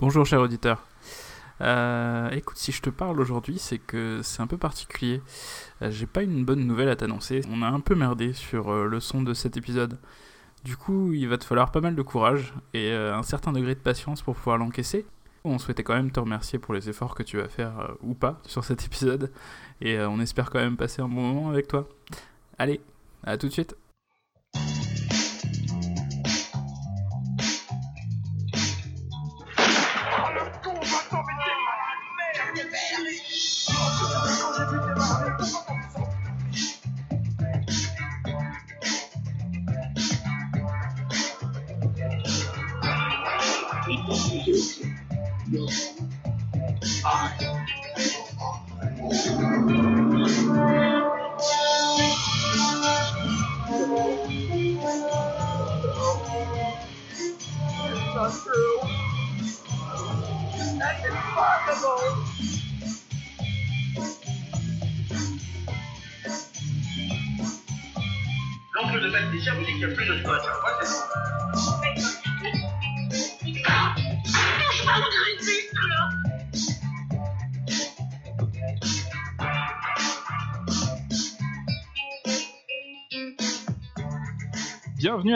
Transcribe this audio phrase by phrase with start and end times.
[0.00, 0.86] Bonjour cher auditeur.
[1.60, 5.20] Euh, écoute, si je te parle aujourd'hui, c'est que c'est un peu particulier.
[5.82, 7.40] Euh, J'ai pas une bonne nouvelle à t'annoncer.
[7.50, 9.98] On a un peu merdé sur euh, le son de cet épisode.
[10.62, 13.80] Du coup, il va te falloir pas mal de courage et un certain degré de
[13.80, 15.04] patience pour pouvoir l'encaisser.
[15.42, 18.38] On souhaitait quand même te remercier pour les efforts que tu vas faire ou pas
[18.46, 19.32] sur cet épisode
[19.80, 21.88] et on espère quand même passer un bon moment avec toi.
[22.56, 22.80] Allez,
[23.24, 23.74] à tout de suite.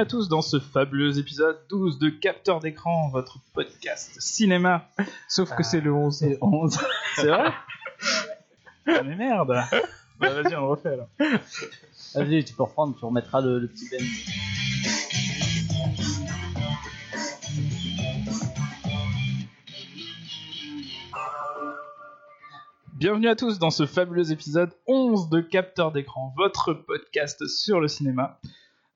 [0.02, 4.88] À tous dans ce fabuleux épisode 12 de Capteur d'écran, votre podcast cinéma.
[5.28, 6.16] Sauf que c'est le 11.
[6.16, 6.78] C'est 11.
[7.14, 7.52] C'est vrai
[8.88, 9.54] Ah mais merde
[10.18, 11.06] Bah vas-y, on le refait alors.
[12.16, 14.02] Vas-y, tu peux reprendre, tu remettras le, le petit Ben.
[22.94, 27.86] Bienvenue à tous dans ce fabuleux épisode 11 de Capteur d'écran, votre podcast sur le
[27.86, 28.40] cinéma.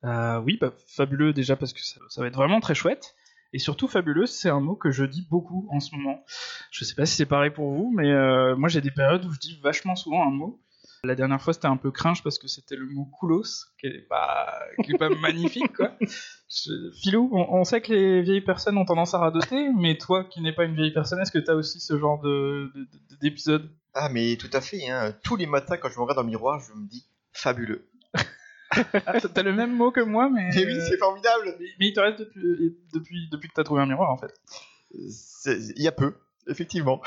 [0.05, 3.15] Euh, oui, bah, fabuleux déjà parce que ça, va être vraiment très chouette.
[3.53, 6.25] Et surtout fabuleux, c'est un mot que je dis beaucoup en ce moment.
[6.71, 9.33] Je sais pas si c'est pareil pour vous, mais euh, moi j'ai des périodes où
[9.33, 10.61] je dis vachement souvent un mot.
[11.05, 14.09] La dernière fois c'était un peu cringe parce que c'était le mot coolos, qui est
[14.09, 14.53] pas,
[14.85, 15.93] qui est pas magnifique quoi.
[17.03, 20.53] Philou, on, sait que les vieilles personnes ont tendance à radoter, mais toi qui n'es
[20.53, 22.71] pas une vieille personne, est-ce que t'as aussi ce genre de-
[23.21, 23.71] d'épisode?
[23.95, 24.89] Ah, mais tout à fait.
[24.91, 25.15] Hein.
[25.23, 27.89] Tous les matins, quand je me regarde dans le miroir, je me dis fabuleux.
[29.07, 30.49] Ah, t'as- le même mot que moi, mais.
[30.55, 31.55] Mais oui, c'est formidable.
[31.59, 34.33] Mais, mais il te reste depuis, depuis, depuis que t'as trouvé un miroir en fait.
[34.95, 36.15] Il y a peu,
[36.49, 37.01] effectivement.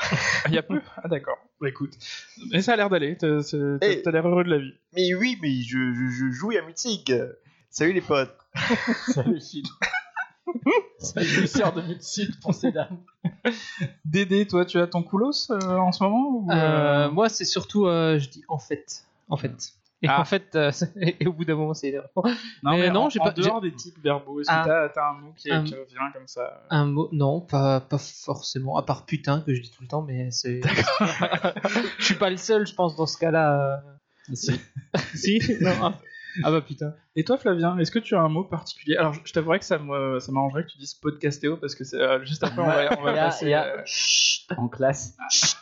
[0.48, 0.80] Il y a peu?
[0.96, 1.38] Ah d'accord.
[1.60, 1.92] Bah écoute.
[2.52, 3.40] Mais ça a l'air d'aller, t'as
[3.82, 4.02] Hey.
[4.06, 4.72] l'air heureux de la vie.
[4.94, 7.12] Mais oui, mais je, je, je joue à Mythique.
[7.70, 8.36] Salut les potes.
[9.08, 9.64] Salut Phil.
[10.98, 12.98] Salut sœur de médecine pour ces dames.
[14.04, 17.44] Dédé, toi tu as ton coulos euh, en ce moment ou, euh, Euh, moi, c'est
[17.44, 19.72] surtout, euh, je dis en fait, en fait.
[20.02, 20.20] Et Ah.
[20.20, 20.70] en fait, euh,
[21.20, 22.08] et au bout d'un moment, c'est énervant.
[22.16, 22.32] Non,
[22.72, 24.62] mais mais non, j'ai en pas- dehors des types verbaux, est-ce Ah.
[24.62, 26.62] que t'as- t'as un mot qui, Un- qui revient comme ça?
[26.70, 28.76] Un mot, non, pas, pas forcément.
[28.78, 30.60] À part putain que je dis tout le temps, mais c'est.
[31.98, 33.76] je suis pas le seul, je pense, dans ce cas-là.
[34.28, 34.34] euh.
[34.34, 34.60] Si.
[35.14, 35.72] si Non.
[35.82, 35.94] Ah,
[36.44, 36.94] ah bah putain.
[37.16, 38.96] Et toi Flavien, est-ce que tu as un mot particulier?
[38.96, 41.96] Alors je, t'avouerais que ça me- ça m'arrangerait que tu dises podcastéo parce que c'est
[42.00, 43.46] euh, juste après on va, on va a, passer.
[43.46, 45.16] il y a euh, chut en classe.
[45.32, 45.56] Chut,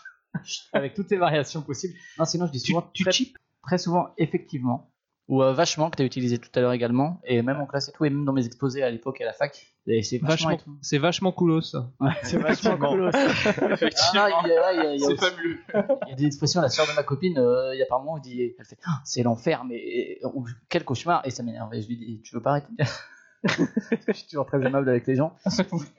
[0.45, 1.95] chut, avec toutes les variations possibles.
[2.19, 4.91] Non, sinon je dis Tu, souvent tu très, cheap très souvent effectivement
[5.29, 7.89] ou euh, vachement que tu as utilisé tout à l'heure également et même en classe
[7.89, 9.67] et tout et même dans mes exposés à l'époque à la fac.
[10.03, 11.91] C'est vachement, Vachement, c'est vachement coolos ça.
[11.99, 13.09] Ouais, c'est vachement cool.
[13.15, 15.59] Effectivement, Ah, il y a, il y a- il y a c'est aussi- fabuleux.
[16.07, 18.01] il y a des expressions, la sœur de ma copine, euh, il y a par
[18.01, 20.29] moment, elle dit, elle fait, Ah, c'est l'enfer, mais euh,
[20.69, 21.73] quel cauchemar, et ça m'énerve.
[21.73, 22.69] Et je lui dis, tu veux pas arrêter?
[24.09, 25.35] Je suis toujours très aimable avec les gens.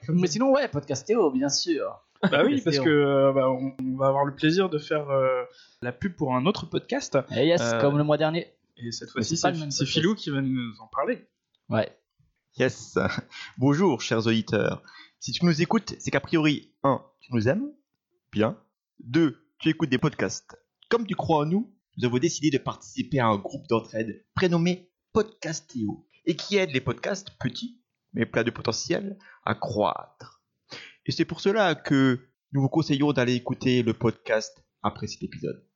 [0.08, 2.00] mais sinon, ouais, podcastéo, bien sûr.
[2.30, 5.42] Bah oui, parce que euh, bah, on, on va avoir le plaisir de faire euh,
[5.82, 7.18] la pub pour un autre podcast.
[7.34, 8.52] Et yes, Euh, comme le mois dernier.
[8.76, 9.86] Et cette fois-ci, c'est.
[9.86, 11.26] Philou qui va nous en parler.
[11.68, 11.90] Ouais.
[12.58, 12.98] Yes.
[13.58, 14.82] Bonjour, chers auditeurs.
[15.20, 17.02] Si tu nous écoutes, c'est qu'a priori, 1.
[17.20, 17.72] Tu nous aimes
[18.32, 18.58] Bien.
[19.00, 19.38] 2.
[19.58, 20.56] Tu écoutes des podcasts.
[20.88, 24.90] Comme tu crois en nous, nous avons décidé de participer à un groupe d'entraide prénommé
[25.12, 27.80] Podcastéo et qui aide les podcasts petits,
[28.12, 30.42] mais pleins de potentiel, à croître.
[31.06, 32.20] Et c'est pour cela que
[32.52, 35.66] nous vous conseillons d'aller écouter le podcast après cet épisode.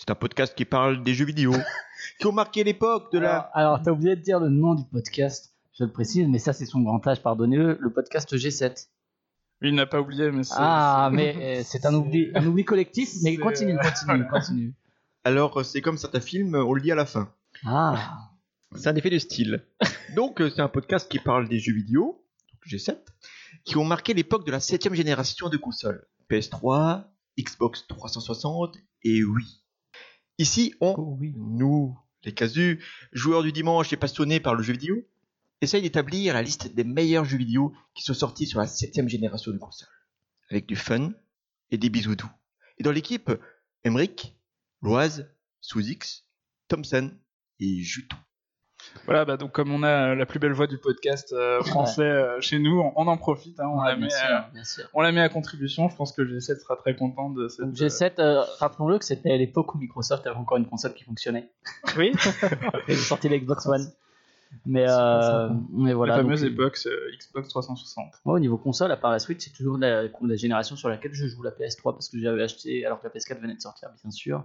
[0.00, 1.52] C'est un podcast qui parle des jeux vidéo,
[2.18, 3.36] qui ont marqué l'époque de la...
[3.36, 5.52] Alors, alors, t'as oublié de dire le nom du podcast.
[5.78, 8.86] Je le précise, mais ça, c'est son grand âge, pardonnez-le, le podcast G7.
[9.60, 10.54] Il n'a pas oublié, mais c'est.
[10.56, 14.74] Ah, mais euh, c'est un oubli, un oubli collectif, mais continue, euh, continue, continue.
[15.24, 17.30] Alors, c'est comme certains films, on le dit à la fin.
[17.66, 18.30] Ah,
[18.74, 19.66] C'est un effet de style.
[20.16, 22.24] Donc, euh, c'est un podcast qui parle des jeux vidéo,
[22.54, 22.96] donc G7,
[23.64, 26.06] qui ont marqué l'époque de la septième génération de consoles.
[26.30, 27.04] PS3,
[27.38, 29.59] Xbox 360 et Wii.
[30.40, 31.34] Ici, on, oh oui.
[31.36, 32.82] nous, les casus,
[33.12, 35.06] joueurs du dimanche et passionnés par le jeu vidéo,
[35.60, 39.52] essayent d'établir la liste des meilleurs jeux vidéo qui sont sortis sur la septième génération
[39.52, 39.86] de consoles.
[40.48, 41.12] avec du fun
[41.70, 42.30] et des bisous doux.
[42.78, 43.30] Et dans l'équipe,
[43.84, 44.34] Emric,
[44.80, 46.24] Loise, Sous-X,
[46.68, 47.12] Thompson
[47.58, 48.16] et Juton.
[49.04, 52.40] Voilà, bah, donc comme on a la plus belle voix du podcast euh, français euh,
[52.40, 55.20] chez nous, on, on en profite, hein, on, la met, sûr, euh, on la met
[55.20, 55.88] à contribution.
[55.88, 57.66] Je pense que G7 sera très content de cette.
[57.66, 61.04] Donc G7, euh, rappelons-le que c'était à l'époque où Microsoft avait encore une console qui
[61.04, 61.50] fonctionnait.
[61.96, 62.12] oui,
[62.88, 63.90] Ils sorti la Xbox One.
[64.66, 65.48] Mais, voilà.
[65.78, 68.06] la donc, fameuse époque euh, Xbox 360.
[68.24, 71.14] Moi, au niveau console, à part la Switch, c'est toujours la, la génération sur laquelle
[71.14, 73.90] je joue la PS3 parce que j'avais acheté alors que la PS4 venait de sortir,
[74.02, 74.44] bien sûr.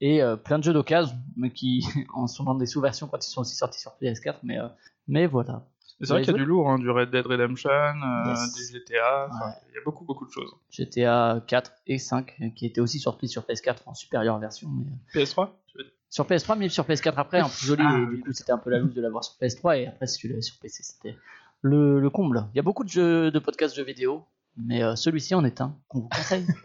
[0.00, 3.30] Et euh, plein de jeux d'occasion, mais qui en sont dans des sous-versions quand ils
[3.30, 4.36] sont aussi sortis sur PS4.
[4.42, 4.66] Mais, euh,
[5.08, 5.66] mais voilà.
[6.02, 8.54] C'est vrai qu'il y a du lourd, hein, du Red Dead Redemption, euh, Yes.
[8.54, 9.52] du GTA, Ouais.
[9.68, 10.50] il y a beaucoup beaucoup de choses.
[10.70, 14.70] GTA 4 et 5 euh, qui étaient aussi sortis sur PS4 en supérieure version.
[14.70, 14.86] Mais...
[15.20, 15.92] euh, PS3 tu veux dire?
[16.08, 17.82] Sur PS3, mais sur PS4 après, en plus joli.
[17.86, 19.78] Ah, et du coup, c'était un peu la loose de l'avoir sur PS3.
[19.82, 21.16] Et après, si tu l'avais sur PC, c'était
[21.60, 22.46] le, le comble.
[22.54, 24.24] Il y a beaucoup de jeux, de podcasts jeux vidéo.
[24.56, 26.46] Mais euh, celui-ci en est un qu'on vous conseille.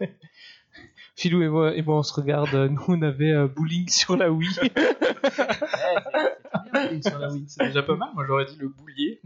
[1.16, 2.54] Philou et moi, et moi, on se regarde.
[2.54, 4.48] euh, Nous, on avait euh, bowling sur la Wii.
[4.58, 7.44] Ouais, c'est- c'est très bien, sur la Wii.
[7.48, 9.20] C'est déjà pas mal, moi j'aurais dit le boulier.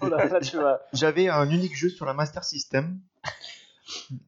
[0.00, 0.80] Voilà, là, tu vois.
[0.92, 2.98] J'avais un unique jeu sur la Master System.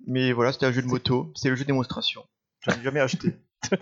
[0.06, 1.32] Mais voilà, c'était un jeu de moto.
[1.36, 2.24] C'est le jeu démonstration.
[2.60, 3.36] J'en ai jamais acheté.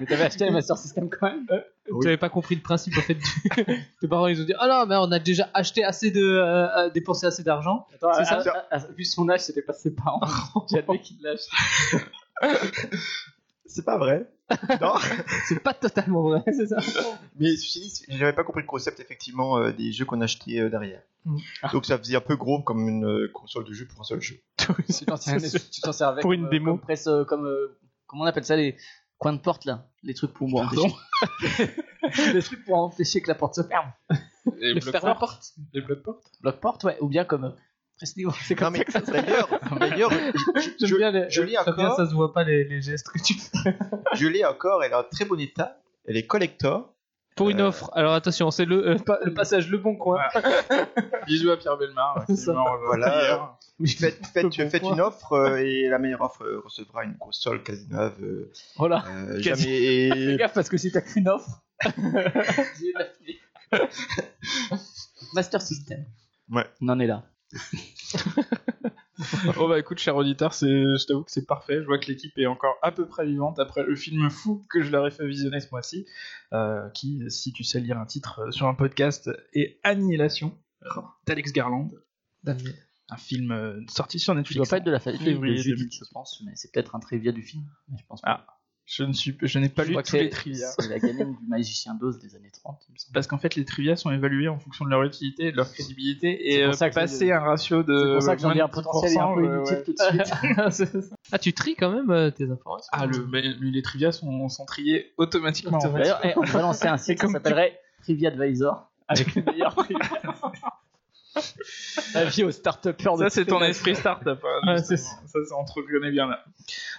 [0.00, 1.46] Mais t'avais acheté le Master System quand même.
[1.50, 2.00] Oui.
[2.00, 3.14] Tu n'avais pas compris le principe en fait.
[3.14, 3.24] du-
[4.00, 6.20] Tes parents ils ont dit Ah non, mais on a déjà acheté assez de.
[6.22, 7.86] euh, euh, dépensé assez d'argent.
[7.94, 10.20] Attends, C'est ça à- à- vu son âge, c'était pas ses parents.
[10.72, 12.04] J'admets qu'il l'a acheté.
[13.66, 14.26] C'est pas vrai.
[14.80, 14.94] Non.
[15.46, 16.78] C'est pas totalement vrai, c'est ça
[17.38, 20.70] Mais ceci dit, j'avais pas compris le concept effectivement euh, des jeux qu'on achetait euh,
[20.70, 21.02] derrière.
[21.26, 21.36] Mm.
[21.74, 24.22] Donc ça faisait un peu gros comme une euh, console de jeu pour un seul
[24.22, 24.36] jeu.
[24.56, 25.16] Tu t'en
[25.92, 26.70] servais Pour comme, une euh, démo.
[26.72, 28.74] Comme, presse, euh, comme euh, comment on appelle ça les
[29.18, 30.62] coins de porte là, les trucs pour moi.
[30.62, 30.88] Pardon
[32.32, 33.92] les trucs pour empêcher que la porte se ferme.
[34.60, 35.54] Et Le porte.
[35.74, 36.30] Les bloc-portes.
[36.40, 37.50] Bloc porte, ouais, ou bien comme euh,
[37.96, 38.32] presse niveau.
[38.42, 39.48] C'est Non comme mais ça que ça se d'ailleurs,
[39.78, 40.10] d'ailleurs,
[40.56, 41.30] je, je- J'aime bien les.
[41.30, 41.96] je l'ai Fabien, encore.
[41.96, 43.76] ça se voit pas les, les gestes que tu fais.
[44.14, 44.82] je l'ai encore.
[44.84, 45.78] Elle est en très bon état.
[46.06, 46.94] Elle est collector.
[47.38, 47.90] Pour une Euh, offre.
[47.94, 50.18] Alors attention, c'est le, euh, pa- le passage Le Bon Coin.
[51.26, 52.24] Bisous à Pierre Belmar.
[52.26, 52.52] qui Ça.
[52.86, 53.56] Voilà.
[53.86, 58.12] Faites, faites, une offre euh, et la meilleure offre euh, recevra une console quasi neuve.
[58.20, 59.04] euh, Voilà.
[59.08, 60.36] euh, Quasi- Fais jamais.
[60.36, 61.62] gaffe parce que si t'as qu'une offre.
[65.34, 66.04] Master System.
[66.50, 66.64] Ouais.
[66.80, 67.22] On en est là.
[69.58, 71.80] Oh bah écoute, cher auditeur, c'est, je t'avoue que c'est parfait.
[71.80, 74.82] Je vois que l'équipe est encore à peu près vivante après le film fou que
[74.82, 76.06] je leur ai fait visionner ce mois-ci,
[76.52, 80.56] euh, qui, si tu sais lire un titre euh, sur un podcast, est Annihilation
[81.26, 81.90] d'Alex Garland,
[83.10, 84.56] un film euh, sorti sur Netflix.
[84.56, 85.92] dois pas être de la famille de février Judith, 2000.
[85.92, 87.64] je pense, mais c'est peut-être un trivia du film.
[87.88, 88.44] Mais je pense pas.
[88.46, 88.57] Ah,
[88.90, 90.66] Je ne suis, je n'ai pas Je lu tous les trivia.
[90.78, 93.12] C'est la gamine du magicien d'Oz des années 30, il me semble.
[93.12, 95.70] Parce qu'en fait, les trivia sont évalués en fonction de leur utilité et de leur
[95.70, 96.38] crédibilité.
[96.40, 97.98] C'est Et pour euh, ça que passer un ratio de.
[97.98, 100.72] C'est pour ça que j'en de un potentiel un peu 10%, inutile ouais, tout de
[100.72, 101.12] suite.
[101.32, 102.88] Ah, tu tries quand même euh, tes informations.
[102.92, 105.76] Ah, le, mais, les trivia sont, sont triés automatiquement.
[105.76, 105.90] en fait.
[105.90, 109.74] D'ailleurs, eh, on va lancer un site qui comme s'appellerait Trivia Advisor avec les meilleurs
[109.74, 110.00] trivia.
[112.14, 114.40] Avis aux start-upers de Ça, c'est ton esprit start-up.
[114.44, 115.26] hein, Ouais, c'est justement.
[115.26, 116.44] ça, ça, on te reconnaît bien là.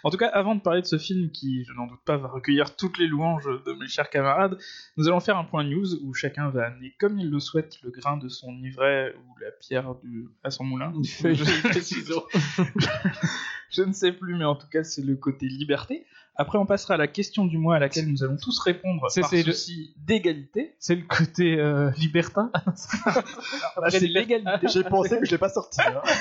[0.04, 2.28] En tout cas, avant de parler de ce film qui, je n'en doute pas, va
[2.28, 4.58] recueillir toutes les louanges de mes chers camarades,
[4.98, 7.92] nous allons faire un point news où chacun va amener comme il le souhaite le
[7.92, 10.28] grain de son ivraie ou la pierre du...
[10.44, 10.94] à son moulin.
[11.04, 11.44] feuille je...
[13.72, 16.06] je ne sais plus, mais en tout cas, c'est le côté liberté.
[16.36, 19.22] Après, on passera à la question du mois à laquelle nous allons tous répondre C'est-
[19.22, 20.76] par c'est le- souci d'égalité.
[20.80, 22.50] C'est le côté euh, libertin.
[22.54, 22.64] Là,
[23.90, 24.68] c'est l'égalité.
[24.72, 25.82] J'ai pensé que je l'ai pas sorti.
[25.82, 26.02] hein.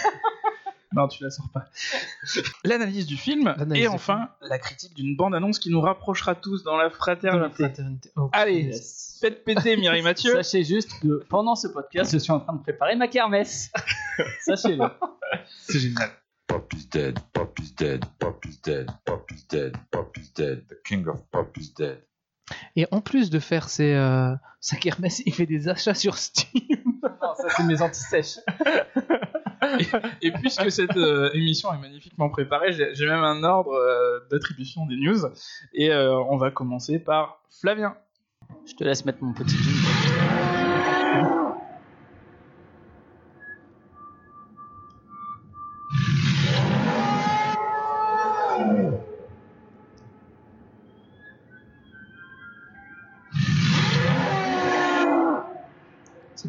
[0.95, 1.67] Non, tu la sors pas.
[2.65, 6.79] L'analyse du film L'analyse et enfin la critique d'une bande-annonce qui nous rapprochera tous dans
[6.79, 7.55] la Dans la fraternité.
[7.65, 8.11] fraternité.
[8.17, 9.19] Oh, Allez, Yes.
[9.21, 10.33] faites péter Mireille Mathieu.
[10.43, 13.71] Sachez juste que pendant ce podcast, je suis en train de préparer ma kermesse.
[14.41, 14.87] Sachez-le.
[15.61, 16.11] C'est génial.
[16.89, 20.65] Pop is dead, Pop is dead, Pop is dead, Pop is dead, Pop is dead,
[20.69, 22.03] the king of Pop is dead.
[22.77, 26.63] Et en plus de faire ses, euh, sa kermesse, il fait des achats sur Steam.
[27.21, 28.39] Non, ça, c'est mes anti-sèches.
[30.23, 34.87] Et puisque cette euh, émission est magnifiquement préparée, j'ai j'ai même un ordre euh, d'attribution
[34.87, 35.19] des news.
[35.75, 37.97] Et euh, on va commencer par Flavien.
[38.67, 39.88] Je te laisse mettre mon petit jingle.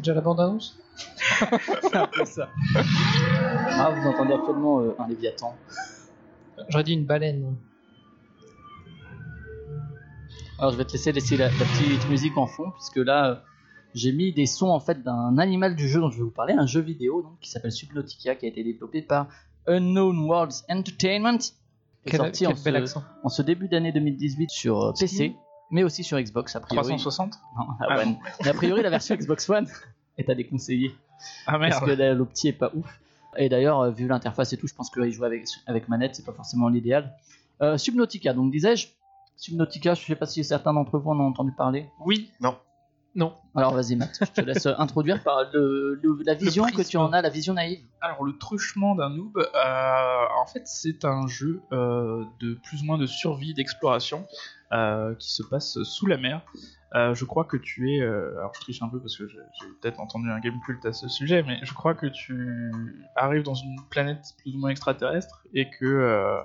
[0.00, 0.78] C'est déjà la bande-annonce?
[0.96, 2.48] C'est un peu ça.
[2.74, 5.54] Ah, vous entendez actuellement euh, un léviathan.
[6.70, 7.54] J'aurais dit une baleine.
[10.58, 13.34] Alors, je vais te laisser laisser la, la petite musique en fond, puisque là, euh,
[13.92, 16.54] j'ai mis des sons en fait d'un animal du jeu dont je vais vous parler,
[16.54, 19.28] un jeu vidéo donc, qui s'appelle Subnautica, qui a été développé par
[19.66, 21.52] Unknown Worlds Entertainment, qui
[22.06, 25.36] est Quel, sorti quel en ce, en ce début d'année 2018 sur euh, PC,
[25.70, 26.82] mais aussi sur Xbox a priori.
[26.96, 28.06] 360 Non, ah Ah ouais.
[28.06, 28.18] non.
[28.42, 29.66] Mais a priori, la version Xbox One
[30.18, 30.94] est à déconseiller
[31.46, 31.84] Ah parce merde.
[31.86, 33.00] que la- l'opti est pas ouf.
[33.36, 36.24] Et d'ailleurs, euh, vu l'interface et tout, je pense que jouer avec, avec manette, c'est
[36.26, 37.14] pas forcément l'idéal.
[37.62, 38.88] Euh, Subnautica, donc disais-je,
[39.36, 41.86] Subnautica, je sais pas si certains d'entre vous en ont entendu parler.
[42.04, 42.56] Oui, Non.
[43.56, 46.96] Alors vas-y Matt, je te laisse euh, introduire par le, le- la vision que tu
[46.96, 47.80] en as, la vision naïve.
[48.00, 52.84] Alors le truchement d'un noob, euh, en fait c'est un jeu euh, de plus ou
[52.86, 54.26] moins de survie, d'exploration,
[54.72, 56.42] euh, qui se passe sous la mer.
[56.94, 59.38] Euh, je crois que tu es, euh, alors je triche un peu parce que j'ai
[59.80, 63.54] peut-être entendu un game cult à ce sujet, mais je crois que tu arrives dans
[63.54, 66.40] une planète plus ou moins extraterrestre et que euh,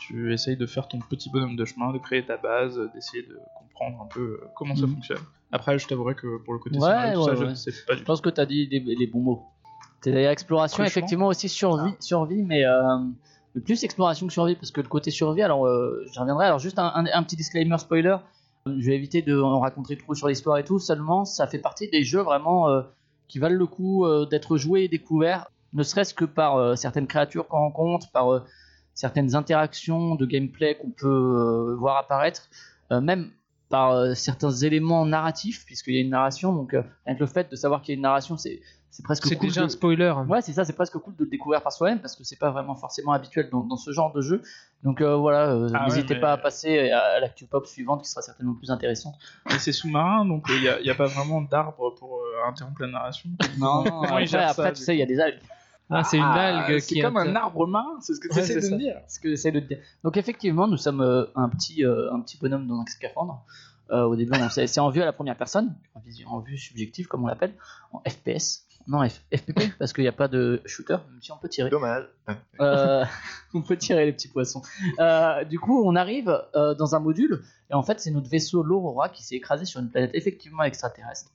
[0.00, 3.38] tu essayes de faire ton petit bonhomme de chemin, de créer ta base, d'essayer de
[3.54, 4.94] comprendre un peu comment ça Mhm.
[4.94, 5.22] fonctionne.
[5.52, 7.50] Après je t'avouerai que pour le côté Ouais, scénario, tout ça, ouais, je ouais.
[7.50, 8.06] ne sais pas du Je tout.
[8.06, 9.42] pense que tu as dit des- les bons mots.
[10.02, 10.86] C'est-à-dire exploration, Truchement.
[10.86, 12.98] effectivement aussi survie, survie mais euh,
[13.64, 16.46] plus exploration que survie, parce que le côté survie, alors euh, j'y reviendrai.
[16.46, 18.16] Alors juste un, un- un petit disclaimer spoiler,
[18.66, 21.88] je vais éviter de en raconter trop sur l'histoire et tout, seulement ça fait partie
[21.88, 22.82] des jeux vraiment euh,
[23.28, 27.06] qui valent le coup euh, d'être joués et découverts, ne serait-ce que par euh, certaines
[27.06, 28.42] créatures qu'on rencontre, par euh,
[28.94, 32.48] certaines interactions de gameplay qu'on peut euh, voir apparaître,
[32.92, 33.30] euh, même
[33.68, 37.50] par euh, certains éléments narratifs, puisqu'il y a une narration, donc euh, avec le fait
[37.50, 39.68] de savoir qu'il y a une narration, c'est c'est presque C'est cool déjà de- un
[39.68, 40.04] spoiler.
[40.06, 40.26] hein.
[40.26, 42.50] Ouais, c'est ça, c'est presque cool de le découvrir par soi-même parce que c'est pas
[42.50, 44.40] vraiment forcément habituel dans, dans ce genre de jeu.
[44.84, 47.66] Donc euh, voilà, euh, Ah ouais, n'hésitez mais- pas à passer à, à l'actu pop
[47.66, 49.16] suivante qui sera certainement plus intéressante.
[49.50, 53.28] Et c'est sous-marin, donc il n'y a, pas vraiment d'arbre pour euh, interrompre la narration.
[53.58, 55.40] Non, non, après, gèrent ça, après, tu sais, il y a des algues.
[55.90, 58.34] Ah, c'est une algue C'est qui comme inter- un arbre marin, c'est ce que tu
[58.34, 58.96] Ouais, essaies de me dire.
[59.08, 59.78] ce que j'essaie de te dire.
[60.02, 63.44] Donc effectivement, nous sommes euh, un petit euh, un petit bonhomme dans un scaphandre.
[63.92, 65.76] Euh, au début, c'est en vue à la première personne,
[66.26, 67.54] en, vue subjective comme on l'appelle,
[67.92, 68.64] en FPS.
[68.88, 71.70] Non, F- FPP parce qu'il n'y a pas de shooter, même si on peut tirer.
[71.70, 72.04] Dommage.
[72.60, 73.04] Euh,
[73.54, 74.62] on peut tirer les petits poissons.
[74.98, 78.62] Euh, du coup, on arrive euh, dans un module et en fait, c'est notre vaisseau
[78.64, 81.30] l'Aurora qui s'est écrasé sur une planète effectivement extraterrestre.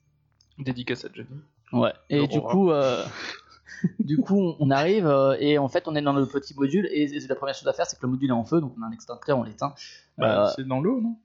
[0.59, 1.29] Dédicace à Johnny.
[1.73, 1.93] Ouais.
[2.09, 3.03] Et du coup, euh,
[3.99, 7.07] du coup, on arrive euh, et en fait, on est dans le petit module et
[7.27, 8.87] la première chose à faire, c'est que le module est en feu, donc on a
[8.87, 9.73] un extincteur, on l'éteint.
[10.17, 11.15] Bah, Euh, c'est dans l'eau, non?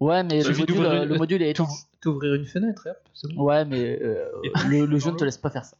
[0.00, 1.66] Ouais, mais le module, euh, une- le module est éteint.
[2.00, 3.44] T'ouvrir une fenêtre, et hop, c'est bon.
[3.44, 4.26] Ouais, mais euh,
[4.68, 5.76] le, le jeu ne te laisse pas faire ça.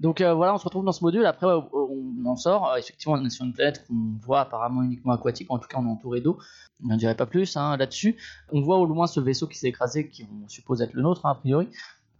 [0.00, 1.24] Donc euh, voilà, on se retrouve dans ce module.
[1.24, 2.68] Après, on en sort.
[2.72, 5.46] Euh, effectivement, on est sur une planète qu'on voit apparemment uniquement aquatique.
[5.50, 6.38] En tout cas, on est entouré d'eau.
[6.84, 8.16] On n'en dirait pas plus hein, là-dessus.
[8.52, 11.24] On voit au loin ce vaisseau qui s'est écrasé, qui on suppose être le nôtre,
[11.26, 11.68] hein, a priori,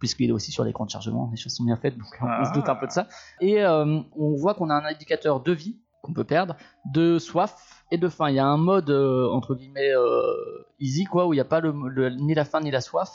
[0.01, 1.29] puisqu'il est aussi sur l'écran de chargement.
[1.31, 3.07] Les choses sont bien faites, donc on se doute un peu de ça.
[3.39, 6.57] Et euh, on voit qu'on a un indicateur de vie qu'on peut perdre,
[6.93, 8.29] de soif et de faim.
[8.29, 11.45] Il y a un mode euh, entre guillemets euh, easy, quoi, où il n'y a
[11.45, 13.11] pas le- le- ni la faim ni la soif.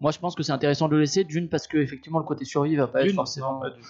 [0.00, 2.44] Moi, je pense que c'est intéressant de le laisser, d'une parce que effectivement le côté
[2.44, 3.54] survie va pas être forcément.
[3.54, 3.82] non, pas du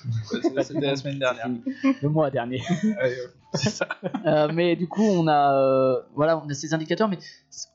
[0.42, 1.48] C'était la semaine dernière.
[2.02, 2.62] Le mois dernier.
[3.02, 3.10] Euh,
[3.54, 3.88] c'est ça.
[4.26, 7.18] Euh, mais du coup, on a, euh, voilà, on a ces indicateurs, mais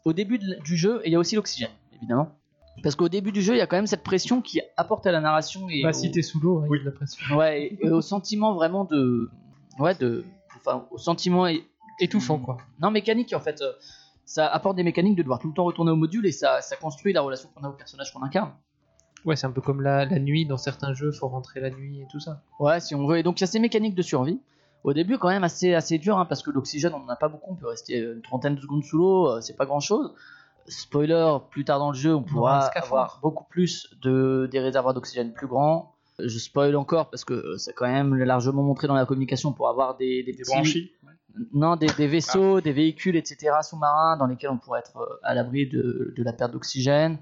[0.05, 2.29] au début de- du jeu, il y a aussi l'oxygène, évidemment.
[2.81, 5.11] Parce qu'au début du jeu, il y a quand même cette pression qui apporte à
[5.11, 7.35] la narration et, Bah, au, si t'es sous l'eau, a de la pression.
[7.37, 9.29] ouais, et- et au sentiment vraiment de,
[9.79, 10.25] ouais, de,
[10.57, 11.45] enfin, au sentiment
[11.99, 12.57] Étouffant, quoi.
[12.81, 13.61] non mécanique en fait.
[13.61, 13.71] euh,
[14.25, 16.75] Ça apporte des mécaniques de devoir tout le temps retourner au module et ça, ça
[16.77, 18.51] construit la relation qu'on a au personnage qu'on incarne.
[19.25, 21.99] Ouais, c'est un peu comme la, la nuit dans certains jeux, faut rentrer la nuit
[22.01, 22.41] et tout ça.
[22.59, 23.17] Ouais, si on veut.
[23.19, 24.39] Et donc, il y a ces mécaniques de survie.
[24.85, 27.27] Au début, quand même, assez, assez dur, hein, parce que l'oxygène, on n'en a pas
[27.29, 27.51] beaucoup.
[27.51, 30.13] On peut rester une trentaine de secondes sous l'eau, euh, c'est pas grand chose.
[30.67, 35.33] Spoiler, plus tard dans le jeu, on pourra avoir beaucoup plus de, des réservoirs d'oxygène
[35.33, 35.95] plus grands.
[36.19, 39.67] Je spoil encore parce que euh, c'est quand même largement montré dans la communication pour
[39.67, 40.91] avoir des, des Des petits- branchies.
[41.53, 43.51] non, des, des vaisseaux, des véhicules, etc.
[43.63, 47.17] sous-marins dans lesquels on pourrait être euh, à l'abri de, de la perte d'oxygène.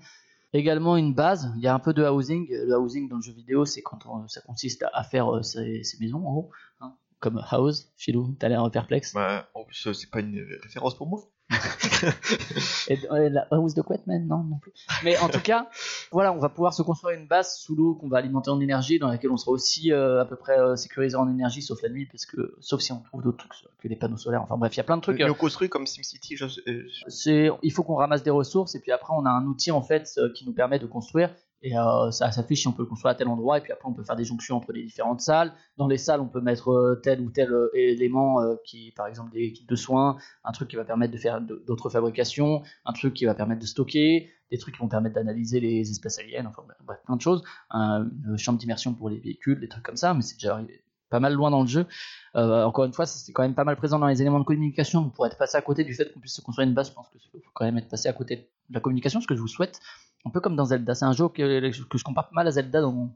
[0.54, 2.48] Également une base, il y a un peu de housing.
[2.52, 5.84] Le housing dans le jeu vidéo, c'est quand on- ça consiste à faire euh, ses,
[5.84, 7.88] ses maisons en gros, hein, comme house.
[7.96, 9.14] Chez nous, t'as l'air perplexe.
[9.14, 11.22] Bah, en plus, euh, c'est pas une référence pour moi.
[12.88, 14.72] Et euh, la house de Quetman, non, non plus.
[15.04, 15.70] Mais en tout cas,
[16.12, 19.00] voilà, on va pouvoir se construire une base sous l'eau qu'on va alimenter en énergie,
[19.00, 21.90] dans laquelle on sera aussi euh, à peu près euh, sécurisé en énergie, sauf la
[21.90, 24.42] nuit, parce que sauf si on trouve d'autres trucs que les panneaux solaires.
[24.42, 25.18] Enfin bref, il y a plein de trucs.
[25.30, 26.36] On construit comme SimCity.
[26.38, 26.62] Je, je-
[27.08, 29.82] c'est il faut qu'on ramasse des ressources et puis après on a un outil en
[29.82, 32.88] fait euh, qui nous permet de construire et euh, ça s'affiche si on peut le
[32.88, 35.22] construire à tel endroit et puis après on peut faire des jonctions entre les différentes
[35.22, 39.08] salles dans les salles on peut mettre euh, tel ou tel euh, élément qui par
[39.08, 42.94] exemple des kits de soins un truc qui va permettre de faire d'autres fabrications un
[42.94, 46.46] truc qui va permettre de stocker des trucs qui vont permettre d'analyser les espèces aliens
[46.48, 49.98] enfin bref plein de choses Un- une chambre d'immersion pour les véhicules des trucs comme
[49.98, 51.86] ça mais c'est déjà arrivé pas mal loin dans le jeu
[52.34, 55.10] encore une fois, c'est quand même pas mal présent dans les éléments de communication.
[55.10, 57.10] Pour être passé à côté du fait qu'on puisse se construire une base, je pense
[57.10, 58.36] qu'il faut quand même être passé à côté
[58.70, 59.82] de la communication, ce que je vous souhaite.
[60.26, 60.96] Un peu comme dans Zelda.
[60.96, 63.10] C'est un jeu que, que je compare mal à Zelda dans,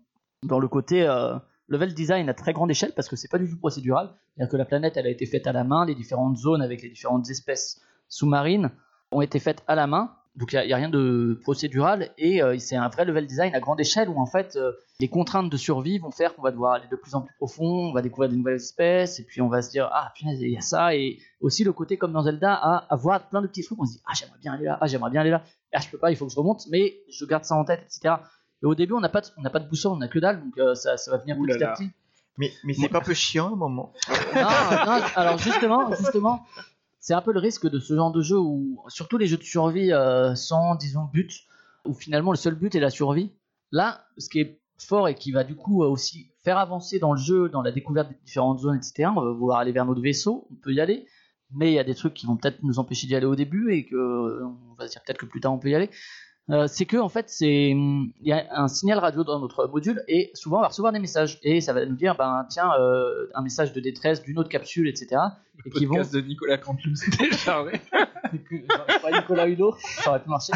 [0.43, 3.49] dans le côté euh, level design à très grande échelle parce que c'est pas du
[3.49, 4.13] tout procédural.
[4.35, 6.81] C'est-à-dire que la planète elle a été faite à la main, les différentes zones avec
[6.81, 8.71] les différentes espèces sous-marines
[9.11, 10.11] ont été faites à la main.
[10.35, 13.61] Donc il n'y a, rien de procédural et euh, c'est un vrai level design à
[13.61, 16.73] grande échelle où en fait euh, les contraintes de survie vont faire qu'on va devoir
[16.73, 19.47] aller de plus en plus profond, on va découvrir des nouvelles espèces et puis on
[19.47, 22.23] va se dire ah punaise il y a ça et aussi le côté comme dans
[22.23, 24.77] Zelda à avoir plein de petits trucs on se dit ah j'aimerais bien aller là,
[24.81, 25.41] ah j'aimerais bien aller là,
[25.75, 27.81] ah je peux pas il faut que je remonte mais je garde ça en tête
[27.83, 28.15] etc.
[28.63, 30.19] Et au début on n'a pas de, on n'a pas de boussole on n'a que
[30.19, 31.89] dalle donc euh, ça, ça va venir Ouh là petit à petit.
[32.37, 33.93] Mais, mais c'est pas un peu chiant un moment
[34.35, 36.45] non, non, alors justement, justement,
[36.99, 39.43] c'est un peu le risque de ce genre de jeu où, surtout les jeux de
[39.43, 41.31] survie euh, sans, disons, but,
[41.85, 43.31] où finalement le seul but est la survie.
[43.71, 47.13] Là, ce qui est fort et qui va du coup euh, aussi faire avancer dans
[47.13, 49.09] le jeu, dans la découverte des différentes zones, etc.
[49.15, 51.05] On va vouloir aller vers notre vaisseau, on peut y aller,
[51.53, 53.73] mais il y a des trucs qui vont peut-être nous empêcher d'y aller au début
[53.73, 55.89] et que euh, on va se dire peut-être que plus tard on peut y aller.
[56.51, 60.03] Euh, c'est que en fait c'est il y a un signal radio dans notre module
[60.07, 63.31] et souvent on va recevoir des messages et ça va nous dire ben tiens euh,
[63.33, 65.17] un message de détresse d'une autre capsule etc
[65.65, 66.93] et qui vont de Nicolas Cantelou
[69.01, 70.53] pas Nicolas Hulot, ça aurait pu marcher.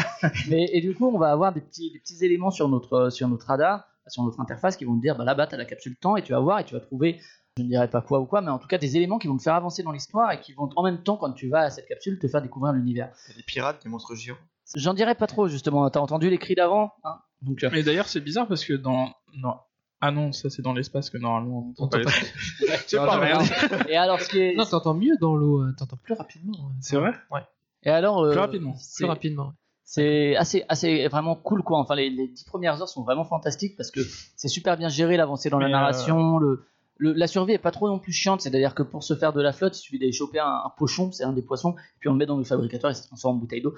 [0.48, 3.28] Mais, et du coup, on va avoir des petits, des petits éléments sur notre, sur
[3.28, 5.96] notre radar, sur notre interface, qui vont te dire, bah là-bas, tu as la capsule
[5.96, 7.20] temps, et tu vas voir, et tu vas trouver,
[7.60, 9.36] je ne dirais pas quoi ou quoi, mais en tout cas des éléments qui vont
[9.36, 11.70] te faire avancer dans l'histoire, et qui vont, en même temps, quand tu vas à
[11.70, 13.10] cette capsule, te faire découvrir l'univers.
[13.36, 14.36] Des pirates, des monstres géants.
[14.76, 15.88] J'en dirais pas trop, justement.
[15.90, 19.12] T'as entendu les cris d'avant hein Donc, euh, Mais d'ailleurs, c'est bizarre parce que dans.
[19.36, 19.54] Non.
[20.02, 22.10] Ah non, ça c'est dans l'espace que normalement on entend pas.
[22.86, 23.38] C'est pas rien.
[23.88, 24.54] Et alors, ce qui est.
[24.56, 26.54] Non, t'entends mieux dans l'eau, euh, t'entends plus rapidement.
[26.58, 26.72] euh.
[26.80, 27.12] C'est vrai?
[27.30, 27.42] Ouais,
[27.82, 28.24] Et alors.
[28.24, 28.74] euh, Plus rapidement.
[28.78, 29.52] c'est- plus rapidement.
[29.84, 31.78] C'est assez, assez vraiment cool quoi.
[31.80, 33.98] Enfin, les, les dix premières heures sont vraiment fantastiques parce que
[34.36, 36.38] c'est super bien géré l'avancée dans la narration.
[36.38, 36.64] Le,
[37.00, 38.40] le- la survie est pas trop non plus chiante.
[38.42, 41.10] C'est-à-dire que pour se faire de la flotte, il suffit d'aller choper un, un pochon,
[41.12, 43.36] c'est un des poissons, puis on le met dans le fabricateur et ça se transforme
[43.36, 43.74] en bouteille d'eau.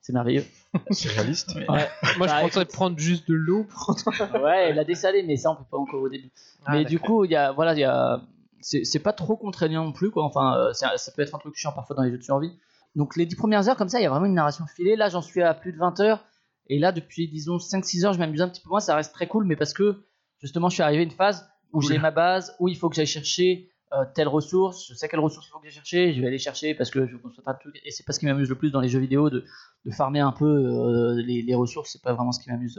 [0.00, 0.44] C'est merveilleux.
[0.90, 1.54] C'est réaliste.
[1.54, 1.88] Ouais,
[2.18, 3.64] Moi, je pensais prendre juste de l'eau.
[3.64, 3.96] pour-
[4.42, 6.30] ouais la dessalée, mais ça on peut pas encore au début.
[6.66, 8.20] Ah, mais du coup, il y a, voilà, il y a,
[8.60, 10.24] c'est pas trop contraignant non plus quoi.
[10.24, 12.52] Enfin, euh, ça peut être un truc chiant parfois dans les jeux de survie.
[12.96, 14.96] Donc les dix premières heures comme ça, il y a vraiment une narration filée.
[14.96, 16.24] Là, j'en suis à plus de 20 heures.
[16.68, 18.80] Et là, depuis, disons, 5-6 heures, je m'amuse un petit peu moins.
[18.80, 20.04] Ça reste très cool, mais parce que,
[20.40, 22.96] justement, je suis arrivé à une phase où j'ai ma base, où il faut que
[22.96, 24.86] j'aille chercher euh, telle ressource.
[24.88, 26.14] Je sais quelle ressource il faut que j'aille chercher.
[26.14, 27.80] Je vais aller chercher parce que je construis pas trucs.
[27.84, 29.44] Et c'est pas ce qui m'amuse le plus dans les jeux vidéo de,
[29.84, 31.92] de farmer un peu euh, les, les ressources.
[31.92, 32.78] C'est pas vraiment ce qui m'amuse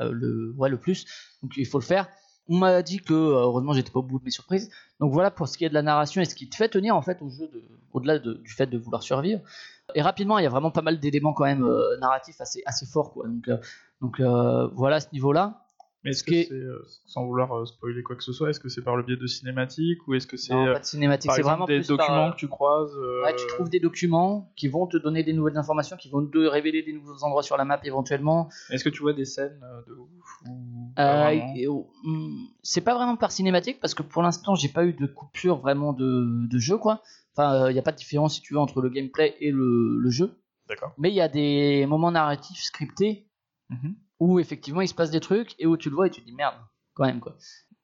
[0.00, 1.06] euh, le, ouais, le plus.
[1.42, 2.08] Donc, il faut le faire.
[2.46, 4.68] On m'a dit que, heureusement, j'étais pas au bout de mes surprises.
[5.00, 6.94] Donc voilà pour ce qui est de la narration et ce qui te fait tenir
[6.94, 7.62] en fait au jeu, de,
[7.94, 9.40] au-delà de- du fait de vouloir survivre.
[9.94, 11.66] Et rapidement, il y a vraiment pas mal d'éléments quand même
[12.00, 13.12] narratifs assez, assez forts.
[13.14, 13.28] Quoi.
[13.28, 13.48] Donc,
[14.02, 14.20] donc
[14.74, 15.63] voilà à ce niveau-là.
[16.04, 18.60] Mais est-ce Ce que c'est, euh, sans vouloir euh, spoiler quoi que ce soit, est-ce
[18.60, 20.84] que c'est par le biais de cinématiques ou est-ce que c'est Non, euh, pas de
[20.84, 23.80] c'est exemple vraiment des plus documents par, que tu croises euh, Ouais, tu trouves des
[23.80, 27.42] documents qui vont te donner des nouvelles informations, qui vont te révéler des nouveaux endroits
[27.42, 28.50] sur la map éventuellement.
[28.70, 32.94] Est-ce que tu vois des scènes de ouf ou Euh, et, oh, hmm, c'est pas
[32.94, 36.58] vraiment par cinématique parce que pour l'instant j'ai pas eu de coupure vraiment de, de
[36.58, 37.02] jeu quoi.
[37.36, 39.98] Enfin, il n'y a pas de différence si tu veux entre le gameplay et le,
[39.98, 40.36] le jeu.
[40.68, 40.92] D'accord.
[40.98, 43.26] Mais il y a des moments narratifs scriptés
[43.70, 43.96] Mhm.
[44.24, 46.26] Où effectivement il se passe des trucs et où tu le vois et tu te
[46.26, 46.54] dis merde
[46.94, 47.34] quand même quoi.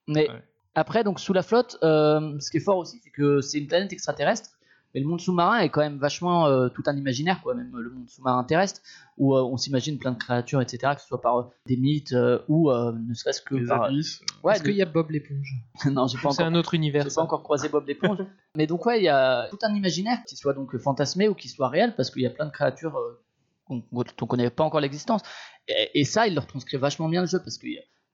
[0.09, 0.43] Mais Ouais.
[0.75, 3.67] après donc sous la flotte, euh, ce qui est fort aussi c'est que c'est une
[3.67, 4.51] planète extraterrestre.
[4.93, 7.91] Mais le monde sous-marin est quand même vachement euh, tout un imaginaire, quoi, même le
[7.91, 8.81] monde sous-marin terrestre,
[9.19, 12.13] où euh, on s'imagine plein de créatures, etc., que ce soit par euh, des mythes
[12.13, 13.85] euh, ou euh, ne serait-ce que Les par.
[13.85, 14.21] abysses.
[14.43, 15.55] Ouais, Est-ce qu'il y a Bob l'éponge?
[15.93, 17.05] Non, j'ai pas C'est encore un autre univers.
[17.09, 18.19] j'ai pas encore croisé Bob l'éponge.
[18.57, 21.49] Mais donc ouais, il y a tout un imaginaire qui soit donc fantasmé ou qui
[21.49, 23.23] soit réel parce qu'il y a plein de créatures euh,
[23.71, 25.23] dont on connaît pas encore l'existence.
[25.69, 27.67] Et, et ça, il le retranscrit vachement bien le jeu parce que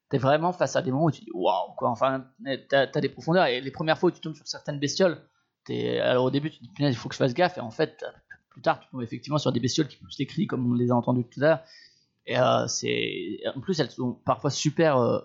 [0.08, 1.90] t'es vraiment face à des moments où tu dis waouh quoi.
[1.90, 2.26] Enfin,
[2.68, 5.20] t'as as des profondeurs et les premières fois où tu tombes sur certaines bestioles,
[5.64, 7.60] t'es alors au début tu te dis punaise il faut que je fasse gaffe et
[7.60, 8.04] en fait
[8.50, 10.90] plus tard tu tombes effectivement sur des bestioles qui poussent les cris comme on les
[10.92, 11.60] a entendus tout à l'heure.
[12.26, 15.18] Et euh, c'est en plus elles sont parfois super euh,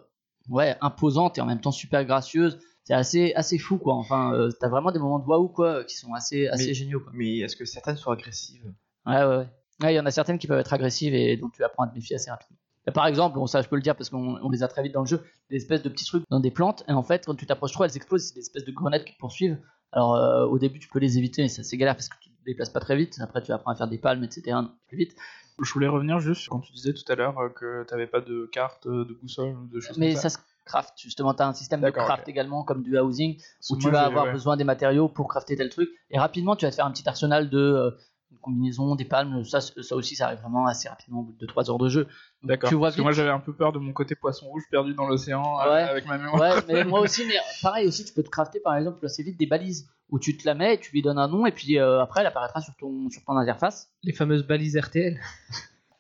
[0.49, 4.49] ouais imposantes et en même temps super gracieuses c'est assez assez fou quoi enfin euh,
[4.59, 7.37] t'as vraiment des moments de waouh quoi qui sont assez assez Mais- géniaux quoi Mais
[7.37, 8.65] est-ce que certaines sont agressives?
[9.05, 9.47] Ouais ouais ouais
[9.81, 11.87] Ouais, il y en a certaines qui peuvent être agressives et dont tu apprends à
[11.87, 12.57] te méfier assez rapidement.
[12.87, 14.81] Là, par exemple bon ça je peux le dire parce qu'on on les a très
[14.81, 17.27] vite dans le jeu des espèces de petits trucs dans des plantes et en fait
[17.27, 19.59] quand tu t'approches trop elles explosent c'est des espèces de grenades qui te poursuivent.
[19.91, 22.31] Alors euh, au début tu peux les éviter mais ça c'est galère parce que tu
[22.31, 23.19] te déplaces pas très vite.
[23.21, 25.15] Après tu apprends à faire des palmes etc plus vite.
[25.61, 28.49] Je voulais revenir juste quand tu disais tout à l'heure euh, que t'avais pas de
[28.51, 30.29] carte, euh, de boussole ou de choses mais comme ça.
[30.29, 33.35] ça se craft justement t'as un système de craft également comme du housing
[33.69, 34.31] où Moi, tu vas avoir ouais.
[34.31, 35.89] besoin des matériaux pour crafter tel truc.
[36.09, 37.91] Et rapidement tu vas te faire un petit arsenal de euh,
[38.31, 41.45] une combinaison des palmes ça ça aussi ça arrive vraiment assez rapidement au bout de
[41.45, 42.07] 3 heures de jeu
[42.43, 42.69] D'accord.
[42.69, 44.93] tu vois Parce que moi j'avais un peu peur de mon côté poisson rouge perdu
[44.93, 45.81] dans l'océan euh, Ouais.
[45.81, 46.39] avec ma mémoire.
[46.41, 49.37] ouais mais moi aussi mais pareil aussi tu peux te crafter par exemple assez vite
[49.37, 52.01] des balises où tu te la mets tu lui donnes un nom et puis euh,
[52.01, 55.19] après elle apparaîtra sur ton sur ton interface Les fameuses balises RTL.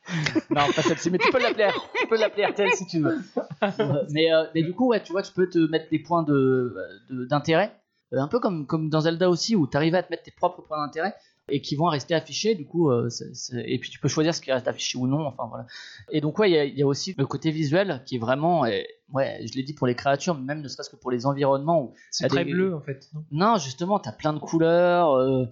[0.49, 3.19] non, pas celle-ci, mais tu peux l'appeler, tu peux l'appeler RTL si tu veux.
[4.09, 6.75] Mais, euh, mais du coup, ouais, tu vois, tu peux te mettre des points de,
[7.09, 7.71] de- d'intérêt,
[8.11, 10.63] un peu comme, comme dans Zelda aussi, où tu arrives à te mettre tes propres
[10.63, 11.13] points d'intérêt
[11.51, 14.33] et qui vont rester affichés, du coup, euh, c'est- c'est- et puis tu peux choisir
[14.33, 15.65] ce qui reste affiché ou non, enfin voilà.
[16.11, 18.19] Et donc, ouais, il y a- il y, a aussi le côté visuel qui est
[18.19, 21.11] vraiment, et, ouais, je l'ai dit pour les créatures, mais même ne serait-ce que pour
[21.11, 23.07] les environnements où C'est très des- bleu en fait.
[23.13, 23.23] non?
[23.31, 25.11] Non, justement, t'as plein de couleurs.
[25.13, 25.45] Euh...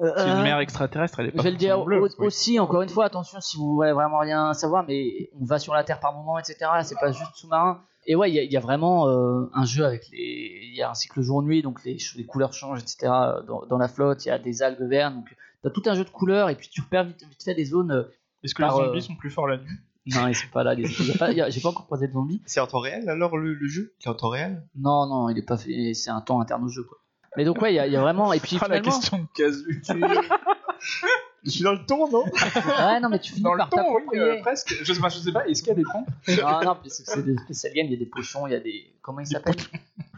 [0.00, 2.26] C'est euh, une mer extraterrestre, elle est je pas vais le dire bleue, oui.
[2.26, 5.74] aussi, encore une fois, attention si vous voulez vraiment rien savoir, mais on va sur
[5.74, 6.56] la Terre par moment, etc.
[6.82, 7.80] C'est pas juste sous-marin.
[8.06, 10.60] Et ouais, il y, a- il y a vraiment euh, un jeu avec les.
[10.70, 13.06] Il y a un cycle jour-nuit, donc les, couleurs changent, etc.
[13.46, 16.04] Dans, dans la flotte, il y a des algues vertes, donc t'as tout un jeu
[16.04, 17.92] de couleurs, et puis tu repères vite, vite fait des zones.
[17.92, 18.02] euh,
[18.42, 19.68] Est-ce que par, les euh, zombies sont plus forts la nuit?
[20.14, 20.74] Non, ils sont pas là.
[20.74, 20.82] les-
[21.18, 22.42] pas- J'ai pas encore croisé de zombies.
[22.44, 23.94] C'est en temps réel alors le, le jeu?
[24.00, 24.62] Il est en temps réel?
[24.76, 25.94] Non, non, il est pas fait.
[25.94, 26.98] C'est un temps interne au jeu, quoi.
[27.36, 28.32] Mais donc ouais, il y, a- il y a vraiment.
[28.32, 29.82] Et puis Ah, la finalement, question de casu.
[31.44, 32.24] Je suis dans le ton, non?
[32.24, 34.74] Ouais, non, mais tu finis Dans le par ton, oui, euh, presque.
[34.82, 36.98] Je sais, pas, je sais pas, est-ce qu'il y a des ponts Non, non, parce
[36.98, 38.90] que c'est des spécial games, il y a des pochons, il y a des.
[39.02, 39.56] Comment ils s'appellent?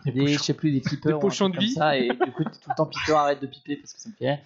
[0.05, 1.11] Des, je sais plus, des pipeurs.
[1.11, 1.73] Des ou un pochons truc de comme vie.
[1.75, 4.15] Ça, et du coup, tout le temps, Piper arrête de piper parce que ça me
[4.15, 4.39] fait rire.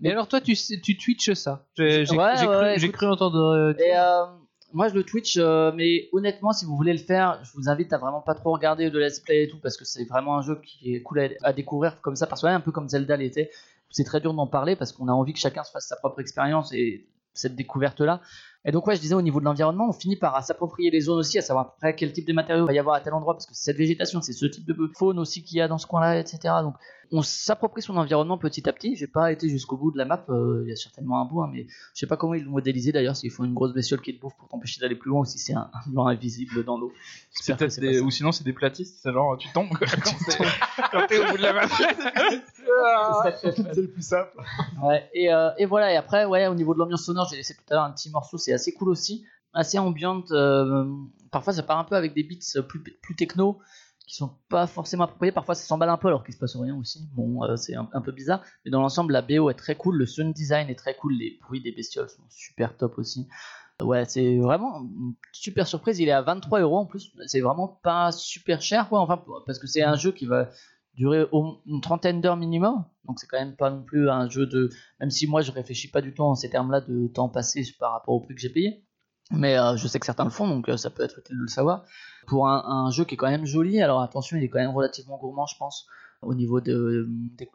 [0.00, 3.38] Mais alors toi, tu, tu twitches ça J'ai Ouais, j'ai ouais, cru, cru entendre.
[3.38, 4.26] euh, Et euh,
[4.72, 7.92] moi, je le Twitch, euh, mais honnêtement, si vous voulez le faire, je vous invite
[7.92, 10.42] à vraiment pas trop regarder de let's play et tout parce que c'est vraiment un
[10.42, 13.16] jeu qui est cool à, découvrir comme ça, parce que ouais, un peu comme Zelda
[13.16, 13.50] l'était.
[13.90, 16.20] C'est très dur d'en parler parce qu'on a envie que chacun se fasse sa propre
[16.20, 18.20] expérience et cette découverte-là.
[18.64, 21.18] Et donc, ouais, je disais au niveau de l'environnement, on finit par s'approprier les zones
[21.18, 23.00] aussi, à savoir à peu près quel type de matériaux il va y avoir à
[23.00, 25.60] tel endroit parce que c'est cette végétation, c'est ce type de faune aussi qu'il y
[25.60, 26.54] a dans ce coin-là, etc.
[26.62, 26.74] Donc,
[27.12, 28.96] on s'approprie son environnement petit à petit.
[28.96, 31.42] J'ai pas été jusqu'au bout de la map, euh, il y a certainement un bout,
[31.42, 34.00] hein, mais je sais pas comment ils l'ont modélisé d'ailleurs, s'ils font une grosse bestiole
[34.00, 36.64] qui te bouffe pour t'empêcher d'aller plus loin ou si c'est un, un blanc invisible
[36.64, 36.92] dans l'eau.
[37.78, 38.00] Des...
[38.00, 40.44] Ou sinon, c'est des platistes, c'est genre, tu tombes quand t'es
[40.92, 41.62] quand t'es au bout de la map.
[43.42, 44.30] C'est le plus simple.
[44.82, 47.54] Ouais, et, euh, et voilà, et après, ouais, au niveau de l'ambiance sonore, j'ai laissé
[47.54, 50.30] tout à l'heure un petit morceau, c'est assez cool aussi, assez ambiante.
[50.32, 50.84] euh,
[51.30, 53.58] parfois, ça part un peu avec des beats plus, techno
[54.06, 55.32] qui sont pas forcément appropriés.
[55.32, 57.06] Parfois, ça s'emballe un peu alors qu'il se passe rien aussi.
[57.14, 60.06] Bon, euh, c'est un, peu bizarre, mais dans l'ensemble, la BO est très cool, le
[60.06, 63.28] sound design est très cool, les bruits des bestioles sont super top aussi.
[63.82, 64.88] Ouais, c'est vraiment
[65.30, 66.00] super surprise.
[66.00, 67.12] Il est à 23 euros en plus.
[67.26, 69.00] C'est vraiment pas super cher, quoi.
[69.00, 70.48] Enfin, parce que c'est un jeu qui va
[70.98, 71.26] durer
[71.66, 72.84] une trentaine d'heures minimum.
[73.06, 74.70] Donc c'est quand même pas non plus un jeu de.
[75.00, 77.92] Même si moi je réfléchis pas du tout en ces termes-là de temps passé par
[77.92, 78.84] rapport au prix que j'ai payé.
[79.30, 81.42] Mais euh, je sais que certains le font, donc euh, ça peut être utile de
[81.42, 81.84] le savoir.
[82.26, 85.18] Pour un, jeu qui est quand même joli, alors attention, il est quand même relativement
[85.18, 85.86] gourmand, je pense,
[86.22, 87.08] au niveau de,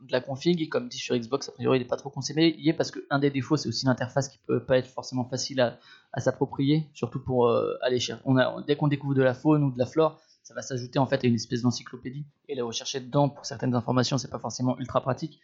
[0.09, 0.69] la config.
[0.69, 3.57] Comme dit sur Xbox, a priori, il est pas trop conseillé parce qu'un des défauts,
[3.57, 5.77] c'est aussi l'interface qui peut pas être forcément facile à,
[6.11, 8.21] à s'approprier, surtout pour euh, aller chercher.
[8.25, 10.99] On a, dès qu'on découvre de la faune ou de la flore, ça va s'ajouter
[10.99, 12.25] en fait à une espèce d'encyclopédie.
[12.49, 15.39] Et les rechercher dedans pour certaines informations, c'est pas forcément ultra pratique.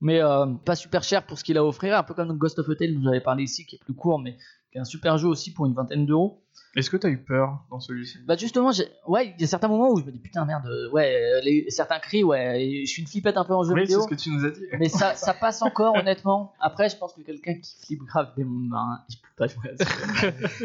[0.00, 2.58] Mais euh, pas super cher pour ce qu'il a à offrir, un peu comme Ghost
[2.58, 4.36] of a Tale dont j'avais parlé ici, qui est plus court, mais
[4.70, 6.42] qui est un super jeu aussi pour une vingtaine d'euros.
[6.74, 8.18] Est-ce que t'as eu peur dans celui-ci?
[8.26, 8.72] Bah justement,
[9.06, 11.40] ouais, il y a certains moments où je me dis putain merde, euh, ouais, euh,
[11.42, 14.02] les, certains cris, ouais, je suis une flippette un peu en jeu Oui, c'est vidéo.
[14.02, 14.60] ce que tu nous as dit.
[14.78, 16.52] Mais ça, ça passe encore honnêtement.
[16.60, 19.84] Après, je pense que quelqu'un qui flippe grave des marins, il peut pas jouer à
[19.84, 19.90] ça.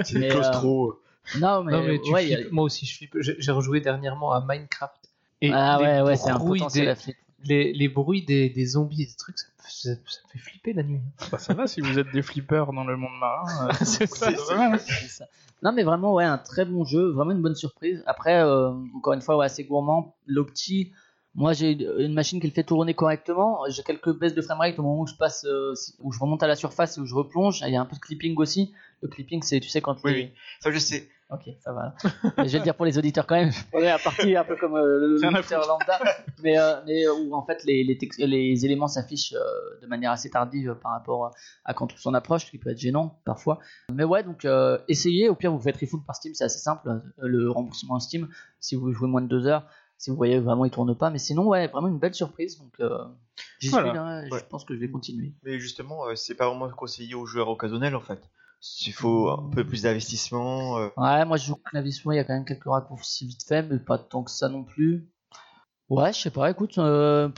[0.04, 1.00] C'est claustros.
[1.36, 2.52] Non, mais, non mais tu ouais, il y a- flippes.
[2.52, 3.16] Moi aussi, je flippe.
[3.20, 4.96] J'ai rejoué dernièrement à Minecraft.
[5.42, 7.20] Et Ah les ouais, ouais, c'est un bruits potentiel des- à flipper.
[7.44, 10.74] les, les bruits des, des zombies et des trucs, ça, ça- ça me fait flipper
[10.74, 11.02] la nuit.
[11.32, 13.68] Bah, ça va si vous êtes des flippers dans le monde marin.
[13.70, 14.36] euh, c'est ça.
[14.78, 15.26] ça.
[15.64, 18.04] Non, mais vraiment, ouais, un très bon jeu, vraiment une bonne surprise.
[18.08, 20.16] Après, euh, encore une fois, ouais, assez gourmand.
[20.26, 20.92] L'opti,
[21.36, 23.60] moi j'ai une machine qui le fait tourner correctement.
[23.70, 26.48] J'ai quelques baisses de framerate au moment où je passe, euh, où je remonte à
[26.48, 27.62] la surface et où je replonge.
[27.66, 28.72] Il y a un peu de clipping aussi.
[29.02, 30.32] Le clipping, c'est, tu sais, quand Oui, les- oui.
[30.60, 31.08] Ça, je sais.
[31.30, 31.94] Ok, ça va.
[32.38, 33.52] Mais je vais le dire pour les auditeurs quand même.
[33.74, 36.00] On est à partie un peu comme euh, le lecteur lambda,
[36.42, 40.12] mais, euh, mais euh, où en fait les, les, les éléments s'affichent euh, de manière
[40.12, 41.34] assez tardive par rapport
[41.66, 43.60] à quand on s'en approche, ce qui peut être gênant parfois.
[43.92, 45.28] Mais ouais, donc euh, essayez.
[45.28, 46.88] Au pire, vous faites refund par Steam, c'est assez simple.
[46.88, 48.30] euh, Le remboursement Steam,
[48.62, 49.66] si vous jouez moins de deux heures,
[49.98, 51.10] si vous voyez vraiment il tourne pas.
[51.10, 52.58] Mais sinon, ouais, vraiment une belle surprise.
[52.58, 53.04] Donc euh,
[53.60, 53.90] j'y Voilà.
[53.90, 54.22] suis là.
[54.32, 54.40] Ouais.
[54.40, 55.34] Je pense que je vais continuer.
[55.44, 58.22] Mais justement, euh, c'est pas vraiment conseillé aux joueurs occasionnels en fait.
[58.86, 60.78] Il faut un peu plus d'investissement.
[60.80, 63.62] euh, Ouais, moi je joue clavier-souris, il y a quand même quelques raccourcis vite fait,
[63.64, 65.08] mais pas tant que ça non plus.
[65.90, 67.30] Ouais, je sais pas, écoute, euh,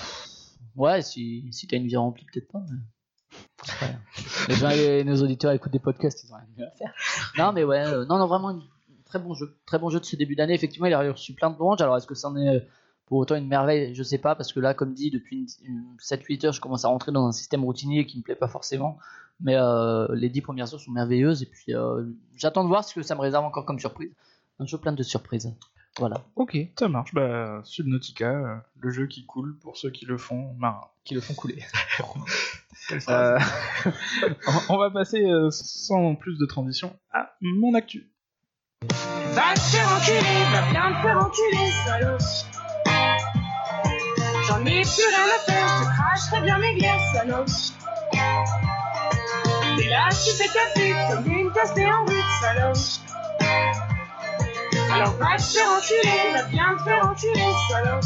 [0.75, 2.77] ouais, si, si t'as une vie remplie, peut-être pas, mais.
[4.47, 6.93] Les gens, et nos auditeurs écoutent des podcasts, ils ont rien à faire.
[7.37, 8.57] Non, mais ouais, euh, non, non, vraiment,
[9.05, 9.55] très bon jeu.
[9.67, 10.53] Très bon jeu de ce début d'année.
[10.55, 11.81] Effectivement, il a reçu plein de louanges.
[11.81, 12.59] Alors, est-ce que c'en est euh,
[13.09, 15.97] pour autant une merveille Je sais pas, parce que là, comme dit, depuis une, une
[15.99, 18.97] 7-8 heures, je commence à rentrer dans un système routinier qui me plaît pas forcément.
[19.41, 21.41] Mais euh, les 10 premières heures sont merveilleuses.
[21.43, 22.03] Et puis, euh,
[22.35, 24.11] j'attends de voir ce que ça me réserve encore comme surprise.
[24.59, 25.53] Un jeu plein de surprises.
[25.97, 26.23] Voilà.
[26.35, 26.57] Ok.
[26.77, 27.13] Ça marche.
[27.13, 30.87] Bah, Subnautica, euh, le jeu qui coule pour ceux qui le font marins.
[31.03, 31.63] Qui le font couler.
[33.07, 33.37] Euh,
[34.69, 38.09] on- va passer euh, sans plus de transition à mon actu.
[38.81, 42.58] Va te faire enculer, va bien te faire enculer, salaud.
[44.49, 47.45] J'en ai plus rien à faire, je te cracherai bien mes glaces, salaud.
[49.77, 52.73] T'es là, tu fais ta pute, comme une tasse en route, salaud.
[54.91, 57.99] Alors va te faire enculer, va bien te faire enculer, salaud.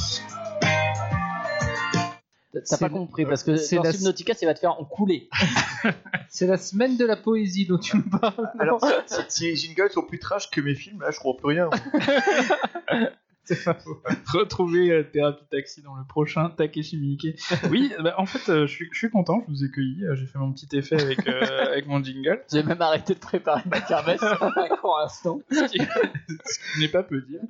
[2.54, 4.86] T'as C'est pas compris parce que c'est dans la- Subnautica, ça va te faire en
[4.86, 5.30] couler.
[6.30, 8.50] C'est la semaine de la poésie dont tu me parles.
[8.60, 11.48] Alors, si, si les jingles sont plus trash que mes films, là, je crois plus
[11.48, 11.70] rien.
[14.34, 17.40] Retrouver euh, Thérapie Taxi dans le prochain Takeshi Miike.
[17.70, 20.16] Oui, bah, en fait, euh, je suis- je suis content, je vous ai cueilli, euh,
[20.16, 21.42] j'ai fait mon petit effet avec, euh,
[21.74, 22.42] avec mon jingle.
[22.52, 24.22] J'ai même arrêté de préparer ma kermesse
[24.82, 25.40] pour l'instant.
[25.50, 27.42] ce qui ce qui n'est pas peu dire.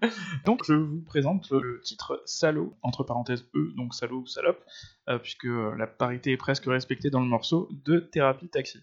[0.45, 4.63] Donc je vous présente le titre Salaud, entre parenthèses E, donc salaud ou salope,
[5.10, 8.79] euh, puisque euh, la parité est presque respectée dans le morceau de Thérapie Taxi.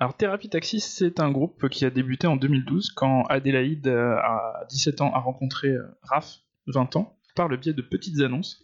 [0.00, 4.64] Alors Thérapie Taxi, c'est un groupe qui a débuté en 2012 quand Adélaïde, euh, à
[4.70, 6.38] 17 ans, a rencontré euh, Raph,
[6.68, 8.62] 20 ans, par le biais de petites annonces.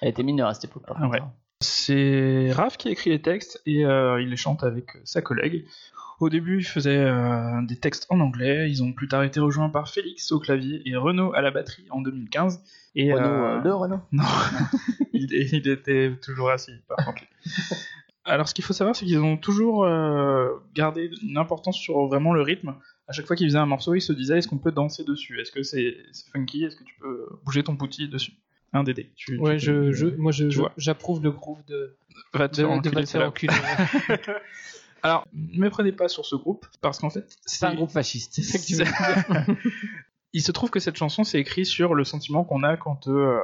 [0.00, 0.86] Elle était mineure à cette époque.
[0.86, 1.20] par Ah ouais.
[1.60, 5.64] C'est Raph qui écrit les textes et euh, il les chante avec euh, sa collègue.
[6.20, 8.70] Au début, il faisait euh, des textes en anglais.
[8.70, 11.86] Ils ont plus tard été rejoints par Félix au clavier et Renaud à la batterie
[11.90, 12.62] en 2015.
[12.94, 14.00] Et Renault, euh, euh, le Renault.
[14.12, 14.24] non,
[15.12, 17.22] il, il était toujours assis, par contre.
[18.26, 22.32] Alors, ce qu'il faut savoir, c'est qu'ils ont toujours euh, gardé une importance sur vraiment
[22.32, 22.74] le rythme.
[23.06, 25.38] À chaque fois qu'ils faisaient un morceau, ils se disaient est-ce qu'on peut danser dessus?
[25.40, 25.96] Est-ce que c'est
[26.32, 26.64] funky?
[26.64, 28.32] Est-ce que tu peux bouger ton pouti dessus?
[28.72, 29.10] Un Dédé.
[29.14, 31.96] Tu, Ouais, tu je, peux- je, moi je- j'approuve le groove de,
[32.32, 33.54] Va te faire enculer.
[35.02, 38.40] Alors, ne me prenez pas sur ce groupe, parce qu'en fait, C'est un groupe fasciste.
[38.42, 38.84] c'est-
[40.32, 43.38] Il se trouve que cette chanson, c'est écrit sur le sentiment qu'on a quand euh,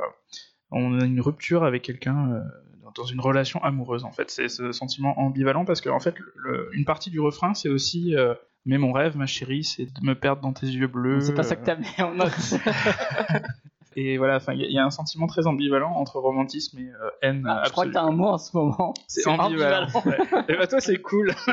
[0.73, 2.41] on a une rupture avec quelqu'un euh,
[2.97, 4.03] dans une relation amoureuse.
[4.05, 7.55] En fait, c'est ce sentiment ambivalent parce que en fait, le- une partie du refrain,
[7.55, 8.35] c'est aussi euh,
[8.67, 11.21] mais mon rêve, ma chérie, c'est de me perdre dans tes yeux bleus.
[11.21, 12.33] C'est pas ça que t'as mis en note.
[13.97, 17.45] Et voilà, il y, a- un sentiment très ambivalent entre romantisme et euh, haine.
[17.49, 18.95] Ah, je crois que t'as un mot en ce moment.
[19.09, 19.89] C'est ambivalent.
[20.05, 20.19] Ouais.
[20.49, 21.35] Et bah toi c'est cool.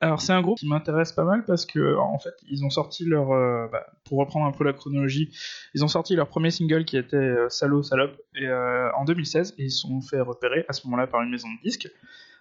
[0.00, 3.04] Alors c'est un groupe qui m'intéresse pas mal parce que en fait ils ont sorti
[3.04, 5.30] leur, euh, bah, pour reprendre un peu la chronologie,
[5.74, 9.54] ils ont sorti leur premier single qui était euh, Salaud Salope et, euh, en 2016
[9.58, 11.88] et ils se sont fait repérer à ce moment-là par une maison de disques.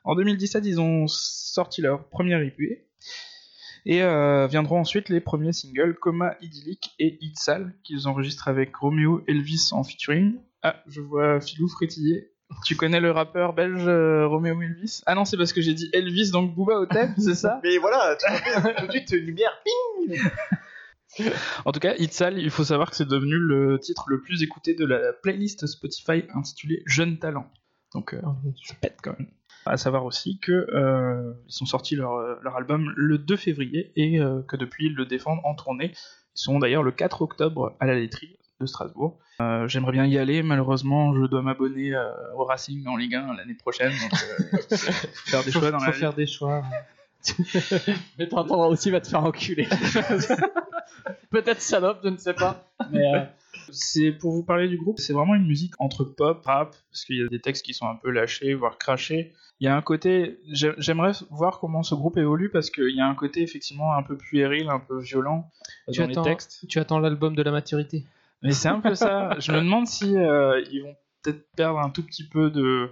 [0.04, 2.86] En 2017 ils ont sorti leur premier EP
[3.86, 9.24] et euh, viendront ensuite les premiers singles Coma Idyllique et Itzal qu'ils enregistrent avec Romeo
[9.28, 10.36] Elvis en featuring.
[10.62, 12.30] Ah, je vois Philou frétiller.
[12.66, 15.02] Tu connais le rappeur belge euh, Romeo Elvis?
[15.06, 17.60] Ah non, c'est parce que j'ai dit Elvis, donc Booba au thème, c'est ça?
[17.64, 19.52] Mais voilà, tout, de suite, lumière.
[21.66, 24.74] En tout cas, Itzal, il faut savoir que c'est devenu le titre le plus écouté
[24.74, 27.52] de la playlist Spotify intitulée Jeune Talent.
[27.94, 28.22] Donc, euh,
[28.66, 29.30] ça pète quand même.
[29.66, 33.92] À savoir aussi que euh, ils ont sorti leur, euh, leur album le 2 février
[33.96, 35.92] et euh, que depuis ils le défendent en tournée.
[35.94, 39.20] Ils sont d'ailleurs le 4 octobre à la laiterie de Strasbourg.
[39.42, 41.94] Euh, J'aimerais bien y aller, malheureusement je dois m'abonner
[42.36, 44.20] au Racing en Ligue 1 l'année prochaine, donc
[45.26, 46.00] faire des choix dans faut la vie.
[46.00, 46.64] faire des choix.
[48.20, 49.68] Mais t'entendras aussi, va te faire enculer.
[51.30, 52.64] Peut-être salope, je ne sais pas.
[52.92, 53.22] Mais euh,
[53.72, 57.18] C'est pour vous parler du groupe, c'est vraiment une musique entre pop, rap, parce qu'il
[57.18, 59.34] y a des textes qui sont un peu lâchés, voire crachés.
[59.60, 63.00] Il y a un côté, j'ai- j'aimerais voir comment ce groupe évolue parce qu'il y
[63.02, 65.50] a un côté effectivement un peu puéril, un peu violent
[65.92, 66.66] Tu dans les attends- textes.
[66.68, 68.04] Tu attends l'album de la maturité.
[68.42, 69.36] Mais c'est un peu ça.
[69.40, 72.92] Je me demande si euh, ils vont peut-être perdre un tout petit peu de,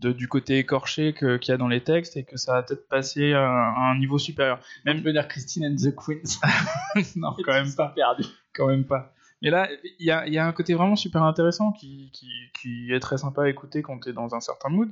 [0.00, 2.88] de- du côté écorché qu'il y a dans les textes et que ça va peut-être
[2.88, 4.58] passer à, à un niveau supérieur.
[4.84, 6.40] même venir Christine and the Queens.
[7.16, 7.88] non, quand même pas.
[7.94, 8.24] Perdu.
[8.54, 9.12] quand même pas.
[9.42, 12.28] Mais là, il y a, il y a un côté vraiment super intéressant qui, qui,
[12.60, 14.88] qui est très sympa à écouter quand tu es dans un certain mood.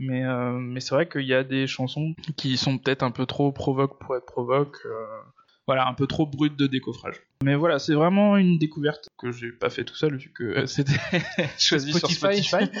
[0.00, 3.26] Mais, euh, mais c'est vrai qu'il y a des chansons qui sont peut-être un peu
[3.26, 4.76] trop provoque pour être provoque.
[4.86, 5.06] euh,
[5.68, 7.20] voilà, un peu trop brutes de décoffrage.
[7.44, 10.66] Mais voilà, c'est vraiment une découverte que j'ai pas fait tout seul vu que euh,
[10.66, 10.94] c'était
[11.58, 12.42] choisi Spotify.
[12.42, 12.80] sur Spotify.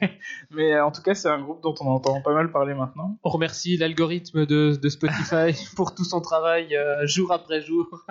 [0.52, 3.18] mais euh, en tout cas, c'est un groupe dont on entend pas mal parler maintenant.
[3.24, 8.06] On remercie l'algorithme de, de Spotify pour tout son travail euh, jour après jour.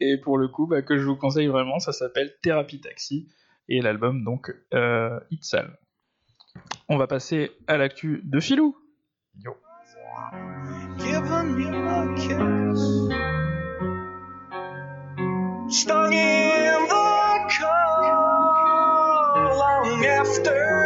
[0.00, 3.26] Et pour le coup, bah, que je vous conseille vraiment, ça s'appelle Thérapie Taxi
[3.68, 5.76] et l'album donc euh, Itzal.
[6.88, 8.76] On va passer à l'actu de Filou.
[11.30, 12.82] A kiss.
[15.78, 18.08] Stung in the cold
[19.58, 20.77] long after.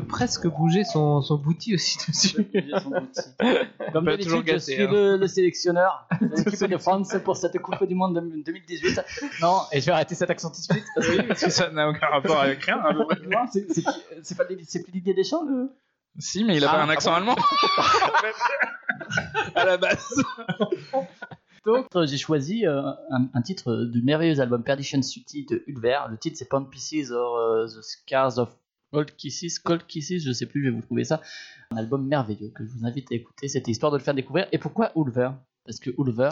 [0.00, 2.46] Presque bouger son, son bouti aussi dessus.
[3.92, 4.88] Comme d'habitude, toujours je suis hein.
[4.90, 9.00] le, le sélectionneur de l'équipe de France pour cette Coupe du Monde de- 2018.
[9.42, 11.70] Non, et je vais arrêter cet accent tout de suite parce que Parce que ça
[11.70, 12.80] n'a aucun rapport avec rien.
[12.92, 15.70] non, c'est c'est qui- c'est pas Didier- c'est plus Didier Deschamps le.
[16.20, 17.36] Si, mais il a Ah, pas un accent allemand.
[19.54, 20.04] à la base.
[21.64, 22.80] Donc, euh, j'ai choisi euh,
[23.10, 25.98] un, un titre du merveilleux album Perdition City de Ulver.
[26.10, 28.48] Le titre c'est Pound Pieces or euh, The Scars of
[28.92, 29.58] Cold Kisses.
[29.58, 31.20] Cold Kisses, je sais plus, je vais vous trouver ça.
[31.70, 33.48] Un album merveilleux que je vous invite à écouter.
[33.48, 34.46] C'était histoire de le faire découvrir.
[34.52, 35.30] Et pourquoi Ulver?
[35.64, 36.30] Parce que Ulver.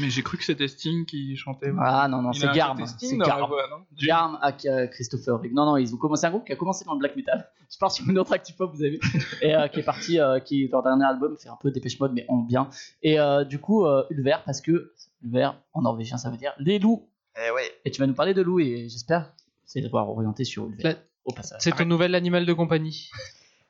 [0.00, 1.72] Mais j'ai cru que c'était Sting qui chantait.
[1.78, 2.84] Ah non, non, c'est Garm.
[2.86, 3.48] C'est Garm.
[3.48, 3.66] voix,
[4.00, 5.52] Garm euh, Christopher Reeve.
[5.52, 7.48] Non, non, ils ont commencé un groupe qui a commencé dans le black metal.
[7.72, 9.00] Je pars sur une autre active pop, vous avez vu.
[9.40, 12.12] Et euh, qui est parti, euh, qui leur dernier album fait un peu dépêche mode,
[12.12, 12.68] mais en bien.
[13.02, 14.92] Et euh, du coup, euh, Ulver, parce que
[15.24, 17.08] Ulver en norvégien, ça veut dire les loups.
[17.36, 17.72] Eh ouais.
[17.84, 19.32] Et tu vas nous parler de loups, et j'espère
[19.64, 20.96] c'est de voir orienté sur Ulver.
[21.26, 21.58] La- Au passage.
[21.62, 23.10] C'est ton nouvel animal de compagnie.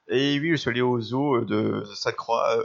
[0.08, 2.56] Et oui, je suis allé au zoo de Sainte-Croix.
[2.58, 2.64] euh,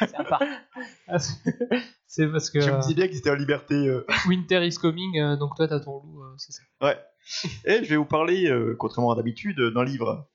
[0.00, 0.44] C'est parc.
[1.08, 3.74] Ah, c'est- parce que Je me euh, disais bien qu'ils étaient en liberté.
[3.74, 4.06] euh.
[4.28, 6.62] Winter is coming, euh, donc toi t'as ton loup, euh, c'est ça.
[6.82, 6.96] Ouais.
[7.64, 10.28] Et je vais vous parler, euh, contrairement à d'habitude, d'un livre.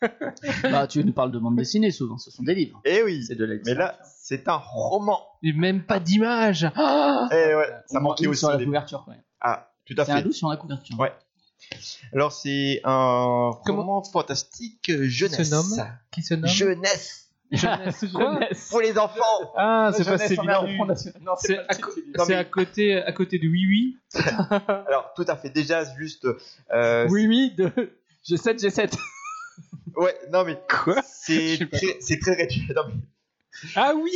[0.64, 2.80] bah, tu nous parles de bande dessinée souvent, ce sont des livres.
[2.84, 3.24] Eh oui.
[3.24, 5.20] C'est de la Mais là, c'est un roman.
[5.42, 6.66] Et même pas d'image.
[6.76, 8.40] Ah Eh ouais, ça On manquait aussi.
[8.40, 9.22] sur la couverture quand même.
[9.40, 10.22] Ah, tout à C'est un fait.
[10.24, 10.98] loup sur la couverture.
[10.98, 11.12] Ouais.
[12.12, 15.48] Alors, c'est un Comment- roman fantastique jeunesse.
[15.48, 17.28] se nomme Qui se nomme Jeunesse.
[17.52, 18.04] Jeunesse.
[18.12, 18.68] Jeunesse.
[18.70, 19.52] Pour les enfants.
[19.56, 20.86] Ah, c'est pas Jeunesse c'est en bien.
[21.20, 21.90] Non, C'est à, co-
[22.28, 23.98] mais- à côté, à côté de Oui Oui.
[24.88, 25.50] Alors, tout à fait.
[25.50, 26.26] Déjà, juste.
[26.72, 27.70] euh, Oui, oui, de
[28.28, 28.96] G7, G7.
[29.96, 30.58] Ouais, non, mais.
[30.68, 31.76] Quoi C'est Je sais pas.
[31.78, 32.66] très, c'est très réduit.
[32.74, 32.94] Non, mais
[33.76, 34.10] Ah oui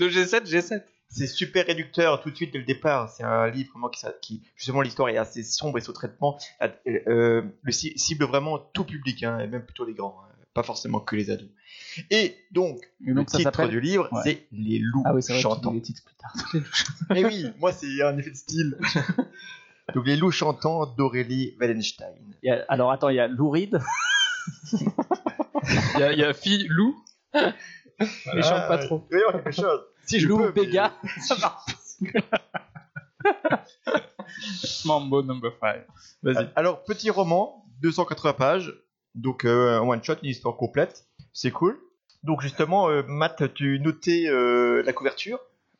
[0.00, 0.82] De G7, G7.
[1.16, 3.10] C'est super réducteur tout de suite dès le départ.
[3.10, 6.38] C'est un livre vraiment qui, justement l'histoire est assez sombre et sous traitement.
[6.62, 6.68] Euh,
[7.06, 10.62] euh, le ci- cible vraiment tout public, hein, et même plutôt les grands, hein, pas
[10.62, 11.48] forcément que les ados.
[12.10, 14.20] Et donc, Et donc, le titre du livre, Ouais.
[14.24, 15.72] c'est Les loups Ah oui, vrai, chantants.
[15.72, 16.34] les titres plus tard.
[17.16, 18.76] Et oui, moi c'est un effet de style.
[19.94, 22.14] donc Les loups chantants d'Aurélie Wallenstein.
[22.42, 23.80] Il y a- alors attends, il y a Louride.
[25.94, 26.96] Il y a, il y a Fille Lou.
[27.34, 29.04] Il chante pas trop.
[29.10, 29.80] Voyons quelque chose.
[30.06, 30.92] Si je Lou peux, mais- Béga.
[31.20, 31.72] Ça marche.
[34.84, 35.84] Mambo number 5.
[36.22, 36.48] Vas-y.
[36.56, 38.74] Alors, petit roman, 280 pages,
[39.14, 41.78] donc euh, un one shot, une histoire complète, c'est cool.
[42.22, 45.38] Donc justement, euh, Matt, tu notais euh, la couverture.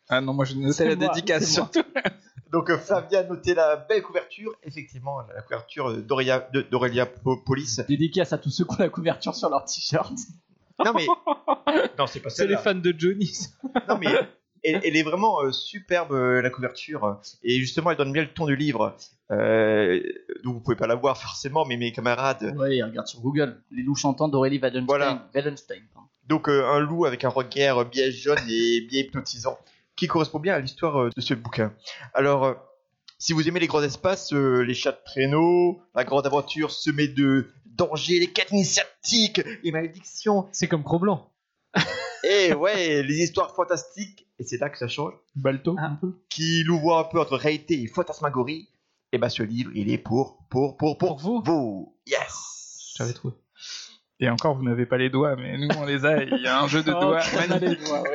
[0.09, 1.83] Ah non, moi je notais la moi, dédicace surtout.
[2.53, 7.37] Donc euh, Flavia notait la belle couverture, effectivement, la couverture euh, d'Aurélia de- d'Aurélia Po-
[7.45, 7.81] Polis.
[7.89, 10.13] Dédicace à tous ceux qui ont la couverture sur leur t-shirt.
[10.85, 11.07] Non mais,
[11.99, 13.33] non c'est pas C'est les fans de Johnny.
[13.89, 14.09] Non mais,
[14.63, 18.33] elle, elle est vraiment euh, superbe euh, la couverture et justement elle donne bien le
[18.33, 18.97] ton du livre.
[19.31, 20.03] Euh,
[20.45, 23.61] donc vous pouvez pas la voir forcément, mais mes camarades Oui, regarde sur Google.
[23.71, 24.87] Les loups chantants d'Aurélie Wallenstein.
[24.87, 25.29] Voilà.
[25.35, 26.09] Wallenstein, pardon.
[26.27, 29.59] Donc euh, un loup avec un regard bien jaune et bien hypnotisant,
[29.95, 31.73] qui correspond bien à l'histoire de ce bouquin.
[32.15, 32.57] Alors,
[33.19, 37.09] si vous aimez les grands espaces, euh, les chats de traîneau, la grande aventure semée
[37.09, 41.31] de dangers, les quêtes initiatiques, les malédictions, C'est comme Cro-Blanc.
[42.25, 45.77] et ouais, les histoires fantastiques, et c'est là que ça change, Balto.
[45.79, 46.15] Un peu.
[46.29, 48.69] qui louvoient un peu entre réalité et fantasmagorie,
[49.13, 51.97] et ben ce livre, il est pour, pour, pour, pour, Pour vous vous.
[52.07, 53.35] Yes J'avais trouvé.
[54.19, 56.23] Et encore, vous n'avez pas les doigts, mais nous on les a.
[56.23, 57.21] Il y a un jeu de Oh, doigts.
[57.23, 57.51] Il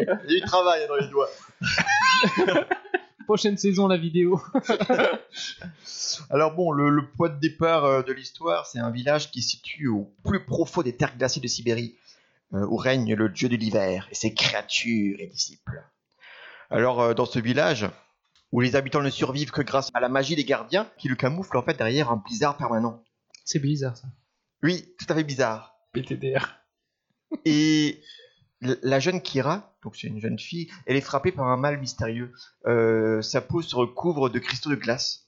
[0.06, 1.30] y a du travail dans les doigts.
[3.32, 4.42] Prochaine saison, la vidéo.
[6.30, 9.52] Alors bon, le, le point de départ euh, de l'histoire, c'est un village qui se
[9.52, 11.96] situe au plus profond des terres glacées de Sibérie,
[12.54, 15.82] euh, où règne le dieu de l'hiver et ses créatures et disciples.
[16.70, 17.88] Alors euh, dans ce village,
[18.52, 21.56] où les habitants ne survivent que grâce à la magie des gardiens, qui le camouflent
[21.56, 23.02] en fait derrière un blizzard permanent.
[23.46, 24.10] C'est bizarre ça.
[24.62, 25.78] Oui, tout à fait bizarre.
[25.94, 26.58] PTDR.
[27.46, 28.02] Et
[28.62, 32.32] la jeune Kira, donc c'est une jeune fille, elle est frappée par un mal mystérieux.
[32.68, 35.28] Euh, sa peau se recouvre de cristaux de glace.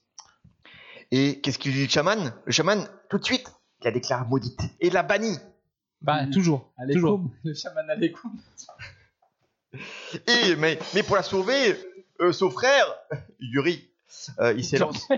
[1.10, 2.32] Et qu'est-ce qu'il dit le chaman?
[2.44, 3.46] Le chaman, tout de suite,
[3.80, 5.38] il la déclare maudite et la bannit.
[6.00, 6.30] Bah, Mm.
[6.30, 6.72] toujours.
[6.78, 7.20] Allez, toujours.
[7.44, 8.32] Le chaman Alécoum.
[10.28, 11.76] Et mais, mais pour la sauver,
[12.20, 12.86] euh, son frère,
[13.40, 13.90] Yuri,
[14.38, 15.08] euh, il s'élance.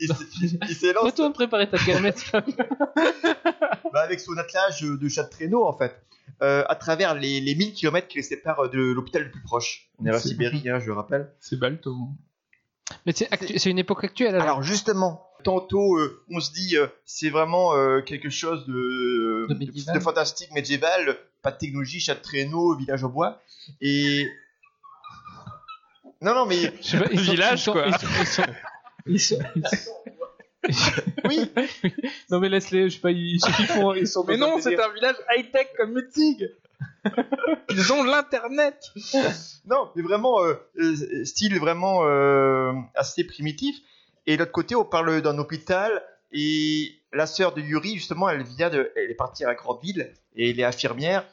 [0.00, 2.24] Il s'é- il s'élance Retourne préparer ta calmette.
[3.92, 6.00] bah, avec son attelage de chat de traîneau en fait,
[6.42, 9.88] euh, à travers les, les 1000 km qui les séparent de l'hôpital le plus proche.
[9.98, 11.32] On est à la Sibérie, hein, je rappelle.
[11.40, 11.96] C'est Balto.
[13.06, 14.42] Mais c'est actu- une époque actuelle alors.
[14.46, 19.54] Alors justement, tantôt euh, on se dit euh, c'est vraiment euh, quelque chose de, De
[19.54, 19.94] médiéval.
[19.94, 23.40] de fantastique médiéval, pas de technologie, chat de traîneau, village en bois.
[23.82, 24.26] Et
[26.22, 27.86] non non mais Je sais pas, ils sont- Village, ils sont- quoi.
[27.86, 28.42] Ils sont, ils sont-
[29.06, 29.38] ils sont-
[31.24, 31.50] Oui,
[32.30, 34.92] Non mais laisse-les, je sais pas, ils, ils font, ils sont Mais non, c'est un
[34.92, 36.50] village high-tech comme Mutzig
[37.70, 38.92] Ils ont l'internet
[39.66, 43.76] non, mais vraiment euh, euh, style vraiment euh, assez primitif.
[44.26, 48.42] Et de l'autre côté, on parle d'un hôpital et la sœur de Yuri, justement, elle
[48.42, 51.24] vient de, elle est partie à la grande ville et elle est infirmière.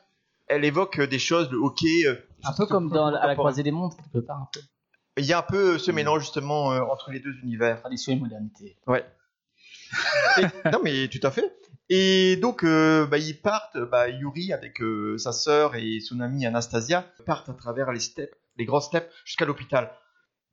[0.47, 2.05] Elle évoque des choses, le hockey.
[2.05, 4.59] euh, Un peu comme dans, à la croisée des mondes, quelque part, un peu.
[5.17, 7.79] Il y a un peu ce mélange justement euh, entre les deux univers.
[7.79, 8.77] Tradition et modernité.
[10.37, 11.53] Et- non mais tout à fait.
[11.89, 16.45] Et donc euh, bah, ils partent, bah, Yuri avec euh, sa sœur et son amie
[16.45, 19.91] Anastasia partent à travers les steppes, les grandes steppes jusqu'à l'hôpital.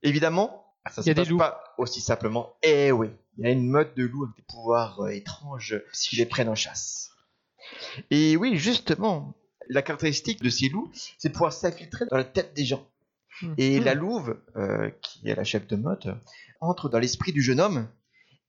[0.03, 1.39] Évidemment, ça Il y a se passe loups.
[1.39, 2.55] pas aussi simplement.
[2.63, 3.09] Eh oui,
[3.39, 6.55] il y a une meute de loups avec des pouvoirs étranges qui les prennent en
[6.55, 7.11] chasse.
[8.11, 9.35] Et oui, justement,
[9.69, 12.87] la caractéristique de ces loups, c'est de pouvoir s'infiltrer dans la tête des gens.
[13.59, 16.09] Et la louve, euh, qui est la chef de meute,
[16.61, 17.88] entre dans l'esprit du jeune homme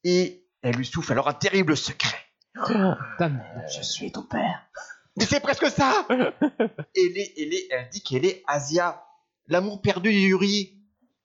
[0.03, 2.17] et elle lui souffle alors un terrible secret.
[2.55, 4.61] Putain, mais- Je suis ton père.
[5.17, 6.33] Mais c'est presque ça elle,
[6.95, 9.03] est, elle, est, elle dit qu'elle est Asia,
[9.47, 10.79] l'amour perdu de Yuri,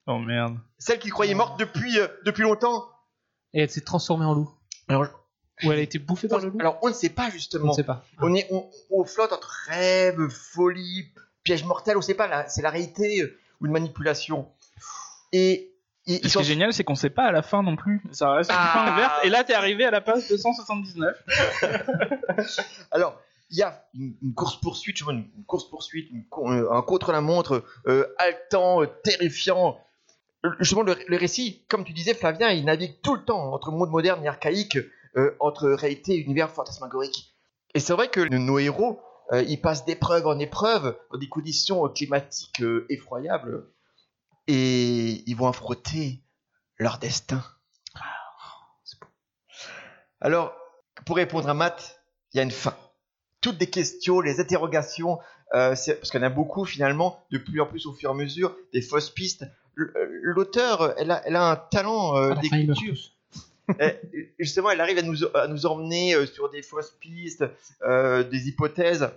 [0.07, 0.59] Oh merde.
[0.79, 2.87] celle qu'il croyait morte depuis, euh, depuis longtemps.
[3.55, 4.51] Et elle s'est transformée en loup.
[4.89, 5.07] Alors,
[5.65, 7.69] Ou elle a été bouffée par le loup alors on ne sait pas On justement.
[7.69, 8.05] ne sait pas.
[8.21, 11.13] On, est, on, on flotte entre rêve, folie,
[11.43, 14.49] piège mortel, on ne sait pas, là, c'est la réalité euh, ou une manipulation.
[15.33, 15.73] Et,
[16.07, 18.03] et Ce qui est génial, c'est qu'on sait pas à la fin non plus.
[18.13, 18.71] Ça reste une Ah.
[18.73, 19.13] fin ouverte.
[19.25, 21.23] Et là, t'es arrivé à la page 279.
[22.91, 26.11] Alors, il y a une, course poursuite, une, une course poursuite,
[26.71, 29.79] un contre la montre euh, haletant, euh, terrifiant.
[30.45, 33.71] Euh, Justement, le, le récit, comme tu disais, Flavien, il navigue tout le temps entre
[33.73, 34.79] monde moderne et archaïque,
[35.17, 37.35] euh, entre réalité et univers fantasmagorique.
[37.75, 39.01] Et c'est vrai que nos héros,
[39.33, 43.67] euh, ils passent d'épreuve en épreuve dans des conditions climatiques euh, effroyables,
[44.47, 46.23] et ils vont affronter
[46.79, 47.45] leur destin.
[50.21, 50.53] Alors,
[51.05, 52.01] pour répondre à Matt,
[52.33, 52.75] il y a une fin.
[53.41, 55.19] Toutes des questions, les interrogations,
[55.55, 58.13] euh, parce qu'il y en a beaucoup finalement, de plus en plus au fur et
[58.13, 59.45] à mesure, des fausses pistes.
[59.77, 62.97] L'auteur, elle a, elle a un talent d'écriture.
[63.81, 67.45] Eh, Justement, elle arrive à nous, à nous emmener euh, sur des fausses pistes,
[67.83, 69.11] euh, des hypothèses.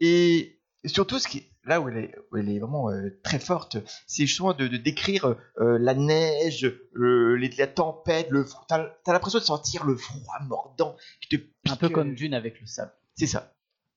[0.00, 3.76] Et surtout, ce qui, là où elle est, où elle est vraiment euh, très forte,
[4.06, 8.64] c'est justement de, de décrire euh, la neige, le- les, la tempête, le froid.
[8.68, 12.14] T'as t'as l'impression de sentir le froid mordant qui te Un peu pique, comme euh,
[12.14, 12.92] Dune avec le sable.
[13.16, 13.54] C'est ça.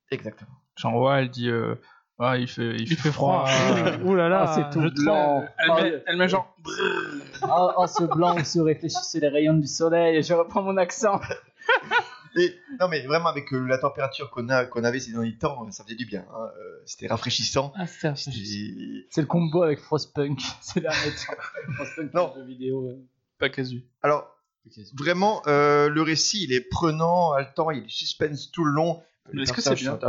[0.09, 0.51] Exactement.
[0.77, 1.75] J'en vois, elle dit euh,
[2.23, 3.45] Ah, il fait, il Il fait froid.
[3.47, 3.97] Ah.
[4.05, 4.45] Ouh là là.
[4.47, 5.43] Ah, c'est tout blanc.
[5.57, 6.55] Elle, met, elle met genre
[7.43, 10.21] Oh, oh, ce blanc où se réfléchissent les rayons du soleil.
[10.21, 11.19] Je reprends mon accent.
[12.37, 15.69] Et, non, mais vraiment, avec euh, la température qu'on a, qu'on avait ces derniers temps,
[15.71, 16.23] ça faisait du bien.
[16.33, 16.49] hein.
[16.57, 17.73] Euh, C'était rafraîchissant.
[17.75, 18.37] Ah, c'est C'était-
[19.09, 20.39] C'est le combo avec Frostpunk.
[20.61, 20.91] C'est temps.
[21.75, 22.31] Frostpunk, Non.
[22.37, 22.87] le jeu vidéo.
[22.87, 23.03] euh.
[23.37, 23.83] pas casu.
[24.01, 24.33] Alors,
[24.97, 29.01] vraiment, euh, le récit, il est prenant, haletant, il est suspense tout le long.
[29.37, 29.99] Est-ce que c'est bien.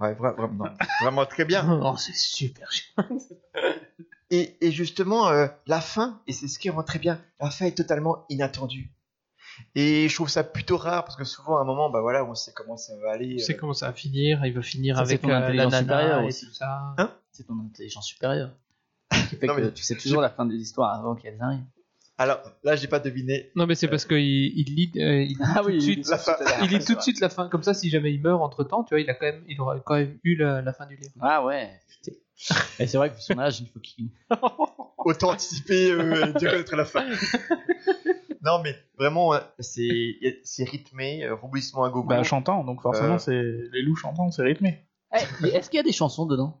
[0.00, 0.70] Ouais, vra- vraiment, non.
[1.02, 1.80] vraiment très bien.
[1.82, 2.68] Oh, c'est super.
[4.30, 7.66] Et, et justement, euh, la fin, et c'est ce qui rend très bien, la fin
[7.66, 8.90] est totalement inattendue.
[9.76, 12.34] Et je trouve ça plutôt rare parce que souvent, à un moment, bah voilà, on
[12.34, 13.36] sait comment ça va aller.
[13.36, 14.44] Tu sais euh, comment ça va finir.
[14.44, 16.96] Il va finir Ça, avec ton euh, la nana et tout ça.
[17.30, 18.50] C'est ton intelligence supérieure.
[19.28, 21.62] Qui fait Non, que mais- tu sais toujours la fin des histoires avant qu'elles arrivent.
[22.16, 23.50] Alors, là, j'ai pas deviné.
[23.56, 26.08] Non, mais c'est parce qu'il il lit, euh, il lit Ah tout oui, de suite.
[26.08, 26.36] la fin.
[26.62, 27.48] Il lit tout de suite la fin.
[27.48, 29.60] Comme ça, si jamais il meurt entre temps, tu vois, il a quand même, il
[29.60, 31.12] aura quand même eu la, la fin du livre.
[31.20, 31.70] Ah ouais.
[31.88, 32.16] putain.
[32.78, 34.10] Et c'est vrai que son âge, il faut qu'il.
[34.98, 37.04] Autant anticiper, euh, dire connaître la fin.
[38.42, 42.08] non, mais vraiment, c'est c'est rythmé, euh, rebondissement à gogo.
[42.08, 43.18] Bah, chantant, donc forcément, Euh.
[43.18, 43.42] c'est
[43.72, 44.84] les loups chantants, c'est rythmé.
[45.14, 46.60] Eh, mais Est-ce qu'il y a des chansons dedans?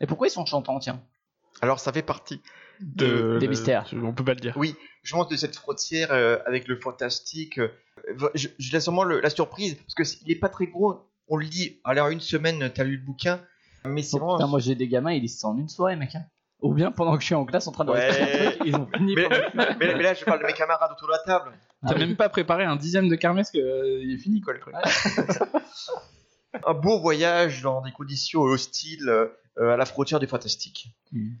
[0.00, 1.02] Et pourquoi ils sont chantants, tiens?
[1.62, 2.40] Alors, ça fait partie.
[2.80, 3.90] De, Des mystères.
[3.92, 4.54] On peut pas le dire.
[4.56, 7.58] Oui, je pense de cette frontière euh, avec le fantastique.
[7.58, 7.68] euh,
[8.34, 11.06] je, je laisse sûrement le- la surprise parce que c'est- il est pas très gros.
[11.28, 11.80] On le dit.
[11.84, 13.40] Alors une semaine, t'as lu le bouquin,
[13.84, 14.36] mais c'est Oh, vraiment.
[14.38, 16.14] putain, Moi j'ai des gamins, ils lisent ça en une soirée, mec.
[16.14, 16.24] hein.
[16.62, 18.10] Ou bien pendant que je suis en classe en train de Ouais.
[18.10, 19.14] répéter un truc, ils ont fini.
[19.14, 21.52] mais, pendant- mais- mais là, je parle de mes camarades autour de la table.
[21.82, 22.00] T'as Ah oui.
[22.00, 24.74] même pas préparé un dixième de kermesse que euh, il est fini quoi le truc.
[26.66, 30.88] Un beau voyage dans des conditions hostiles euh, à la frontière du fantastique.
[31.12, 31.34] Mm.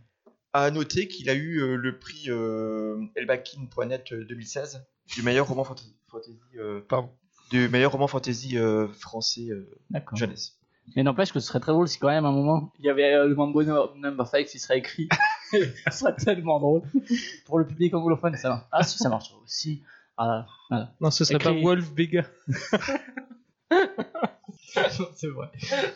[0.52, 4.84] À noter qu'il a eu euh, le prix euh, Elbakin.net 2016
[5.14, 7.10] du meilleur roman fantasy, fantasy, euh, Pardon.
[7.50, 9.68] du meilleur roman fantasy euh, français euh,
[10.14, 10.56] jeunesse.
[10.96, 12.90] Mais n'empêche que ce serait très drôle si quand même à un moment il y
[12.90, 15.08] avait euh, le Mambo No- Number 5 qui serait écrit.
[15.52, 15.58] ce
[15.90, 16.82] serait tellement drôle.
[17.44, 18.66] Pour le public anglophone, ça marche.
[18.72, 19.82] Ah si, ça marche aussi.
[20.16, 20.92] Ah, voilà.
[21.00, 22.24] Non, ce serait Écrit- pas Wolf Bega.
[25.14, 25.48] c'est vrai.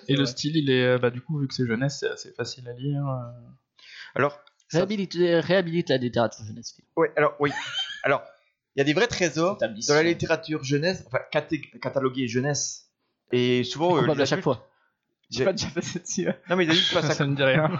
[0.08, 2.30] Et le style, il est, euh, bah du coup, vu que c'est jeunesse, c'est assez
[2.32, 3.04] facile à lire.
[4.16, 4.18] Euh.
[4.18, 4.38] Alors,
[4.70, 6.76] Réhabilite, réhabilite la littérature jeunesse.
[6.96, 7.50] Ouais, alors oui.
[8.02, 8.22] Alors,
[8.74, 12.88] il y a des vrais trésors dans la littérature jeunesse, enfin caté- cataloguée jeunesse.
[13.30, 14.68] Et souvent, euh, à chaque fois.
[15.30, 16.08] j'ai- Pas déjà fait cette
[16.50, 17.70] non mais les adultes passent à Ça me dit rien.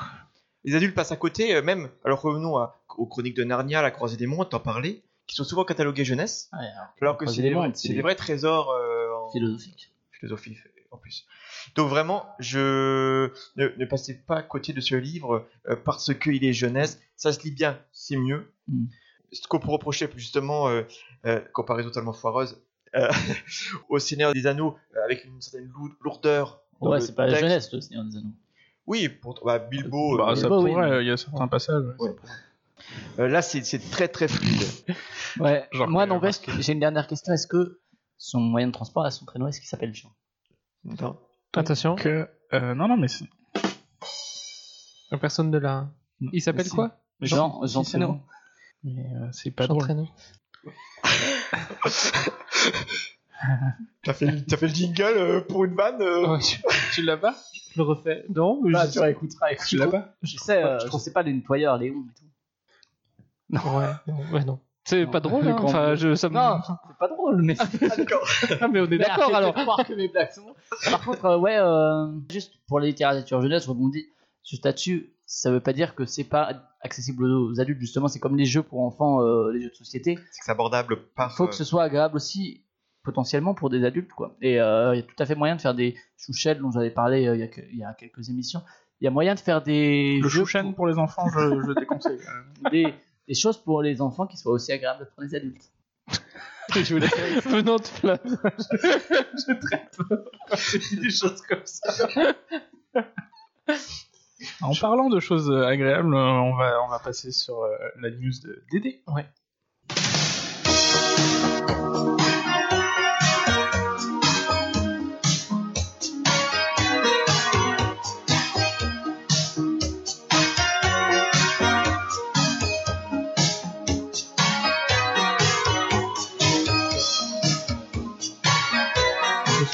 [0.65, 3.91] les adultes passent à côté, euh, même, alors revenons à- aux chroniques de Narnia, la
[3.91, 7.43] croisée des mondes, t'en parlais, qui sont souvent cataloguées jeunesse, Ouais, alors, alors que c'est
[7.43, 9.93] des des, vrais- trésors euh, en philosophique.
[10.13, 10.57] philosophie
[10.95, 11.27] en plus.
[11.75, 16.45] Donc vraiment, je ne, ne passez pas à côté de ce livre euh, parce qu'il
[16.45, 18.53] est jeunesse, ça se lit bien, c'est mieux.
[18.69, 18.87] Mm.
[19.33, 20.83] Ce qu'on peut reprocher justement, euh,
[21.27, 22.61] euh, comparaison totalement foireuse,
[22.95, 23.09] euh,
[23.89, 26.61] au Seigneur des Anneaux, euh, avec une certaine lou- lourdeur.
[26.81, 28.33] Ouais, c'est pas la jeunesse, le Seigneur des Anneaux.
[28.87, 30.19] Oui, pour bah, Bilbo.
[30.19, 31.83] Bah, ça oui, pourrait, mais- il y a certains passages.
[31.99, 32.09] ouais.
[32.11, 32.17] Ouais.
[33.19, 34.63] euh, là, c'est très très fluide.
[35.41, 37.33] Ouais, Genre, moi n'empêche, j'ai une dernière question.
[37.33, 37.81] Est-ce que
[38.19, 40.13] son moyen de transport à son traîneau, est-ce qu'il s'appelle Jean?
[40.85, 41.19] Non.
[41.55, 43.27] Attention, Que, euh, non, non, mais c'est.
[45.21, 45.89] personne ne l'a.
[46.21, 48.09] Il s'appelle quoi Jean- Jean Traîneau.
[48.09, 48.21] bon.
[48.83, 49.85] Mais euh, c'est pas Jean drôle.
[49.85, 50.09] Traîneau.
[54.05, 56.39] T'as fait, t'as fait le jingle euh, pour une vanne euh, Ouais,
[56.93, 57.35] Tu l'as pas
[57.73, 58.25] je le refais.
[58.35, 59.55] Non, mais Bah, je- tu réécouteras.
[59.67, 62.15] Tu l'as pas Je sais, euh, je sais pas le nettoyeur, Léon et
[63.59, 63.69] tout.
[63.77, 64.61] Ouais, non, ouais, non.
[64.85, 65.57] C'est pas drôle, Le hein.
[65.63, 66.35] Enfin, je, ça me...
[66.35, 66.59] Non,
[66.89, 67.57] c'est pas drôle, mais.
[68.61, 69.55] Ah, mais on est d'accord alors.
[69.55, 70.55] croire que mes blagues sont.
[70.91, 74.05] Par contre, euh, ouais, euh, juste pour la littérature jeunesse, je rebondis
[74.43, 75.11] sur ce statut.
[75.27, 76.51] Ça veut pas dire que c'est pas
[76.83, 78.09] accessible aux adultes, justement.
[78.09, 80.17] C'est comme les jeux pour enfants, euh, les jeux de société.
[80.31, 81.31] C'est que c'est abordable par.
[81.33, 82.63] Il faut que ce soit agréable aussi,
[83.05, 84.37] potentiellement pour des adultes, quoi.
[84.43, 86.91] Et euh, il y a tout à fait moyen de faire des chouchettes dont j'avais
[86.91, 88.61] parlé euh, il y, a que- il y a quelques émissions.
[89.01, 91.73] Il y a moyen de faire des Le jeux chouchen pour les enfants, je, je
[91.81, 92.19] déconseille.
[92.71, 92.95] des,
[93.29, 95.71] des choses pour les enfants qui soient aussi agréables pour les adultes.
[96.75, 97.07] je voulais
[97.41, 98.33] venant de Flav, je,
[98.79, 99.99] je traite
[100.57, 102.07] je dis des choses comme ça.
[104.61, 108.33] En parlant de choses agréables, euh, on va, on va passer sur euh, la news
[108.43, 109.03] de Dédé.
[109.07, 109.27] Ouais.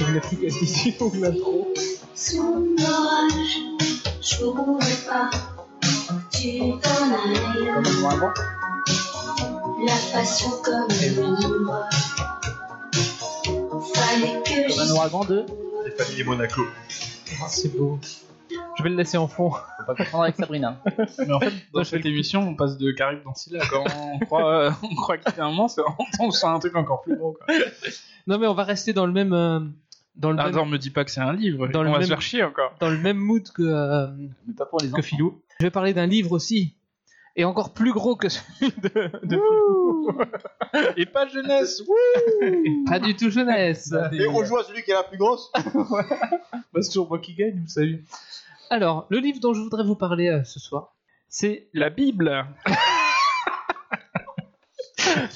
[0.01, 1.69] Je me souvenais plus quelle question l'intro.
[4.23, 5.31] Je pourrais pas.
[6.33, 8.33] Tu t'en ailles, Comme le avant.
[9.87, 11.87] la passion comme l'ombre.
[13.95, 15.47] Fallait que Comme un j'y ouragan 2.
[15.93, 16.63] Stéphanie et Monaco.
[17.43, 17.99] Ah, c'est beau.
[18.79, 19.51] Je vais le laisser en fond.
[19.51, 20.81] Faut pas confondre avec Sabrina.
[21.19, 23.63] Mais en fait, dans cette émission, on passe de Caribe dans Scylla.
[23.71, 26.59] Quand on croit, euh, on croit qu'il y a un moment, on tombe sur un
[26.59, 27.33] truc encore plus gros.
[27.35, 27.55] Quoi.
[28.27, 29.61] Non, mais on va rester dans le même, euh,
[30.17, 31.69] dans le même, Attends, me dis pas que c'est un livre.
[31.69, 32.75] Dans on le va même- se faire chier encore.
[32.81, 34.07] dans le même mood que, euh,
[34.47, 35.03] Mais pas pour les que enfants.
[35.03, 35.43] Philou.
[35.61, 36.75] Je vais parler d'un livre aussi.
[37.37, 38.89] Et encore plus gros que celui de,
[39.27, 40.19] de Philou.
[40.97, 41.83] Et pas jeunesse.
[42.43, 43.95] Et pas du tout jeunesse.
[44.13, 45.51] Et on joue à celui qui est la plus grosse.
[46.73, 48.03] Bah, c'est toujours moi qui gagne, vous savez.
[48.69, 50.95] Alors, le livre dont je voudrais vous parler euh, ce soir,
[51.29, 51.69] c'est.
[51.75, 52.47] La Bible.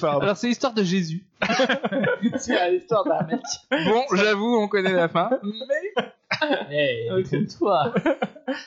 [0.01, 0.21] Pardon.
[0.21, 1.25] Alors, c'est l'histoire de Jésus.
[2.37, 3.41] C'est l'histoire d'un mec.
[3.85, 5.29] Bon, j'avoue, on connaît la fin.
[5.43, 5.93] Mais
[6.69, 7.47] Hey, Ok.
[7.57, 7.93] toi.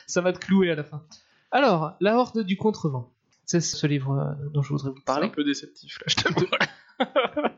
[0.07, 1.03] Ça va te clouer à la fin.
[1.51, 3.09] Alors, La Horde du Contrevent.
[3.45, 5.29] C'est ce livre euh, dont je voudrais vous c'est un parler.
[5.29, 6.45] peu déceptif, là, je t'avoue.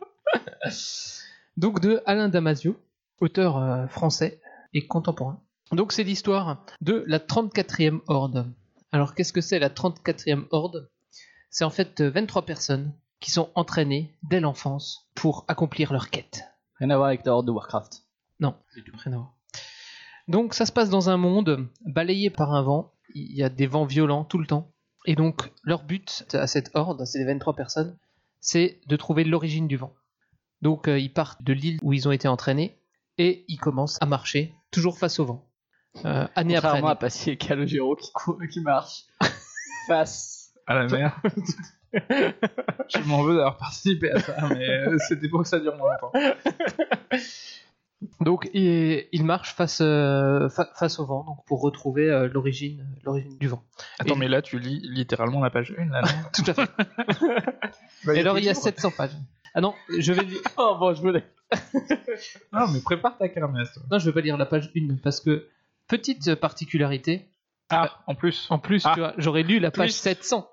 [1.58, 2.78] Donc, de Alain Damasio,
[3.20, 4.40] auteur euh, français
[4.74, 5.40] et contemporain.
[5.72, 8.48] Donc, c'est l'histoire de la 34e Horde.
[8.92, 10.90] Alors, qu'est-ce que c'est la 34e Horde?
[11.50, 16.44] C'est en fait euh, 23 personnes qui sont entraînées dès l'enfance pour accomplir leur quête.
[16.76, 18.04] Rien à voir avec la horde de Warcraft.
[18.40, 19.34] Non, du tout, rien à voir.
[20.28, 22.92] Donc ça se passe dans un monde balayé par un vent.
[23.14, 24.72] Il y a des vents violents tout le temps.
[25.06, 27.98] Et donc leur but à cette horde, à ces 23 personnes,
[28.40, 29.94] c'est de trouver l'origine du vent.
[30.62, 32.80] Donc euh, ils partent de l'île où ils ont été entraînés
[33.18, 35.48] et ils commencent à marcher, toujours face au vent.
[36.06, 36.88] Euh, année après année.
[36.88, 38.08] à Passy et Calogero qui,
[38.52, 39.06] qui marche.
[39.88, 40.54] Face.
[40.66, 41.22] À la mer.
[41.94, 45.92] je m'en veux d'avoir participé à ça, mais euh, c'était pour que ça dure moins
[46.02, 46.12] longtemps.
[48.20, 52.88] Donc ils, ils marchent face, euh, fa- face au vent donc pour retrouver euh, l'origine
[53.04, 53.64] l'origine du vent.
[54.00, 56.08] Attends, Et- mais là, tu lis littéralement la page 1, là, non?
[56.34, 56.72] Tout à fait.
[58.06, 59.12] Bah, Et alors il y a plus de 700 pages.
[59.54, 61.24] Ah non, je vais lire- Oh bon, je voulais.
[62.52, 63.72] Non, mais prépare ta kermesse.
[63.74, 63.84] toi.
[63.92, 65.48] Non, je vais pas lire la page 1 parce que
[65.88, 67.28] petite particularité,
[67.70, 68.48] Ah, en plus.
[68.50, 68.92] en plus, Ah.
[68.96, 69.96] tu vois, j'aurais lu la page Plus.
[69.96, 70.50] 700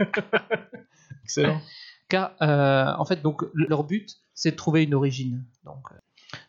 [1.24, 1.60] Excellent.
[2.08, 5.44] car euh, en fait donc le- leur but c'est de trouver une origine.
[5.64, 5.88] Donc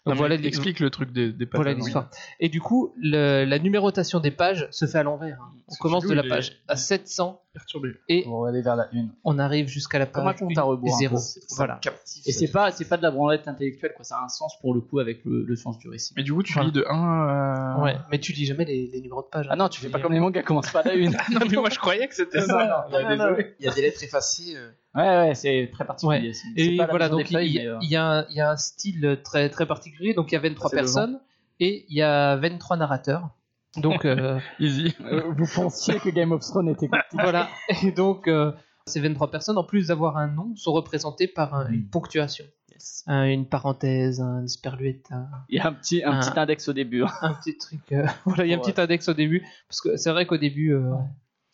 [0.07, 1.59] Non, voilà, les- explique le truc des, des pages.
[1.61, 2.09] voilà l'histoire.
[2.39, 5.37] Et du coup, le- la numérotation des pages se fait à l'envers.
[5.39, 5.51] hein.
[5.67, 7.89] On Ce commence de la il page à 700 Perturbé.
[8.09, 9.11] et On va aller vers la une.
[9.25, 10.95] on arrive jusqu'à la Comme un page compte à rebours.
[10.95, 11.15] un 0.
[11.15, 11.21] peu?
[11.21, 11.79] C'est- Voilà.
[11.83, 12.23] Captif.
[12.25, 14.03] Et c'est pas, c'est pas de la branlette intellectuelle, quoi.
[14.03, 16.13] Ça a un sens pour le coup avec le, le sens du récit.
[16.17, 16.67] Mais du coup, tu Voilà.
[16.69, 17.79] lis de 1 à.
[17.83, 19.45] Ouais, mais tu lis jamais les, les numéros de page.
[19.51, 21.11] Ah non, tu fais pas comme les mangas, commence pas à la une.
[21.31, 22.85] non, mais moi je croyais que c'était ça.
[22.91, 23.35] non, non, non.
[23.59, 24.55] Il y a des lettres effacées.
[24.55, 24.71] euh.
[24.93, 26.33] Ouais, ouais, c'est très particulier.
[26.33, 27.43] C'est- c'est Et voilà, donc il, euh,
[27.81, 29.90] il y a un, il y a un style très, très particulier.
[30.15, 31.19] Donc il y a 23 C'est le personnes
[31.59, 33.29] et il y a 23 narrateurs.
[33.77, 34.93] Donc euh, Easy.
[35.01, 37.07] euh, vous pensiez que Game of Thrones était compliqué.
[37.23, 37.47] voilà.
[37.83, 38.51] Et donc euh,
[38.87, 42.45] ces 23 personnes, en plus d'avoir un nom, sont représentées par un- une ponctuation.
[42.71, 43.03] Yes.
[43.07, 46.67] Un- une parenthèse, un esperluette, un, Il y a un petit, un Un- petit index
[46.67, 47.03] au début.
[47.03, 47.09] hein.
[47.21, 47.79] un petit truc.
[47.91, 48.71] euh, voilà, il y a un Ouais.
[48.71, 49.45] petit index au début.
[49.69, 50.91] Parce que c'est vrai qu'au début, euh,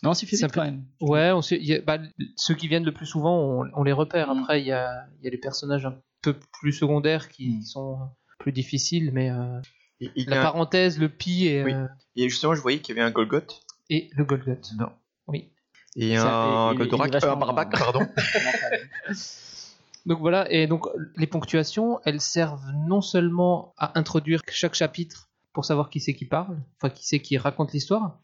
[0.03, 0.85] Non, c'est Ça vite peut- quand même.
[1.01, 1.97] ouais, on y a- bah,
[2.35, 4.33] ceux qui viennent le plus souvent, on, on les repère.
[4.33, 4.39] Mm.
[4.39, 7.61] Après, il y a, il y a les personnages un peu plus secondaires qui Mm.
[7.63, 7.97] sont
[8.37, 9.59] plus difficiles, mais euh,
[9.99, 11.73] il la un- parenthèse, le pi et, Oui.
[11.73, 14.69] euh, et justement, je voyais qu'il y avait un Golgoth et le Golgoth.
[14.77, 14.89] Non.
[15.27, 15.49] Oui.
[15.95, 18.07] et Ça, un Goldorak, euh, un Barbac, pardon.
[20.05, 25.65] Donc voilà, et donc les ponctuations, elles servent non seulement à introduire chaque chapitre pour
[25.65, 28.17] savoir qui c'est qui parle, enfin qui c'est qui raconte l'histoire,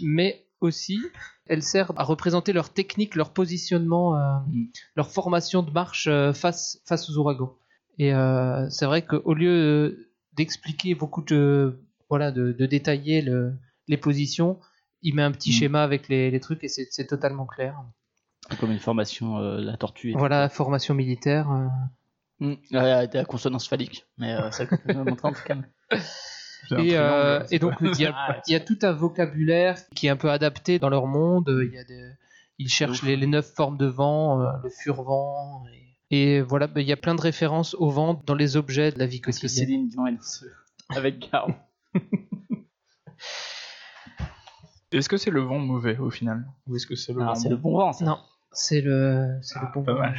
[0.00, 1.00] mais aussi
[1.46, 4.66] elles servent à représenter leur technique, leur positionnement, euh, Mm.
[4.94, 7.56] leur formation de marche euh, face, face aux ouragans.
[7.98, 13.54] Et euh, c'est vrai qu'au lieu d'expliquer beaucoup de, voilà, de, de détailler le-
[13.88, 14.58] les positions,
[15.02, 15.54] il met un petit Mm.
[15.54, 17.74] schéma avec les, les trucs et c'est totalement clair.
[18.60, 20.12] Comme une formation, euh, la tortue.
[20.16, 21.50] Voilà, formation militaire.
[21.50, 21.66] euh,
[22.40, 22.54] Mm.
[22.72, 24.06] Ouais, la consonance phallique.
[24.16, 25.56] Mais euh, ça montrer en tout cas.
[26.78, 30.06] Et, euh, et donc il y, a, Ah, il y a tout un vocabulaire qui
[30.06, 31.48] est un peu adapté dans leur monde.
[31.66, 32.10] Il y a des,
[32.58, 35.64] ils cherchent les, les neuf formes de vent, euh, le fur-vent.
[35.74, 38.90] Et, et voilà, ben, il y a plein de références au vent dans les objets
[38.92, 39.66] de la vie Parce que quotidienne.
[39.66, 40.04] Céline Dion
[40.96, 41.52] avec Garo.
[44.92, 46.46] Est-ce que c'est le vent mauvais au final?
[46.66, 48.04] Ou est-ce que c'est le Ah, vent c'est bon le bon vent, ça.
[48.06, 48.18] Non,
[48.52, 49.98] c'est le, c'est le bon pas vent.
[50.00, 50.16] mal.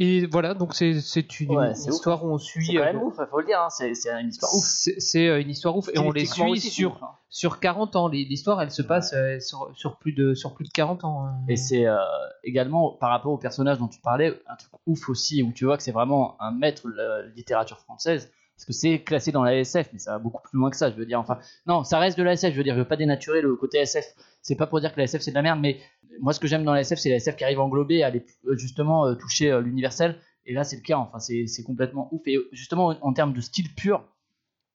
[0.00, 1.96] Et voilà, donc c'est, c'est une, Ouais, une c'est ouf.
[1.96, 2.74] histoire où on C'est suit.
[2.74, 3.60] quand euh, même ouf, faut le dire.
[3.60, 3.68] Hein.
[3.70, 4.64] C'est c'est une histoire ouf.
[4.64, 7.10] c'est, c'est, euh, une histoire ouf et on les suit aussi, c'est sur, ouf, hein.
[7.28, 8.06] sur 40 ans.
[8.08, 11.24] L'histoire, elle se passe euh, sur, sur, plus de, sur plus de 40 ans.
[11.26, 11.34] hein.
[11.48, 11.96] Et c'est euh,
[12.44, 15.76] également par rapport au personnage dont tu parlais, un truc ouf aussi, où tu vois
[15.76, 18.30] que c'est vraiment un maître de la littérature française.
[18.58, 20.90] Parce que c'est classé dans la SF, mais ça va beaucoup plus loin que ça,
[20.90, 21.20] je veux dire.
[21.20, 23.54] Enfin, non, ça reste de la SF, je veux dire, je veux pas dénaturer le
[23.54, 24.04] côté SF.
[24.42, 25.78] C'est pas pour dire que la SF c'est de la merde, mais
[26.20, 28.08] moi ce que j'aime dans la SF, c'est la SF qui arrive à englober, à
[28.08, 30.18] aller euh, justement euh, toucher euh, l'universel.
[30.44, 32.22] Et là, c'est le cas, enfin, c'est complètement ouf.
[32.26, 34.02] Et justement, en termes de style pur,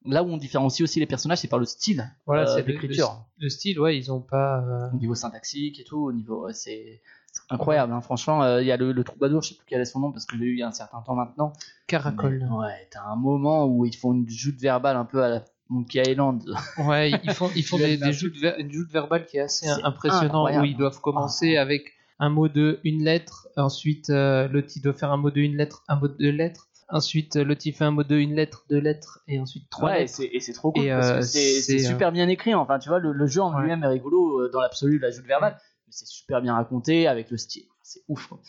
[0.06, 2.72] là où on différencie aussi les personnages, c'est par le style Voilà, euh, c'est le-
[2.74, 3.26] d'écriture.
[3.38, 4.64] Le, style, ouais, ils ont pas.
[4.94, 6.48] Au niveau syntaxique et tout, au niveau.
[6.54, 7.02] c'est
[7.50, 8.02] incroyable, hein.
[8.02, 8.44] franchement.
[8.44, 10.26] euh, Il y a le, le troubadour, je sais plus quel est son nom parce
[10.26, 11.54] que j'ai eu il y a un certain temps maintenant.
[11.88, 12.40] Caracol.
[12.50, 15.46] Mais, ouais, t'as un moment où ils font une joute verbale un peu à la
[15.70, 16.44] Monkey Island.
[16.78, 19.84] Ouais, ils font, ils font des, joutes ver- une joute verbale qui est assez C'est
[19.84, 20.64] impressionnant incroyable.
[20.64, 24.48] où ils doivent commencer avec un mot de une lettre, ensuite euh,
[24.84, 27.74] doit faire un mot de une lettre, un mot de deux lettres, ensuite euh, il
[27.74, 30.14] fait un mot de une lettre, deux lettres et ensuite trois Ouais, et lettres.
[30.14, 32.54] c'est et c'est trop cool Et, parce euh, que c'est c'est euh, super bien écrit.
[32.54, 33.62] Enfin, tu vois, le, le jeu en Ouais.
[33.62, 35.58] lui-même est rigolo euh, dans l'absolu, la joute verbale,
[35.94, 37.66] c'est super bien raconté avec le style.
[37.82, 38.28] C'est ouf.
[38.28, 38.40] quoi.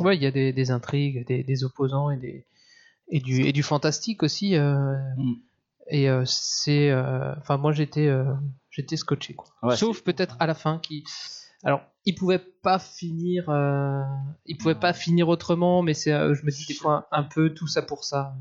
[0.00, 2.46] Ouais, il y a des, des intrigues, des, des opposants et des
[3.08, 4.56] et du et du fantastique aussi.
[4.56, 5.34] euh, Mm.
[5.88, 8.08] Et euh, c'est, euh, enfin moi j'étais
[8.70, 9.48] j'étais scotché quoi.
[9.62, 11.02] Ouais, Sauf peut-être à la fin qui,
[11.64, 14.00] alors il pouvait pas finir, euh,
[14.46, 17.52] il pouvait pas finir autrement, mais c'est, je me dis des fois un, un peu
[17.52, 18.34] tout ça pour ça.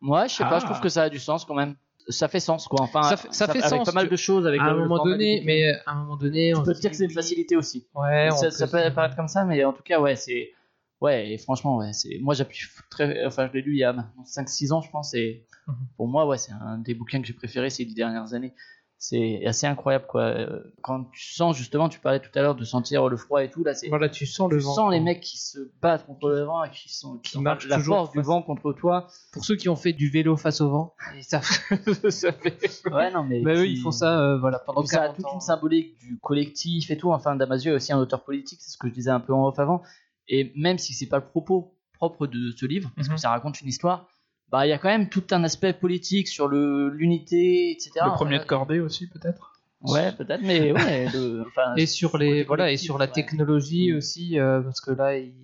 [0.00, 0.58] Ouais, je sais pas, Ah.
[0.60, 1.74] je trouve que ça a du sens quand même.
[2.08, 2.82] Ça fait sens quoi.
[2.82, 4.78] Enfin, Ça fait- ça fait avec sens, pas mal de choses avec à un le-
[4.86, 7.86] moment donné, mais à un moment donné, on te dire que c'est une facilité aussi.
[7.94, 10.52] Ouais, ça, ça peut se- paraître comme ça, mais en tout cas, ouais, c'est.
[11.00, 12.18] Ouais, et franchement, ouais, c'est.
[12.20, 13.26] Moi, j'appuie très.
[13.26, 15.74] Enfin, je l'ai lu il y a maintenant 5-6 ans, je pense, et Mhm.
[15.96, 18.54] pour moi, ouais, c'est un des bouquins que j'ai préféré ces dix dernières années.
[18.98, 20.22] C'est assez incroyable, quoi.
[20.22, 23.50] Euh, Quand tu sens, justement, tu parlais tout à l'heure de sentir le froid et
[23.50, 23.88] tout, là, c'est.
[23.88, 24.72] Voilà, tu sens le Tu vent.
[24.74, 27.76] sens les mecs qui se battent contre le vent et qui sont Qui marchent la
[27.76, 29.06] toujours force du face- vent contre toi.
[29.32, 31.42] Pour ceux qui ont fait du vélo face au vent, et ça,
[32.10, 32.58] ça fait.
[32.90, 33.42] Ouais, non, mais.
[33.42, 35.34] Bah eux, qui- ils font ça, euh, voilà, pendant Donc ça a 40 toute ans.
[35.34, 37.12] une symbolique du collectif et tout.
[37.12, 39.46] Enfin, Damasio est aussi un auteur politique, c'est ce que je disais un peu en
[39.46, 39.82] off avant.
[40.28, 43.18] Et même si c'est pas le propos propre de ce livre, parce que Mhm.
[43.18, 44.08] ça raconte une histoire,
[44.50, 48.06] bah il y a quand même tout un aspect politique sur le l'unité, etc.
[48.06, 49.52] Le premier Enfin, de cordée aussi, peut-être?
[49.82, 51.08] Ouais, peut-être, mais ouais.
[51.12, 53.12] le- enfin, et sur le les voilà et sur la ouais.
[53.12, 53.96] technologie Mm.
[53.96, 55.34] aussi euh, parce que là ils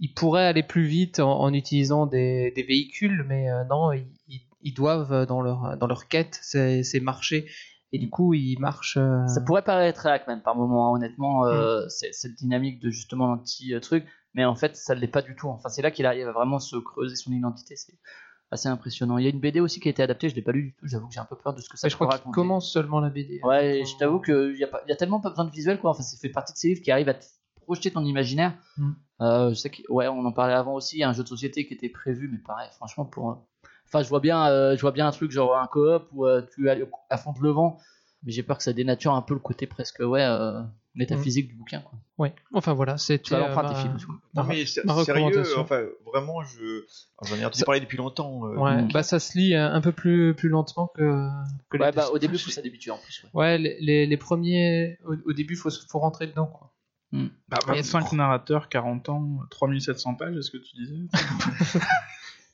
[0.00, 4.06] ils pourraient aller plus vite en, en utilisant des, des véhicules mais euh, non ils,
[4.28, 7.48] ils- ils doivent euh, dans leur dans leur quête c'est marcher
[7.92, 11.44] et du coup ils marchent euh, Ça pourrait paraître réac même par moment, hein, honnêtement,
[11.44, 11.48] Mm.
[11.48, 14.04] euh, cette dynamique de justement l'anti-truc,
[14.34, 15.48] mais en fait ça ne l'est pas du tout.
[15.48, 17.76] Enfin, c'est là qu'il arrive à vraiment se creuser son identité.
[17.76, 17.94] C'est
[18.50, 19.18] assez impressionnant.
[19.18, 20.72] Il y a une BD aussi qui a été adaptée, je l'ai pas lu du
[20.74, 22.70] tout, j'avoue que j'ai un peu peur de ce que ça je crois qu'il commence
[22.70, 23.40] seulement la BD.
[23.42, 25.90] Ouais, je t'avoue qu'il y, a pas- y a tellement pas besoin de visuel, quoi.
[25.90, 27.24] Enfin, ça fait partie de ces livres qui arrivent à te
[27.62, 28.54] projeter ton imaginaire.
[28.76, 28.90] Mm.
[29.22, 31.22] Euh, je sais que, ouais, on en parlait avant aussi, il y a un jeu
[31.22, 33.30] de société qui était prévu, mais pareil, franchement, pour.
[33.30, 33.42] un-
[33.88, 36.42] Enfin, je vois bien, euh, je vois bien un truc genre un coop où euh,
[36.54, 36.68] tu
[37.08, 37.78] affrontes le vent,
[38.24, 40.24] mais j'ai peur que ça dénature un peu le côté presque, ouais,
[40.96, 41.98] euh, métaphysique du bouquin, quoi.
[42.18, 42.34] Ouais.
[42.54, 43.22] Enfin voilà, c'était.
[43.24, 44.12] Tu vas euh, ma- coup.
[44.34, 46.84] Non ma- mais c'est- ma sérieux, enfin vraiment, je
[47.22, 48.46] j'en ai entendu Ça- parler depuis longtemps.
[48.46, 51.28] euh, Ouais, bah ça se lit un un peu plus, plus lentement que,
[51.70, 52.12] que les Ouais, bah, tests.
[52.12, 53.22] au début, faut s'habituer en plus.
[53.24, 53.30] ouais.
[53.34, 56.46] Ouais, les, les, les premiers, au, au début, faut, faut rentrer dedans.
[56.46, 56.72] Quoi.
[57.48, 60.96] Bah, 25 narrateurs, 40 ans, 3700 pages, est-ce que tu disais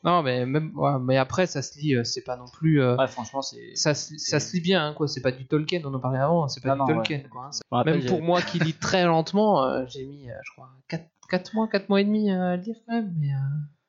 [0.04, 2.82] Non, mais même, ouais, mais après, ça se lit, euh, c'est pas non plus.
[2.82, 3.74] euh, Ouais, franchement, c'est.
[3.76, 5.06] ça, se- ça se lit bien, hein, quoi.
[5.06, 7.44] C'est pas du Tolkien, on en parlait avant, hein, c'est pas du non, Tolkien, quoi.
[7.46, 7.52] hein.
[7.52, 10.34] C'est- Je me rappelle, Même pour moi qui lis très lentement, euh, j'ai mis, euh,
[10.44, 13.38] je crois, 4, mois, 4 mois et demi à lire quand même, mais euh,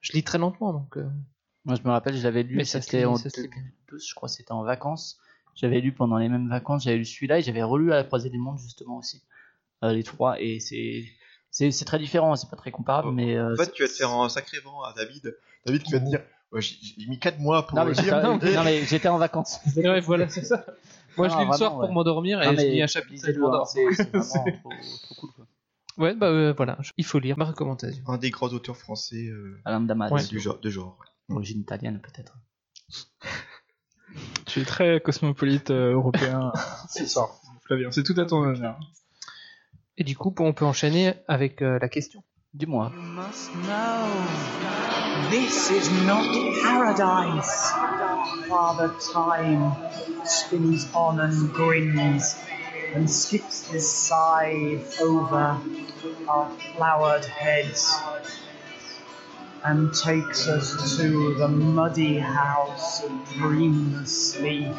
[0.02, 0.98] je lis très lentement, donc.
[0.98, 1.10] euh,
[1.66, 3.48] Moi, je me rappelle, je l'avais lu, Mais ça se c'était en ça se lit
[3.48, 3.62] bien.
[3.64, 5.18] 2012, je crois, c'était en vacances.
[5.56, 8.30] J'avais lu pendant les mêmes vacances, j'avais lu celui-là et j'avais relu à la croisée
[8.30, 9.24] des mondes, justement, aussi.
[9.84, 11.06] Euh, les trois, et c'est.
[11.56, 13.38] C'est c'est très différent, c'est pas très comparable, Oh, mais.
[13.38, 15.38] euh, En fait, c'est- tu vas te faire un sacré vent à David.
[15.66, 17.96] David qui va te dire ouais, j'ai j'ai mis 4 mois pour Non, mais, le
[17.96, 18.24] j'étais- lire.
[18.24, 19.60] non, mais j'étais en vacances.
[19.78, 20.66] Ouais, voilà, c'est ça.
[21.16, 23.26] Moi, je lis le soir pour m'endormir et Non, je lis un chapitre et je
[23.28, 23.68] lisez-le, m'endors.
[23.68, 24.24] c'est c'est vraiment
[24.64, 24.70] trop,
[25.04, 25.30] trop cool.
[25.36, 25.46] Quoi.
[26.00, 27.38] Ouais, bah euh, voilà, il faut lire.
[27.38, 28.04] Ma recommandation.
[28.08, 30.24] Un des grands auteurs français euh, Alain Damas, Ouais.
[30.26, 30.98] du genre, de genre.
[31.30, 32.34] origine italienne peut-être.
[34.48, 36.52] Tu es très cosmopolite euh, européen
[36.90, 37.92] ce soir, Flavien.
[37.92, 38.80] C'est tout à ton honneur.
[39.98, 42.24] Et du coup, on peut enchaîner avec euh, la question.
[42.54, 42.92] Dis-moi.
[45.32, 46.24] This is not
[46.62, 47.72] paradise.
[48.48, 49.74] Father Time
[50.26, 52.36] spins on and grins
[52.94, 55.58] and skips his scythe over
[56.28, 57.92] our flowered heads
[59.64, 64.76] and takes us to the muddy house of dreamlessly.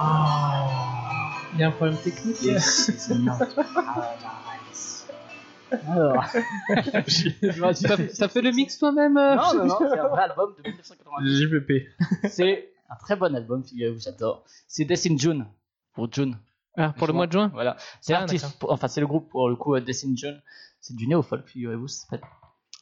[0.00, 0.87] Oh,
[1.54, 5.06] Il y a un problème technique this is not paradise.
[5.86, 6.24] Alors.
[8.18, 11.42] T'as fait le mix toi-même euh non, non, non, c'est un vrai album de 1990.
[11.42, 12.28] JPP.
[12.28, 14.44] C'est un très bon album, figurez-vous, j'adore.
[14.66, 15.46] C'est Death in June,
[15.92, 16.36] pour June.
[16.76, 17.76] Ah, pour le mois de juin Voilà.
[18.00, 20.40] C'est Ah, l'artiste, enfin c'est le groupe pour le coup euh, Death in June.
[20.80, 22.20] C'est du néo-folk, figurez-vous, ça s'appelle.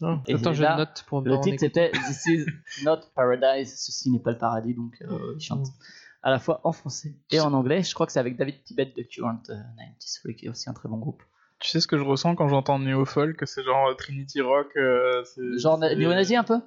[0.03, 2.47] Non, Et Attends, je là, note pour Le titre c'était This is
[2.85, 5.69] not paradise, ceci n'est pas le paradis, donc euh, il chante
[6.27, 7.83] à la fois en français et en anglais.
[7.85, 10.73] Je crois que c'est avec David Tibet de Current euh, 93, qui est aussi un
[10.73, 11.23] très bon groupe.
[11.61, 14.67] Tu sais ce que je ressens quand j'entends néo-folk C'est genre euh, Trinity Rock.
[14.77, 16.59] euh, c'est- Genre c'est- néo-nazi un peu?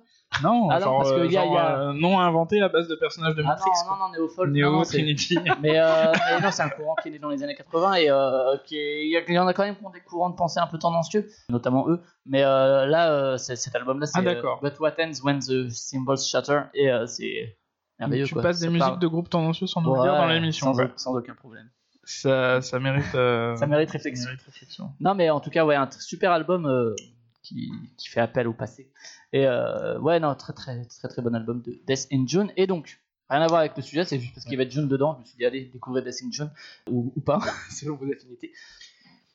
[0.44, 2.70] Non, Ah non, parce que euh, y a- genre, y a- euh, nom inventé à
[2.70, 3.70] base de personnages de Ah Matrix.
[3.86, 4.48] non, non, non, néo-folk.
[4.48, 5.36] non, Néo, non, c'est- Trinity.
[5.62, 8.10] Mais, euh, mais non, c'est un courant qui est né dans les années 80 et
[8.10, 10.60] euh, qui est- il y, en a quand même qui ont des courants de pensée
[10.60, 12.00] un peu tendancieux, notamment eux.
[12.26, 14.60] Mais euh, là, euh, c'est- cet album-là, c'est Ah, d'accord.
[14.64, 17.58] euh, But What Ends When the Symbols Shatter et euh, c'est
[18.00, 18.26] merveilleux.
[18.26, 18.44] tu quoi.
[18.44, 20.74] passes des Ça musiques parle- de groupes tendancieux sans nous Ouais, dire dans l'émission.
[20.96, 21.70] sans, aucun problème.
[22.04, 23.14] Ça, ça mérite.
[23.16, 24.26] euh, Ça mérite ça réflexion.
[24.26, 24.92] mérite réflexion.
[25.00, 26.96] Non, mais en tout cas, ouais, un super album euh,
[27.44, 28.92] qui, qui fait appel au passé.
[29.32, 32.52] Et euh, ouais, non, très très très très bon album de Death in June.
[32.58, 34.88] Et donc, rien à voir avec le sujet, c'est juste parce qu'il y avait June
[34.88, 35.14] dedans.
[35.16, 36.50] Je me suis dit, allez, découvrez Death in June
[36.90, 37.40] ou, ou pas,
[37.70, 38.52] selon vos affinités.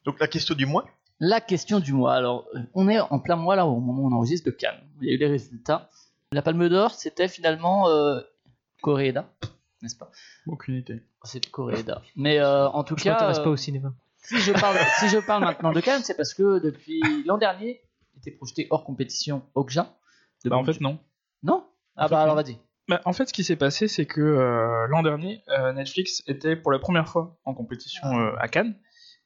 [0.04, 0.84] Donc la question du mois?
[1.20, 2.14] La question du mois.
[2.14, 4.80] Alors, euh, on est en plein mois là au moment où on enregistre de Cannes.
[5.00, 5.88] Il y a eu les résultats.
[6.32, 8.20] La Palme d'Or, c'était finalement euh,
[8.84, 9.32] Coréda,
[9.80, 10.10] n'est-ce pas?
[10.46, 11.02] Aucune idée.
[11.22, 12.02] C'est Coréda.
[12.16, 13.94] Mais euh, en tout Je cas, m'intéresse euh, pas au cinéma.
[14.18, 17.80] si je parle, si je parle maintenant de Cannes, c'est parce que depuis l'an dernier,
[18.12, 19.96] il était projeté hors compétition Okja.
[20.44, 20.98] de Bah, en fait, non.
[21.42, 21.64] Non?
[21.96, 22.42] Ah en fait, bah alors non.
[22.42, 22.58] vas-y.
[22.86, 26.56] Bah, en fait, ce qui s'est passé, c'est que euh, l'an dernier, euh, Netflix était
[26.56, 28.74] pour la première fois en compétition euh, à Cannes.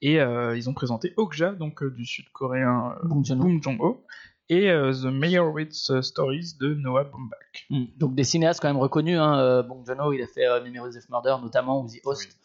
[0.03, 4.05] Et euh, ils ont présenté Okja, donc euh, du sud-coréen euh, Bong Joon-ho.
[4.51, 7.67] Et euh, The Meyerowitz Stories de Noah Baumbach.
[7.71, 7.85] Hmm.
[7.97, 9.19] Donc des cinéastes quand même reconnus.
[9.19, 9.39] Hein.
[9.39, 12.39] euh, Bong Joon-ho, il a fait euh, Memories of Murder notamment, ou The Host.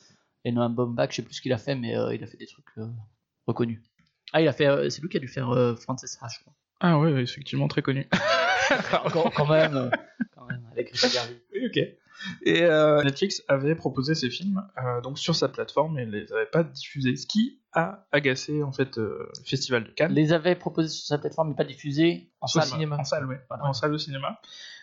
[0.46, 2.36] Et Noam Baumbach, je sais plus ce qu'il a fait, mais euh, il a fait
[2.38, 2.86] des trucs euh,
[3.48, 3.80] reconnus.
[4.34, 4.68] Ah, il a fait.
[4.68, 6.54] euh, c'est lui qui a dû faire euh, Frances crois.
[6.82, 8.10] Ah ouais, effectivement, très connu.
[9.14, 9.76] quand, quand même.
[9.78, 9.90] euh,
[10.36, 11.42] quand même, avec Richard Garvey.
[11.54, 11.78] Oui, ok.
[12.46, 16.46] Et euh, Netflix avait proposé ces films euh, donc sur sa plateforme et les avait
[16.46, 20.14] pas diffusés, ce qui a agacé en fait euh, le festival de Cannes.
[20.14, 22.64] Les avait proposés sur sa plateforme, mais pas diffusés en salle.
[22.66, 22.98] cinéma.
[22.98, 23.42] En salle, ouais.
[23.50, 23.66] Voilà.
[23.66, 24.40] En salle de cinéma.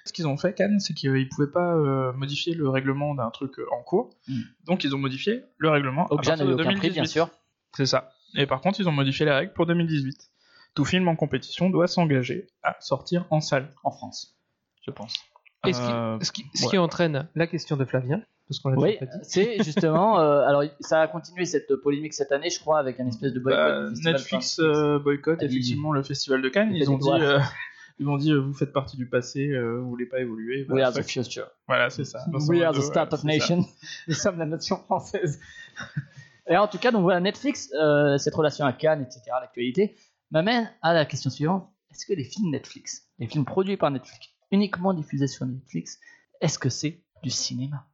[0.06, 3.58] Ce qu'ils ont fait, Cannes, c'est qu'ils pouvaient pas euh, modifier le règlement d'un truc
[3.58, 4.10] euh, en cours.
[4.28, 4.40] Mm.
[4.66, 6.78] Donc ils ont modifié le règlement à partir de aucun 2018.
[6.78, 7.28] prix, bien sûr.
[7.76, 8.10] C'est ça.
[8.34, 10.30] Et par contre, ils ont modifié les règles pour 2018.
[10.74, 14.36] Tout film en compétition doit s'engager à sortir en salle, En France,
[14.86, 15.14] je pense.
[15.66, 16.70] Et ce qui, ce qui- ce ouais.
[16.70, 20.18] qui entraîne la question de Flavien, parce qu'on l'a Oui, c'est justement.
[20.18, 23.38] euh, alors, ça a continué cette polémique cette année, je crois, avec un espèce de
[23.38, 23.64] boycott.
[23.64, 26.72] Bah, du Netflix euh, boycott effectivement le festival de Cannes.
[26.72, 27.38] fait Ils ont dit, euh,
[28.00, 30.62] Ils m'ont dit, euh, vous faites partie du passé, euh, vous voulez pas évoluer.
[30.62, 31.46] We Voilà, are the future.
[31.68, 32.24] Voilà, c'est ça.
[32.48, 33.64] We are the startup nation.
[34.08, 35.38] Nous sommes la nation française.
[36.48, 39.94] Et en tout cas, donc voilà, Netflix, euh, cette relation à Cannes, etc., l'actualité,
[40.32, 41.70] m'amène à la question suivante.
[41.92, 46.00] Est-ce que les films Netflix, les films produits par Netflix, uniquement diffusés sur Netflix,
[46.40, 47.86] est-ce que c'est du cinéma?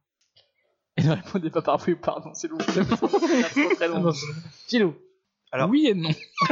[0.97, 2.83] Et ne répondez pas par oui ou pardon, s'il vous plaît.
[2.87, 4.11] parce que c'est trop très long.
[4.67, 4.95] Philou.
[5.51, 6.09] Alors- oui et non.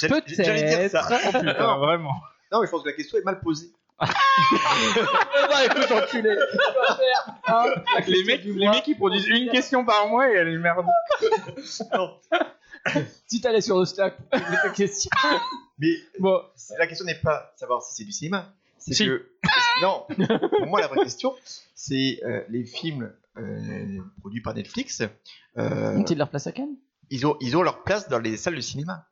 [0.00, 1.06] J'allais- J'allais dire ça.
[1.10, 2.14] Oh putain, vraiment.
[2.52, 3.70] Non, mais je pense que la question est mal posée.
[3.98, 6.36] bah écoute, enculé.
[7.46, 7.64] Hein,
[8.06, 10.86] Les mecs, les mecs, ils produisent une question par mois et elle est merde.
[13.26, 15.10] Si t'allais sur le Slack ta question.
[15.78, 16.40] Mais Bon,
[16.78, 18.52] la question n'est pas savoir si c'est du cinéma.
[18.86, 19.06] C'est Si.
[19.06, 19.28] que.
[19.82, 20.06] Non,
[20.58, 21.34] pour moi, la vraie question,
[21.74, 25.02] c'est euh, les films euh, produits par Netflix.
[25.58, 26.76] euh, ont-ils leur place à Cannes?
[27.10, 29.06] ils, ont, ils ont leur place dans les salles de cinéma.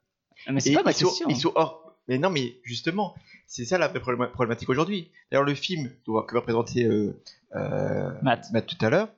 [0.46, 1.28] Ah, Mais c'est pas ma ils, sont, question.
[1.28, 1.96] ils sont hors.
[2.08, 3.14] Mais non, mais justement,
[3.46, 5.10] c'est ça la vraie problématique aujourd'hui.
[5.30, 7.20] D'ailleurs, le film que va présenter euh,
[7.54, 9.08] euh, Matt, Matt tout à l'heure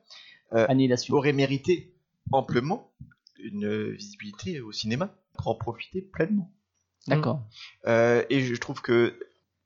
[1.11, 1.93] aurait mérité
[2.31, 2.91] amplement
[3.39, 6.51] une visibilité au cinéma pour en profiter pleinement.
[7.07, 7.41] D'accord.
[7.87, 9.17] Euh, et je trouve que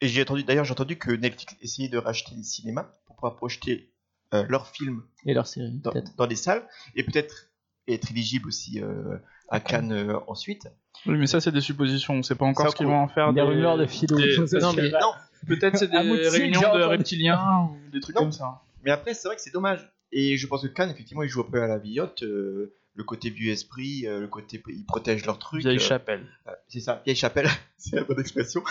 [0.02, 3.36] et j'ai entendu d'ailleurs j'ai entendu que Netflix essayait de racheter les cinémas pour pouvoir
[3.36, 3.92] projeter
[4.34, 6.64] euh, leurs films Et leur série, dans, dans des salles
[6.96, 7.48] et peut-être
[7.88, 9.18] être éligible aussi euh,
[9.50, 10.68] à Cannes euh, ensuite.
[11.06, 12.14] Oui, mais ça, c'est des suppositions.
[12.14, 13.34] On sait pas encore Ça, ce qu'ils vont en faire.
[13.34, 14.16] Des rumeurs de Philou.
[14.18, 15.12] des- Non, mais- Non,
[15.48, 18.22] Peut-être c'est des réunions de reptiliens ou des trucs Non.
[18.24, 18.62] comme ça.
[18.84, 19.92] mais après c'est vrai que c'est dommage.
[20.14, 23.04] Et je pense que Cannes effectivement ils jouent un peu à la villotte, euh, le
[23.04, 25.62] côté vieux esprit, euh, le côté ils protègent leurs trucs.
[25.64, 26.26] Vieille euh, chapelle.
[26.48, 27.48] Euh, c'est ça, vieille chapelle,
[27.78, 28.62] c'est la bonne expression.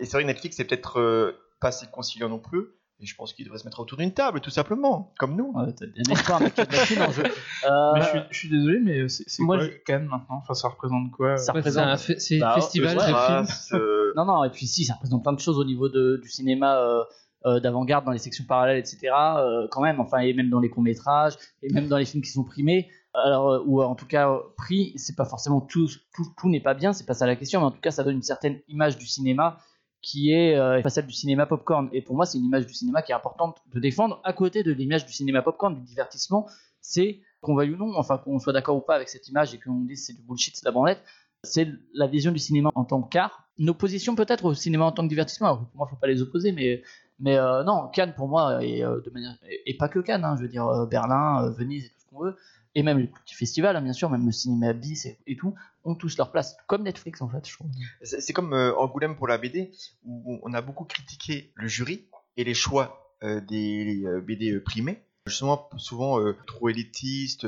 [0.00, 2.66] Et c'est vrai que Netflix c'est peut-être euh, pas assez conciliant non plus.
[2.98, 5.52] Et je pense qu'il devrait se mettre autour d'une table, tout simplement, comme nous.
[5.54, 7.24] Ouais, t'as bien espoir, mec, tu en jeu.
[7.24, 10.36] Euh, Mais je suis, je suis désolé, mais c'est c'est moi, quoi je- Cannes maintenant?
[10.38, 11.36] Enfin, ça représente quoi?
[11.36, 13.12] Ça euh, Ouais, c'est représente- un fe- c'est Bah, festival films.
[13.14, 16.18] Race, euh, Non, non, et puis si, ça représente plein de choses au niveau de,
[16.22, 17.04] du cinéma euh,
[17.44, 19.08] euh, d'avant-garde dans les sections parallèles, etc.
[19.12, 22.30] euh, quand même, enfin, et même dans les courts-métrages, et même dans les films qui
[22.30, 22.88] sont primés.
[23.12, 26.48] Alors, euh, ou euh, en tout cas, euh, pris, c'est pas forcément tout, tout, tout
[26.48, 28.22] n'est pas bien, c'est pas ça la question, mais en tout cas, ça donne une
[28.22, 29.58] certaine image du cinéma
[30.02, 31.88] qui est euh, celle du cinéma popcorn.
[31.92, 34.62] Et pour moi, c'est une image du cinéma qui est importante de défendre à côté
[34.62, 36.46] de l'image du cinéma popcorn, du divertissement.
[36.80, 39.58] C'est qu'on veuille ou non, enfin qu'on soit d'accord ou pas avec cette image et
[39.58, 41.02] qu'on dise c'est du bullshit, c'est de la branlette,
[41.42, 43.48] c'est la vision du cinéma en tant qu'art.
[43.58, 45.48] Une opposition peut-être au cinéma en tant que divertissement.
[45.48, 46.82] Alors, pour moi, faut pas les opposer, mais
[47.18, 50.42] mais euh, non, Cannes pour moi et de manière et, pas que Cannes, hein, je
[50.42, 52.36] veux dire euh, Berlin, euh, Venise et tout ce qu'on veut,
[52.76, 55.54] et même les petits festivals, hein, bien sûr, même le cinéma bis et, et tout,
[55.82, 57.68] ont tous leur place, comme Netflix en fait, je trouve.
[58.02, 59.72] C'est comme euh, Angoulême pour la BD,
[60.04, 62.04] où on a beaucoup critiqué le jury
[62.36, 64.98] et les choix euh, des euh, BD primés.
[65.26, 67.46] Justement, souvent euh, trop élitiste,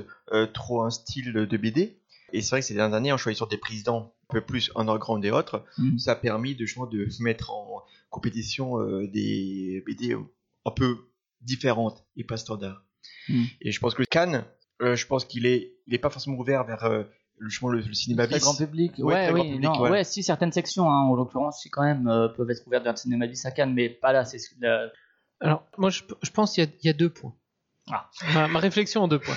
[0.55, 2.01] trop un style de BD.
[2.33, 5.25] Et c'est vrai que ces dernières années, en choisissant des présidents un peu plus underground
[5.25, 5.99] et autres, Mhm.
[5.99, 10.17] ça a permis de, justement, de mettre en compétition des BD
[10.65, 10.97] un peu
[11.43, 12.83] différentes et pas standards.
[13.29, 13.47] Mhm.
[13.61, 14.45] Et je pense que Cannes,
[14.83, 17.03] euh, je pense qu'il est, il est pas forcément ouvert vers euh,
[17.39, 18.41] le, justement, le, le cinéma bis.
[18.41, 18.93] grand public.
[18.99, 19.91] Ouais, Ouais, très oui, grand public, non, ouais.
[19.91, 22.93] ouais, si certaines sections, hein, en l'occurrence, si quand même euh, peuvent être ouvertes vers
[22.93, 24.25] le cinéma bis à Cannes, mais pas là.
[24.25, 24.91] C'est la-
[25.41, 27.35] Alors, moi, je, je pense qu'il y, a- il y a deux points.
[27.91, 28.11] Ah.
[28.35, 29.37] Ma, ma réflexion en deux points.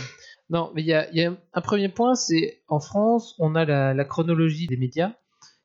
[0.50, 3.56] Non, mais il y a, il y a un premier point, c'est en France, on
[3.56, 5.14] a la, la chronologie des médias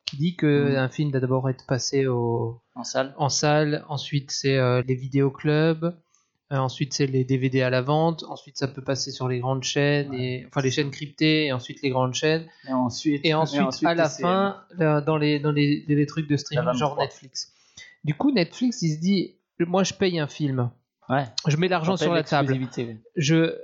[0.04, 0.76] qui dit que Mhm.
[0.76, 3.12] un film doit d'abord être passé au, en salle.
[3.18, 5.96] en salle, ensuite c'est euh, les vidéoclubs,
[6.52, 9.64] euh, ensuite c'est les DVD à la vente, ensuite ça peut passer sur les grandes
[9.64, 13.84] chaînes, et, enfin les chaînes cryptées, et ensuite les grandes chaînes, Et ensuite, et ensuite,
[13.84, 17.04] à la fin, là, dans les, dans les, trucs de streaming, genre 23.
[17.04, 17.52] Netflix.
[18.04, 20.70] Du coup, Netflix, il se dit, moi je paye un film,
[21.08, 21.24] Ouais.
[21.46, 22.58] je mets l'argent sur la table,
[23.16, 23.54] je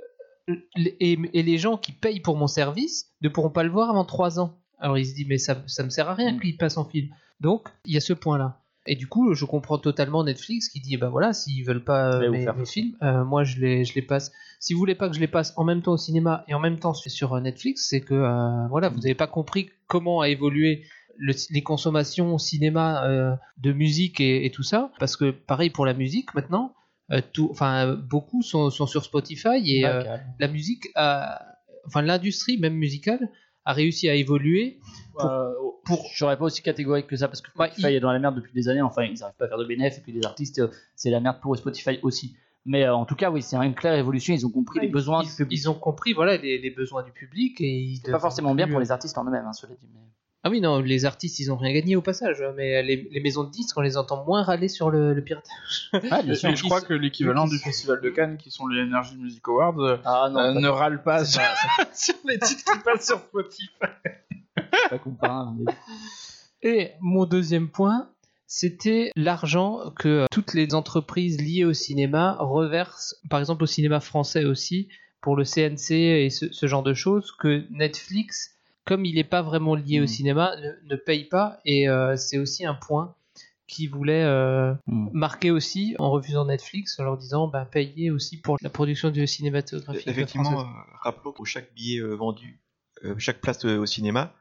[0.99, 4.03] et, et les gens qui payent pour mon service ne pourront pas le voir avant
[4.05, 4.57] 3 ans.
[4.79, 6.39] Alors il se dit mais ça ça me sert à rien Mm.
[6.41, 7.07] qu'il passe en film.
[7.39, 8.59] Donc il y a ce point là.
[8.85, 12.29] Et du coup je comprends totalement Netflix qui dit bah voilà s'ils veulent pas euh,
[12.29, 14.31] mes, films, euh, moi je les je les passe.
[14.59, 16.59] Si vous voulez pas que je les passe en même temps au cinéma et en
[16.59, 20.29] même temps sur, euh, Netflix, c'est que euh, voilà vous n'avez pas compris comment a
[20.29, 20.83] évolué
[21.17, 24.91] le- les consommations au cinéma de musique et, et tout ça.
[24.99, 26.73] Parce que pareil pour la musique maintenant.
[27.33, 30.23] tout, enfin, beaucoup sont, sont sur Spotify et, carrément.
[30.39, 31.45] la musique a,
[31.85, 33.29] enfin l'industrie même musicale
[33.65, 34.79] a réussi à évoluer
[35.17, 35.51] pour- Euh,
[35.85, 38.11] pour- je serais pas aussi catégorique que ça parce que Bah, Spotify il- est dans
[38.11, 38.81] la merde depuis des années.
[38.81, 41.19] Enfin, ils n'arrivent pas à faire de bénéfices et puis les artistes, euh, c'est la
[41.19, 42.35] merde pour Spotify aussi.
[42.65, 44.33] Mais euh, en tout cas, oui, c'est une claire évolution.
[44.33, 45.59] Ils ont compris les besoins ils, du public.
[45.59, 48.67] ils ont compris voilà les, les besoins du public et ils C'est pas forcément bien
[48.69, 49.87] pour les artistes en eux-mêmes, hein, cela dit.
[49.93, 49.99] mais-
[50.43, 53.43] ah oui non les artistes ils ont rien gagné au passage mais les, les maisons
[53.43, 56.49] de disques on les entend moins râler sur le, le piratage Ah, bien sûr.
[56.49, 59.99] et je crois que l'équivalent du Festival de Cannes, qui sont les Energy Music Awards,
[60.05, 63.69] Ah non, euh, ne râle pas sur, pas- sur les titres qui passent sur Spotify.
[64.55, 65.63] c'est pas comparable.
[65.65, 65.73] mais-
[66.61, 68.09] et mon deuxième point
[68.45, 74.45] c'était l'argent que toutes les entreprises liées au cinéma reversent, par exemple au cinéma français
[74.45, 74.89] aussi,
[75.21, 78.51] pour le CNC et ce, ce genre de choses, que Netflix,
[78.85, 80.07] comme il n'est pas vraiment lié au Mm.
[80.07, 81.59] cinéma, ne, ne paye pas.
[81.65, 83.15] Et euh, c'est aussi un point
[83.67, 85.09] qui voulait euh, Mm.
[85.13, 89.25] marquer aussi en refusant Netflix, en leur disant bah, payez aussi pour la production du
[89.25, 90.07] cinématographique.
[90.07, 90.63] Effectivement, euh,
[91.01, 92.59] rappelons pour chaque billet euh, vendu,
[93.05, 94.33] euh, chaque place euh, au cinéma,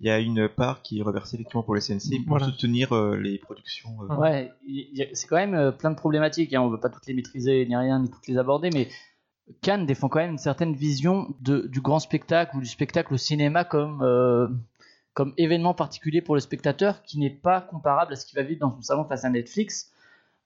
[0.00, 2.46] il y a une part qui est reversée effectivement pour le CNC pour Voilà.
[2.46, 3.90] soutenir euh, les productions.
[4.10, 4.52] euh, Ouais.
[5.14, 6.52] C'est quand même euh, plein de problématiques.
[6.54, 6.60] Hein.
[6.60, 8.88] On veut pas toutes les maîtriser ni rien, ni toutes les aborder, mais
[9.62, 13.16] Cannes défend quand même une certaine vision de, du grand spectacle ou du spectacle au
[13.16, 14.48] cinéma comme, euh,
[15.14, 18.60] comme événement particulier pour le spectateur qui n'est pas comparable à ce qu'il va vivre
[18.60, 19.92] dans son salon face à Netflix.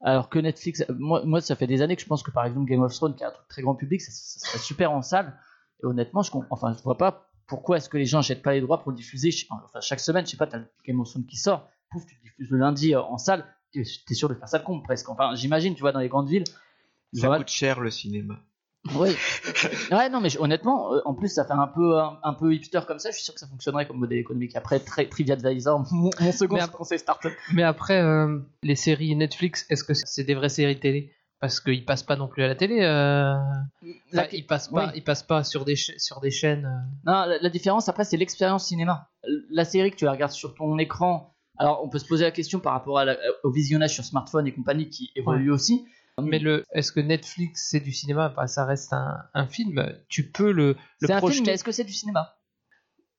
[0.02, 2.66] Alors que Netflix, moi, moi ça fait des années que je pense que par exemple
[2.68, 5.02] Game of Thrones, qui est un truc très grand public, ça, ça serait super en
[5.02, 5.34] salle.
[5.82, 8.60] Et honnêtement, je, enfin, je vois pas pourquoi est-ce que les gens n'achètent pas les
[8.60, 10.24] droits pour le diffuser enfin, chaque semaine.
[10.26, 12.94] Je sais pas, t'as Game of Thrones qui sort, pouf, tu le diffuses le lundi
[12.94, 15.08] euh, en salle, t'es sûr de faire ça le con presque.
[15.08, 16.44] Enfin, j'imagine, tu vois, dans les grandes villes.
[17.12, 17.38] Ça Voilà.
[17.38, 18.38] coûte cher le cinéma.
[18.94, 19.10] Oui.
[19.92, 22.52] ouais, non, mais je- honnêtement, euh, en plus, ça fait un peu, un, un peu
[22.54, 23.10] hipster comme ça.
[23.10, 24.56] Je suis sûr que ça fonctionnerait comme modèle économique.
[24.56, 27.32] Après, très TriviaDvisor, mon, mon second Mais après- conseil startup.
[27.52, 31.12] Mais après, euh, les séries Netflix, est-ce que c'est des vraies séries télé?
[31.40, 32.80] Parce qu'ils passent pas non plus à la télé.
[32.82, 33.32] euh,
[34.12, 34.92] La, enfin, ils passent pas, oui.
[34.96, 36.66] ils passent pas sur des sur des chaînes.
[36.66, 37.10] euh.
[37.10, 39.08] non, la, la différence après, c'est l'expérience cinéma.
[39.50, 41.34] La série que tu la regardes sur ton écran.
[41.56, 44.46] Alors, on peut se poser la question par rapport à la- au visionnage sur smartphone
[44.46, 45.86] et compagnie qui évolue aussi.
[46.22, 48.28] Mais le, est-ce que Netflix c'est du cinéma?
[48.36, 49.94] Bah, Ça reste un, un film.
[50.08, 51.42] Tu peux le, le C'est un film, projeter.
[51.46, 52.36] mais est-ce que c'est du cinéma?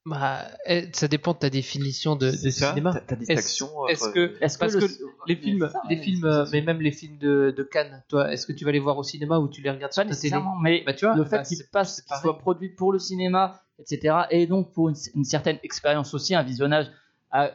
[0.06, 2.92] Bah, eh, ça dépend de ta définition de, de ça, cinéma.
[2.92, 4.86] t'as- t'as des Est-ce actions, est-ce entre- que Est-ce parce le- que
[5.28, 6.46] les films, ça, les films, ça.
[6.52, 9.04] mais même les films de, de Cannes, toi, est-ce que tu vas les voir au
[9.04, 10.20] cinéma ou tu les regardes sur Pas ta télé?
[10.22, 12.22] nécessairement, mais Bah, tu vois, le fait bah, qu'il c'est- passe, c'est qu'il pareil.
[12.24, 16.42] soit produit pour le cinéma, etc., et donc pour une, une certaine expérience aussi, un
[16.44, 16.88] visionnage
[17.30, 17.52] à-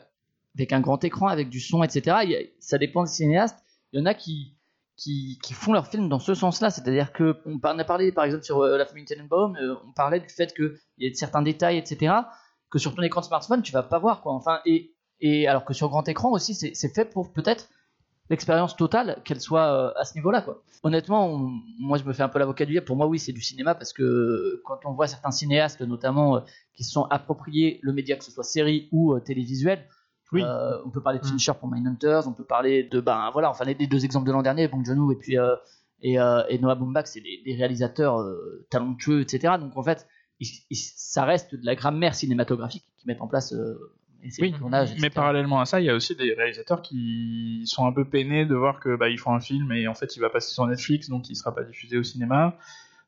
[0.54, 2.16] avec un grand écran, avec du son, etc.
[2.18, 3.58] a- ça dépend des cinéastes.
[3.92, 4.55] Il y en a qui,
[4.96, 8.44] qui, font leurs films dans ce sens-là, c'est-à-dire que on on a parlé par exemple
[8.44, 11.78] sur euh, La famille Tenenbaum, euh, on parlait du fait qu'il y a certains détails,
[11.78, 12.14] etc.,
[12.70, 14.32] que sur ton écran de smartphone tu vas pas voir, quoi.
[14.32, 14.92] Enfin, et,
[15.48, 17.68] alors que sur grand écran aussi, c'est fait pour peut-être
[18.30, 20.44] l'expérience totale, qu'elle soit euh, à ce niveau-là.
[20.82, 22.86] Honnêtement, on- moi je me fais un peu l'avocat du diable.
[22.86, 26.42] Pour moi, oui, c'est du cinéma parce que quand on voit certains cinéastes, notamment
[26.74, 29.86] qui se sont appropriés le média, que ce soit série ou télévisuel,
[30.32, 30.42] Oui.
[30.44, 31.28] euh, on peut parler de Mm.
[31.28, 34.32] Fincher pour Mindhunters, on peut parler de, ben voilà, enfin les, les deux exemples de
[34.32, 35.54] l'an dernier, Bong Joon-ho et puis euh,
[36.02, 39.54] et, euh, et Noah Baumbach, c'est des, des réalisateurs euh, talentueux, etc.
[39.60, 40.06] Donc en fait,
[40.40, 43.52] il- il- ça reste de la grammaire cinématographique qu'ils mettent en place.
[43.52, 43.78] Euh,
[44.40, 44.52] Oui,
[45.00, 48.44] mais parallèlement à ça, il y a aussi des réalisateurs qui sont un peu peinés
[48.44, 50.66] de voir que bah, ils font un film et en fait il va passer sur
[50.66, 52.56] Netflix donc il sera pas diffusé au cinéma.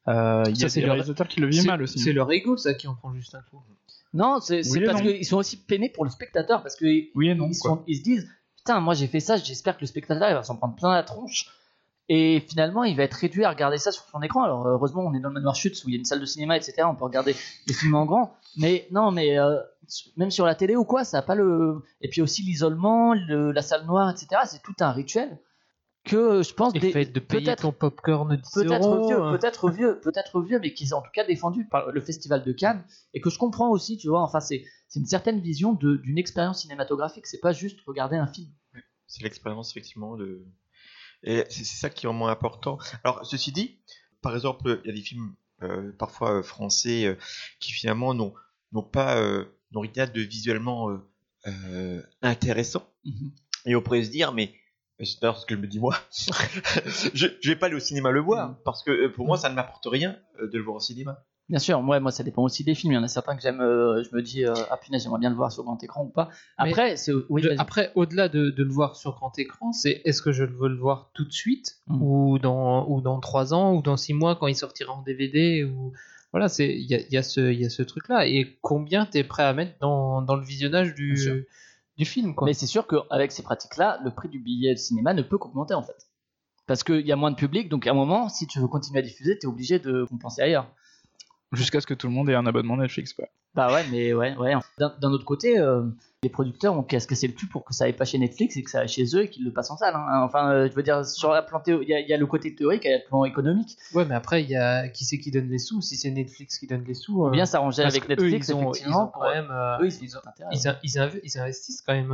[0.06, 1.98] Euh, Il y Ça, a c'est des leur- réalisateurs qui le vivent mal aussi.
[1.98, 3.60] C'est leur ego, ça, qui en prend juste un coup.
[4.14, 6.84] Non, c'est Oui parce qu'ils sont aussi peinés pour le spectateur parce que
[7.14, 7.48] Oui non.
[7.48, 10.34] ils, sont- ils se disent putain moi j'ai fait ça j'espère que le spectateur il
[10.34, 11.54] va s'en prendre plein la tronche.
[12.10, 14.42] Et finalement il va être réduit à regarder ça sur son écran.
[14.42, 16.26] Alors heureusement on est dans le manoir chute où il y a une salle de
[16.26, 17.36] cinéma etc on peut regarder
[17.66, 18.34] les films en grand.
[18.56, 19.58] Mais non mais euh,
[20.16, 23.52] même sur la télé ou quoi ça a pas le et puis aussi l'isolement le-
[23.52, 25.38] la salle noire etc c'est tout un rituel
[26.08, 29.36] que je pense Et des- fait de payer peut-être ton popcorn 10 peut-être vieux, hein.
[29.38, 32.52] peut-être vieux, peut-être vieux, mais qui est en tout cas défendu par le festival de
[32.52, 32.84] Cannes
[33.14, 34.22] et que je comprends aussi, tu vois.
[34.22, 37.26] Enfin, c'est c'est une certaine vision de- d'une expérience cinématographique.
[37.26, 38.48] C'est pas juste regarder un film.
[39.06, 40.44] C'est l'expérience effectivement de.
[41.24, 42.78] Et c'est ça qui est vraiment important.
[43.04, 43.78] Alors ceci dit,
[44.22, 47.16] par exemple, il y a des films euh, parfois euh, français euh,
[47.60, 48.32] qui finalement n'ont
[48.72, 50.98] n'ont pas euh, n'ont rien de visuellement euh,
[51.46, 52.86] euh, intéressant.
[53.66, 54.52] Et on pourrait se dire, mais
[55.04, 55.94] c'est d'ailleurs ce que je me dis moi,
[57.14, 59.48] je, je vais pas aller au cinéma le voir parce que euh, pour moi ça
[59.48, 61.24] ne m'apporte rien euh, de le voir au cinéma.
[61.48, 62.92] Bien sûr, ouais, moi ça dépend aussi des films.
[62.92, 65.18] Il y en a certains que j'aime, euh, je me dis, euh, ah punaise, j'aimerais
[65.20, 66.28] bien le voir sur grand écran ou pas.
[66.62, 70.20] Mais Après, c'est oui, après, au-delà de, de le voir sur grand écran, c'est est-ce
[70.20, 72.02] que je veux le voir tout de suite Mm.
[72.02, 75.64] ou dans ou dans trois ans ou dans six mois quand il sortira en DVD
[75.64, 75.92] ou?
[76.32, 78.58] Voilà, c'est il y a, y a ce il y a ce truc là et
[78.60, 81.32] combien t'es prêt à mettre dans, dans le visionnage Bien sûr.
[81.36, 81.46] du
[82.04, 82.46] du.
[82.46, 85.74] Mais c'est sûr qu'avec ces pratiques-là, le prix du billet de cinéma ne peut qu'augmenter
[85.74, 86.08] en fait.
[86.66, 88.98] Parce qu'il y a moins de public, donc à un moment, si tu veux continuer
[88.98, 90.70] à diffuser, tu es obligé de compenser ailleurs.
[91.52, 93.12] Jusqu'à ce que tout le monde ait un abonnement Netflix.
[93.14, 93.26] Quoi.
[93.54, 94.52] Bah ouais, mais ouais, ouais.
[94.78, 95.82] D'un autre côté, euh,
[96.22, 98.56] les producteurs ont qu'à se casser le cul pour que ça aille pas chez Netflix
[98.58, 99.94] et que ça aille chez eux et qu'ils le passent en salle.
[99.96, 100.20] hein.
[100.24, 102.26] Enfin, euh, je veux dire, sur la plan il y, a- il y a le
[102.26, 103.78] côté théorique il y a le plan économique.
[103.94, 105.80] Ouais, mais après il y a qui c'est qui donne les sous?
[105.80, 108.54] Si c'est Netflix qui donne les sous, Ou euh, bien s'arranger avec eux, Netflix, ils
[108.54, 109.04] ont, ils effectivement.
[109.04, 109.88] ont quand même euh, eux,
[110.82, 112.12] ils, investissent quand même.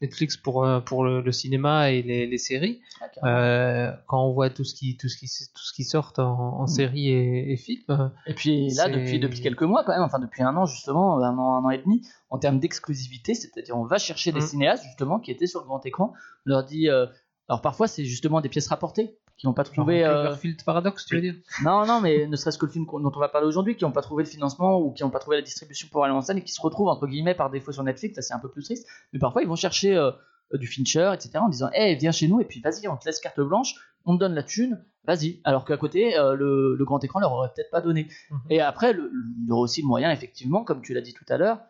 [0.00, 2.80] Netflix pour, euh, pour le, le cinéma et les, les séries.
[3.24, 6.22] Euh, quand on voit tout ce qui, tout ce qui, tout ce qui sort en,
[6.62, 7.82] en séries et, et films.
[7.90, 11.18] euh, Et puis là, depuis, depuis quelques mois, quand même, enfin depuis un an justement,
[11.22, 14.46] un an, un an et demi, en termes d'exclusivité, c'est-à-dire on va chercher des Mm.
[14.46, 16.12] cinéastes justement qui étaient sur le grand écran,
[16.46, 16.88] on leur dit.
[16.88, 17.06] euh,
[17.48, 20.04] alors parfois c'est justement des pièces rapportées qui n'ont pas trouvé.
[20.04, 21.34] euh, Cloverfield Paradox, tu veux dire
[21.64, 23.90] Non, non, mais ne serait-ce que le film dont on va parler aujourd'hui, qui n'ont
[23.92, 26.36] pas trouvé le financement ou qui n'ont pas trouvé la distribution pour aller en scène
[26.38, 28.62] et qui se retrouvent entre guillemets par défaut sur Netflix, ça c'est un peu plus
[28.62, 28.86] triste.
[29.12, 30.10] Mais parfois ils vont chercher euh,
[30.52, 31.38] euh, du Fincher, etc.
[31.38, 33.74] en disant, hey, viens chez nous et puis vas-y, on te laisse carte blanche,
[34.04, 35.40] on te donne la thune, vas-y.
[35.44, 38.08] Alors qu'à côté, euh, le, le grand écran leur aurait peut-être pas donné.
[38.30, 38.38] Mhm.
[38.50, 39.10] Et après, le-
[39.42, 41.60] il y aura aussi le moyen, effectivement, comme tu l'as dit tout à l'heure,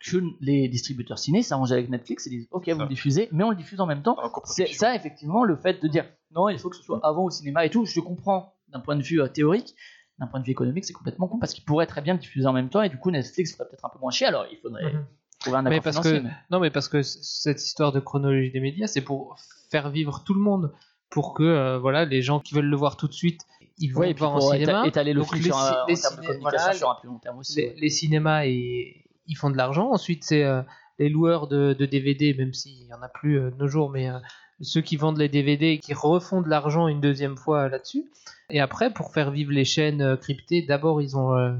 [0.00, 2.82] que les distributeurs ciné s'arrangent avec Netflix et disent, ok, vous Ça.
[2.84, 4.16] le diffusez, mais on le diffuse en même temps.
[4.44, 7.30] C'est ça, effectivement, le fait de dire non, il faut que ce soit avant au
[7.30, 9.74] cinéma et tout, je comprends d'un point de vue euh, théorique.
[10.18, 12.46] D'un point de vue économique, c'est complètement con parce qu'il pourrait très bien le diffuser
[12.46, 14.26] en même temps et du coup Netflix ferait peut-être un peu moins chier.
[14.26, 15.04] Alors il faudrait Mhm.
[15.38, 16.18] trouver un Mais accord parce financier.
[16.20, 19.36] que- mais- Non, mais parce que cette histoire de chronologie des médias, c'est pour
[19.70, 20.74] faire vivre tout le monde,
[21.08, 23.40] pour que euh, voilà, les gens qui veulent le voir tout de suite,
[23.78, 24.86] ils vont Ouais, et le puis voir en cinéma.
[24.86, 27.56] étaler le Donc film les sur un, plus long terme aussi.
[27.56, 27.74] les, ouais.
[27.78, 29.90] les cinémas et ils font de l'argent.
[29.90, 30.60] Ensuite, c'est euh,
[30.98, 33.88] les loueurs de, de DVD, même s'il y en a plus euh, de nos jours,
[33.90, 34.18] mais euh,
[34.60, 38.04] ceux qui vendent les DVD et qui refont de l'argent une deuxième fois euh, là-dessus.
[38.50, 41.54] Et après, pour faire vivre les chaînes euh, cryptées, d'abord ils ont euh,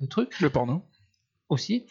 [0.00, 0.82] le truc Le porno.
[1.48, 1.86] aussi.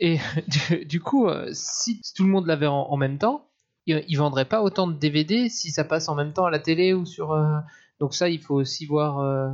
[0.00, 0.18] Et
[0.48, 3.48] du, du coup, euh, si tout le monde l'avait en, en même temps,
[3.86, 6.58] ils, ils vendraient pas autant de DVD si ça passe en même temps à la
[6.60, 7.32] télé ou sur.
[7.32, 7.58] euh,
[8.00, 9.18] Donc ça, il faut aussi voir.
[9.18, 9.48] euh,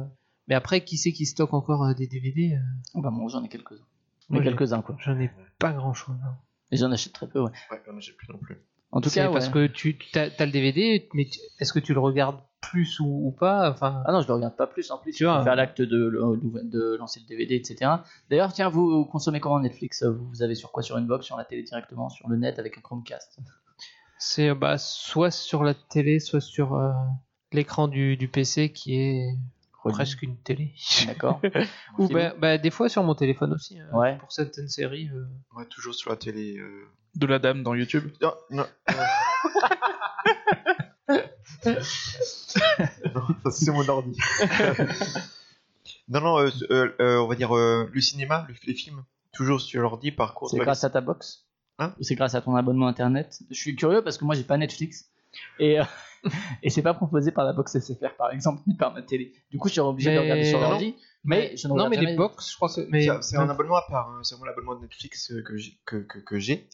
[0.48, 2.58] Mais après, qui c'est qui stocke encore euh, des DVD euh,
[2.94, 3.84] Oh, bah, moi j'en ai quelques-uns.
[4.32, 4.96] Mais quelques-uns quoi.
[4.98, 6.16] J'en ai pas grand-chose.
[6.70, 7.50] Et j'en achète très peu, ouais.
[7.70, 8.58] Ouais, j'en achète plus non plus.
[8.90, 9.52] En tout cas, parce ouais.
[9.52, 11.26] que tu as, le DVD, mais
[11.58, 14.54] est-ce que tu le regardes plus ou, ou pas Enfin, Ah non, je le regarde
[14.56, 14.90] pas plus.
[14.90, 17.90] En plus, Tu vas vois, faire l'acte de, de, de lancer le DVD, etc.
[18.28, 20.02] D'ailleurs, tiens, vous consommez comment Netflix?
[20.02, 20.82] Vous vous avez sur quoi?
[20.82, 23.38] Sur une box, sur la télé directement, sur le net avec un Chromecast?
[24.18, 26.92] C'est euh, bah, soit sur la télé, soit sur euh,
[27.50, 29.36] l'écran du, du PC qui est
[29.90, 30.74] presque une télé.
[31.06, 31.40] D'accord.
[31.98, 33.80] Ou bah, bah, des fois sur mon téléphone aussi.
[33.80, 34.16] euh, Ouais.
[34.18, 35.10] Pour certaines séries.
[35.12, 35.26] euh.
[35.56, 36.56] Ouais, toujours sur la télé.
[36.58, 36.86] euh.
[37.14, 38.10] De la dame dans YouTube.
[38.22, 38.64] Non, non.
[43.14, 44.18] non, ça c'est mon ordi.
[46.08, 49.60] non, non, euh, euh, euh, on va dire euh, le cinéma, le- les films, toujours
[49.60, 50.12] sur l'ordi.
[50.12, 51.46] Par contre, C'est ouais, grâce à ta box
[51.78, 51.94] Hein?
[51.98, 53.40] Ou c'est grâce à ton abonnement internet?
[53.50, 55.10] Je suis curieux parce que moi j'ai pas Netflix.
[55.58, 55.84] Et, euh,
[56.62, 59.32] et c'est pas proposé par la box SFR par exemple, ni par ma télé.
[59.50, 60.70] Du coup, je suis obligé de Mais- regarder sur Non.
[60.70, 60.94] l'ordi.
[61.24, 62.80] Mais je ne non, mais les box, je crois que.
[62.90, 65.78] Mais, C'est- un abonnement à part, hein, c'est vraiment l'abonnement de Netflix euh, que j'ai.
[65.86, 66.66] Que, que, que j'ai.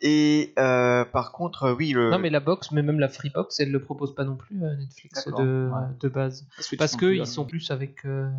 [0.00, 2.08] Et euh, par contre, euh, oui, le.
[2.10, 4.76] Non, mais la box, mais même la Freebox, elle le propose pas non plus, euh,
[4.76, 5.88] Netflix, de, ouais.
[6.00, 6.46] de base.
[6.78, 8.04] Parce qu'ils sont plus avec.
[8.04, 8.30] euh,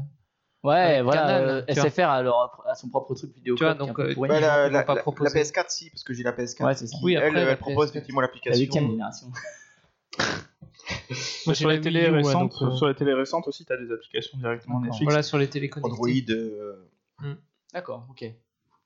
[0.63, 1.79] Ouais, voilà, Canal, euh, tu.
[1.79, 3.55] SFR a, leur- a son propre truc vidéo.
[3.55, 4.13] Tu vois, donc, euh.
[4.15, 5.33] Bah, la, la, pas la- proposer.
[5.33, 6.63] la PS4, si, parce que j'ai la PS4.
[6.65, 7.89] Ouais, qui, Oui, après, elle, la elle propose PS4.
[7.91, 8.59] effectivement La l'application.
[8.61, 9.27] huitième génération.
[10.19, 10.27] Moi,
[11.47, 11.81] j'ai sur, la les
[12.11, 14.91] ouais, récentes, donc, euh, sur les télés récentes aussi, t'as des applications directement D'accord.
[14.93, 15.03] Netflix.
[15.09, 15.91] Voilà, sur les téléconnectés.
[15.91, 16.09] Android.
[16.29, 17.35] euh,
[17.73, 18.25] D'accord, ok.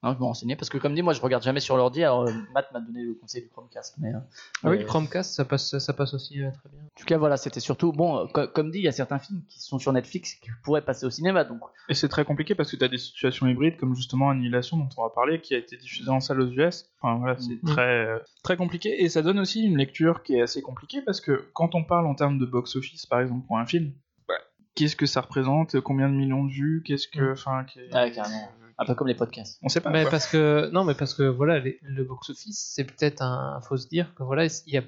[0.06, 2.04] Non, je me renseigner parce que comme dit, moi je regarde jamais sur l'ordi.
[2.04, 3.96] Alors euh, Matt m'a donné le conseil du Chromecast.
[3.98, 4.20] Mais, euh,
[4.64, 6.80] Ah oui, le Chromecast, ça passe, ça passe aussi euh, très bien.
[6.80, 8.20] En tout cas, voilà, c'était surtout bon.
[8.20, 10.86] euh, co- comme dit, il y a certains films qui sont sur Netflix qui pourraient
[10.86, 11.44] passer au cinéma.
[11.44, 14.78] Donc, Et c'est très compliqué parce que tu as des situations hybrides comme justement Annihilation
[14.78, 16.86] dont on va parler qui a été diffusée en salle aux US.
[17.02, 17.70] Enfin voilà, c'est Mhm.
[17.74, 21.20] très euh, très compliqué et ça donne aussi une lecture qui est assez compliquée parce
[21.20, 23.92] que quand on parle en termes de box office par exemple pour un film,
[24.28, 24.36] bah,
[24.76, 28.52] qu'est-ce que ça représente, combien de millions de vues, qu'est-ce que enfin qu'est- Ouais, carrément.
[28.78, 29.60] Un peu comme les podcasts.
[29.64, 29.90] on sait pas.
[29.90, 30.12] Mais quoi.
[30.12, 33.60] parce que non, mais parce que voilà, les- le box-office, c'est peut-être un.
[33.62, 34.84] Faut se dire que voilà, il y a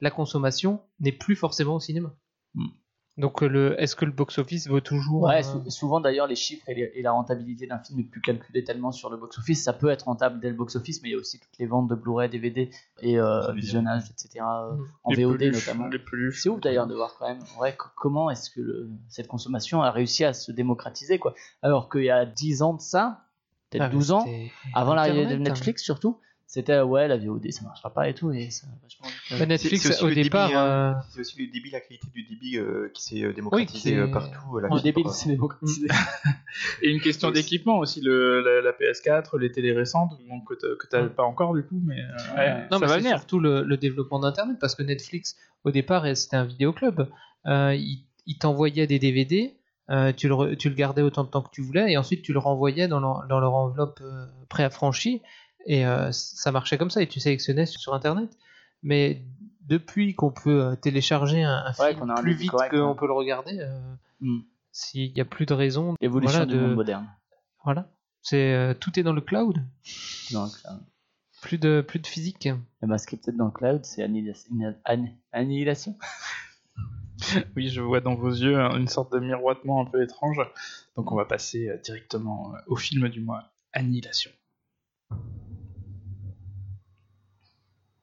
[0.00, 2.12] la consommation n'est plus forcément au cinéma.
[2.54, 2.66] Hmm.
[3.18, 6.66] Donc le, est-ce que le box-office vaut toujours Ouais, euh, sou- souvent d'ailleurs, les chiffres
[6.66, 9.62] et, les- et la rentabilité d'un film n'est plus calculée tellement sur le box-office.
[9.62, 11.88] Ça peut être rentable dès le box-office, mais il y a aussi toutes les ventes
[11.88, 12.70] de Blu-ray, DVD
[13.02, 14.42] et euh, visionnage, etc.
[14.42, 14.86] euh, Mm.
[15.04, 15.90] en Les VOD peluches, notamment.
[16.32, 19.82] C'est ouf d'ailleurs de voir quand même ouais, co- comment est-ce que le- cette consommation
[19.82, 21.18] a réussi à se démocratiser.
[21.18, 21.34] quoi.
[21.60, 23.21] Alors qu'il y a 10 ans de ça,
[23.72, 25.38] peut-être ah, 12 ans, c'était avant l'arrivée de hein.
[25.38, 28.30] Netflix surtout, c'était ouais, la VOD ça marchera pas et tout.
[28.30, 28.66] Et ça
[29.30, 30.66] Bah, Netflix, au départ, débit, hein.
[30.66, 33.96] euh, C'est aussi le débit, la qualité du débit euh, qui s'est euh, démocratisé qui
[33.96, 34.58] est- euh, partout.
[34.58, 35.88] euh, la Le euh, c'est démocratisé.
[36.82, 40.86] Et une question d'équipement aussi, le, la, la PS4, les télés récentes, bon, que que
[40.86, 41.10] t'as Mm.
[41.10, 43.16] pas encore du coup, mais euh, ouais, non, ça mais va venir.
[43.18, 47.08] surtout le, le développement d'Internet, parce que Netflix, au départ, c'était un vidéoclub.
[47.46, 49.56] Euh, il il t'envoyait des DVD,
[49.90, 52.32] euh, tu, le, tu le gardais autant de temps que tu voulais, et ensuite tu
[52.32, 55.22] le renvoyais dans leur, dans leur enveloppe euh, préaffranchie,
[55.66, 58.30] et euh, ça marchait comme ça, et tu sélectionnais sur, sur Internet.
[58.82, 59.22] Mais
[59.66, 62.94] depuis qu'on peut euh, télécharger un, un Ouais, film un plus vite qu'on ouais.
[62.96, 64.40] peut le regarder, euh, Mm.
[64.70, 67.06] s'il n'y a plus de raison, L'évolution voilà, du de- monde moderne.
[67.64, 67.88] voilà.
[68.22, 69.56] C'est tout est dans le cloud.
[71.40, 72.48] Plus de, plus de physique.
[72.82, 74.48] Eh ben, ce qui est peut-être dans le cloud, c'est annihilation.
[74.84, 75.96] Anni- annihilation.
[77.56, 80.40] Oui, je vois dans vos yeux une sorte de miroitement un peu étrange.
[80.96, 84.30] Donc on va passer euh, directement euh, au film du mois, Annihilation.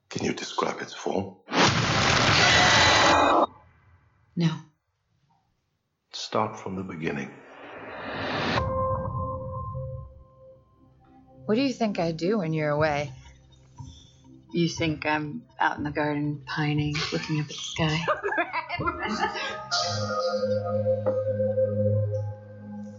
[0.08, 1.36] Can you describe its form?
[4.36, 4.48] No.
[6.12, 7.28] Start from the beginning.
[11.46, 13.12] What do you think I do when you're away?
[14.52, 17.96] You think I'm out in the garden pining, looking up at the sky?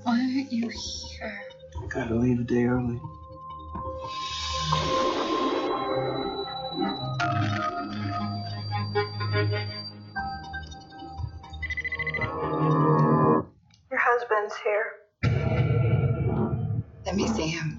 [0.03, 1.41] Why aren't you here?
[1.77, 3.01] I gotta leave a day early.
[13.89, 14.85] Your husband's here.
[17.05, 17.77] Let me see him.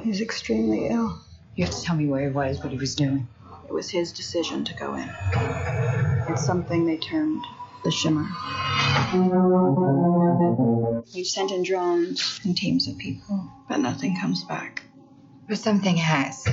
[0.00, 1.23] He's extremely ill.
[1.56, 3.28] You have to tell me where he was, what he was doing.
[3.68, 5.08] It was his decision to go in.
[6.28, 7.44] It's something they termed
[7.84, 8.26] the shimmer.
[11.14, 14.82] We've sent in drones and teams of people, but nothing comes back.
[15.48, 16.44] But something has.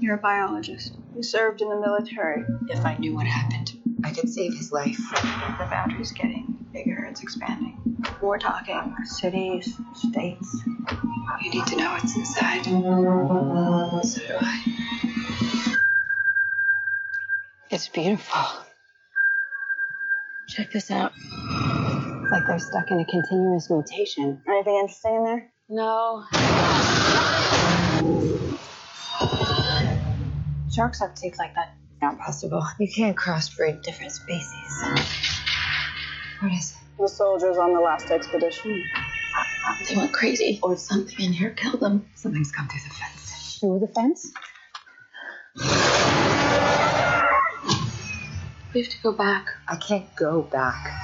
[0.00, 0.92] You're a biologist.
[1.12, 2.44] You served in the military.
[2.68, 4.98] If I knew what happened, I could save his life.
[4.98, 7.76] The boundary's getting bigger, it's expanding.
[8.22, 10.62] We're talking cities, states.
[11.42, 12.64] You need to know what's inside.
[12.64, 14.64] So do I.
[17.70, 18.40] It's beautiful.
[20.46, 21.12] Check this out.
[21.16, 24.40] It's like they're stuck in a continuous mutation.
[24.48, 25.50] Anything interesting in there?
[25.68, 26.24] No.
[30.70, 31.74] Sharks have teeth like that.
[32.00, 32.64] Not possible.
[32.78, 34.84] You can't crossbreed different species.
[36.40, 36.76] What is it?
[36.98, 38.84] The soldiers on the last expedition.
[39.88, 40.60] They went crazy.
[40.62, 42.06] Or something in here killed them.
[42.14, 43.58] Something's come through the fence.
[43.60, 44.32] Through the fence?
[48.74, 49.46] We have to go back.
[49.66, 50.94] I can't go back.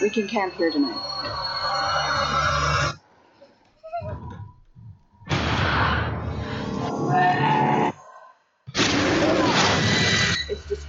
[0.00, 1.37] We can camp here tonight.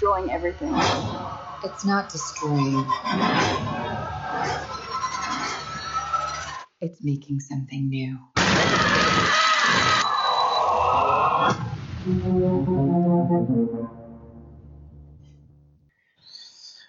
[0.09, 0.73] Destroying everything.
[1.63, 2.85] It's not destroying.
[6.81, 8.17] It's making something new.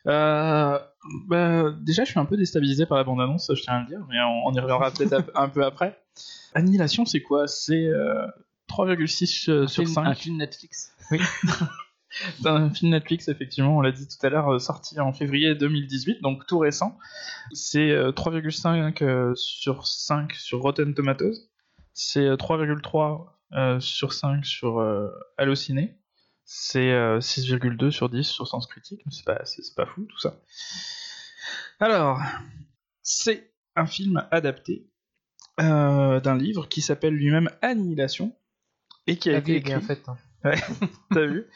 [0.07, 0.79] Euh,
[1.29, 4.01] bah, déjà, je suis un peu déstabilisé par la bande-annonce, je tiens à le dire,
[4.09, 6.01] mais on, on y reviendra peut-être un peu après.
[6.55, 7.47] Annihilation, c'est quoi?
[7.47, 8.27] C'est euh,
[8.69, 10.07] 3,6 euh, sur Film- 5.
[10.07, 10.95] Un film Netflix.
[12.11, 15.55] C'est un film Netflix, effectivement, on l'a dit tout à l'heure, euh, sorti en février
[15.55, 16.99] 2018, donc tout récent.
[17.53, 21.35] C'est euh, 3,5 euh, sur 5 sur Rotten Tomatoes.
[21.93, 25.09] C'est euh, 3,3 euh, sur 5 sur euh,
[25.39, 25.97] Allociné.
[26.45, 29.03] C'est euh, 6,2 sur 10 sur Sens Critique.
[29.11, 30.41] C'est pas, c'est, pas fou tout ça.
[31.78, 32.20] Alors,
[33.03, 34.89] c'est un film adapté
[35.61, 38.35] euh, d'un livre qui s'appelle lui-même Annihilation
[39.07, 39.74] et qui a La été écrit.
[40.09, 40.16] hein.
[40.45, 40.57] Ouais,
[41.11, 41.47] t'as vu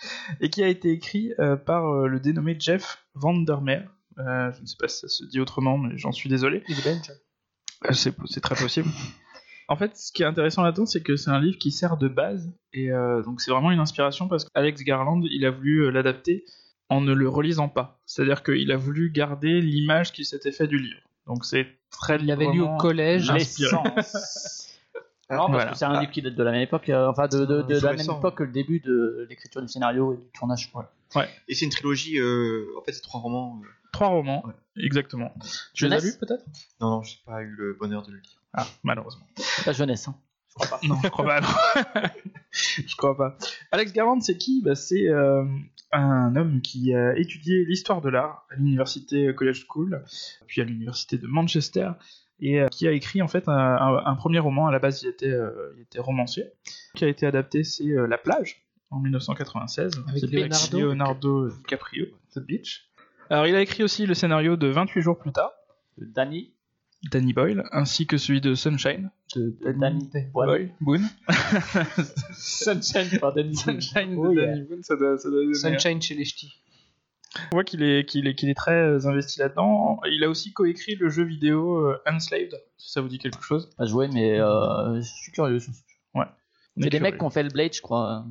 [0.40, 3.88] Et qui a été écrit euh, par euh, le dénommé Jeff Vandermeer.
[4.18, 6.62] Euh, je ne sais pas si ça se dit autrement, mais j'en suis désolé.
[6.68, 7.12] Il est belge.
[7.90, 8.88] C'est, c'est très possible.
[9.68, 12.08] En fait, ce qui est intéressant là-dedans, c'est que c'est un livre qui sert de
[12.08, 12.90] base, et
[13.24, 16.44] donc c'est vraiment une inspiration parce qu'Alex Garland, il a voulu l'adapter
[16.90, 18.00] en ne le relisant pas.
[18.06, 21.00] C'est-à-dire qu'il a voulu garder l'image qui s'était fait du livre.
[21.26, 23.32] Donc c'est très Il l'avait lu au collège.
[25.30, 25.70] Non, parce Voilà.
[25.72, 27.74] que c'est un livre qui date de la même époque, euh, enfin de, de, de,
[27.76, 30.70] C'est la même époque que le début de l'écriture du scénario et du tournage.
[31.48, 33.60] Et c'est une trilogie, euh, en fait, c'est trois romans.
[33.64, 33.68] euh.
[33.92, 34.52] Trois romans, Ouais.
[34.84, 35.32] exactement.
[35.72, 36.44] Tu les as Jeunesse lus peut-être?
[36.80, 38.42] Non, non, j'ai pas eu le bonheur de le lire.
[38.52, 39.26] Ah, malheureusement.
[39.66, 40.08] La jeunesse.
[40.08, 40.16] Hein.
[40.84, 41.40] Non, je crois pas.
[41.40, 41.48] non.
[42.52, 43.36] je crois pas.
[43.72, 44.62] Alex Garland, c'est qui?
[44.62, 45.44] Bah, C'est euh,
[45.92, 50.04] un homme qui a étudié l'histoire de l'art à l'université College School,
[50.46, 51.90] puis à l'université de Manchester,
[52.40, 54.66] et euh, qui a écrit en fait un, un- un premier roman.
[54.66, 56.44] À la base, il était, euh, il était romancier.
[56.94, 60.02] Qui a été adapté, c'est euh, La plage en 1996.
[60.08, 60.78] Avec Leonardo.
[60.80, 62.88] Leonardo DiCaprio, The Beach.
[63.30, 65.52] Alors, il a écrit aussi le scénario de 28 jours plus tard,
[65.98, 66.52] De Danny.
[67.10, 70.08] Danny Boyle, ainsi que celui de Sunshine, de Danny.
[70.32, 71.02] Boyle, Boone.
[72.34, 73.54] Sunshine par Danny.
[73.56, 74.56] Sunshine Oh, yeah.
[74.56, 76.52] Boone, ça doit, ça doit donner- Sunshine chez les ch'tis.
[77.52, 80.00] On voit qu'il est, qu'il est, qu'il est très euh, investi là-dedans.
[80.10, 83.70] Il a aussi coécrit le jeu vidéo euh, Enslaved, si ça vous dit quelque chose.
[83.76, 85.58] Pas joué, mais euh, je suis curieux.
[86.14, 86.24] On
[86.76, 88.24] C'est est des mecs qui ont fait le Blade, je crois.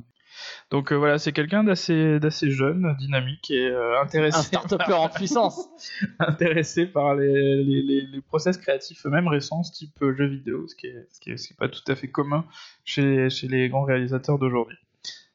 [0.70, 4.38] Donc euh, voilà, c'est quelqu'un d'assez d'assez jeune, dynamique et euh, intéressé.
[4.38, 5.68] Un start-upper en puissance.
[6.18, 10.74] intéressé par les, les, les, les process créatifs, même récents, type euh, jeux vidéo, ce
[10.74, 12.44] qui est, ce qui est, ce qui est pas tout à fait commun
[12.84, 14.78] chez, chez les grands réalisateurs d'aujourd'hui.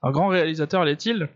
[0.02, 1.30] Un grand réalisateur l'est-il?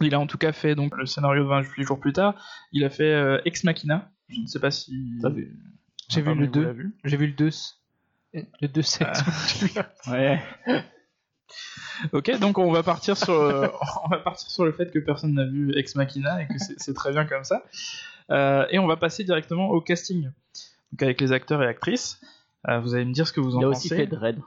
[0.00, 2.34] Il a en tout cas fait donc le scénario de 28 jours plus tard.
[2.72, 4.10] Il a fait euh, Ex Machina.
[4.28, 4.92] Je ne sais pas si.
[5.22, 5.56] Vu
[6.08, 6.62] J'ai Ah, vu le vous 2.
[6.62, 7.50] l'avez vu J'ai vu le 2.
[8.60, 9.08] Le 2 7.
[10.08, 10.42] Ouais.
[12.12, 13.68] Ok, donc on va partir sur, euh,
[14.04, 16.94] on va partir sur le fait que personne n'a vu Ex Machina et que c'est
[16.94, 17.62] très bien comme ça.
[18.30, 20.24] Euh, et on va passer directement au casting,
[20.92, 22.20] donc avec les acteurs et actrices.
[22.68, 23.86] Euh, vous allez me dire ce que vous en Il a pensez.
[23.86, 24.40] aussi fait Dread.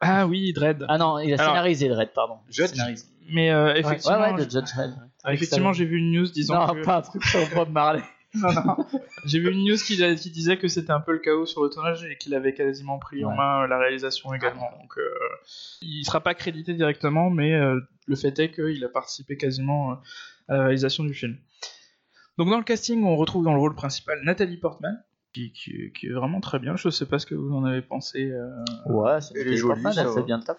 [0.00, 0.84] Ah oui, Dread.
[0.88, 2.38] Ah non, il a Alors- scénarisé Dread, pardon.
[2.48, 3.06] Judge Scénarisé.
[3.32, 4.94] Mais euh, effectivement, ouais, de Judge Dredd.
[5.24, 8.02] Ah, effectivement, j'ai vu une news disant Non, que pas un truc sur Bob Marley.
[8.34, 8.76] non, non.
[9.24, 11.70] j'ai vu une news qui, qui disait que c'était un peu le chaos sur le
[11.70, 14.70] tournage et qu'il avait quasiment pris en main euh, la réalisation également.
[14.80, 15.02] Donc, euh,
[15.80, 19.92] il sera pas crédité directement, mais euh, le fait est qu'il a participé quasiment
[20.48, 21.36] à la réalisation du film.
[22.38, 25.02] Donc, dans le casting, on retrouve dans le rôle principal Nathalie Portman.
[25.36, 27.82] Qui, qui- qui est vraiment très bien, je sais pas ce que vous en avez
[27.82, 28.30] pensé.
[28.30, 28.48] euh,
[28.86, 30.14] Ouais, c'est Elle est jolie, Portman, ça elle va.
[30.14, 30.56] fait bien le taf.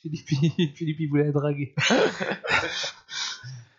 [0.00, 1.72] Philippe, il- Philippe, il voulait la draguer.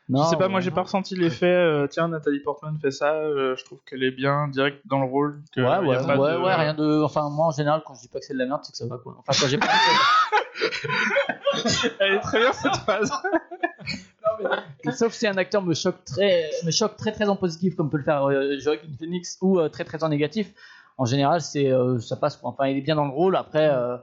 [0.08, 3.16] Non, je sais pas, moi j'ai pas ressenti l'effet, euh, tiens, Nathalie Portman fait ça,
[3.16, 5.42] euh, je trouve qu'elle est bien direct dans le rôle.
[5.54, 7.02] que Ouais, y a ouais, pas ouais, de- ouais, rien de.
[7.04, 8.78] Enfin, moi en général, quand je dis pas que c'est de la merde, c'est que
[8.78, 9.18] ça va quoi.
[9.20, 9.68] Enfin, quand j'ai pas.
[12.00, 12.86] Elle est très bien cette
[14.44, 14.98] phrase.
[14.98, 17.98] Sauf si un acteur me choque très, me choque très très en positif, comme peut
[17.98, 20.54] le faire euh, Joaquin Phoenix, ou euh, très très en négatif.
[20.98, 22.40] En général, c'est euh, ça passe.
[22.44, 23.36] Enfin, il est bien dans le rôle.
[23.36, 23.98] Après, euh,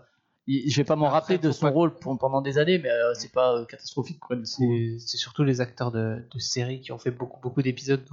[0.47, 2.91] il- je vais pas m'en rappeler de son pas- rôle pour- pendant des années, mais
[3.15, 4.21] c'est pas catastrophique.
[4.45, 8.05] C'est surtout les acteurs de, de séries qui ont fait beaucoup, beaucoup d'épisodes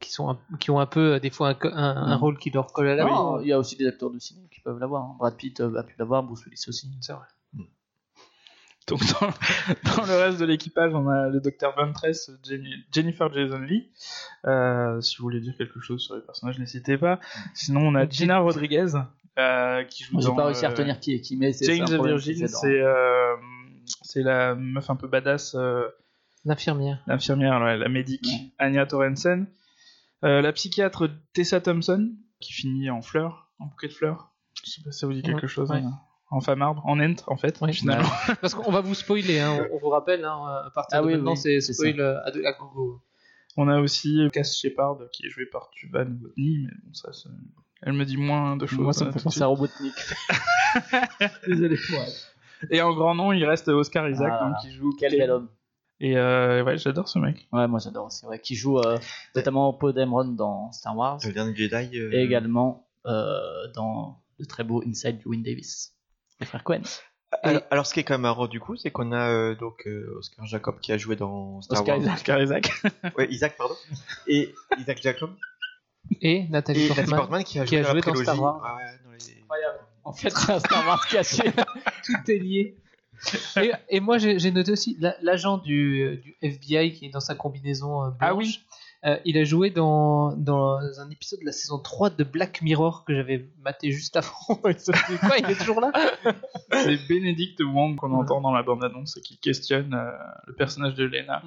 [0.00, 2.20] qui, sont un- qui ont un peu, des fois, un, co- un, un Mm.
[2.20, 4.60] rôle qui leur colle à la il y a aussi des acteurs de cinéma qui
[4.60, 5.02] peuvent l'avoir.
[5.02, 5.16] hein.
[5.18, 6.90] Brad Pitt a pu l'avoir, Bruce Willis aussi.
[7.00, 7.26] C'est vrai.
[8.88, 9.28] Donc dans,
[9.96, 13.90] dans le reste de l'équipage, on a le docteur Ventress, Jenny- Jennifer Jason Lee.
[14.46, 17.20] Euh, si vous voulez dire quelque chose sur les personnages, n'hésitez pas.
[17.54, 18.86] Sinon, on a Gina Rodriguez
[19.38, 21.86] euh, qui joue j'ai pas réussi à euh, retenir qui est qui, mais c'est James
[21.86, 22.48] the Virgin.
[22.48, 23.34] c'est euh,
[24.02, 25.86] c'est la meuf un peu badass, euh,
[26.44, 27.02] L'infirmière.
[27.06, 28.50] l'infirmière, ouais, la médique, Ouais.
[28.58, 29.46] Anya Torrensen.
[30.24, 34.32] Euh, la psychiatre Tessa Thompson qui finit en fleurs, en bouquet de fleurs.
[34.64, 35.70] Je sais pas si ça vous dit quelque Ouais, chose.
[35.70, 35.78] ouais.
[35.78, 36.00] hein.
[36.34, 37.72] En femme arbre, en ent en fait, Oui.
[37.74, 38.08] finalement.
[38.40, 41.06] Parce qu'on va vous spoiler, hein, on, on vous rappelle, hein, à partir Ah de
[41.06, 43.00] oui, maintenant, oui, c'est c'est spoil euh, à, de- à gogo.
[43.58, 47.28] On a aussi Cass Shepard qui est joué par Tuvan Novotny, mais bon, ça, c'est-
[47.82, 48.78] elle me dit moins de choses.
[48.78, 49.92] Moi, ça me euh, fait penser à Robotnik.
[51.46, 51.76] Désolé.
[51.76, 52.32] suite.
[52.70, 54.94] Et en grand nom, il reste Oscar Isaac, Ah, donc, qui joue.
[54.98, 55.48] Quel bel homme.
[56.00, 57.46] Et euh, ouais, j'adore ce mec.
[57.52, 58.24] Ouais, moi j'adore aussi.
[58.26, 58.98] Ouais, qui joue euh,
[59.36, 61.98] notamment Poe Dameron dans Star Wars Le dernier Jedi.
[61.98, 63.38] euh, et également euh,
[63.74, 65.92] dans le très beau Inside du Win Davis.
[66.42, 66.82] Les frères Cohen.
[67.42, 69.86] Alors, alors, ce qui est quand même marrant du coup, c'est qu'on a euh, donc
[69.86, 72.02] euh, Oscar Jacob qui a joué dans Star Oscar Wars.
[72.04, 72.16] Isaac.
[72.18, 72.72] Oscar Isaac.
[73.16, 73.74] Ouais, Isaac, pardon.
[74.26, 75.30] Et Isaac Jacob.
[76.20, 77.04] Et Nathalie Et Portman.
[77.06, 78.24] Nathalie Portman qui a qui joué a dans joué.
[78.24, 78.60] Star Wars.
[78.62, 79.78] Ah ouais, dans les- Incroyable.
[80.04, 81.44] En fait, c'est un Star Wars caché.
[82.04, 82.76] Tout est lié.
[83.56, 87.34] et, et moi, j'ai noté aussi la- l'agent du, du FBI qui est dans sa
[87.34, 88.18] combinaison euh, blanche.
[88.20, 88.60] Ah oui.
[89.04, 93.04] Euh, il a joué dans, dans un épisode de la saison 3 de Black Mirror
[93.04, 94.60] que j'avais maté juste avant.
[94.68, 95.90] Et ça fait quoi Il est toujours là?
[96.70, 100.10] C'est Benedict Wong qu'on entend dans la bande-annonce et qui questionne euh,
[100.46, 101.42] le personnage de Lena.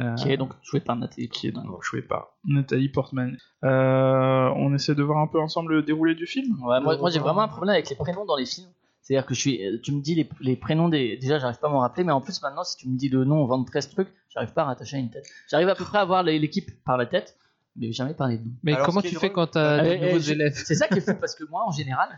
[0.00, 1.70] Euh, qui est donc joué par Nathalie qui est Portman.
[1.70, 3.36] donc joué par Nathalie Portman.
[3.62, 6.62] Euh, on essaie de voir un peu ensemble le déroulé du film.
[6.62, 8.70] Ouais, moi, moi j'ai vraiment un problème avec les prénoms dans les films.
[9.02, 11.16] C'est-à-dire que je suis, euh, tu me dis les, les prénoms des.
[11.16, 13.24] Déjà, j'arrive pas à m'en rappeler, mais en plus, maintenant, si tu me dis le
[13.24, 15.26] nom 23 trucs, j'arrive pas à rattacher à une tête.
[15.50, 17.36] J'arrive à peu près à voir l'équipe par la tête,
[17.76, 18.52] mais jamais par les noms.
[18.62, 20.86] Mais Alors, comment tu fais drôle- quand t'as Ah, des nouveaux je- élèves C'est ça
[20.88, 22.08] qui est fou parce que moi, en général,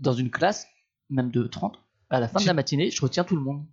[0.00, 0.66] dans une classe,
[1.08, 1.78] même de 30,
[2.10, 3.64] à la fin de la matinée, je retiens tout le monde.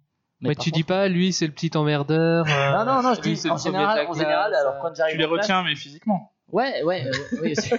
[0.42, 2.46] Mais tu dis pas, lui, c'est le petit emmerdeur.
[2.48, 4.74] euh, Non, non, non, je lui, dis c'est le en de général, en général, alors
[4.76, 6.31] euh, quand j'arrive Tu les retiens, mais physiquement.
[6.52, 7.12] Ouais, ouais, euh,
[7.42, 7.54] oui.
[7.56, 7.70] au.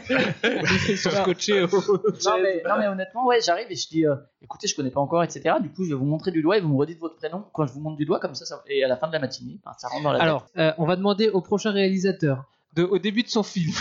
[2.25, 5.01] non, mais, non, mais honnêtement, ouais, j'arrive et je dis, euh, écoutez, je connais pas
[5.01, 5.57] encore, etc.
[5.61, 7.67] Du coup, je vais vous montrer du doigt et vous me redites votre prénom quand
[7.67, 9.61] je vous montre du doigt, comme ça, ça- et à la fin de la matinée,
[9.79, 10.27] ça rentre dans la tête.
[10.27, 12.45] Alors, euh, on va demander au prochain réalisateur,
[12.75, 13.73] de, au début de son film,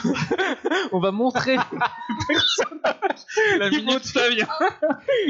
[0.92, 1.56] on va montrer
[3.58, 4.48] La minute Flavien.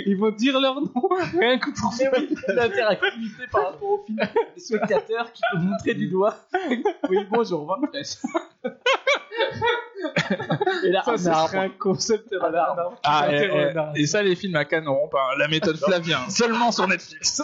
[0.06, 0.92] ils vont dire leur nom,
[1.40, 2.12] rien que pour faire.
[2.48, 4.18] l'interactivité par rapport au film.
[4.56, 6.36] Les spectateurs qui peuvent montrer du doigt.
[7.10, 8.42] Oui, bonjour, 23.
[10.84, 11.50] Et là, Ça, arbre.
[11.50, 12.34] serait un concept.
[12.42, 12.98] Un arbre.
[13.04, 15.36] Ah, Qui et, et- ça, les films à Cannes n'auront pas.
[15.38, 17.42] La méthode Flavien, seulement sur Netflix.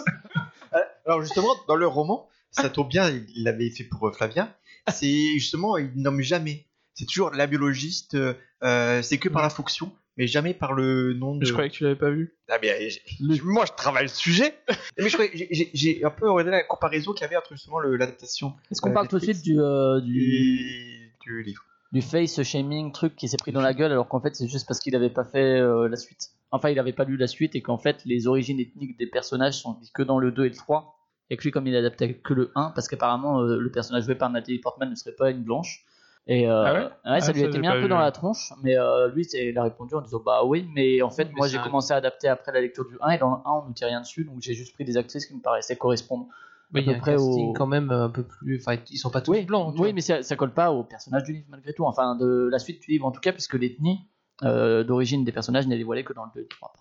[1.06, 4.52] Alors justement, dans le roman, ça tombe bien, il l'avait fait pour euh, Flavien.
[4.90, 6.66] C'est justement, il nomme jamais.
[6.94, 8.34] C'est toujours la biologiste, euh,
[8.64, 9.92] euh, c'est que par la fonction.
[10.16, 11.44] mais jamais par le nom de.
[11.46, 12.34] Je croyais que tu l'avais pas vu.
[12.48, 14.52] Ah bien, j'ai- j'ai- moi je travaille le sujet.
[14.98, 17.52] mais je croyais, j'ai- j'ai- j'ai un peu regardé la comparaison qu'il y avait entre
[17.54, 18.54] justement le- l'adaptation.
[18.72, 21.62] Est-ce qu'on euh, parle tout de Netflix suite du, euh, du, livre?
[21.92, 24.66] du face shaming truc qui s'est pris dans la gueule alors qu'en fait c'est juste
[24.66, 26.30] parce qu'il avait pas fait euh, la suite?
[26.50, 29.54] Enfin, il avait pas lu la suite et qu'en fait les origines ethniques des personnages
[29.60, 30.97] sont dites que dans le 2 et le 3.
[31.30, 34.14] Et que lui, comme il adaptait que le 1, parce qu'apparemment euh, le personnage joué
[34.14, 35.84] par Nathalie Portman ne serait pas une blanche.
[36.26, 37.88] Et euh, Ah ouais ça Ah, lui a été mis un peu vu.
[37.88, 41.08] dans la tronche, mais euh, lui il a répondu en disant bah oui, mais en
[41.10, 43.30] fait Mais moi j'ai un- commencé à adapter après la lecture du 1 et dans
[43.30, 45.40] le 1 on ne dit rien dessus, donc j'ai juste pris des actrices qui me
[45.40, 46.26] paraissaient correspondre
[46.72, 48.60] Mais à il y a peu un près casting au- quand même un peu plus.
[48.60, 49.72] Enfin, ils sont pas tous oui, blancs.
[49.72, 49.92] Oui, vois.
[49.94, 51.86] mais ça, ça colle pas au personnage du livre malgré tout.
[51.86, 54.00] Enfin, de la suite du livre en tout cas, puisque l'ethnie
[54.42, 56.72] d'origine des personnages n'est dévoilée que dans le 2 et le 3.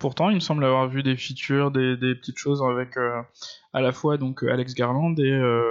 [0.00, 3.20] Pourtant, il me semble avoir vu des features, des, des petites choses avec euh,
[3.72, 5.62] à la fois donc euh, Alex Garland et euh,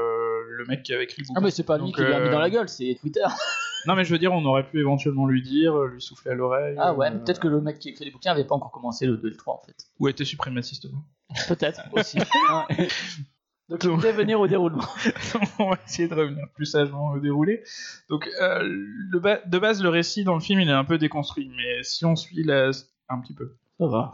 [0.57, 1.41] le mec qui avait écrit le Ah, bouquin.
[1.45, 3.25] mais c'est pas lui Donc, qui lui a mis dans la gueule, c'est Twitter.
[3.87, 6.75] Non, mais je veux dire, on aurait pu éventuellement lui dire, lui souffler à l'oreille.
[6.77, 9.05] Ah ouais, mais peut-être que le mec qui écrit les bouquins avait pas encore commencé
[9.05, 9.73] le 2 et le 3 en fait.
[10.01, 10.87] Ou était suprémaciste.
[11.47, 12.17] Peut-être aussi.
[13.69, 14.83] Donc je voulais venir au déroulement.
[15.59, 17.63] on va essayer de revenir plus sagement au déroulé.
[18.09, 20.97] Donc, euh, le ba- de base, le récit dans le film, il est un peu
[20.97, 22.71] déconstruit, mais si on suit la...
[23.07, 23.55] un petit peu.
[23.79, 24.11] Ça va.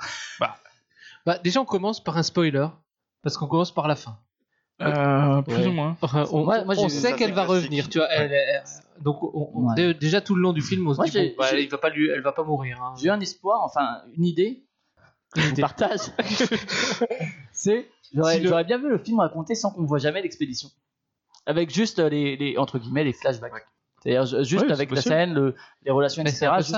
[1.26, 2.68] Bah, déjà, on commence par un spoiler.
[3.24, 4.20] Parce qu'on commence par la fin.
[4.82, 5.68] Euh, plus Ouais.
[5.68, 5.98] ou moins.
[6.02, 8.08] Enfin, on, Moi- moi, on sait qu'elle va revenir, tu vois.
[8.12, 8.64] elle- elle-
[9.02, 9.94] donc, on- Ouais.
[9.96, 11.90] déjà tout le long du film, on se Moi, dit, bon, bah, il va pas
[11.90, 12.82] lui, elle va pas mourir.
[12.84, 12.94] hein.
[13.00, 14.64] J'ai eu un espoir, enfin une idée
[15.34, 16.00] que je vous partage.
[17.52, 20.70] c'est j'aurais Si le- j'aurais bien vu le film raconter sans qu'on voit jamais l'expédition.
[21.46, 23.54] Avec juste euh, les, les entre guillemets les flashbacks.
[24.04, 26.52] C'est-à-dire ju- juste avec la scène, le- les relations, etc.
[26.58, 26.76] juste.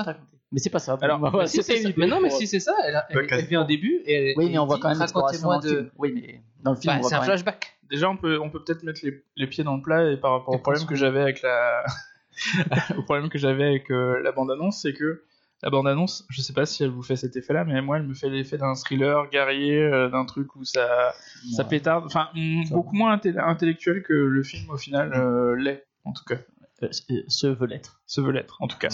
[0.50, 0.96] Mais c'est pas ça.
[1.02, 3.26] Alors, Bah, si, c'est- une idée mais non, mais si c'est ça, elle, a- elle,
[3.30, 5.90] elle vient au début et Oui, et mais on voit quand même racontez-moi de.
[5.98, 7.74] Oui, mais dans le film, Bah, on voit c'est un même- flashback.
[7.90, 10.32] Déjà, on peut, on peut peut-être mettre les, les pieds dans le plat et par
[10.32, 11.84] rapport au problème que se- j'avais avec la,
[12.98, 15.24] au problème que j'avais avec euh, la bande-annonce, c'est que
[15.62, 18.14] la bande-annonce, je sais pas si elle vous fait cet effet-là, mais moi, elle me
[18.14, 21.12] fait l'effet d'un thriller guerrier, euh, d'un truc où ça,
[21.56, 25.86] ça pétarde, enfin, mm, Ça beaucoup moins intellectuel que le film au final euh, l'est,
[26.04, 26.36] en tout cas,
[26.82, 26.88] Euh,
[27.28, 28.00] ce veut l'être.
[28.06, 28.88] se veut l'être, en tout cas.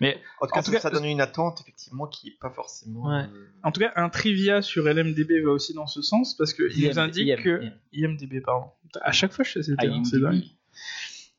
[0.00, 2.38] Mais En tout cas, En tout ça, cas, ça donne une attente effectivement qui est
[2.38, 3.08] pas forcément.
[3.08, 3.22] Ouais.
[3.24, 6.64] euh, En tout cas, un trivia sur LMDB va aussi dans ce sens parce que
[6.76, 7.72] il nous indique IM, que IM.
[7.92, 8.66] IMDB, pardon.
[9.00, 10.42] À chaque fois, je fais cette Ah, c'est dingue.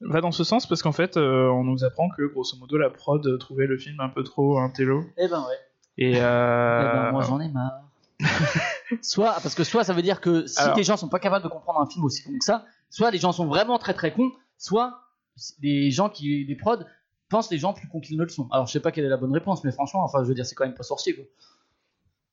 [0.01, 2.89] Va dans ce sens parce qu'en fait, euh, on nous apprend que grosso modo, la
[2.89, 5.03] prod trouvait le film un peu trop intello.
[5.17, 5.55] Eh ben ouais.
[5.99, 6.93] Et Eh euh...
[6.93, 7.81] ben, moi j'en ai marre.
[9.01, 11.43] soit parce que soit ça veut dire que si Alors- les gens sont pas capables
[11.43, 14.11] de comprendre un film aussi con que ça, soit les gens sont vraiment très très
[14.13, 14.99] cons, soit
[15.61, 16.84] les gens qui les prods
[17.30, 18.48] pensent les gens plus cons qu'ils ne le sont.
[18.52, 20.45] Alors je sais pas quelle est la bonne réponse, mais franchement, enfin je veux dire
[20.45, 21.26] c'est quand même pas sorcier quoi.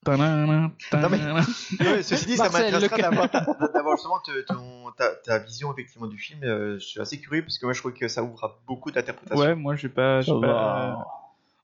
[0.05, 1.13] Tadam, tadam.
[1.81, 5.39] Ouais, ceci dit, ça Marcel, m'intéressera le- d'avoir ta- d'avoir justement te- ton- ta, ta
[5.39, 6.41] vision effectivement du film.
[6.45, 8.91] Euh, je suis assez curieux parce que moi je trouve que ça ouvre à beaucoup
[8.91, 9.43] d'interprétations.
[9.43, 10.21] Ouais, moi j'ai pas.
[10.21, 11.07] j'ai Ça pas- va.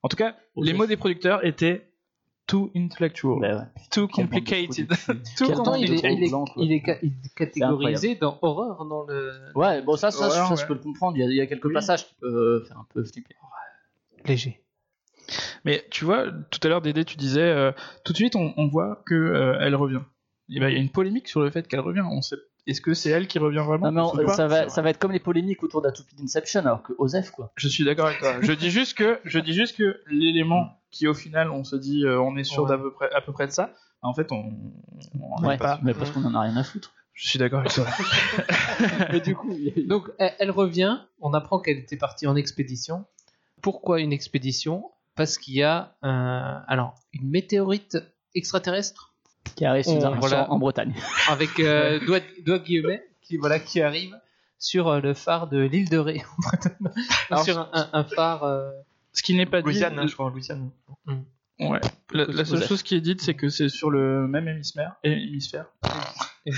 [0.02, 1.89] En tout cas, les mots des producteurs étaient
[2.50, 3.64] too intellectual, Bah ouais.
[3.90, 4.88] too complicated,
[5.36, 6.62] too il est, trous il est- blancs, quoi.
[6.64, 10.48] il est ca- il est catégorisé dans horreur dans le Ouais, bon ça, ça, ça,
[10.50, 10.56] ouais.
[10.56, 11.16] je peux le comprendre.
[11.16, 11.72] Il y a, il y a quelques Oui.
[11.74, 13.34] passages qui peuvent faire un peu flipper.
[14.24, 14.60] léger.
[15.64, 17.72] Mais tu vois, tout à l'heure, Dédé, tu disais, euh,
[18.04, 20.00] tout de suite, on, on voit que euh, elle revient.
[20.52, 22.02] Et ben, il y a une polémique sur le fait qu'elle revient.
[22.10, 22.34] On sait,
[22.66, 24.98] est-ce que c'est elle qui revient vraiment Non, mais on- ça, va, ça va être
[24.98, 27.52] comme les polémiques autour d'Atoopy d'Inception, alors que Osef quoi.
[27.56, 28.34] Je suis d'accord avec toi.
[28.40, 32.04] je dis juste que, je dis juste que l'élément qui, au final, on se dit,
[32.04, 32.68] euh, on est sûr Ouais.
[32.70, 33.72] d'à peu près, à peu près de ça.
[34.02, 34.52] En fait, on,
[35.20, 35.78] on Ouais, pas.
[35.82, 36.92] mais parce qu'on en a rien à foutre.
[37.12, 37.86] Je suis d'accord avec toi.
[39.12, 39.54] Et du coup,
[39.86, 43.04] Donc, elle, elle revient, on apprend qu'elle était partie en expédition.
[43.62, 44.90] Pourquoi une expédition?
[45.16, 47.98] Parce qu'il y a un- alors, une météorite
[48.34, 49.12] extraterrestre
[49.54, 50.50] qui arrive On- sur voilà.
[50.50, 50.94] en Bretagne.
[51.28, 54.16] avec euh, doigt, doigt guillemets qui, voilà, qui arrive
[54.58, 56.22] sur euh, le phare de l'île de Ré.
[56.38, 56.76] en Bretagne.
[57.30, 58.44] Alors, sur un, un- un phare.
[58.44, 58.70] euh,
[59.12, 59.66] Ce qui n'est pas dit.
[59.66, 60.70] Louisiane, hein, je crois, Louisiane.
[61.58, 61.80] Ouais.
[62.12, 64.96] La, la seule chose qui est dite, c'est que c'est sur le même hémisphère.
[65.04, 65.66] hémisphère.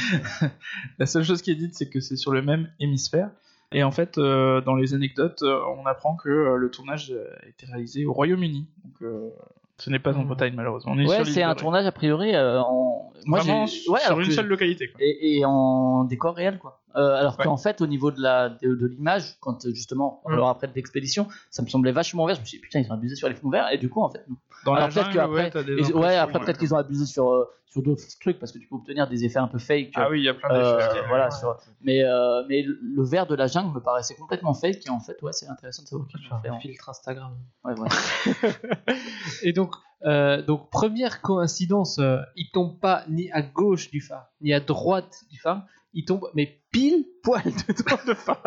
[0.98, 3.30] la seule chose qui est dite, c'est que c'est sur le même hémisphère.
[3.72, 7.12] Et en fait, euh, dans les anecdotes, euh, on apprend que euh, le tournage
[7.42, 8.68] a été réalisé au Royaume-Uni.
[8.84, 9.30] Donc, euh,
[9.78, 10.26] ce n'est pas en Mhm.
[10.26, 10.92] Bretagne, malheureusement.
[10.94, 13.12] On est sur Ouais, c'est un tournage a priori euh, en.
[13.24, 14.88] Moi, Vraiment ouais, sur une que- seule localité.
[14.88, 14.98] Quoi.
[15.02, 16.81] et, et en décor réel quoi.
[16.97, 17.44] Euh, alors Ouais.
[17.44, 20.36] qu'en fait au niveau de la de, de l'image quand justement on Mm.
[20.36, 22.90] leur après de l'expédition ça me semblait vachement vert je me suis dit putain ils
[22.90, 24.36] ont abusé sur les fonds verts et du coup en fait non.
[24.64, 27.48] Dans alors la peut-être jungle, qu'après ouais, ouais après peut-être qu'ils ont abusé sur euh,
[27.66, 30.20] sur d'autres trucs parce que tu peux obtenir des effets un peu fake Ah oui,
[30.20, 31.06] il y a plein euh, d'effets.
[31.09, 34.90] voilà sur mais euh, mais le vert de la jungle me paraissait complètement fake et
[34.90, 37.32] en fait ouais c'est intéressant de savoir qu'ils l'ont fait en- filtre Instagram.
[37.64, 37.93] ouais, voilà.
[39.43, 39.74] Et donc,
[40.05, 44.59] Euh, donc première coïncidence, euh, il tombe pas ni à gauche du phare, ni à
[44.59, 45.62] droite du phare,
[45.94, 48.43] il tombe mais pile poil dedans le phare.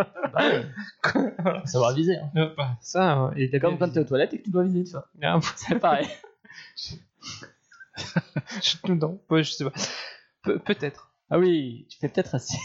[1.66, 2.18] Ça va viser.
[2.18, 2.30] hein.
[2.36, 4.50] Euh, bah, ça, euh, il a Comme bien quand t'es aux toilettes et que tu
[4.52, 5.08] dois viser, tu vois.
[5.24, 6.08] Ah, C'est pareil.
[8.62, 9.72] je- non, ouais, je sais pas.
[10.44, 11.12] Pe- Peut-être.
[11.30, 12.58] Ah oui, tu fais peut-être assez.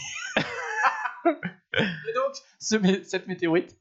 [1.25, 3.75] et donc, ce mé- cette météorite,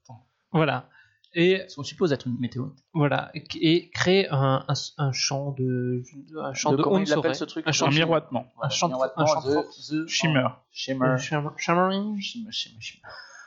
[0.53, 0.89] Voilà.
[1.35, 2.75] Et on suppose être une météorite.
[2.93, 6.03] voilà, et, créer un, un, un champ de
[6.41, 8.51] un champ De de, comment il ce truc un champ Un de miroitement.
[8.57, 10.49] Voilà, un champ de- miroitement, un champ de the- Shimmer.
[10.73, 11.17] Shimmer.
[11.19, 13.03] Shimmer- shimmering, Shimmer, shimmer, shimmer.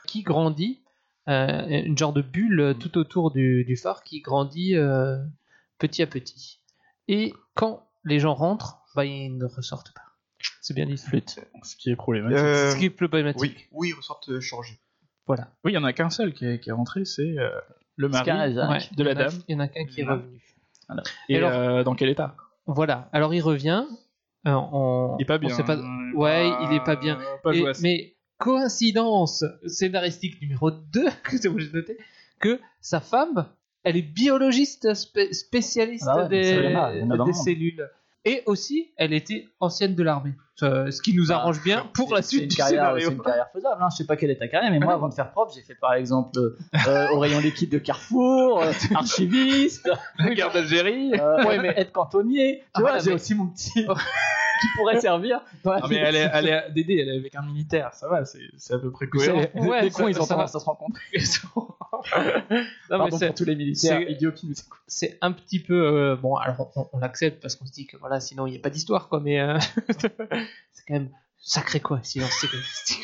[0.06, 0.82] qui grandit,
[1.28, 5.18] euh, une genre de bulle tout autour du, du phare qui grandit euh,
[5.78, 6.60] petit à petit.
[7.08, 10.00] Et quand les gens rentrent, bah, ils ne ressortent pas.
[10.62, 10.96] C'est bien dit.
[10.96, 11.38] Flûte.
[11.62, 12.38] Ce qui est problématique.
[12.38, 13.42] Euh, Ce qui est problématique.
[13.42, 14.78] oui, oui, ils ressortent euh, changés.
[15.26, 15.48] Voilà.
[15.64, 17.50] Oui, il y en a qu'un seul qui est, qui est rentré, c'est euh,
[17.96, 18.30] le mari.
[18.30, 19.32] Ouais, de la dame.
[19.48, 20.20] Il y en a qu'un qui est Voilà.
[20.22, 20.40] revenu.
[21.28, 22.36] Et, Et alors- euh, dans quel état?
[22.66, 23.08] Voilà.
[23.12, 23.84] Alors il revient.
[24.46, 25.16] euh, en...
[25.18, 25.56] Il est pas bien.
[25.56, 25.78] pas-
[26.14, 27.18] Ouais, il est pas bien.
[27.42, 31.96] Pas Et- mais coïncidence scénaristique numéro 2 que j'ai obligé de noter
[32.40, 33.46] que sa femme,
[33.84, 37.88] elle est biologiste spé- spécialiste Ah ouais, des, cellules.
[38.26, 40.32] Et aussi, elle était ancienne de l'armée.
[40.56, 43.08] Ce ce qui nous Ah, arrange bien pour la suite du carrière, scénario.
[43.10, 43.82] c'est une carrière faisable.
[43.82, 43.88] Hein.
[43.90, 45.74] Je sais pas quelle est ta carrière, mais moi, avant de faire prof, j'ai fait
[45.74, 49.90] par exemple euh, au rayon liquide de Carrefour, euh, archiviste,
[50.34, 51.12] Guerre d'Algérie.
[51.18, 52.60] euh, ouais, mais être cantonnier.
[52.60, 53.84] Tu Ah, vois, voilà, j'ai mais- aussi mon petit
[54.64, 55.40] qui pourrait servir.
[55.62, 58.24] dans Non, mais elle est, elle est, Dédé, elle est avec un militaire, ça va,
[58.24, 59.42] c'est c'est à peu près cohérent.
[59.54, 61.02] Ouais, les cons, ils ont ça tendance à se rencontrer.
[62.90, 64.78] Non, mais c'est- tous les militaires c'est- idiots qui nous écoutent.
[64.86, 67.96] c'est un petit peu euh, bon alors on, on l'accepte parce qu'on se dit que
[67.96, 69.58] voilà sinon il n'y a pas d'histoire quoi mais euh,
[69.98, 71.08] c'est quand même
[71.38, 72.48] sacré quoi sinon c'est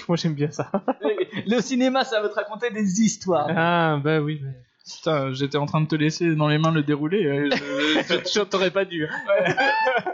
[0.09, 0.71] moi j'aime bien ça
[1.47, 3.49] Le cinéma, ça veut te raconter des histoires.
[3.57, 4.53] ah bah oui mais
[4.93, 7.25] Putain, j'étais en train de te laisser dans les mains le déroulé.
[7.25, 7.49] euh,
[8.09, 10.05] je- je t'aurais pas dû hein.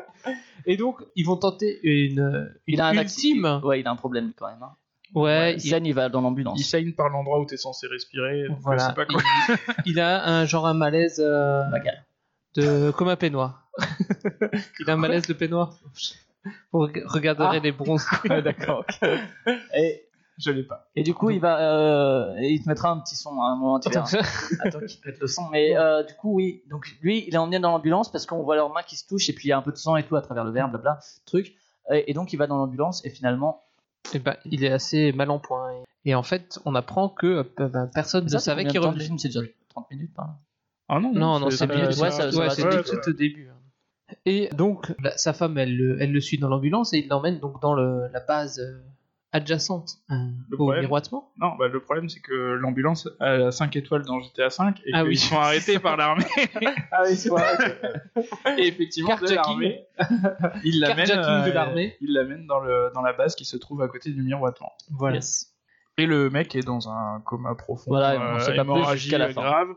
[0.66, 2.20] Et donc ils vont tenter une,
[2.66, 3.60] une Il a un ultime accident.
[3.62, 4.62] Ouais, il a un problème quand même.
[4.62, 4.74] Hein.
[5.14, 6.58] ouais il, Zen, il va dans l'ambulance.
[6.60, 8.46] Il saigne par l'endroit où t'es censé respirer.
[8.60, 9.22] voilà je sais pas quoi.
[9.86, 11.62] il, il a un genre un malaise euh,
[12.54, 13.68] de comme un peignoir
[14.80, 15.78] il a un malaise de peignoir
[16.72, 17.62] vous reg- regarderez Ah.
[17.62, 18.84] les bronzes Ouais, d'accord.
[19.02, 19.08] ok.
[19.76, 20.05] Et,
[20.38, 20.88] Je l'ai pas.
[20.94, 23.80] et du coup, il va, euh, il te mettra un petit son à un moment.
[23.80, 24.10] Tu verras.
[24.60, 25.48] Attends qu'il te mette le son.
[25.50, 26.62] Mais euh, du coup, oui.
[26.68, 29.28] Donc lui, il est emmené dans l'ambulance parce qu'on voit leurs mains qui se touchent
[29.30, 30.68] et puis il y a un peu de sang et tout à travers le verre,
[30.68, 31.54] blabla, truc.
[31.90, 33.62] Et, et donc il va dans l'ambulance et finalement,
[34.12, 35.70] Eh ben, il est assez mal en point.
[36.04, 37.26] Et, et en fait, on apprend que
[37.58, 39.08] euh, ben, personne ne Ça, c'est savait qu'il revenait.
[39.18, 39.40] C'est déjà
[39.70, 40.34] 30 minutes, par là.
[40.88, 41.86] Ah non, Non, non, c'est bien.
[41.86, 42.62] ouais, ça- ouais, va c'est
[43.02, 43.48] tout, au début.
[43.48, 44.14] hein.
[44.24, 47.40] Et donc, la- sa femme, elle, le- elle le suit dans l'ambulance et il l'emmène
[47.40, 48.80] donc dans le- la base euh,
[49.32, 50.14] adjacente euh,
[50.48, 51.32] Le au problème- miroitement.
[51.38, 55.00] Non, bah, le problème c'est que l'ambulance a 5 étoiles dans GTA 5 et Ah
[55.00, 55.16] qu'ils oui.
[55.16, 56.24] sont arrêtés par l'armée.
[56.92, 57.42] Ah oui, c'est vrai.
[58.58, 59.36] et effectivement, de Carjacking.
[59.36, 59.86] l'armée,
[60.64, 61.96] ils l'amènent, Carjacking de euh, l'armée.
[62.00, 64.72] ils l'amènent dans, le, dans la base qui se trouve à côté du miroitement.
[64.90, 65.16] Voilà.
[65.16, 65.52] Yes.
[65.98, 69.40] Et le mec est dans un coma profond, Voilà, plus hémorragie jusqu'à la fin.
[69.42, 69.68] grave.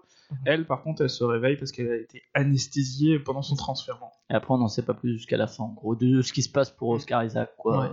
[0.46, 3.98] Elle, par contre, elle se réveille parce qu'elle a été anesthésiée pendant son transfert.
[4.30, 6.44] Et après, on n'en sait pas plus jusqu'à la fin, en gros, de ce qui
[6.44, 7.80] se passe pour Oscar Isaac, quoi.
[7.80, 7.90] Ouais.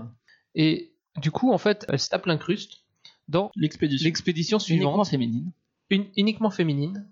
[0.57, 2.83] Et du coup, en fait, elle se tape l'incruste
[3.29, 4.07] dans L'expédition.
[4.07, 5.53] l'expédition Uniquement suivante, féminine.
[5.91, 7.07] une- uniquement féminine.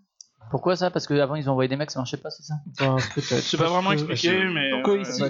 [0.51, 0.91] Pourquoi ça?
[0.91, 2.55] Parce qu'avant, ils ont envoyé des mecs, ça marchait pas, c'est ça?
[2.79, 3.41] Ben, peut-être.
[3.43, 4.73] C'est pas vraiment expliqué, mais.
[4.73, 4.83] euh,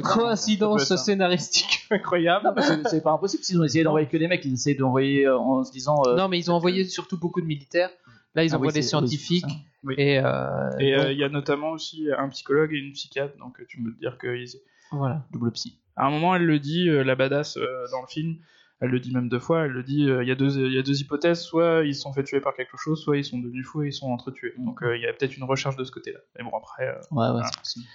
[0.02, 0.96] coïncidence ça.
[0.96, 2.44] scénaristique incroyable.
[2.44, 3.42] Non, c'est- c'est pas impossible.
[3.44, 6.02] S'ils ont essayé d'envoyer que des mecs, ils essayaient d'envoyer euh, en se disant.
[6.06, 7.90] euh, Non, mais ils ont envoyé surtout beaucoup de militaires.
[8.34, 9.44] Là, ils Ah envoient oui, des scientifiques.
[9.84, 9.94] Oui.
[9.98, 13.82] Et, euh, euh, il y a notamment aussi un psychologue et une psychiatre, donc tu
[13.82, 14.58] peux te dire que ils-
[14.90, 15.24] voilà.
[15.30, 15.78] double psy.
[15.96, 18.36] à un moment elle le dit, euh, la badass euh, dans le film,
[18.84, 20.72] elle le dit même deux fois, elle le dit, euh, il y, a deux- il
[20.72, 23.24] y a deux hypothèses, soit ils se sont fait tuer par quelque chose, soit ils
[23.24, 24.54] sont devenus fous et ils sont entretués.
[24.58, 26.20] Donc euh, il y a peut-être une recherche de ce côté-là.
[26.36, 27.86] Mais bon après, euh, Ouais, ouais, c'est possible.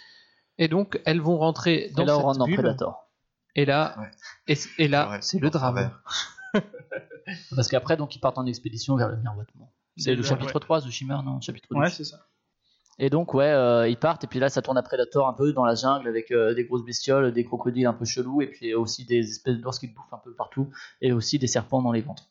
[0.58, 2.56] Et donc, elles vont rentrer dans Et là, on cette rentre dans bulle.
[2.56, 3.10] Predator.
[3.56, 4.12] Et là, Ouais.
[4.48, 5.92] et, et là, Ouais, c'est le drame.
[7.56, 9.72] Parce qu'après, donc, ils partent en expédition vers le miroitement.
[9.98, 10.28] C'est le Ouais.
[10.28, 11.80] chapitre 3, The Shimmer, non Chapitre 2.
[11.80, 12.26] ouais c'est ça.
[13.00, 15.54] Et donc, ouais, euh, ils partent, et puis là, ça tourne à Predator un peu
[15.54, 18.74] dans la jungle avec euh, des grosses bestioles, des crocodiles un peu chelous, et puis
[18.74, 20.70] aussi des espèces d'ours qui te bouffent un peu partout,
[21.02, 22.30] et aussi des serpents dans les ventres.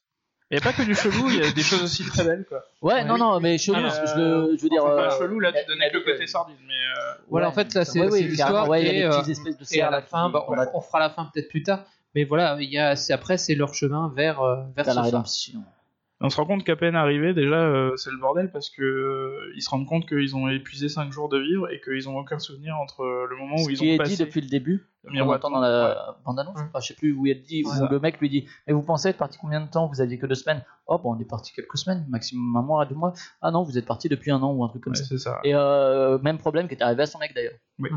[0.51, 2.47] Il n'y a pas que du chelou, il y a des choses aussi très belles
[2.49, 2.62] quoi.
[2.81, 4.82] Ouais, non, non, mais chelou, Ah, je, veux dire.
[4.82, 7.53] Enfin, euh, pas chelou là, tu donnais que le côté sordide, mais euh, Voilà, Ouais,
[7.53, 8.69] en fait, là, c'est oui, l'histoire.
[8.69, 10.47] ouais, il y a et, des petites espèces de et à la fin, qui- bah,
[10.73, 11.85] on, fera la fin peut-être plus tard.
[12.15, 15.61] Mais voilà, il y a, après, c'est leur chemin vers, euh, vers ce la rédemption.
[15.61, 15.78] Et
[16.20, 19.53] on se rend compte qu'à peine arrivé, déjà, euh, c'est le bordel parce que euh,
[19.55, 22.39] ils se rendent compte qu'ils ont épuisé 5 jours de vivre et qu'ils ont aucun
[22.40, 24.86] souvenir entre le moment où Ce ils qui ont est passé dit depuis le début,
[25.05, 28.19] le on entend dans la bande-annonce, enfin, je sais plus où elle dit, le mec
[28.20, 29.86] lui dit Mais vous pensez être parti combien de temps?
[29.86, 32.85] Vous aviez que deux semaines Oh, bon, on est parti quelques semaines, maximum un mois,
[32.86, 33.12] deux mois.
[33.40, 35.05] Ah non, vous êtes parti depuis un an ou un truc comme Ouais, ça.
[35.05, 35.39] c'est ça.
[35.45, 37.55] Et euh, même problème qui est arrivé à son mec d'ailleurs.
[37.78, 37.90] Oui,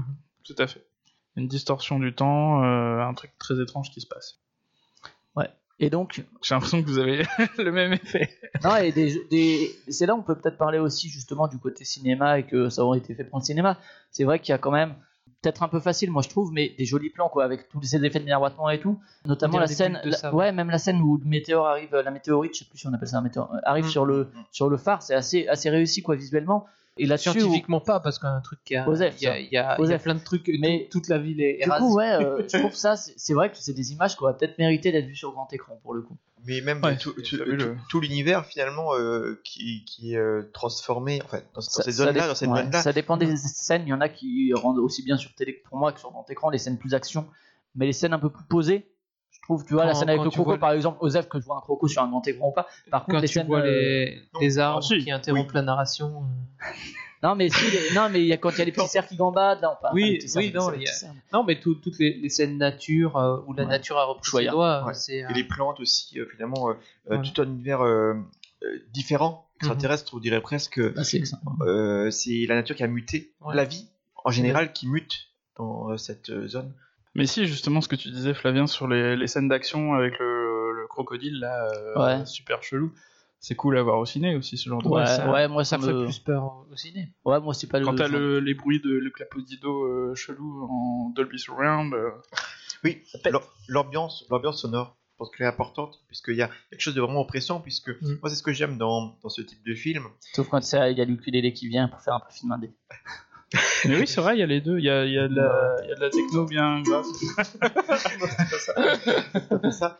[0.43, 0.85] tout à fait.
[1.37, 4.41] Une distorsion du temps, euh, un truc très étrange qui se passe.
[5.81, 7.23] Et donc, J'ai l'impression que vous avez
[7.57, 8.29] le même effet.
[8.63, 11.83] non, et des, des- c'est là où on peut peut-être parler aussi justement du côté
[11.85, 13.77] cinéma et que ça aurait été fait pour le cinéma.
[14.11, 14.93] C'est vrai qu'il y a quand même
[15.41, 18.05] peut-être un peu facile, moi je trouve, mais des jolis plans quoi, avec tous ces
[18.05, 18.99] effets de miroitement et tout.
[19.25, 22.59] Notamment la scène, la- ouais, même la scène où le météore arrive, la météorite, je
[22.59, 23.89] sais plus si on appelle ça un météore, euh, arrive Mm.
[23.89, 26.67] sur le sur le phare, c'est assez assez réussi quoi visuellement.
[26.97, 28.85] Et où- Scientifiquement pas, parce qu'un truc qui a.
[28.87, 29.39] Il y a, ça.
[29.39, 31.85] il y y a plein de trucs, Mais- tout- toute la ville est, du rasée.
[31.85, 34.57] coup, ouais, euh, je trouve ça, c'est vrai que c'est des images qui auraient peut-être
[34.59, 36.17] mérité d'être vues sur grand écran pour le coup.
[36.45, 37.75] Mais même Ouais, tout, c'est tout- fabuleux.
[37.75, 41.83] tout- tout l'univers finalement euh, qui, qui est euh, transformé, en fait, dans, dans Ça-
[41.83, 42.81] ces zones-là, dans cette ouais, zone-là.
[42.81, 43.83] Ça dépend des scènes.
[43.85, 46.11] Il y en a qui rendent aussi bien sur télé que pour moi que sur
[46.11, 47.25] grand écran les scènes plus action,
[47.75, 48.87] mais les scènes un peu plus posées.
[49.41, 51.57] Je trouve, tu vois, la scène avec le croco, par exemple, Osef, que je vois
[51.57, 52.67] un croco sur un grand écran ou pas.
[52.91, 53.47] Par contre, Quand les tu scènes.
[53.47, 54.99] vois euh, les, les arbres si.
[54.99, 56.23] qui interrompent la narration.
[56.23, 56.65] euh.
[57.23, 58.87] Non, mais si, les- non, mais il y a quand il y a les petits
[58.87, 59.93] cerfs qui gambadent, là, on parle.
[59.93, 63.61] Oui, cerfs, oui, non, a- mais tout- toutes les, les scènes nature euh, où la
[63.63, 63.69] Ouais.
[63.69, 64.93] nature a repris ses doigts, Ouais.
[65.23, 66.73] euh, Et les plantes aussi, euh, finalement, euh,
[67.11, 68.15] euh, tout un univers euh,
[68.63, 69.67] euh, différent, Mhm.
[69.69, 70.81] extraterrestre, on dirait presque.
[70.97, 71.21] Ah, c'est.
[71.61, 72.09] Euh,
[72.47, 73.55] la nature qui a muté, Ouais.
[73.55, 73.87] la vie
[74.25, 75.27] en général qui mute
[75.57, 76.73] dans euh, cette euh, zone.
[77.15, 80.71] Mais si, justement, ce que tu disais, Flavien, sur les, les scènes d'action avec le,
[80.81, 81.67] le crocodile, là,
[81.97, 82.25] euh, Ouais.
[82.25, 82.93] super chelou,
[83.39, 85.93] c'est cool à voir au ciné aussi, ce genre de Ouais, moi ça, ça fait
[85.93, 86.03] me.
[86.05, 87.11] plus peur au ciné.
[87.25, 87.85] Ouais, moi c'est pas le.
[87.85, 92.11] Quand t'as genre- le, les bruits de le clapodido euh, chelou en Dolby Surround, euh,
[92.83, 96.93] Oui, l'am- l'ambiance, l'ambiance sonore, je pense qu'elle est importante, puisqu'il y a quelque chose
[96.95, 98.19] de vraiment oppressant, puisque Mm.
[98.21, 100.03] moi c'est ce que j'aime dans, dans ce type de film.
[100.33, 102.71] Sauf quand c'est- il y a l'ukulélé qui vient pour faire un peu film indé.
[103.85, 104.77] Mais oui, c'est vrai, il y a les deux.
[104.79, 106.83] Il y a, il y a de la, il y a de la techno bien
[109.71, 109.99] ça.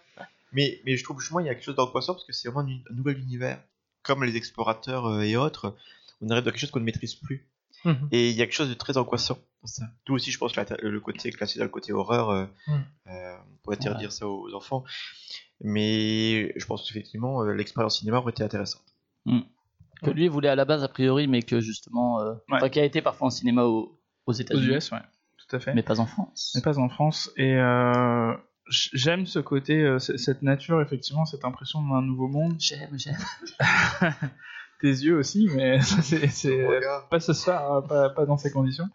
[0.53, 2.68] Mais, mais je trouve justement il y a quelque chose d'angoissant parce que c'est vraiment
[2.69, 3.60] un, un nouvel univers.
[4.03, 5.76] Comme les explorateurs euh, et autres,
[6.22, 7.48] on arrive dans quelque chose qu'on ne maîtrise plus.
[7.86, 8.10] Mhm.
[8.11, 9.86] Et il y a quelque chose de très angoissant dans ça.
[10.06, 12.73] Tout aussi, je pense, la- le côté classé dans le côté horreur, euh, Mm.
[13.07, 13.98] euh, on pourrait Ouais.
[13.98, 14.84] dire ça aux enfants.
[15.61, 18.84] Mais je pense qu'effectivement, euh, l'expérience cinéma aurait été intéressante.
[20.03, 22.19] Que lui voulait à la base a priori, mais que justement.
[22.22, 22.57] euh, Ouais.
[22.57, 24.76] Enfin, qui a été parfois en cinéma au- aux Aux États-Unis.
[24.76, 24.99] US, ouais,
[25.38, 25.73] tout à fait.
[25.73, 26.53] Mais pas en France.
[26.56, 27.30] mais pas en France.
[27.38, 28.34] Et euh,
[28.69, 32.56] j'aime ce côté, euh, cette nature, effectivement, cette impression d'un nouveau monde.
[32.60, 33.18] J'aime, j'aime.
[34.82, 36.68] Tes yeux aussi, mais ça, c'est c'est
[37.10, 38.90] pas ce soir, hein, pas, pas dans ces conditions.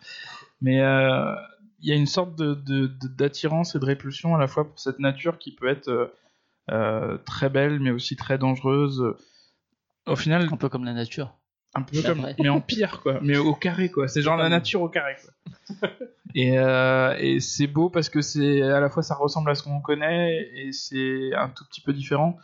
[0.60, 1.34] Mais euh,
[1.80, 4.64] il y a une sorte de- de- de- d'attirance et de répulsion à la fois
[4.68, 6.12] pour cette nature qui peut être
[7.24, 9.14] très belle, mais aussi très dangereuse.
[10.06, 11.36] Au final, Un peu comme la nature.
[11.74, 13.18] un peu comme, mais en pire, quoi.
[13.22, 14.08] Mais au carré, quoi.
[14.08, 15.90] C'est genre la nature au carré, quoi.
[16.34, 19.62] et euh, et c'est beau parce que c'est à la fois ça ressemble à ce
[19.62, 22.36] qu'on connaît et c'est un tout petit peu différent.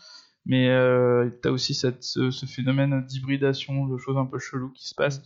[0.45, 4.89] Mais euh, t'as aussi cette, ce, ce phénomène d'hybridation, de choses un peu cheloues qui
[4.89, 5.23] se passent.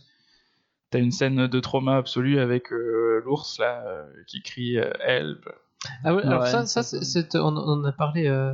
[0.91, 5.49] T'as une scène de trauma absolu avec euh, l'ours là euh, qui crie euh, help.
[6.03, 8.53] Ah ouais, alors Ouais, ça, ça, ça, c'est- c'est- on, on en a parlé, euh,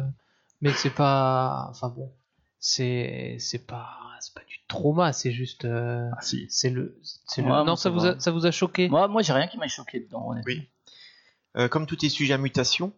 [0.62, 1.68] mais c'est pas.
[1.70, 2.12] Enfin bon,
[2.66, 3.90] c'est c'est pas
[4.22, 5.66] c'est pas du trauma, c'est juste.
[5.66, 6.46] euh, Ah si.
[6.50, 6.98] c'est le.
[7.02, 8.88] c'est le- Ouais, moi, non, ça ça vous a ça vous a choqué?
[8.88, 10.54] Moi, moi j'ai rien qui m'a choqué dedans, honnêtement.
[10.54, 10.70] Oui.
[11.58, 12.94] Euh, comme tout est sujet à mutation,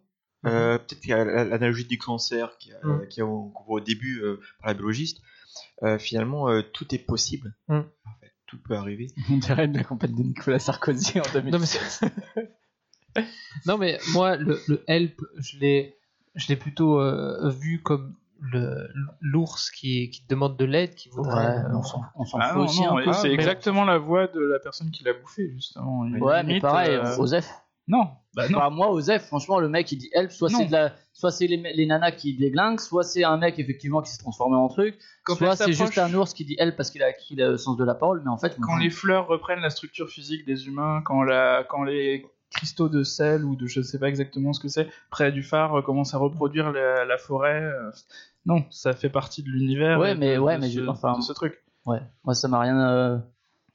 [0.46, 3.08] euh, peut-être qu'il y a l'analogie du cancer qui Mhm.
[3.08, 5.22] qui qu'on voit au début euh, par la biologiste.
[5.82, 7.56] Euh, finalement, euh, tout est possible.
[7.68, 7.78] Mhm.
[8.06, 9.08] En fait, tout peut arriver.
[9.32, 11.52] On dirait une campagne de Nicolas Sarkozy en 2000.
[11.52, 12.06] Non mais, c'est-
[13.66, 15.98] non mais moi le, le help je l'ai
[16.36, 18.14] je l'ai plutôt euh, vu comme
[19.22, 22.50] l'ours qui, qui demande de l'aide qui voudrait Ouais, euh, on s'en on s'en Ah
[22.50, 23.14] fout non, aussi non, un peu.
[23.14, 26.06] c'est mais- exactement la voix de la personne qui l'a bouffé justement.
[26.06, 27.50] Il Ouais, mais pareil, euh, Osef.
[27.88, 28.58] Non, bah non.
[28.58, 31.46] Bah, moi, Osef, franchement, le mec il dit help, soit c'est de la, soit c'est
[31.46, 34.98] les, les nanas qui déglinguent, soit c'est un mec effectivement qui s'est transformé en truc,
[35.24, 37.78] Quand soit c'est juste un ours qui dit help parce qu'il a acquis le sens
[37.78, 41.04] de la parole, mais en fait, quand les fleurs reprennent la structure physique des humains,
[41.06, 42.26] quand, la, quand les
[42.56, 45.80] cristaux de sel ou de je sais pas exactement ce que c'est, près du phare,
[45.80, 47.92] euh, commencent à reproduire la, la forêt, euh,
[48.46, 50.00] non, ça fait partie de l'univers.
[50.00, 51.64] Ouais, de- mais- ouais, de mais ce, je- enfin- ce truc.
[51.86, 52.80] Ouais, moi ça m'a rien.
[52.90, 53.18] euh,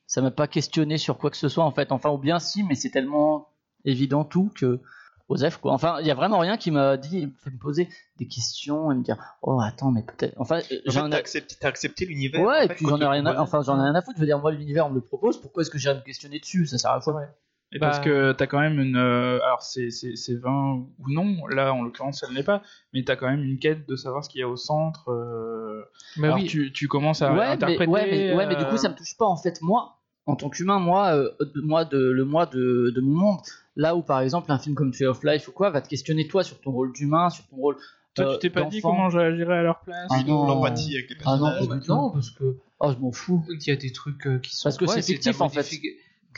[0.06, 1.92] Ça m'a pas questionné sur quoi que ce soit en fait.
[1.92, 3.48] Enfin, ou bien si, mais c'est tellement
[3.84, 4.80] évident tout que.
[5.28, 5.72] Osef, quoi.
[5.72, 8.96] Enfin, il y a vraiment rien qui m'a dit, fait me poser des questions et
[8.96, 10.34] me dire, oh attends, mais peut-être.
[10.38, 12.40] Enfin, En j'en fait, ai- t'as accepté, t'as accepté l'univers.
[12.42, 13.40] Ouais, en et fait, puis quand j'en ai rien à...
[13.40, 14.16] enfin, j'en ai rien à foutre.
[14.16, 16.00] Je veux dire, moi, l'univers, on me le propose, pourquoi est-ce que j'ai à me
[16.00, 16.66] questionner dessus?
[16.66, 17.22] Ça sert à quoi?
[17.72, 18.96] Et Bah- parce que t'as quand même une.
[18.96, 23.04] euh, alors, c'est, c'est, c'est vain ou non, là en l'occurrence, elle n'est pas, mais
[23.04, 25.08] t'as quand même une quête de savoir ce qu'il y a au centre.
[25.10, 25.82] euh,
[26.16, 26.46] Mais alors, oui.
[26.46, 27.86] tu, tu commences à ouais, mais, interpréter.
[27.90, 29.62] ouais, mais, ouais, mais du euh, coup, ça me touche pas en fait.
[29.62, 33.38] Moi, en tant qu'humain, moi, euh, de- moi de, le moi de, de mon monde,
[33.76, 36.26] là où par exemple un film comme Tree of Life ou quoi va te questionner
[36.26, 37.76] toi sur ton rôle d'humain, sur ton rôle.
[38.16, 40.10] Toi, euh, tu t'es pas dit comment j'agirais à leur place?
[40.10, 40.44] Ah non.
[40.48, 41.86] L'empathie avec les Ah non, personnages.
[41.86, 41.92] tout.
[41.94, 43.44] Non, parce que Oh, je m'en fous.
[43.48, 44.64] il y a des trucs euh, qui sont.
[44.64, 45.70] Parce que c'est fictif, en fait.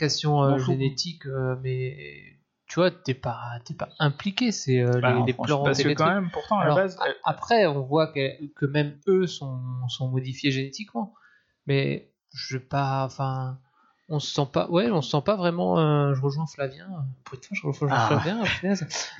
[0.01, 0.57] M'en euh,
[1.27, 1.97] euh, mais
[2.67, 4.51] tu vois, t'es pas, t'es pas impliqué.
[4.51, 6.97] C'est euh, Bah, les, les plans, parce que quand même, pourtant, à Alors, la base,
[6.99, 9.59] a- après, on voit que, que même eux sont,
[9.89, 11.13] sont modifiés génétiquement.
[11.67, 13.03] Mais je pas.
[13.05, 13.59] Enfin.
[14.09, 14.67] On se sent pas.
[14.69, 15.79] Ouais, on se sent pas vraiment.
[15.79, 16.87] euh, je rejoins Flavien.
[17.23, 18.19] Putain, je rejoins Ah.
[18.19, 18.43] Flavien.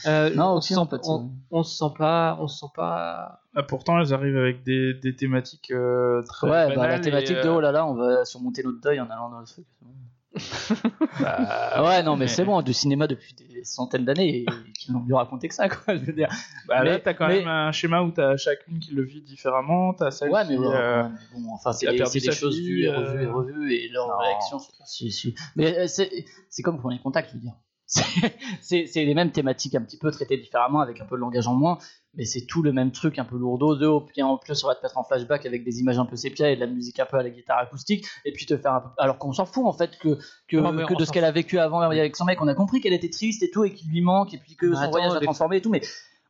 [0.05, 1.09] Euh, Non, on, aussi se sent, empathie,
[1.51, 2.37] on, se sent pas.
[2.41, 3.41] On se sent pas.
[3.55, 7.41] ah, pourtant, elles arrivent avec des, des thématiques euh, très Ouais, bah, la thématique et,
[7.43, 9.65] de euh, oh là là, on va surmonter notre deuil en allant dans le truc.
[11.19, 14.45] Bah, ouais, non, mais c'est bon, du cinéma depuis des centaines d'années et
[14.77, 15.95] qu'ils n'ont mieux raconté que ça, quoi.
[15.95, 16.29] Je veux dire.
[16.67, 19.21] Bah, là, Mais- t'as quand mais- même un schéma où t'as chacune qui le vit
[19.21, 19.93] différemment.
[19.93, 20.57] T'as celle Ouais, qui.
[20.57, 22.97] ouais, euh, ouais, mais bon, enfin, c'est qui a des, des choses vues et euh,
[22.99, 24.59] revues et revues et leurs réactions.
[25.55, 26.09] Mais euh, c'est
[26.49, 27.53] c'est comme Premier Contact, je veux dire.
[28.61, 31.53] C'est- les mêmes thématiques un petit peu traitées différemment avec un peu de langage en
[31.53, 31.77] moins,
[32.15, 33.75] mais c'est tout le même truc un peu lourdeau.
[33.75, 36.15] De, au- en plus, on va te mettre en flashback avec des images un peu
[36.15, 38.73] sépia et de la musique un peu à la guitare acoustique, et puis te faire
[38.73, 38.89] un peu.
[38.97, 40.17] Alors qu'on s'en fout en fait que,
[40.97, 43.43] de ce qu'elle a vécu avant avec son mec, on a compris qu'elle était triste
[43.43, 45.57] et tout, et qu'il lui manque, et puis que Mais son attends, voyage a transformé
[45.57, 45.81] et tout, mais.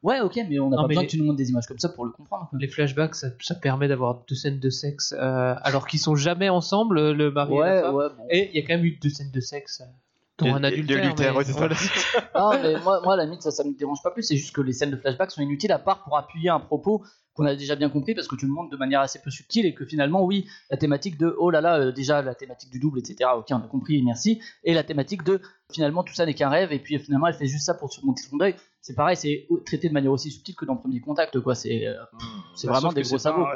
[0.01, 1.79] Ouais, ok, mais on n'a pas besoin les- que tu nous montres des images comme
[1.79, 2.49] ça pour le comprendre.
[2.59, 6.49] Les flashbacks, ça, ça permet d'avoir deux scènes de sexe, euh, alors qu'ils sont jamais
[6.49, 7.95] ensemble, le mari et la femme.
[7.95, 8.23] ouais, bon.
[8.29, 9.81] Et il y a quand même eu deux scènes de sexe,
[10.41, 11.15] euh, dont De- un adultère.
[11.17, 11.75] mais ouais, voilà.
[12.33, 14.23] Ah, mais moi, moi, à la limite, ça, ça me dérange pas plus.
[14.23, 17.03] C'est juste que les scènes de flashback sont inutiles à part pour appuyer un propos
[17.35, 19.65] qu'on a déjà bien compris parce que tu le montres de manière assez peu subtile
[19.65, 22.79] et que finalement, oui, la thématique de oh là là, euh, déjà la thématique du
[22.79, 23.31] double, etc.
[23.35, 24.39] Ok, on a compris, merci.
[24.63, 25.41] Et la thématique de
[25.71, 28.21] finalement tout ça n'est qu'un rêve et puis finalement elle fait juste ça pour surmonter
[28.21, 28.53] son deuil.
[28.81, 31.55] C'est pareil, c'est traité de manière aussi subtile que dans Premier Contact, quoi.
[31.55, 31.93] C'est euh,
[32.53, 33.47] c'est bah, vraiment des gros sabots.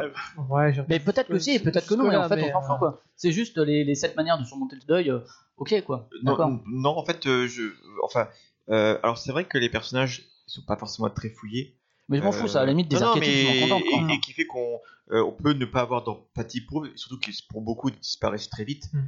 [0.50, 3.02] Ouais, Mais peut-être que si, peut-être que non, mais en fait, on s'en fout, quoi.
[3.16, 5.20] C'est juste les, les sept manières de surmonter le deuil, euh,
[5.58, 6.10] ok, quoi.
[6.24, 6.50] D'accord.
[6.50, 7.64] Non, non, en fait, euh, je,
[8.04, 8.28] enfin,
[8.70, 11.76] euh, alors c'est vrai que les personnages sont pas forcément très fouillés.
[12.10, 13.90] Mais je m'en fous, ça, à la limite, des non, archétypes, je mais m'en contente,
[13.90, 14.08] quoi.
[14.10, 14.80] et, et qui fait qu'on
[15.12, 18.50] euh, on peut ne pas avoir d'empathie pour eux, surtout qu'ils pour beaucoup ils disparaissent
[18.50, 18.86] très vite.
[18.94, 19.00] Mm.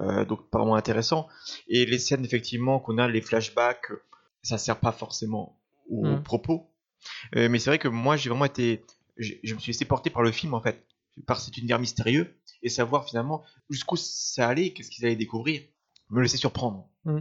[0.00, 1.26] Euh, donc pas vraiment intéressant.
[1.66, 3.90] Et les scènes effectivement qu'on a, les flashbacks,
[4.42, 5.58] ça sert pas forcément
[5.90, 6.22] au Mm.
[6.22, 6.70] propos.
[7.34, 8.84] Euh, mais c'est vrai que moi j'ai vraiment été,
[9.16, 10.86] je, je me suis laissé porter par le film en fait,
[11.26, 15.62] par cet univers mystérieux et savoir finalement jusqu'où ça allait, qu'est-ce qu'ils allaient découvrir,
[16.10, 16.88] me laisser surprendre.
[17.04, 17.18] Mm.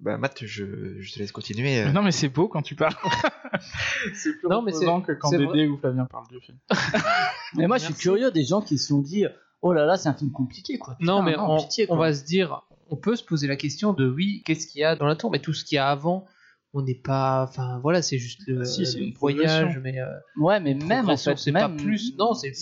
[0.00, 1.78] Bah Matt, je, je te laisse continuer.
[1.80, 1.86] euh.
[1.86, 2.94] Mais non, mais c'est beau quand tu parles.
[4.14, 6.58] c'est plus Non, mais que quand Dédé ou Flavien parlent du film.
[7.56, 9.26] Mais moi, je suis curieux des gens qui se sont dit
[9.60, 10.96] Oh là là, c'est un film compliqué, quoi.
[11.00, 12.06] Non, mais on, pitié, on quoi.
[12.08, 14.96] va se dire, on peut se poser la question de oui, qu'est-ce qu'il y a
[14.96, 16.26] dans la tour, mais tout ce qu'il y a avant,
[16.72, 17.46] on n'est pas.
[17.48, 20.00] Enfin, voilà, c'est juste le, Ah, si, c'est le une voyage, mais.
[20.00, 20.06] euh,
[20.36, 21.76] Ouais, mais même en fait, c'est même...
[21.76, 22.16] pas plus.
[22.16, 22.54] Non, c'est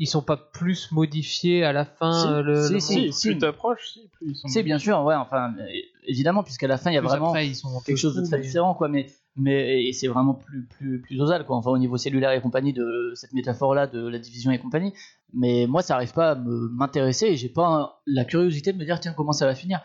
[0.00, 2.12] Ils sont pas plus modifiés à la fin.
[2.12, 3.12] Si, euh, le, si, le- si.
[3.12, 4.48] Si, plus t'approches, si, plus ils sont.
[4.48, 5.64] C'est bien sûr, ouais, enfin, euh,
[6.06, 7.96] évidemment, puisqu'à la fin, il y a plus vraiment après, ils sont un peu quelque
[7.96, 8.88] chose de très mais- différent, quoi.
[8.88, 9.06] Mais,
[9.36, 11.56] mais et c'est vraiment plus, plus, plus osal, quoi.
[11.56, 14.94] Enfin, au niveau cellulaire et compagnie, de cette métaphore-là de la division et compagnie.
[15.34, 18.78] Mais moi, ça arrive pas à me- m'intéresser et j'ai pas un- la curiosité de
[18.78, 19.80] me dire, tiens, comment ça va finir?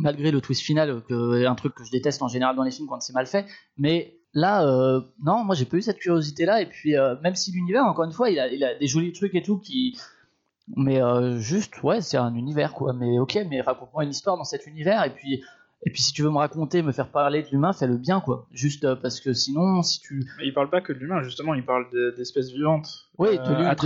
[0.00, 2.88] Malgré le twist final, que, un truc que je déteste en général dans les films
[2.88, 3.46] quand c'est mal fait.
[3.78, 6.62] Mais là, euh, non, moi, j'ai pas eu cette curiosité-là.
[6.62, 9.12] Et puis, euh, même si l'univers, encore une fois, il a, il a des jolis
[9.12, 9.98] trucs et tout qui.
[10.76, 12.92] Mais euh, juste, ouais, c'est un univers, quoi.
[12.92, 15.04] Mais ok, mais raconte-moi une histoire dans cet univers.
[15.04, 15.42] Et puis,
[15.84, 18.46] et puis si tu veux me raconter, me faire parler de l'humain, fais-le bien, quoi.
[18.52, 20.24] Juste euh, parce que sinon, si tu.
[20.38, 22.88] Mais il parle pas que de l'humain, justement, il parle de- d'espèces vivantes.
[23.18, 23.42] Oui, de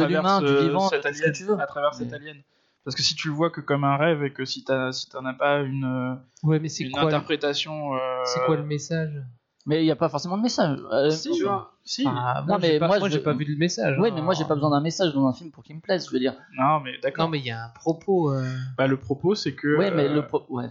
[0.06, 1.58] l'humain, du vivant, ce que tu veux.
[1.58, 2.36] À travers cet Mais- alien.
[2.84, 4.90] Parce que si tu le vois que comme un rêve et que si t'en
[5.24, 6.14] as pas une, euh,
[6.46, 7.94] Ouais, mais c'est une quoi, le- interprétation.
[7.94, 9.22] euh, c'est quoi le message?
[9.66, 10.78] Mais il n'y a pas forcément de message.
[10.92, 11.72] Euh, Si, tu vois.
[11.84, 12.04] Si.
[12.06, 13.96] Ah, Non, moi, mais j'ai pas, moi, j'ai pas vu le message.
[13.98, 14.12] Oui, hein.
[14.14, 16.12] mais moi, j'ai pas besoin d'un message dans un film pour qu'il me plaise, je
[16.12, 16.34] veux dire.
[16.58, 17.24] Non, mais d'accord.
[17.24, 18.30] Non, mais il y a un propos.
[18.30, 18.46] euh,
[18.76, 19.78] Bah, le propos, c'est que.
[19.78, 20.26] Ouais, mais euh, le.
[20.26, 20.68] pro- Ouais.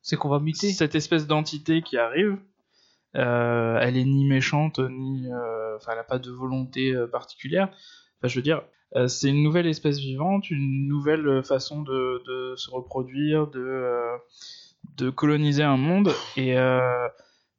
[0.00, 0.72] C'est qu'on va muter.
[0.72, 2.36] cette espèce d'entité qui arrive,
[3.14, 5.30] euh, elle est ni méchante, ni.
[5.32, 7.68] euh, Enfin, elle n'a pas de volonté euh, particulière.
[7.68, 8.62] Enfin, je veux dire,
[9.08, 14.16] c'est une nouvelle espèce vivante, une nouvelle euh, façon de, de se reproduire, de, euh,
[14.96, 16.10] de coloniser un monde.
[16.36, 16.80] Et euh,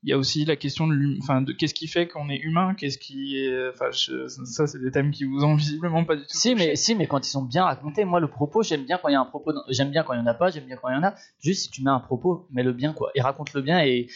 [0.04, 2.76] il y a aussi la question de, enfin, de qu'est-ce qui fait qu'on est humain,
[2.76, 3.70] qu'est-ce qui est.
[3.70, 6.28] Enfin, je- ça, c'est des thèmes qui vous ont visiblement pas du tout.
[6.30, 6.68] Si touché.
[6.68, 9.14] mais, si, mais quand ils sont bien racontés, moi, le propos, j'aime bien quand il
[9.14, 9.54] y a un propos.
[9.54, 11.04] dans- J'aime bien quand il y en a pas, j'aime bien quand il y en
[11.04, 11.16] a.
[11.40, 13.12] Juste si tu mets un propos, mets-le bien, quoi.
[13.16, 14.08] Et raconte-le bien et,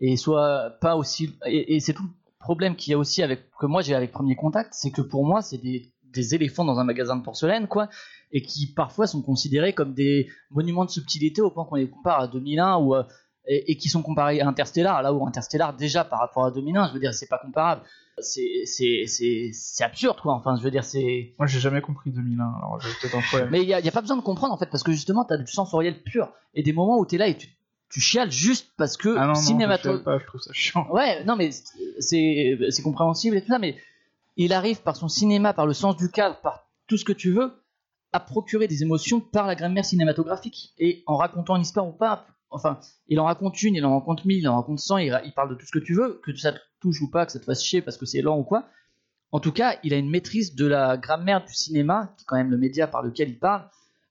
[0.00, 1.36] et soit pas aussi.
[1.46, 3.48] Et, et c'est tout le problème qu'il y a aussi avec.
[3.58, 6.78] que moi j'ai avec Premier Contact, c'est que pour moi, c'est des, des éléphants dans
[6.80, 7.88] un magasin de porcelaine, quoi.
[8.32, 12.20] Et qui parfois sont considérés comme des monuments de subtilité au point qu'on les compare
[12.20, 12.94] à 2001 ou.
[13.46, 16.88] et, et qui sont comparés à Interstellar, là où Interstellar déjà par rapport à 2001,
[16.88, 17.82] je veux dire, c'est pas comparable.
[18.18, 20.32] C'est c'est c'est c'est absurde quoi.
[20.34, 23.50] Enfin, je veux dire, c'est Moi, j'ai jamais compris 2001, alors j'ai peut-être un problème.
[23.52, 25.46] mais il y a, pas besoin de comprendre en fait parce que justement t'as du
[25.52, 27.48] sensoriel pur et des moments où t'es là et tu
[27.90, 30.52] tu chiales juste parce que Ah non, non, cinémato- je sais pas, je trouve ça
[30.54, 30.86] chiant.
[30.90, 31.50] Ouais, non, mais
[32.00, 33.76] c'est c'est compréhensible et tout ça, mais
[34.36, 37.32] il arrive par son cinéma, par le sens du cadre, par tout ce que tu
[37.32, 37.52] veux,
[38.12, 40.74] à procurer des émotions par la grammaire cinématographique.
[40.78, 44.24] Et en racontant une histoire ou pas, enfin, il en raconte une, il en raconte
[44.24, 46.52] mille, il en raconte cent, il, parle de tout ce que tu veux, que ça
[46.52, 48.68] te touche ou pas, que ça te fasse chier parce que c'est lent ou quoi.
[49.32, 52.36] En tout cas, il a une maîtrise de la grammaire du cinéma, qui est quand
[52.36, 53.68] même le média par lequel il parle.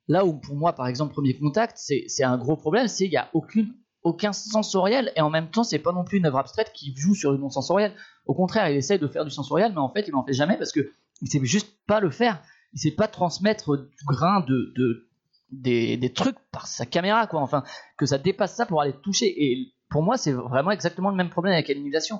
[0.07, 3.11] Là où pour moi, par exemple, Premier Contact, c'est c'est un gros problème, c'est qu'il
[3.11, 3.73] n'y a aucune,
[4.06, 7.15] aucun sensoriel, et en même temps, c'est pas non plus une œuvre abstraite qui joue
[7.15, 7.91] sur le non sensoriel.
[8.27, 10.57] Au contraire, il essaye de faire du sensoriel, mais en fait, il n'en fait jamais
[10.57, 10.91] parce que
[11.22, 12.41] il sait juste pas le faire.
[12.73, 15.10] Il sait pas transmettre du grain de, de
[15.52, 17.41] des, des trucs par sa caméra, quoi.
[17.41, 17.64] Enfin,
[17.98, 19.26] que ça dépasse ça pour aller toucher.
[19.26, 22.19] Et pour moi, c'est vraiment exactement le même problème avec Annihilation.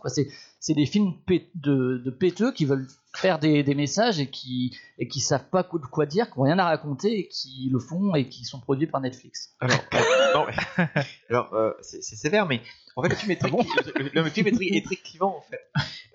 [0.60, 1.14] C'est des films
[1.56, 5.64] de, de péteux qui veulent faire des, des messages et qui et qui savent pas
[5.64, 8.60] quoi, quoi dire, qui ont rien à raconter, et qui le font et qui sont
[8.60, 9.56] produits par Netflix.
[9.60, 10.88] Alors, euh, non, mais-
[11.30, 12.62] alors euh, c'est sévère, mais
[12.96, 15.42] en fait, le film est très, le, le film est très, est très clivant en
[15.42, 15.60] fait.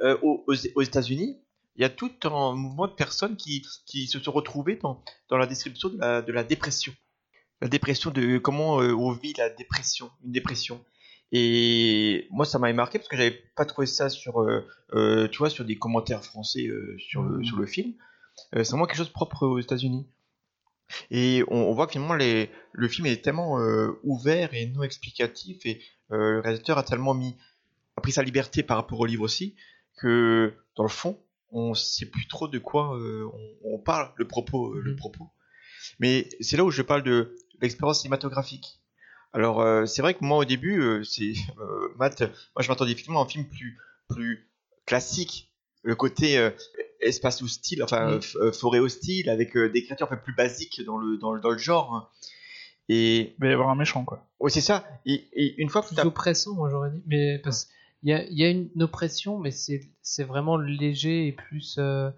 [0.02, 1.39] Euh, aux États-Unis,
[1.77, 5.36] il y a tout un mouvement de personnes qui, qui se sont retrouvées dans, dans
[5.36, 6.93] la description de la, de la dépression.
[7.62, 10.82] La dépression de comment euh, on vit la dépression, une dépression.
[11.32, 15.39] Et moi, ça m'avait marqué parce que j'avais pas trouvé ça sur, euh, euh, tu
[15.39, 17.94] vois, sur des commentaires français euh, sur, le, sur le film.
[18.55, 20.09] Euh, c'est vraiment quelque chose de propre aux États-Unis.
[21.11, 23.59] Et on, on voit que finalement les, le film est tellement
[24.02, 27.36] ouvert et non explicatif et le réalisateur a tellement mis
[27.97, 29.55] a pris sa liberté par rapport au livre aussi
[30.01, 31.16] que dans le fond
[31.52, 33.32] on sait plus trop de quoi on,
[33.62, 35.31] on parle le propos le propos.
[36.01, 38.81] Mais c'est là où je parle de l'expérience cinématographique.
[39.32, 42.93] Alors euh, c'est vrai que moi au début euh, c'est euh, Matt moi je m'attendais
[42.93, 43.78] effectivement à un film plus
[44.09, 44.48] plus
[44.86, 45.52] classique
[45.82, 46.51] le côté euh,
[47.01, 48.52] espace hostile, enfin Mm.
[48.52, 51.48] forêt hostile, avec euh, des créatures un peu plus basiques dans le, dans le, dans
[51.51, 52.12] le genre.
[52.90, 54.27] Et Il va y avoir un méchant, quoi.
[54.40, 54.85] ouais, c'est ça.
[55.07, 57.02] Et, et une fois que Plus oppressant, moi j'aurais dit.
[57.07, 57.69] Mais parce
[58.02, 61.77] il y a, il y a une oppression, mais c'est c'est vraiment léger et plus
[61.78, 62.11] euh,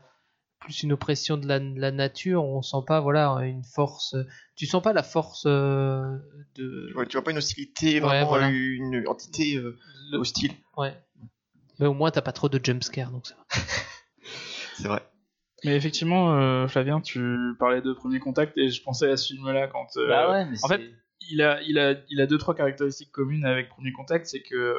[0.63, 2.45] plus une oppression de la, de la nature.
[2.45, 4.17] On sent pas voilà une force.
[4.57, 6.17] Tu sens pas la force euh,
[6.55, 6.93] de.
[6.97, 8.49] Ouais, tu vois pas une hostilité, Ouais, vraiment voilà.
[8.51, 9.77] une entité euh,
[10.13, 10.53] hostile.
[10.77, 10.95] Ouais.
[11.79, 13.35] Mais au moins t'as pas trop de jumpscare donc ça.
[14.77, 15.03] C'est vrai.
[15.65, 19.69] Mais effectivement, euh, Flavien, tu parlais de Premier Contact et je pensais à ce film-là
[19.69, 19.87] quand.
[19.97, 20.81] euh, Bah ouais, mais en fait,
[21.31, 24.75] il a, il a, il a deux trois caractéristiques communes avec Premier Contact, c'est que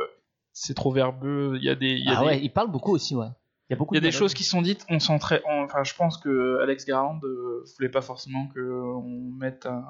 [0.51, 1.53] c'est trop verbeux.
[1.57, 3.27] Il y a des, il y a Ah des, ouais, il parle beaucoup aussi, ouais.
[3.74, 4.86] Il y a beaucoup il y a de des choses qui sont dites.
[4.90, 8.60] On sent très, on- enfin, je pense que Alex Garland euh, voulait pas forcément que
[8.60, 9.84] on mette un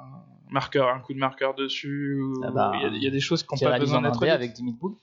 [0.50, 2.18] marqueur, un coup de marqueur dessus.
[2.42, 4.20] Ah bah, il, y a, il y a des choses qui n'ont pas besoin d'être
[4.20, 4.28] dites.
[4.30, 4.94] avec Dimit Pool.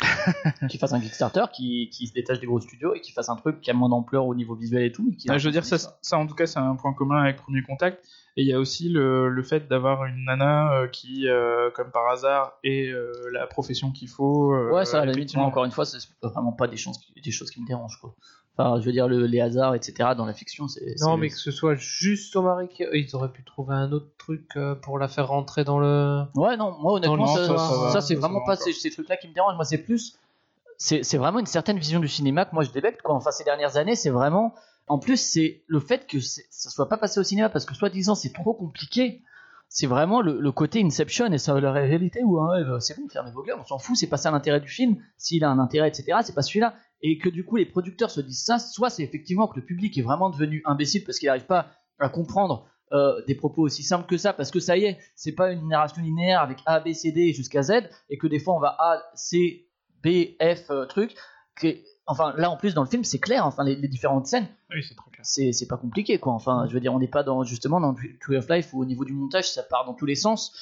[0.68, 3.36] qui fasse un Kickstarter, qui, qui se détache des gros studios et qui fasse un
[3.36, 5.04] truc qui a moins d'ampleur au niveau visuel et tout.
[5.08, 7.20] Mais qui Ouais, je veux dire, ça, ça, en tout cas, c'est un point commun
[7.22, 8.04] avec Premier Contact.
[8.38, 11.90] Et il y a aussi le, le fait d'avoir une nana euh, qui, euh, comme
[11.90, 14.52] par hasard, est euh, la profession qu'il faut.
[14.54, 16.98] euh, Ouais, ça, à la limite, moi, encore une fois, c'est vraiment pas des choses,
[16.98, 18.14] qui- des choses qui me dérangent, quoi.
[18.56, 20.94] Enfin, je veux dire, le- les hasards, etc., dans la fiction, c'est.
[21.00, 24.10] Non, mais que ce soit juste au mari qui- ils auraient pu trouver un autre
[24.18, 26.22] truc pour la faire rentrer dans le.
[26.36, 29.34] Ouais, non, moi, honnêtement, ça, ça, ça, c'est vraiment pas ces, ces trucs-là qui me
[29.34, 29.56] dérangent.
[29.56, 30.16] Moi, c'est plus.
[30.76, 33.16] C'est c'est vraiment une certaine vision du cinéma que moi, je débecte, quoi.
[33.16, 34.54] Enfin, ces dernières années, c'est vraiment.
[34.88, 38.14] En plus, c'est le fait que ça soit pas passé au cinéma parce que, soi-disant,
[38.14, 39.22] c'est trop compliqué.
[39.68, 43.42] C'est vraiment le, côté Inception et ça la réalité un rêve, c'est bon, fermez vos
[43.42, 44.96] gueules, on s'en fout, c'est pas ça l'intérêt du film.
[45.18, 46.74] S'il a un intérêt, etc., c'est pas celui-là.
[47.02, 49.96] Et que du coup, les producteurs se disent ça, soit c'est effectivement que le public
[49.98, 54.08] est vraiment devenu imbécile parce qu'il n'arrive pas à comprendre euh, des propos aussi simples
[54.08, 56.94] que ça, parce que ça y est, c'est pas une narration linéaire avec A, B,
[56.94, 59.68] C, D jusqu'à Z, et que des fois on va A, C,
[60.02, 61.14] B, F, euh, truc.
[62.08, 64.82] Enfin, là en plus dans le film, c'est clair, enfin, les, les différentes scènes, Oui,
[64.82, 65.24] c'est très clair.
[65.24, 66.32] c'est pas compliqué, quoi.
[66.32, 68.84] Enfin, je veux dire, on n'est pas dans, justement dans Tree of Life où au
[68.86, 70.52] niveau du montage, ça part dans tous les sens,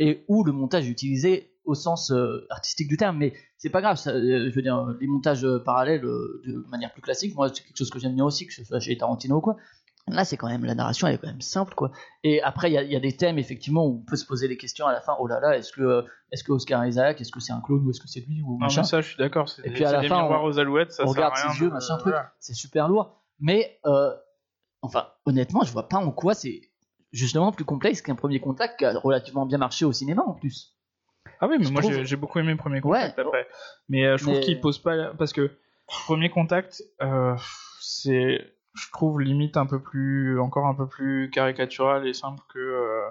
[0.00, 3.80] et où le montage est utilisé au sens euh, artistique du terme, mais c'est pas
[3.80, 7.48] grave, ça, euh, je veux dire, les montages euh, parallèles de manière plus classique, moi
[7.52, 9.56] c'est quelque chose que j'aime bien aussi, que ce soit chez Tarantino ou quoi.
[10.12, 11.90] Là, c'est quand même la narration, elle est quand même simple, quoi.
[12.24, 14.26] Et après, il y a, il y a des thèmes effectivement où on peut se
[14.26, 15.14] poser des questions à la fin.
[15.18, 16.02] Oh là là, est-ce que euh,
[16.32, 18.52] est-ce que Oscar Isaac, est-ce que c'est un clone ou est-ce que c'est lui ou
[18.52, 19.48] Non, machin mais ça, je suis d'accord.
[19.64, 21.70] Et des, puis à la fin, on- aux alouettes, ça on regarde rien ses yeux,
[21.70, 22.12] machin truc.
[22.12, 22.32] voilà.
[22.40, 23.22] C'est super lourd.
[23.40, 24.12] Mais euh,
[24.82, 26.60] enfin, honnêtement, je vois pas en quoi c'est
[27.12, 30.74] justement plus complexe qu'un premier contact qui a relativement bien marché au cinéma en plus.
[31.40, 33.46] Ah oui, mais Je moi trouve- j'ai beaucoup aimé Premier Contact après.
[33.88, 35.12] Mais euh, je trouve Mais- qu'il pose pas.
[35.16, 35.50] Parce que
[35.86, 36.82] Premier Contact,
[37.80, 38.52] c'est.
[38.78, 40.38] Je trouve limite un peu plus.
[40.40, 42.58] Encore un peu plus caricatural et simple que.
[42.58, 43.08] euh,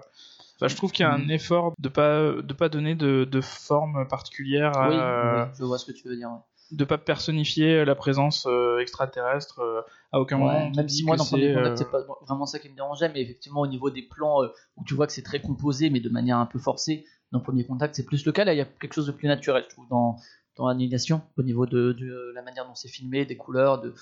[0.59, 1.29] Enfin, je trouve qu'il y a un Mhm.
[1.31, 5.63] effort de pas de pas donner de, de forme particulière, à, Oui, euh, oui, je
[5.63, 6.29] vois ce que tu veux dire.
[6.29, 6.39] ouais.
[6.71, 9.81] de pas personnifier la présence euh, extraterrestre euh,
[10.11, 10.65] à aucun moment.
[10.65, 13.21] Ouais, même si moi dans Premier Contact c'est pas vraiment ça qui me dérangeait mais
[13.21, 14.41] effectivement au niveau des plans
[14.77, 17.65] où tu vois que c'est très composé mais de manière un peu forcée dans Premier
[17.65, 19.73] Contact c'est plus le cas là il y a quelque chose de plus naturel je
[19.75, 20.17] trouve dans,
[20.57, 23.93] dans l'animation au niveau de, de la manière dont c'est filmé des couleurs de,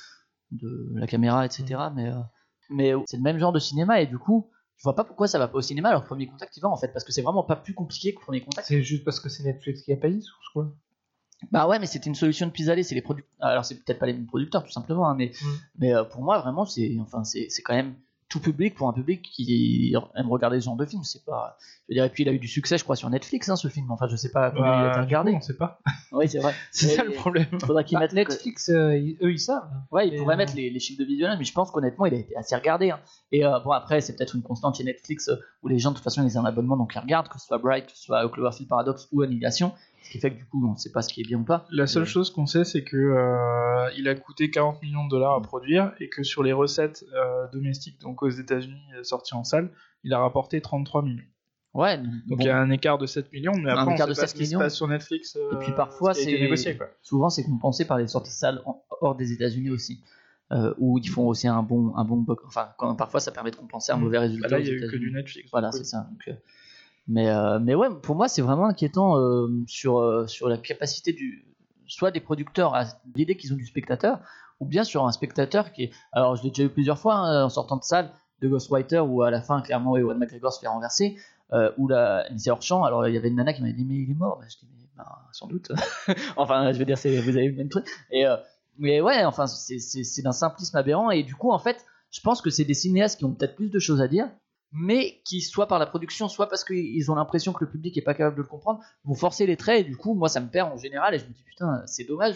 [0.61, 1.93] de la caméra etc Mm.
[1.95, 2.19] mais, euh,
[2.69, 5.39] mais c'est le même genre de cinéma et du coup je vois pas pourquoi ça
[5.39, 7.21] va pas au cinéma alors que Premier Contact il va en fait parce que c'est
[7.21, 9.97] vraiment pas plus compliqué que Premier Contact C'est juste parce que c'est Netflix qui a
[9.97, 10.73] payé, je crois.
[11.51, 13.33] bah ouais, mais c'était une solution de pis-aller, c'est les producteurs.
[13.39, 15.47] Alors c'est peut-être pas les mêmes producteurs tout simplement, hein, mais, Mm.
[15.79, 17.95] mais euh, pour moi vraiment c'est enfin c'est quand même
[18.27, 21.03] tout public pour un public qui aime regarder ce genre de film.
[21.03, 23.09] C'est pas, je veux dire, et puis il a eu du succès, je crois, sur
[23.09, 23.89] Netflix, hein, ce film.
[23.91, 25.31] Enfin, je sais pas comment il a bah, été du regardé.
[25.31, 25.79] coup, on sait pas.
[26.11, 26.53] Oui, c'est vrai.
[26.71, 27.45] C'est ça le problème.
[27.65, 29.69] Faudra qu'ils Bah, mettent Netflix, euh, ils- eux, ils savent.
[29.91, 32.05] Ouais, il Mais, pourrait euh, mettre les, les chiffres de visionnage, mais je pense qu'honnêtement,
[32.05, 32.89] il a été assez regardé.
[32.91, 32.99] hein.
[33.31, 35.29] Et euh, bon, après, c'est peut-être une constante chez Netflix
[35.61, 37.45] où les gens, de toute façon, ils ont un abonnement, donc ils regardent, que ce
[37.45, 39.73] soit Bright, que ce soit Cloverfield Paradox ou Annihilation.
[40.05, 41.43] Ce qui fait que du coup, on ne sait pas ce qui est bien ou
[41.43, 41.65] pas.
[41.71, 45.33] La seule chose qu'on sait, c'est que euh, il a coûté 40 millions de dollars
[45.33, 49.43] à produire et que sur les recettes euh, domestiques, donc aux États-Unis euh, sorties en
[49.43, 49.71] salle,
[50.03, 51.23] il a rapporté 33 millions.
[51.73, 52.37] Ouais, Donc bon.
[52.39, 54.15] il y a un écart de 7 millions, mais Un après on écart sait de
[54.15, 55.35] pas 7 ce qui se passe sur Netflix.
[55.35, 56.49] euh, Et puis parfois, c'est
[57.01, 58.61] souvent c'est compensé par les sorties salles
[59.01, 59.99] hors des États-Unis aussi,
[60.51, 62.43] euh, où ils font aussi un bon, un bon box.
[62.47, 64.01] Enfin, quand, parfois ça permet de compenser un Mm.
[64.01, 64.47] mauvais Bah résultat.
[64.49, 65.49] là, aux il y a eu que du Netflix.
[65.51, 66.07] Voilà, c'est ça.
[66.11, 66.33] Donc, euh,
[67.07, 71.13] mais, euh, mais ouais, pour moi, c'est vraiment inquiétant euh, sur, euh, sur la capacité
[71.13, 71.45] du,
[71.85, 74.19] soit des producteurs à l'idée qu'ils ont du spectateur,
[74.59, 75.91] ou bien sur un spectateur qui.
[76.11, 78.11] Alors, je l'ai déjà eu plusieurs fois hein, en sortant de salle
[78.41, 81.17] de Ghostwriter, où à la fin, clairement, Ewan McGregor se fait renverser,
[81.77, 82.83] ou la c'est hors champ.
[82.83, 84.39] Alors, il y avait une nana qui m'a dit, mais il est mort.
[84.39, 85.71] Bah, je dis, mais ben, sans doute.
[86.37, 87.87] enfin, je veux dire, vous avez eu le même truc.
[88.11, 88.25] Et,
[88.77, 92.49] mais ouais, enfin, c'est d'un simplisme aberrant, et du coup, en fait, je pense que
[92.49, 94.27] c'est des cinéastes qui ont peut-être plus de choses à dire,
[94.77, 98.01] mais qui, soit par la production, soit parce qu'ils ont l'impression que le public est
[98.01, 100.49] pas capable de le comprendre, vont forcer les traits, et du coup, moi, ça me
[100.49, 102.35] perd en général, et je me dis, putain, c'est dommage.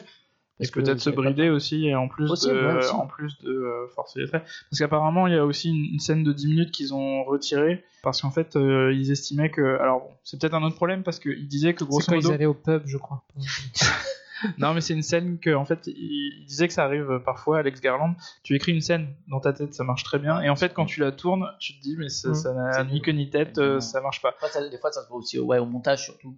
[0.58, 2.92] Parce que peut-être se pas- brider aussi, et en plus Possible, de, ouais, aussi.
[2.92, 4.44] en plus de euh, forcer les traits?
[4.70, 7.82] Parce qu'apparemment, il y a aussi une, une scène de 10 minutes qu'ils ont retirée,
[8.04, 9.80] parce qu'en fait, euh, ils estimaient que.
[9.80, 12.34] Alors, bon, c'est peut-être un autre problème, parce qu'ils disaient que grosso quand ils modo.
[12.34, 13.24] allaient au pub, je crois.
[14.58, 17.82] Non, mais c'est une scène que, en fait, il, disait que ça arrive parfois, Alex
[17.82, 18.16] Garland.
[18.44, 20.86] Tu écris une scène dans ta tête, ça marche très bien, et en fait, quand
[20.86, 23.80] tu la tournes, tu te dis, mais ça ça n'a ni queue ni tête, euh,
[23.80, 24.30] ça marche pas.
[24.30, 26.38] Après, ça- des fois, ça se voit aussi ouais, au montage, surtout.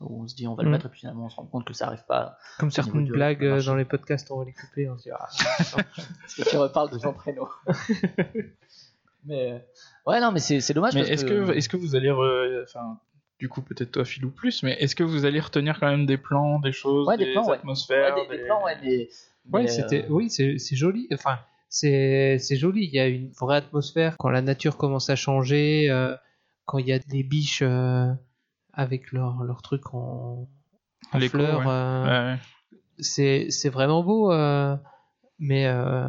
[0.00, 0.72] Où on se dit, on va le Mm.
[0.72, 2.36] mettre, et puis finalement, on se rend compte que ça arrive pas.
[2.58, 4.88] Comme certaines blagues euh, dans les podcasts, on va les couper.
[4.88, 5.28] On se dit, ah,
[5.76, 7.48] Parce que tu reparles de Jean Préno.
[9.24, 9.64] mais,
[10.06, 10.94] ouais, non, mais c'est, dommage.
[10.94, 12.10] Mais est-ce que, est-ce que vous allez.
[12.10, 12.98] Enfin,
[13.42, 16.16] du coup, peut-être toi, Philou, plus, mais est-ce que vous allez retenir quand même des
[16.16, 19.08] plans, des choses, Ouais, des des, plans, atmosphères Ouais, des, des des- plans, ouais, mais.
[19.50, 21.08] Ouais, mais, c'était, euh, oui, c'est, joli.
[21.12, 22.84] Enfin, c'est, c'est joli.
[22.84, 26.14] Il y a une vraie atmosphère quand la nature commence à changer, euh,
[26.66, 28.12] quand il y a des biches euh,
[28.72, 30.46] avec leurs leur trucs en,
[31.12, 31.58] en L'écho, fleurs.
[31.58, 31.64] ouais.
[31.66, 32.38] euh, Ouais, ouais.
[33.00, 34.76] c'est, c'est vraiment beau, euh,
[35.40, 36.06] mais euh,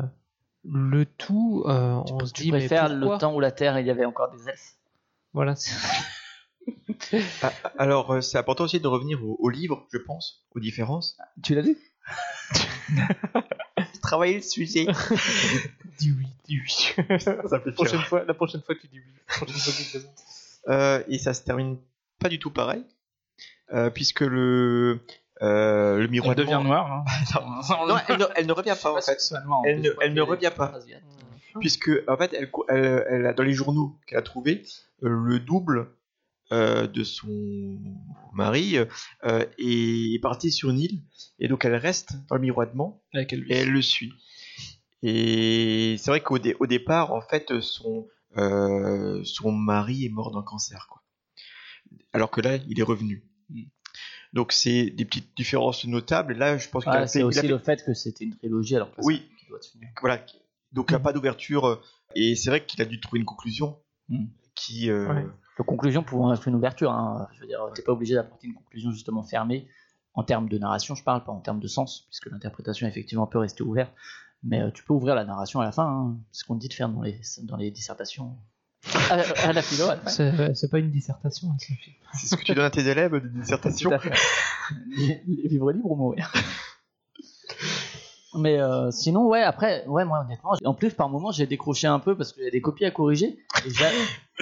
[0.70, 3.80] le tout, euh, on se Tu dit, mais préfères pourquoi le temps où la Terre,
[3.80, 4.76] il y avait encore des elfes.
[5.34, 5.56] Voilà.
[7.42, 11.18] Ah, Alors, euh, c'est important aussi de revenir au, au livre, je pense, aux différences.
[11.44, 11.78] Tu l'as lu?
[14.02, 14.86] Travailler le sujet.
[16.00, 16.70] Dis oui, dis oui.
[17.20, 19.14] Ça fait la, prochaine fois, la prochaine fois, tu dis oui.
[19.30, 20.74] La prochaine fois, tu dis non.
[20.74, 21.78] Euh, et ça se termine
[22.20, 22.84] pas du tout pareil,
[23.74, 25.00] euh, puisque le
[25.42, 26.92] euh, le Elle miroir devient noire.
[26.92, 27.06] hein.
[27.88, 29.18] Non, elle ne, elle ne revient pas en fait.
[29.66, 30.74] Elle ne, elle ne revient pas,
[31.60, 34.64] puisque en fait, elle, co- elle, elle a dans les journaux qu'elle a trouvé
[35.04, 35.88] euh, le double
[36.54, 37.78] euh, de son
[38.34, 41.02] mari euh, est parti sur une île
[41.40, 44.14] et donc elle reste dans le miroitement Avec et elle le suit.
[45.02, 48.08] Et c'est vrai qu'au dé- au départ, en fait, son,
[48.38, 51.02] euh, son mari est mort d'un cancer, quoi.
[52.14, 53.26] Alors que là, il est revenu.
[54.32, 56.34] Donc c'est des petites différences notables.
[56.34, 58.76] Et là, je pense a Ah, c'est aussi fait- le fait que c'était une trilogie
[58.76, 59.30] alors que ça, Oui.
[59.40, 59.90] qui doit se finir.
[60.02, 60.26] voilà.
[60.72, 61.66] Donc il n'y a pas d'ouverture.
[61.68, 61.82] euh,
[62.16, 63.78] Et c'est vrai qu'il a dû trouver une conclusion
[64.10, 64.26] Mm.
[64.56, 64.90] qui.
[64.90, 65.26] euh, Ouais.
[65.60, 66.92] La conclusion pouvant être une ouverture.
[66.92, 67.28] Hein.
[67.36, 69.68] Je veux dire, t'es pas obligé d'apporter une conclusion justement fermée
[70.16, 73.40] en termes de narration, je parle pas en termes de sens, puisque l'interprétation effectivement peut
[73.40, 73.92] rester ouverte.
[74.44, 76.18] Mais euh, tu peux ouvrir la narration à la fin, hein.
[76.32, 78.36] c'est ce qu'on te dit de faire dans les, dans les dissertations.
[79.10, 79.14] À,
[79.48, 79.86] à la philo.
[80.08, 81.48] C'est, pas une dissertation.
[81.50, 81.76] hein,
[82.14, 83.98] c'est ce que tu donnes à tes élèves de dissertation.
[83.98, 84.12] Fait.
[85.26, 86.32] Vivre libre ou mourir.
[88.36, 92.00] Mais euh, sinon, ouais, après, ouais, moi honnêtement, en plus par moment j'ai décroché un
[92.00, 93.38] peu parce qu'il y a des copies à corriger.
[93.66, 93.70] Et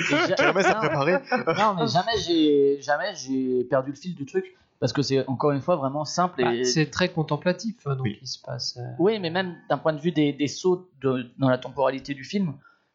[0.37, 1.13] jamais, ça préparé.
[1.57, 4.45] non, mais jamais j'ai, jamais j'ai perdu le fil du truc
[4.79, 6.61] parce que c'est encore une fois vraiment simple et.
[6.61, 8.19] Ah, c'est très contemplatif, hein, donc Oui.
[8.21, 8.77] il se passe.
[8.77, 12.13] euh, Oui, mais même d'un point de vue des, des sauts de- dans la temporalité
[12.13, 12.53] du film,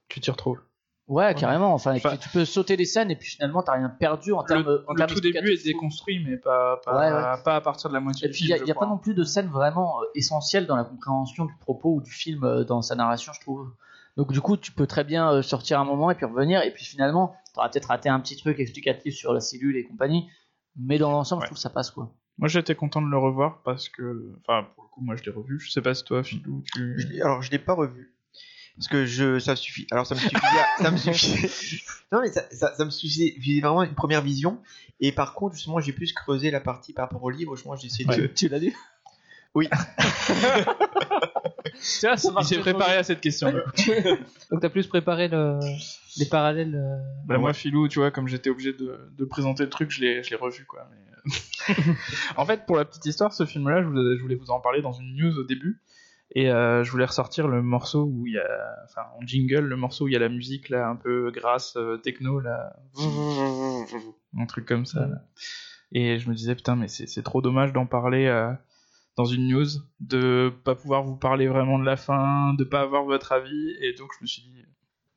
[0.08, 0.60] Tu t'y retrouves.
[1.08, 1.72] Ouais, carrément.
[1.72, 4.64] Enfin, tu peux sauter des scènes et puis finalement t'as rien perdu en termes.
[4.64, 6.98] Le, en le termes tout début est déconstruit, mais pas, pas,
[7.36, 8.70] Ouais, pas à partir de la moitié Et du puis il n'y a, film, y
[8.72, 12.00] a pas non plus de scènes vraiment euh, essentielles dans la compréhension du propos ou
[12.00, 13.70] du film euh, dans sa narration, je trouve.
[14.16, 16.72] Donc du coup, tu peux très bien euh, sortir un moment et puis revenir et
[16.72, 20.28] puis finalement, tu auras peut-être raté un petit truc explicatif sur la cellule et compagnie,
[20.76, 22.12] mais dans l'ensemble, je trouve que ça passe quoi.
[22.38, 25.30] Moi, j'étais content de le revoir parce que, enfin, pour le coup, moi, je l'ai
[25.30, 25.58] revu.
[25.58, 26.94] Je sais pas si toi, Philou, tu.
[27.00, 28.14] Je l'ai- alors je l'ai pas revu
[28.76, 29.86] parce que je ça me suffit.
[29.90, 30.36] Alors ça me suffit.
[30.82, 31.82] ça me suffit.
[32.12, 34.60] non mais ça, ça, ça me suffit vraiment une première vision.
[35.00, 37.56] Et par contre justement j'ai plus creusé la partie par rapport au livre.
[37.56, 38.26] Justement j'ai essayé de.
[38.26, 38.74] Tu l'as lu?
[39.54, 39.68] Oui.
[42.00, 43.52] Tu vois, ça marche s'est préparé à cette question.
[44.50, 45.58] Donc t'as plus préparé le...
[46.18, 46.74] les parallèles.
[46.74, 46.96] euh,
[47.26, 50.22] Bah, moi, Philou, tu vois, comme j'étais obligé de, de présenter le truc, je l'ai,
[50.22, 50.88] je l'ai revu, quoi.
[50.90, 50.96] mais,
[51.76, 51.92] euh,
[52.36, 54.82] en fait, pour la petite histoire, ce film-là, je, vous- je voulais vous en parler
[54.82, 55.80] dans une news au début.
[56.34, 59.76] Et euh, je voulais ressortir le morceau où il y a, enfin, en jingle, le
[59.76, 62.74] morceau où il y a la musique, là, un peu grasse, euh, techno, là.
[64.38, 65.22] Un truc comme ça, là.
[65.92, 68.52] Et je me disais, putain, mais c'est, c'est trop dommage d'en parler euh,
[69.16, 69.66] dans une news,
[70.00, 73.74] de pas pouvoir vous parler vraiment de la fin, de pas avoir votre avis.
[73.80, 74.64] Et donc, je me suis dit,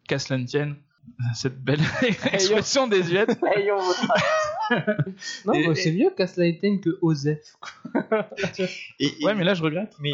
[0.07, 0.75] qu'à cela ne tienne,
[1.35, 1.81] cette belle
[2.31, 3.39] expression désuète.
[5.45, 7.55] Non, Et- bah, c'est mieux Gaslighting que Osef.
[8.99, 9.95] Et, et- Ouais, mais là, je regrette.
[9.99, 10.11] mais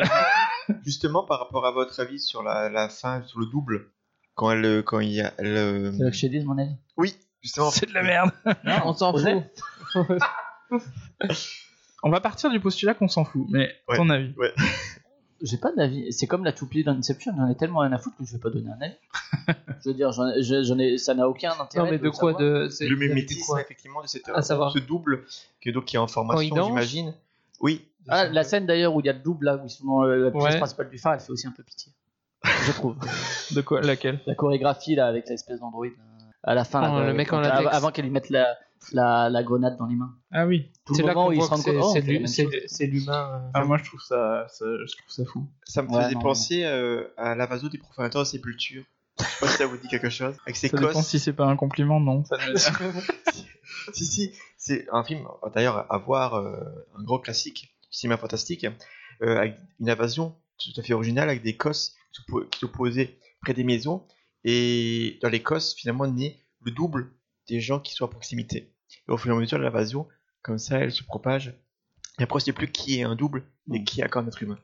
[0.85, 3.91] justement par rapport à votre avis sur la, la fin sur le double
[4.33, 6.57] quand elle quand il y a elle, euh, C'est là que je te dis, mon
[6.57, 6.75] avis.
[6.97, 8.31] oui justement C'est de la merde.
[8.63, 9.43] Non, On s'en fout.
[12.05, 13.97] On va partir du postulat qu'on s'en fout, mais Ouais.
[13.97, 14.33] ton avis
[15.41, 16.13] J'ai pas d'avis.
[16.13, 18.49] C'est comme la toupie d'Inception, j'en ai tellement rien à foutre que je vais pas
[18.49, 18.95] donner un avis.
[19.83, 21.83] je veux dire, j'en ai, je- j'en ai- ça n'a aucun intérêt.
[21.85, 22.69] Non, mais de quoi de...
[22.69, 24.71] c'est- le mimétisme quoi effectivement de cette À savoir.
[24.71, 25.23] ce double
[25.61, 27.13] qui est donc qui est en formation j'imagine
[27.59, 29.85] oui Ah, la scène d'ailleurs où il y a le double là, où ils sont
[29.85, 30.57] dans euh, la pièce Ouais.
[30.57, 31.91] principale du phare, elle fait aussi un peu pitié.
[32.65, 32.95] Je trouve.
[33.55, 33.81] De quoi?
[33.81, 34.19] Laquelle?
[34.25, 36.03] La chorégraphie là avec l'espèce d'androïde là,
[36.43, 37.69] à la fin Oh, le mec en quand- latex?
[37.75, 38.55] avant qu'elle lui mette la,
[38.91, 40.15] la, la grenade dans les mains.
[40.31, 40.71] Ah oui.
[40.85, 43.41] Tout C'est le là moment où il se rend compte oh, c'est la l'humain.
[43.45, 45.47] euh, Ah, moi, je trouve ça, ça- je trouve ça fou.
[45.65, 48.83] ça me Ouais, faisait non, penser euh, à l'avaso des profanateurs de sépulture
[49.17, 51.31] je sais pas si ça vous dit quelque chose avec ses Ça dépend si c'est
[51.33, 52.25] pas un compliment, non.
[52.25, 52.37] Ça
[53.93, 56.55] si si c'est un film d'ailleurs à voir euh,
[56.97, 58.65] un gros classique du cinéma fantastique
[59.21, 63.53] euh, avec une invasion tout à fait originale avec des cosses qui se posaient près
[63.53, 64.05] des maisons
[64.43, 67.11] et dans les cosses finalement naît le double
[67.47, 68.71] des gens qui sont à proximité
[69.07, 70.07] et au fur et à mesure de l'invasion
[70.41, 71.55] comme ça elle se propage
[72.19, 73.43] et après on sait plus qui est un double
[73.73, 74.57] et qui est encore un être humain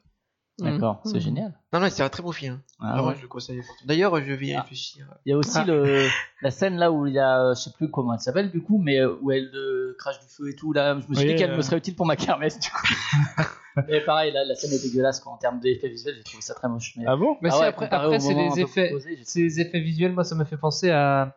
[0.60, 1.22] D'accord, c'est Mhm.
[1.22, 1.60] génial.
[1.74, 3.16] non non c'est un très beau film Ah, Vraiment, ouais.
[3.18, 4.62] je le conseille d'ailleurs je vais y Ah.
[4.62, 5.64] réfléchir Il y a aussi Ah.
[5.66, 6.08] le,
[6.44, 8.62] la scène là où il y a, euh, je sais plus comment elle s'appelle du
[8.62, 10.72] coup, mais euh, où elle euh, crache du feu et tout.
[10.74, 11.58] Là, je me suis Oui, dit qu'elle euh.
[11.58, 12.78] me serait utile pour ma kermesse du coup.
[13.88, 16.53] mais pareil, là, la scène est dégueulasse quoi, en termes d'effets visuels, j'ai trouvé ça
[16.53, 16.94] très moche.
[16.98, 17.06] Mais...
[17.08, 17.38] Ah bon?
[17.41, 18.94] Mais Ah c'est ouais, après, après c'est les effets,
[19.24, 20.12] ces effets visuels.
[20.14, 21.36] Moi, ça m'a fait penser à,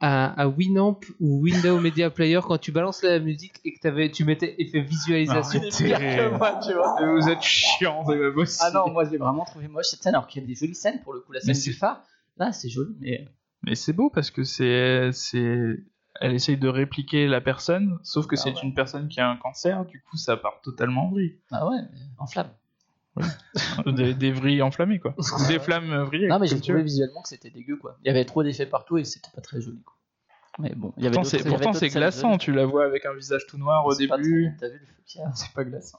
[0.00, 4.10] à, à Winamp ou Windows Media Player quand tu balances la musique et que avais,
[4.10, 5.60] tu mettais effet visualisation.
[5.60, 5.84] Arrêtez.
[5.84, 6.96] Pire que moi, tu vois.
[7.18, 8.64] Vous êtes chiant, c'est pas possible.
[8.66, 10.54] Ah non, moi je l'ai vraiment trouvé moche cette scène, alors qu'il y a des
[10.54, 11.32] jolies scènes pour le coup.
[11.32, 12.02] La scène Mais du c'est- phare,
[12.38, 13.28] là c'est joli, mais
[13.62, 15.84] Mais c'est beau parce que c'est, c'est,
[16.20, 18.60] elle essaye de répliquer la personne, sauf que Ah c'est ouais.
[18.62, 21.36] une personne qui a un cancer, du coup ça part totalement en vrille.
[21.50, 21.76] ah ouais,
[22.18, 22.48] en flamme.
[23.86, 25.14] des, des vrilles enflammées quoi.
[25.18, 26.28] Ou des flammes euh, vrillées.
[26.28, 27.96] Non, mais j'ai trouvé visuellement que c'était dégueu quoi.
[28.04, 29.94] Il y avait trop d'effets partout et c'était pas très joli quoi.
[30.58, 33.56] Mais bon, il y avait Pourtant c'est, glaçant, tu la vois avec un visage tout
[33.58, 34.50] noir au début.
[34.58, 35.98] T'as vu le feu C'est pas glaçant.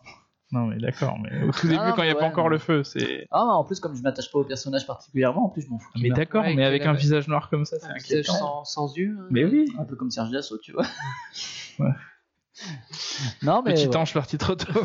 [0.54, 2.58] Non mais d'accord, mais au tout début quand il n'y a pas encore mais- le
[2.58, 3.26] feu, c'est...
[3.32, 5.90] Ah, en plus, comme je m'attache pas au personnage particulièrement, en plus, je m'en fous.
[5.96, 8.94] Mais d'accord, Ouais, mais avec un visage noir comme ça, c'est Un visage sans, sans
[8.98, 9.16] yeux.
[9.18, 9.28] hein.
[9.32, 10.86] Mais oui, Un peu comme Serge Dassault, tu vois.
[11.80, 11.92] Ouais.
[13.42, 13.74] Non, mais.
[13.74, 13.96] petit ouais.
[13.98, 14.82] ange parti trop tôt.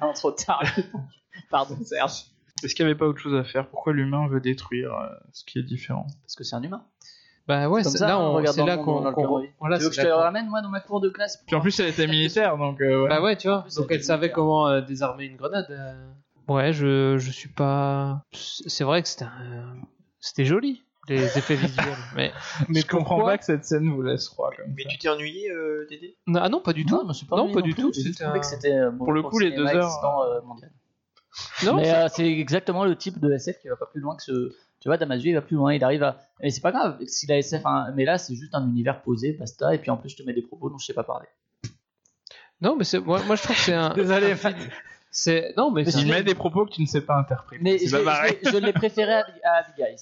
[0.00, 0.62] Non, trop tard.
[1.50, 2.24] Pardon, Serge.
[2.62, 3.68] Est-ce qu'il n'y avait pas autre chose à faire?
[3.68, 6.06] Pourquoi l'humain veut détruire euh, ce qui est différent?
[6.22, 6.84] Parce que c'est un humain.
[7.46, 9.00] Bah ouais, c'est là, on- regarde c'est là qu'on.
[9.60, 11.00] voilà, tu veux que c'est je te là le qu'on- ramène, moi, dans ma cour
[11.00, 12.80] de classe Puis en plus elle était militaire, donc...
[12.80, 13.08] euh, ouais.
[13.10, 13.62] Bah ouais, tu vois.
[13.62, 14.34] plus, Donc elle savait militaire.
[14.36, 15.66] comment euh, désarmer une grenade.
[15.70, 16.08] euh.
[16.48, 18.22] Ouais, je, je suis pas.
[18.32, 19.76] C'est vrai que c'était un-
[20.20, 22.32] c'était joli les effets visuels, mais
[22.68, 24.88] Mais je comprends pourquoi pas que cette scène vous laisse froid comme mais ça.
[24.90, 26.16] tu t'es ennuyé euh, Dédé?
[26.26, 26.94] Non, ah non, pas du tout.
[26.94, 29.12] Non, pas Non, ennuyé pas du tout, c'était trouvé un- que c'était euh, bon Pour
[29.12, 30.70] le coup, les deux heures, existant, euh, mondial.
[31.64, 34.22] Non, mais euh, c'est exactement le type de SF qui va pas plus loin que
[34.22, 34.54] ce.
[34.80, 36.18] Tu vois, Damasio, il va plus loin, il arrive à.
[36.40, 37.62] Et c'est pas grave, si la SF.
[37.66, 40.22] hein, Mais là, c'est juste un univers posé, basta, et puis en plus, je te
[40.22, 41.26] mets des propos dont je sais pas parler.
[42.60, 43.90] non, mais moi, moi je trouve que c'est un.
[43.94, 44.54] Désolé, un film-
[45.10, 47.62] C'est non, mais Il met des propos que tu ne sais pas interpréter.
[47.62, 49.96] Mais je, je l'ai préféré à, à Big Eyes.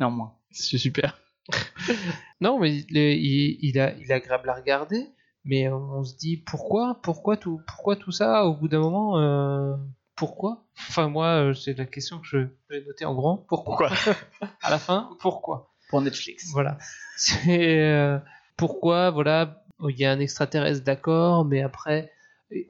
[0.00, 0.32] Néanmoins.
[0.50, 1.20] C'est super.
[2.40, 5.06] non, mais il est, il, il a, il agréable à regarder.
[5.44, 9.18] Mais on se dit pourquoi, pourquoi tout, pourquoi tout ça au bout d'un moment.
[9.18, 9.74] euh,
[10.16, 10.64] pourquoi?
[10.88, 13.38] Enfin moi, euh, c'est la question que je vais noter en grand.
[13.48, 13.90] Pourquoi?
[14.62, 15.70] À la fin, pourquoi?
[15.88, 16.50] Pour Netflix.
[16.52, 16.76] Voilà.
[17.16, 18.18] C'est euh,
[18.56, 22.12] pourquoi, voilà, il y a un extraterrestre, d'accord, mais après,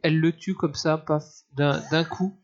[0.02, 2.36] elle le tue comme ça, paf, d'un coup.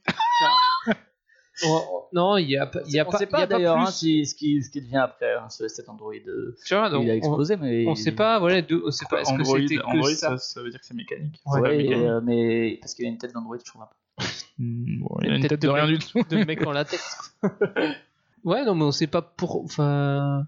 [1.64, 3.84] Oh, non, il y a, pas- il y a on pas, sait pas d'ailleurs plus.
[3.86, 6.12] hein, si, ce, qui, ce qui devient après hein, ce- cet Android.
[6.26, 8.90] euh, Tu vois, donc, il a on- explosé, mais On sait pas, voilà, de- on
[8.90, 10.36] sait pas, est-ce que Android, c'était que Android ça.
[10.36, 11.40] ça, ça veut dire que c'est mécanique.
[11.46, 12.04] Ouais, Ouais, mécanique.
[12.06, 13.82] euh, mais parce qu'il a une tête d'Android, je trouve.
[13.82, 14.24] un peu.
[14.58, 16.22] Hmm, bon, il a une tête de de rien mec- du tout.
[16.30, 17.34] de mec en latex.
[18.44, 19.62] ouais, non, mais on sait pas pour.
[19.62, 20.46] Enfin.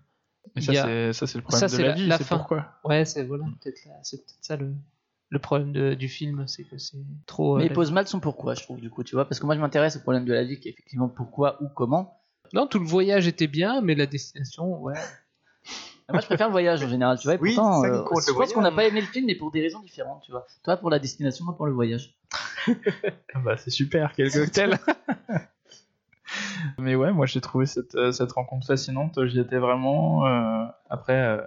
[0.56, 2.16] Mais ça, a- c'est ça, c'est le problème ça, de c'est la, la- vie, la
[2.18, 2.38] c'est fin.
[2.38, 2.66] pourquoi.
[2.84, 4.72] Ouais, c'est voilà, peut-être c'est peut-être ça le,
[5.30, 6.96] le problème de- du film, c'est que c'est
[7.26, 7.56] trop.
[7.56, 9.26] euh, Mais il la- pose mal son pourquoi, je trouve, du coup, tu vois.
[9.26, 11.68] Parce que moi, je m'intéresse au problème de la vie, qui est effectivement pourquoi ou
[11.68, 12.20] comment.
[12.54, 14.94] Non, tout le voyage était bien, mais la destination, ouais.
[16.08, 17.34] Et Moi, je préfère le voyage en général, tu vois.
[17.34, 19.26] Et Oui, pourtant, c'est ça euh, compte, je pense qu'on n'a pas aimé le film,
[19.26, 20.46] mais pour des raisons différentes, tu vois.
[20.64, 22.14] Toi, pour la destination, moi, pour le voyage.
[23.34, 24.78] Ah Bah, c'est super, quel cocktail
[26.78, 30.26] Mais ouais, moi j'ai trouvé cette, euh, cette rencontre fascinante, j'y étais vraiment.
[30.26, 31.40] euh, après, euh,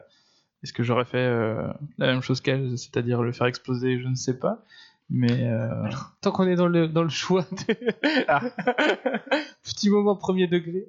[0.64, 1.68] est-ce que j'aurais fait euh,
[1.98, 4.64] la même chose qu'elle, c'est-à-dire le faire exploser, je ne sais pas.
[5.10, 5.68] Mais euh,
[6.22, 7.44] Tant qu'on est dans le, dans le choix.
[7.52, 7.76] de-
[8.28, 8.42] Ah.
[9.64, 10.86] Petit moment premier degré.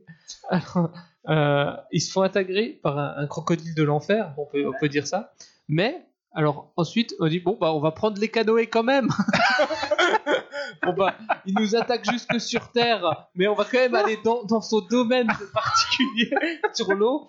[0.48, 0.90] Alors,
[1.28, 4.88] euh, ils se font attaquer par un, un crocodile de l'enfer, on peut, on peut
[4.88, 5.32] dire ça.
[5.68, 6.04] Mais,
[6.34, 9.08] alors ensuite, on dit bon, bah, on va prendre les canoës quand même.
[10.82, 11.14] bon, bah,
[11.46, 14.80] il nous attaque jusque sur Terre, mais on va quand même aller dans, dans son
[14.80, 16.30] domaine particulier
[16.74, 17.28] sur l'eau.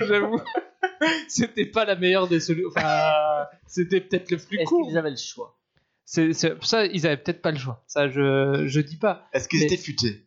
[0.00, 0.40] J'avoue,
[1.28, 2.68] c'était pas la meilleure des solutions.
[2.74, 3.12] Enfin,
[3.66, 4.86] c'était peut-être le plus Est-ce court.
[4.86, 5.58] qu'ils avaient le choix?
[6.04, 7.82] C'est, c'est- ça, ils avaient peut-être pas le choix.
[7.86, 9.28] Ça, je, je dis pas.
[9.32, 10.26] Est-ce qu'ils Mais- étaient futés?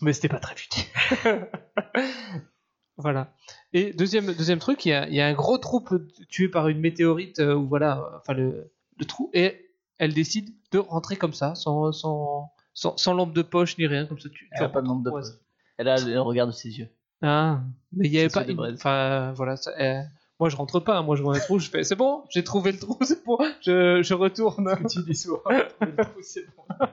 [0.00, 0.80] Mais c'était pas très futé.
[2.96, 3.32] voilà.
[3.72, 5.82] Et deuxième, deuxième truc, il y a, il y a un gros trou
[6.28, 10.50] tué par une météorite, euh, ou voilà, euh, enfin le, le trou, et elle décide
[10.72, 14.28] de rentrer comme ça, sans, sans, sans, sans lampe de poche ni rien, comme ça.
[14.28, 15.20] Tu, tu Elle a pas de nombre de Ouais.
[15.22, 15.32] poches.
[15.78, 16.88] Elle a le regard de ses yeux.
[17.22, 17.60] Ah,
[17.92, 18.44] mais il y avait pas.
[18.46, 18.60] une-.
[18.74, 19.56] Enfin, voilà.
[19.56, 20.02] ça- euh,
[20.40, 20.98] moi, je rentre pas.
[20.98, 21.02] hein.
[21.02, 21.84] Moi, je vois un trou, je fais.
[21.84, 23.38] C'est bon, j'ai trouvé le trou, c'est bon.
[23.60, 24.68] Je, je retourne.
[24.90, 25.40] tu dis souvent.
[25.48, 26.64] le trou, c'est bon.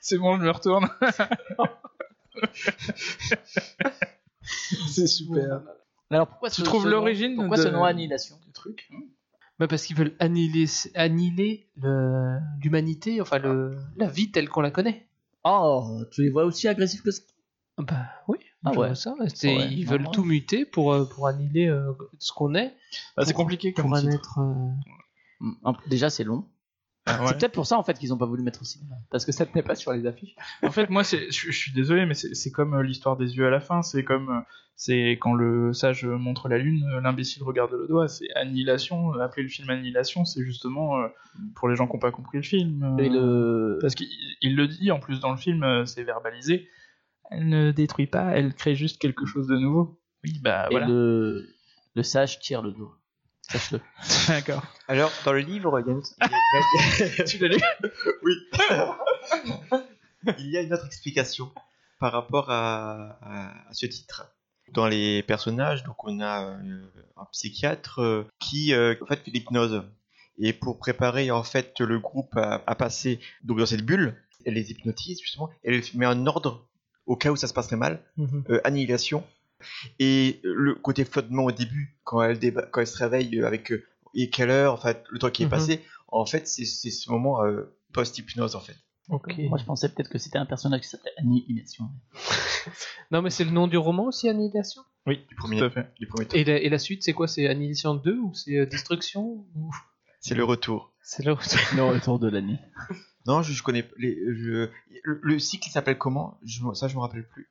[0.00, 0.88] c'est bon, je me retourne.
[4.88, 5.60] c'est super.
[6.10, 8.36] Alors pourquoi Tu ce- trouves l'origine Pourquoi de- ce nom annihilation?
[8.44, 8.90] du truc?
[9.58, 14.70] Bah parce qu'ils veulent annihiler, annihiler le- l'humanité, enfin le, la vie telle qu'on la
[14.70, 15.06] connaît.
[15.44, 17.22] Oh, tu les vois aussi agressifs que ça?
[17.78, 18.94] Bah oui, Ah ouais.
[18.94, 19.14] ça.
[19.34, 22.74] C'est- Ouais, ils veulent tout muter pour, euh, pour annihiler euh, ce qu'on est.
[23.16, 24.14] Bah, c'est Pour- compliqué comme pour un titre.
[24.14, 24.38] être.
[24.40, 24.68] euh,
[25.40, 26.44] Mm, Déjà, c'est long.
[27.06, 27.26] Ah ouais.
[27.28, 28.94] C'est peut-être pour ça en fait qu'ils ont pas voulu mettre au cinéma.
[29.10, 30.36] Parce que ça tenait pas sur les affiches.
[30.62, 33.44] En fait, moi, c'est- je suis désolé, mais c'est c'est comme euh, l'histoire des yeux
[33.44, 33.82] à la fin.
[33.82, 34.44] C'est comme
[34.76, 38.06] c'est quand le sage montre la lune, l'imbécile regarde le doigt.
[38.06, 39.14] C'est annihilation.
[39.14, 41.08] Appeler le film annihilation, c'est justement euh,
[41.56, 42.84] pour les gens qui n'ont pas compris le film.
[42.84, 43.78] euh, Et le...
[43.80, 44.06] Parce qu'il
[44.40, 46.68] il le dit en plus dans le film, c'est verbalisé.
[47.34, 50.00] Elle ne détruit pas, elle crée juste quelque chose de nouveau.
[50.24, 50.86] Oui, bah et voilà.
[50.86, 51.48] le...
[51.94, 52.92] le sage tire le dos.
[53.42, 53.80] Sache-le.
[54.28, 54.62] D'accord.
[54.88, 57.24] Alors, dans le livre, il y a une...
[57.26, 57.56] tu l'as lu
[58.22, 58.34] Oui.
[60.38, 61.50] il y a une autre explication
[61.98, 64.28] par rapport à, à- à ce titre.
[64.72, 66.82] Dans les personnages, donc on a euh,
[67.16, 69.82] un psychiatre euh, qui euh, en fait fait l'hypnose.
[70.38, 74.54] Et pour préparer en fait le groupe à, à passer donc dans cette bulle, elle
[74.54, 76.68] les hypnotise justement, elle les met en ordre
[77.12, 78.44] au cas où ça se passerait mal, Mhm.
[78.50, 79.22] euh, annihilation.
[79.98, 83.70] Et le côté flottement au début, quand elle, déba- quand elle se réveille euh, avec
[83.70, 83.84] euh,
[84.14, 85.50] et quelle heure, en fait, le temps qui est Mhm.
[85.50, 87.62] passé, en fait, c'est c'est ce moment euh,
[87.92, 88.76] post-hypnose, en fait.
[89.08, 89.34] Ok.
[89.50, 91.84] Moi je pensais peut-être que c'était un personnage qui s'appelait Annihilation.
[93.10, 94.82] Non, mais c'est le nom du roman aussi, Annihilation?
[95.06, 95.86] Oui, Du premier, tout à fait.
[96.00, 96.38] du premier tome.
[96.40, 97.26] et la, et la suite, c'est quoi?
[97.28, 99.22] C'est Annihilation 2 ou c'est euh, Destruction
[99.54, 99.70] ou...
[100.20, 100.92] C'est le retour.
[101.02, 101.38] C'est là où
[101.76, 102.58] Le retour de l'année.
[103.26, 104.68] Non, je, je connais les, je,
[105.04, 106.38] le, le cycle s'appelle comment?
[106.44, 107.48] Je, Ça, je me rappelle plus.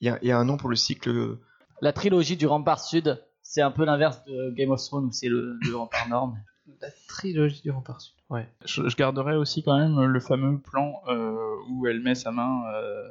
[0.00, 1.38] Il y a, il y a un nom pour le cycle.
[1.80, 5.28] La trilogie du rempart sud, c'est un peu l'inverse de Game of Thrones où c'est
[5.28, 6.28] le, le rempart nord.
[6.32, 6.40] mais-
[6.80, 8.14] La trilogie du rempart sud.
[8.30, 8.48] Ouais.
[8.64, 11.36] Je, je garderai aussi quand même le fameux plan euh,
[11.70, 13.08] où elle met sa main euh,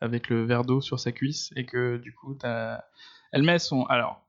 [0.00, 2.82] avec le verre d'eau sur sa cuisse et que du coup, t'as-
[3.32, 3.84] elle met son.
[3.86, 4.23] Alors,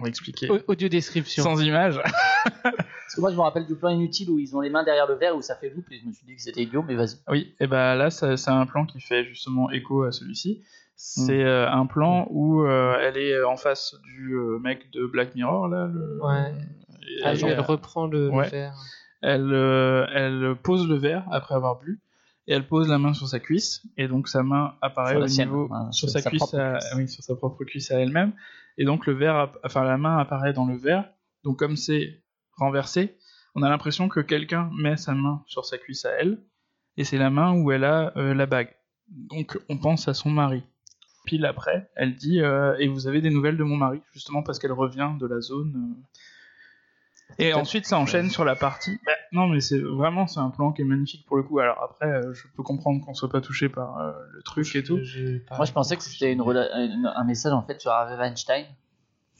[0.00, 0.50] on va expliquer.
[0.50, 1.42] Au- Audio description.
[1.44, 2.00] Sans image.
[2.62, 5.06] Parce que moi je me rappelle du plan inutile où ils ont les mains derrière
[5.06, 6.94] le verre où ça fait loupe et je me suis dit que c'était idiot, mais
[6.94, 7.16] vas-y.
[7.28, 10.62] Oui, et ben là, c'est un plan qui fait justement écho à celui-ci.
[10.96, 15.34] C'est euh, un plan où euh, elle est en face du euh, mec de Black
[15.34, 15.86] Mirror, là.
[15.92, 16.18] Le...
[16.22, 16.52] Ouais.
[17.08, 18.74] Et Ah, elle, elle reprend le, verre.
[19.22, 21.98] elle, euh, elle pose le verre après avoir bu
[22.50, 25.26] et elle pose la main sur sa cuisse et donc sa main apparaît Sur au
[25.46, 26.92] niveau sur sur sa, sa cuisse, propre à- cuisse.
[26.96, 28.32] oui sur sa propre cuisse à elle-même.
[28.76, 31.08] Et donc le verre enfin la main apparaît dans le verre.
[31.44, 32.22] Donc comme c'est
[32.58, 33.16] renversé
[33.54, 36.38] on a l'impression que quelqu'un met sa main sur sa cuisse à elle
[36.96, 38.74] et c'est la main où elle a euh, la bague.
[39.08, 40.62] Donc on pense à son mari.
[41.26, 44.00] Pile après, elle dit euh, Et vous avez des nouvelles de mon mari?
[44.12, 45.94] Justement parce qu'elle revient de la zone.
[47.38, 48.98] Et ensuite, ça enchaîne sur la partie.
[49.06, 51.58] Bah, non, mais c'est vraiment c'est un plan qui est magnifique pour le coup.
[51.58, 54.82] Alors après, euh, je peux comprendre qu'on soit pas touché par euh, le truc et
[54.82, 54.98] tout.
[55.56, 58.64] Moi, je pensais que c'était une rela- une- un message en fait sur Harvey Weinstein.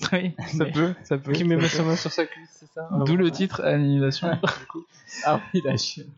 [0.12, 1.32] Oui, ça peut, ça peut.
[1.32, 1.88] Qui met ça sa peut.
[1.90, 2.88] main sur sa cuisse, c'est ça?
[3.04, 4.30] D'où le titre Annihilation.
[4.34, 4.86] du coup.
[5.26, 6.08] Ah oui, la chienne.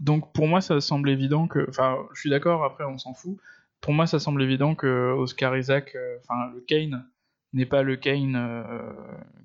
[0.00, 1.66] Donc pour moi, ça semble évident que.
[1.68, 3.36] Enfin, je suis d'accord, après, on s'en fout.
[3.80, 7.04] Pour moi, ça semble évident que Oscar Isaac, euh, enfin, le Kane,
[7.52, 8.92] n'est pas le Kane euh,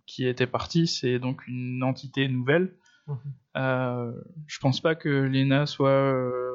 [0.06, 2.76] qui était parti, c'est donc une entité nouvelle.
[3.08, 3.18] Mhm.
[3.58, 4.12] Euh,
[4.48, 6.52] je pense pas que Lena soit euh,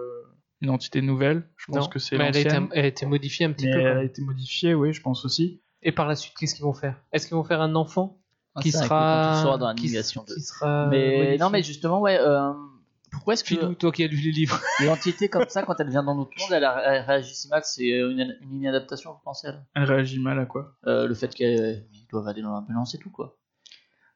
[0.61, 1.49] une entité nouvelle.
[1.57, 2.69] Je pense Non, que c'est mais elle a, été, l'ancienne.
[2.73, 3.81] elle a été modifiée un petit Mais peu.
[3.81, 5.61] elle a été modifiée, oui, je pense aussi.
[5.83, 7.01] Et par la suite, qu'est-ce qu'ils vont faire?
[7.13, 8.19] Est-ce qu'ils vont faire un enfant
[8.55, 11.39] Ah, qui sera quand tu sors dans qui- l'annihilation de- qui sera Mais modifié?
[11.39, 12.19] non, mais justement, ouais.
[13.09, 14.61] Euh, pourquoi est-ce que toi qui as lu les livres.
[14.81, 17.49] une entité comme ça, quand elle vient dans notre monde, elle, a- elle réagit si
[17.49, 20.75] mal C'est une, une inadaptation, vous pensez elle Elle réagit mal à quoi?
[20.87, 23.39] Euh, Le fait qu'ils doivent aller dans l'ambulance et tout, quoi.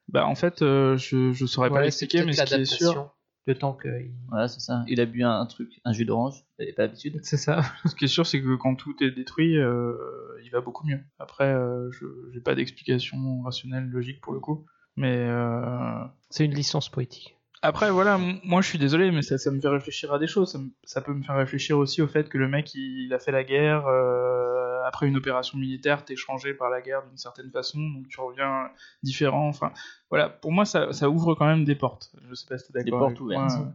[0.09, 3.15] Bah en fait, euh, je, je saurais pas l'expliquer, mais ce qui est sûr,
[3.47, 4.13] Le temps qu'il.
[4.29, 4.83] Voilà, c'est ça.
[4.87, 7.19] Il a bu un, un truc, un jus d'orange, il n'avait pas l'habitude.
[7.23, 7.61] C'est ça.
[7.85, 9.95] Ce qui est sûr, c'est que quand tout est détruit, euh,
[10.43, 10.99] il va beaucoup mieux.
[11.19, 14.65] Après, euh, je j'ai pas d'explication rationnelle, logique pour le coup.
[14.97, 17.37] Mais euh, C'est une licence poétique.
[17.63, 20.59] Après, voilà, moi je suis désolé, mais ça, ça me fait réfléchir à des choses.
[20.83, 23.31] Ça, peut me faire réfléchir aussi au fait que le mec, il, il a fait
[23.31, 23.87] la guerre.
[23.87, 28.19] euh, après une opération militaire, t'es changé par la guerre d'une certaine façon, donc tu
[28.19, 28.69] reviens
[29.01, 29.47] différent.
[29.47, 29.71] Enfin,
[30.09, 32.11] voilà, pour moi, ça, ça ouvre quand même des portes.
[32.29, 33.13] Je sais pas si t'es Des d'accord.
[33.13, 33.73] portes avec moi.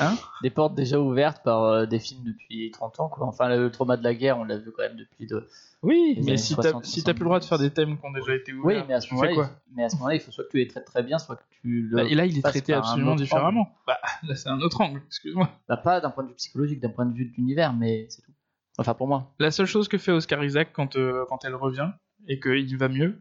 [0.00, 3.26] Hein Des portes déjà ouvertes par euh, des films depuis 30 ans, quoi.
[3.26, 5.46] Enfin, le trauma de la guerre, on l'a vu quand même depuis de.
[5.82, 8.10] Oui, mais si 60, t'as si plus le droit de faire des thèmes qui ont
[8.12, 10.84] déjà été ouverts, Oui, mais à ce moment-là, il- faut soit que tu les traites
[10.86, 11.96] très bien, soit que tu le.
[11.96, 13.68] Bah, et là, il est traité absolument différemment.
[13.86, 15.48] Bah, là, c'est un autre angle, excuse-moi.
[15.68, 18.22] Bah, pas d'un point de vue psychologique, d'un point de vue de l'univers, mais c'est
[18.22, 18.32] tout.
[18.78, 19.32] Enfin, pour moi.
[19.38, 21.90] La seule chose que fait Oscar Isaac quand, euh, quand elle revient
[22.28, 23.20] et qu'il va mieux,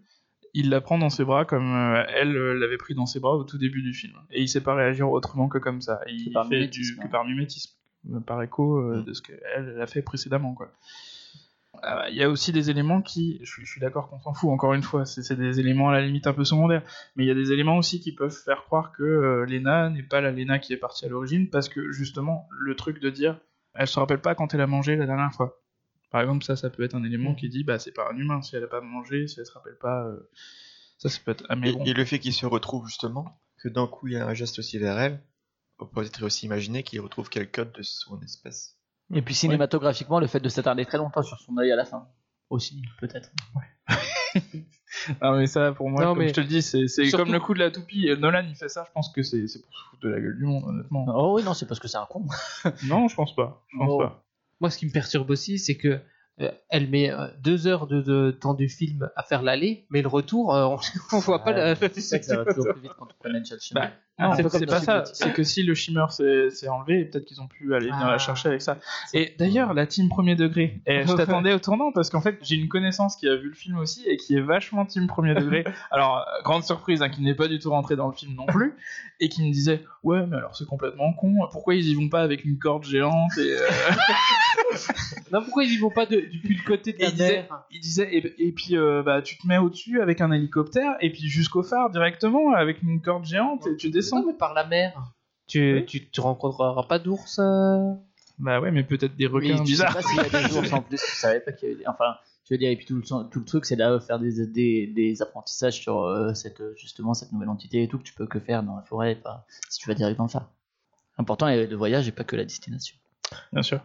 [0.56, 3.36] il la prend dans ses bras comme euh, elle euh, l'avait pris dans ses bras
[3.36, 4.14] au tout début du film.
[4.32, 6.00] Et il sait pas réagir autrement que comme ça.
[6.08, 7.04] Il par fait du, hein.
[7.04, 7.76] que par mimétisme,
[8.14, 9.04] euh, par écho euh, Mm.
[9.04, 10.56] de ce qu'elle elle a fait précédemment.
[10.56, 10.72] quoi.
[12.10, 14.50] Il y a aussi des éléments qui, je suis, je suis d'accord qu'on s'en fout,
[14.50, 16.84] encore une fois, c'est des éléments à la limite un peu secondaires,
[17.16, 20.22] mais il y a des éléments aussi qui peuvent faire croire que Lena n'est pas
[20.22, 23.38] la Lena qui est partie à l'origine, parce que justement, le truc de dire,
[23.74, 25.60] elle se rappelle pas quand elle a mangé la dernière fois.
[26.16, 27.36] Par exemple, ça, ça peut être un élément Mm.
[27.36, 29.52] qui dit, bah c'est pas un humain, si elle a pas mangé, si elle se
[29.52, 30.30] rappelle pas, euh,
[30.98, 31.46] ça, ça peut être...
[31.50, 31.84] Ah, mais Et, bon.
[31.84, 34.60] et le fait qu'il se retrouve justement, que d'un coup il y a un geste
[34.60, 35.22] aussi vers elle,
[35.78, 38.78] on peut être aussi imaginer qu'il retrouve quelqu'un de son espèce.
[39.14, 42.08] Et puis cinématographiquement, le fait de s'attarder très longtemps sur son œil à la fin.
[42.50, 43.30] Aussi, peut-être.
[45.20, 47.34] Ah mais ça pour moi, Non, comme mais je te le dis, c'est surtout- comme
[47.34, 48.08] le coup de la toupie.
[48.18, 50.38] Nolan il fait ça, je pense que c'est c'est pour se foutre de la gueule
[50.38, 51.06] du monde honnêtement.
[51.10, 52.26] Oh oui, non, c'est parce que c'est un con.
[52.88, 53.66] Non, je pense pas.
[53.74, 53.98] Je pense Oh.
[53.98, 54.25] pas.
[54.60, 56.00] Moi, ce qui me perturbe aussi, c'est que
[56.42, 60.02] euh, elle met euh, deux heures de, de temps du film à faire l'aller, mais
[60.02, 60.80] le retour, euh, on,
[61.16, 61.76] on voit pas la.
[61.76, 63.74] C'est vrai que ça va toujours plus vite quand une Chelsea.
[63.74, 65.04] Bah, Ah, c'est pas ça.
[65.14, 68.12] C'est que si le shimmer s'est enlevé, peut-être qu'ils ont pu aller venir Ah.
[68.12, 68.78] la chercher avec ça.
[69.14, 70.80] Et d'ailleurs, la team premier degré.
[70.88, 73.54] Et je t'attendais au tournant parce qu'en fait, j'ai une connaissance qui a vu le
[73.56, 75.66] film aussi et qui est vachement team premier degré.
[75.92, 78.46] Alors, euh, grande surprise, hein, qui n'est pas du tout rentré dans le film non
[78.46, 78.74] plus,
[79.20, 81.34] et qui me disait, ouais, mais alors c'est complètement con.
[81.52, 83.68] Pourquoi ils y vont pas avec une corde géante et euh,
[85.32, 87.34] Non, pourquoi ils y vont pas de- depuis le côté de Et la il disait,
[87.36, 90.96] mer il disait et, et puis euh, bah tu te mets au-dessus avec un hélicoptère
[91.02, 94.05] et puis jusqu'au phare directement avec une corde géante et tu descends.
[94.14, 94.94] Non, mais par la mer.
[95.48, 95.86] Tu, Oui.
[95.86, 97.40] tu, tu rencontreras pas d'ours.
[97.40, 97.94] euh
[98.40, 99.94] Bah ouais, mais peut-être des requins tu sais bizarres.
[99.94, 101.88] pas s'il y a des ours en plus, tu savais pas qu'il y avait des...
[101.88, 102.16] Enfin,
[102.48, 104.88] je veux dire, et puis tout le, tout le truc, c'est là faire des, des,
[104.88, 108.40] des apprentissages sur euh, cette, justement cette nouvelle entité et tout que tu peux que
[108.40, 110.50] faire dans la forêt, pas si tu vas direct dans le phare.
[111.18, 112.98] L'important est le voyage et pas que la destination.
[113.54, 113.80] Bien sûr.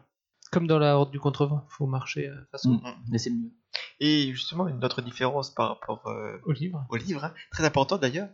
[0.50, 2.80] Comme dans la horde du contrevent, faut marcher euh, façon Mm.
[3.10, 3.50] Mais c'est le mieux.
[4.00, 6.84] Et justement, une autre différence par rapport euh, au livre.
[6.90, 8.28] au livre, hein, très important d'ailleurs.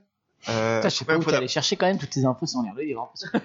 [0.48, 2.46] Euh, Putain, je sais pas où fonda- t'es allé chercher quand même toutes tes infos
[2.46, 3.12] sans lire le livre.
[3.12, 3.38] parce que-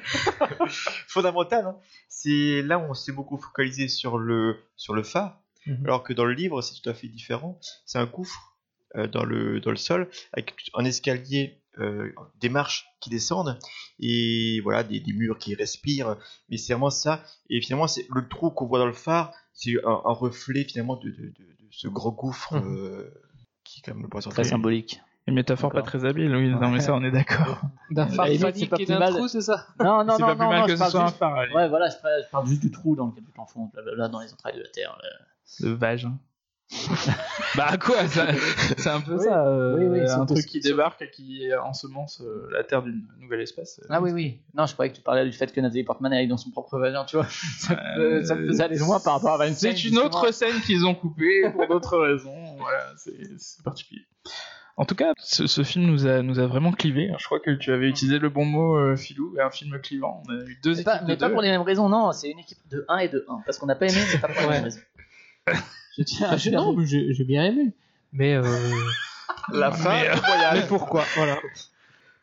[1.08, 1.78] fondamental, hein.
[2.10, 5.84] c'est là où on s'est beaucoup focalisé sur le, sur le phare, Mhm.
[5.86, 7.60] alors que dans le livre, c'est tout à fait différent.
[7.86, 8.56] C'est un gouffre
[8.96, 13.58] euh, dans, le, dans le sol, avec un escalier, euh, des marches qui descendent,
[14.00, 16.18] et voilà, des, des murs qui respirent,
[16.50, 17.24] mais c'est vraiment ça.
[17.50, 20.96] Et finalement, c'est le trou qu'on voit dans le phare, c'est un, un reflet finalement
[20.98, 22.76] de, de, de, de ce gros gouffre Mhm.
[22.78, 23.14] euh,
[23.64, 25.00] qui est quand même le poisson Très symbolique.
[25.28, 27.62] Une métaphore pas très habile, oui, non mais ça on est d'accord.
[27.92, 29.14] D'un phare c'est panique pas et plus d'un mal.
[29.14, 31.36] trou, c'est ça Non, non, C'est non, pas plus mal que ce soit un phare,
[31.36, 31.54] allez.
[31.54, 34.08] Ouais, voilà, je parle, je parle juste du trou dans lequel tu t'enfonces, là, là,
[34.08, 34.98] dans les entrailles de la Terre.
[35.02, 35.10] là.
[35.68, 36.06] De vage.
[36.06, 36.18] hein.
[37.58, 39.26] Bah quoi C'est un peu Oui.
[39.26, 39.46] ça.
[39.46, 43.06] euh, Oui, oui, un surtout- truc qui débarque et qui ensemence euh, la Terre d'une
[43.20, 43.82] nouvelle espèce.
[43.90, 44.40] Ah oui, oui.
[44.56, 46.80] Non, je croyais que tu parlais du fait que Nathalie Portman aille dans son propre
[46.80, 47.26] vagin, tu vois.
[47.60, 49.74] Ça, me- faisait aller loin par rapport à Weinstein.
[49.76, 52.56] C'est une autre scène qu'ils ont coupée pour d'autres raisons.
[52.58, 54.06] Voilà, c'est c'est particulier.
[54.78, 57.12] En tout cas, ce, ce film nous a, nous a vraiment clivé.
[57.20, 60.24] Je crois que tu avais utilisé le bon mot, euh, Philou, un film clivant.
[60.28, 62.12] On a eu deux Mais équipes pas, de mais pas pour les mêmes raisons, non.
[62.14, 63.42] C'est une équipe de 1 et de 1.
[63.46, 64.80] Parce qu'on n'a pas aimé, mais pas pour les mêmes raisons.
[65.98, 67.74] Je tiens à Ah, dire- non, mais j'ai bien aimé.
[68.14, 68.44] Mais, euh,
[69.54, 70.60] La fin Mais, euh, du voyage.
[70.62, 71.38] mais pourquoi Voilà.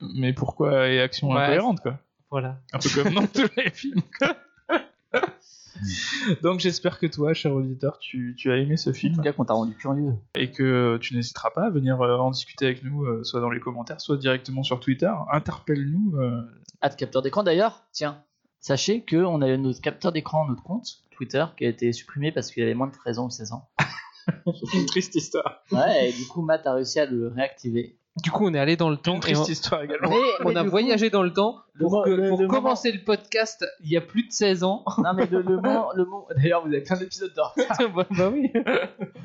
[0.00, 1.42] Mais pourquoi et action Ouais.
[1.42, 1.98] incohérente, quoi
[2.30, 2.58] voilà.
[2.74, 4.36] Un peu comme dans tous les films, quoi.
[6.42, 9.32] Donc j'espère que toi, cher auditeur, tu, tu as aimé ce En film tout cas,
[9.32, 10.14] qu'on t'a rendu curieux.
[10.36, 13.50] et que tu n'hésiteras pas à venir euh, en discuter avec nous, euh, soit dans
[13.50, 15.10] les commentaires, soit directement sur Twitter.
[15.32, 16.16] Interpelle-nous.
[16.18, 16.40] euh,
[16.82, 17.84] Hâte capteur d'écran d'ailleurs.
[17.92, 18.22] Tiens,
[18.60, 22.62] sachez qu'on a notre capteur d'écran, notre compte Twitter, qui a été supprimé parce qu'il
[22.62, 23.68] avait moins de 13 ans ou 16 ans.
[24.74, 25.62] Une triste histoire.
[25.72, 27.97] Ouais, et du coup, Matt a réussi à le réactiver.
[28.22, 29.12] Du coup, on est allé dans le temps.
[29.12, 30.10] Une et on, triste histoire également.
[30.10, 32.48] Mais- on mais a coup- voyagé dans le temps pour, mo- que- le- pour le
[32.48, 34.84] commencer le podcast il y a plus de 16 ans.
[34.98, 36.26] Non, mais le, le mot, le mot.
[36.36, 37.76] D'ailleurs, vous avez plein d'épisodes de retard.
[37.94, 38.50] bah, bah oui.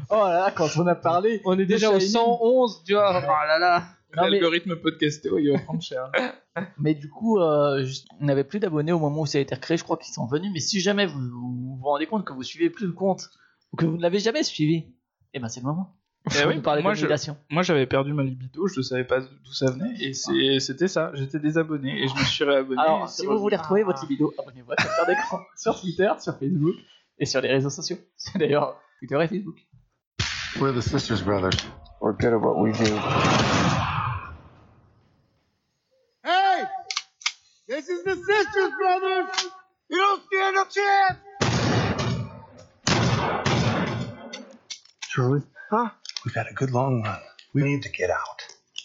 [0.09, 1.41] Oh là là, quand on a parlé.
[1.45, 2.13] On est déjà au Shining.
[2.13, 3.21] 111, tu vois.
[3.23, 3.83] Oh là là.
[4.15, 6.11] Non, mais, L'algorithme podcastéo, il va prendre cher.
[6.77, 9.55] mais du coup, euh, juste- on n'avait plus d'abonnés au moment où ça a été
[9.55, 9.75] recréé.
[9.77, 10.51] Je crois qu'ils sont venus.
[10.53, 13.29] Mais si jamais vous vous, vous rendez compte que vous suivez plus le compte
[13.71, 14.85] ou que vous ne l'avez jamais suivi,
[15.33, 15.95] eh ben c'est le moment.
[16.31, 17.05] Eh oui, moi, je-.
[17.49, 20.87] Moi, j'avais perdu ma libido, je ne savais pas d'où ça venait, et c'est- c'était
[20.87, 21.11] ça.
[21.15, 22.79] J'étais désabonné et je me suis réabonné.
[22.81, 26.75] Alors, si vous voulez retrouver votre libido, abonnez-vous à Capteur d'écran sur Twitter, sur Facebook
[27.19, 27.97] et sur les réseaux sociaux.
[28.15, 29.57] C'est d'ailleurs Twitter et Facebook.
[30.61, 31.57] We're the Sisters Brothers.
[31.99, 32.85] We're good at what we do.
[36.23, 36.63] Hey!
[37.67, 39.49] This is the Sisters Brothers!
[39.89, 41.19] You don't stand a chance!
[45.09, 45.41] Charlie?
[45.69, 45.89] Huh?
[46.25, 47.19] We've had a good long run.
[47.53, 48.41] We need to get out.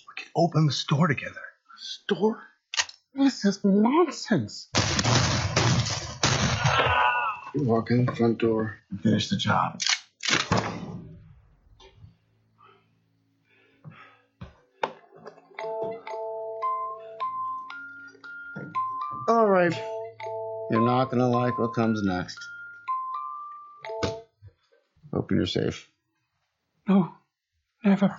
[0.08, 1.40] We can open the store together.
[1.76, 2.42] Store?
[3.14, 4.68] This is nonsense.
[7.54, 9.80] You walk in the front door and finish the job.
[19.28, 19.72] All right.
[20.70, 22.38] You're not gonna like what comes next.
[25.12, 25.88] Hoping you're safe.
[26.88, 27.12] No,
[27.84, 28.16] never.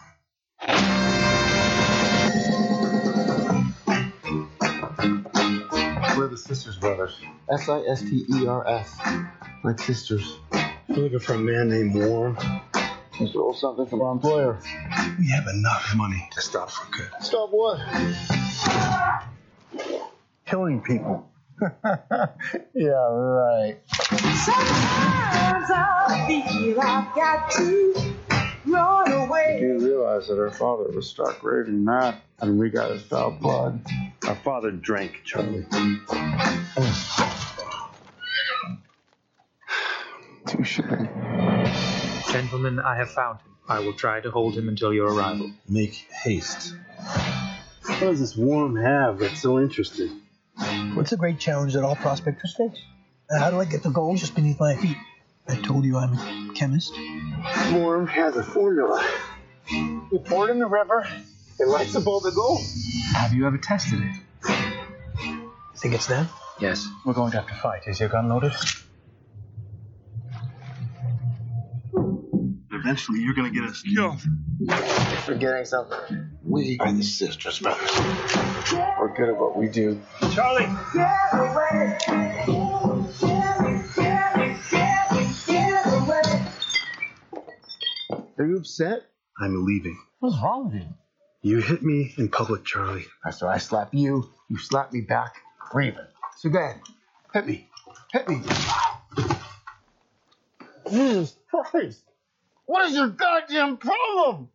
[6.18, 7.20] We're the Sisters Brothers.
[7.52, 8.98] S I S T E R S.
[9.64, 10.38] Like sisters.
[10.88, 12.38] You're looking for a man named Warren.
[13.14, 14.60] He stole something from our employer.
[15.18, 17.10] We have enough money to stop for good.
[17.22, 17.80] Stop what?
[20.46, 21.30] Killing people.
[21.62, 23.78] yeah, right.
[24.12, 28.19] Sometimes I feel I've got to
[28.66, 29.60] run away.
[29.62, 33.86] You realize that our father was stark raving mad, and we got his foul blood.
[34.28, 35.66] Our father drank, Charlie.
[40.46, 40.80] Touche.
[42.32, 43.56] Gentlemen, I have found him.
[43.68, 45.52] I will try to hold him until your arrival.
[45.68, 46.76] Make haste.
[47.86, 50.22] What does this worm have that's so interesting?
[50.94, 52.80] What's the great challenge that all prospectors face?
[53.38, 54.98] How do I get the gold just beneath my feet?
[55.50, 56.94] I told you I'm a chemist.
[57.74, 59.04] Worm has a formula.
[59.72, 61.08] You pour it in the river,
[61.60, 62.62] it lights up all the gold.
[63.16, 64.16] Have you ever tested it?
[65.78, 66.28] Think it's them?
[66.60, 66.88] Yes.
[67.06, 67.84] We're going to have to fight.
[67.88, 68.54] Is your gun loaded?
[72.72, 74.22] Eventually, you're going to get us killed.
[74.60, 76.30] You're Forgetting something.
[76.44, 77.90] We are the sisters, brothers.
[79.00, 80.00] We're good at what we do.
[80.34, 80.68] Charlie!
[80.94, 81.98] Get away.
[83.20, 84.09] Get, get,
[88.40, 89.02] Are you upset?
[89.38, 90.00] I'm leaving.
[90.20, 90.88] What's wrong with you?
[91.42, 93.06] You hit me in public, Charlie.
[93.32, 95.36] So I slap you, you slap me back.
[95.74, 96.08] Raven.
[96.38, 96.80] So go ahead.
[97.34, 97.68] Hit me.
[98.14, 98.42] Hit me.
[100.90, 102.06] Jesus Christ!
[102.66, 104.48] What is your goddamn problem?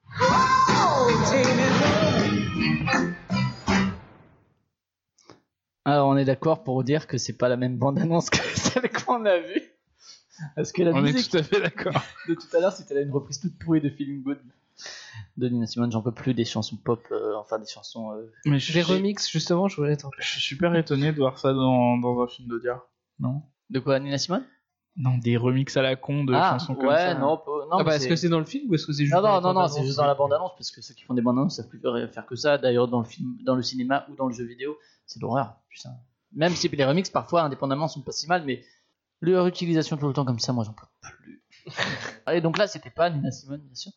[5.84, 9.26] Alors, on est d'accord pour dire que c'est pas la même bande-annonce que celle qu'on
[9.26, 9.73] a vue.
[10.56, 11.94] Parce que la On est musique tout à fait d'accord.
[12.28, 14.38] de tout à l'heure, c'était là une reprise toute pourrie de Feeling Good
[15.36, 15.92] de Nina Simone.
[15.92, 18.12] J'en peux plus des chansons pop, euh, enfin des chansons.
[18.12, 20.10] euh, Mais je Les suis, remix, justement, je voulais être.
[20.18, 22.86] je suis super étonné de voir ça dans, dans un film d'Audiard.
[23.20, 23.42] Non?
[23.70, 24.44] De quoi, Nina Simone?
[24.96, 27.14] Non, des remixes à la con de Ah, chansons comme ouais, ça.
[27.14, 27.78] non, non.
[27.78, 29.28] Ah bah, est-ce que c'est dans le film ou est-ce que c'est juste Non, dans
[29.28, 31.14] non, la non, non, bande-annonce c'est juste dans la bande-annonce parce que ceux qui font
[31.14, 32.58] des bandes-annonces savent plus faire que ça.
[32.58, 35.56] D'ailleurs, dans le film, dans le cinéma ou dans le jeu vidéo, c'est l'horreur.
[35.68, 35.90] Putain.
[36.32, 38.62] Même si les remixes parfois, indépendamment, sont pas si mal, mais
[39.20, 41.42] leur utilisation tout le temps comme ça, moi j'en peux plus.
[42.32, 43.92] Et donc là, c'était pas Nina Simone, bien sûr,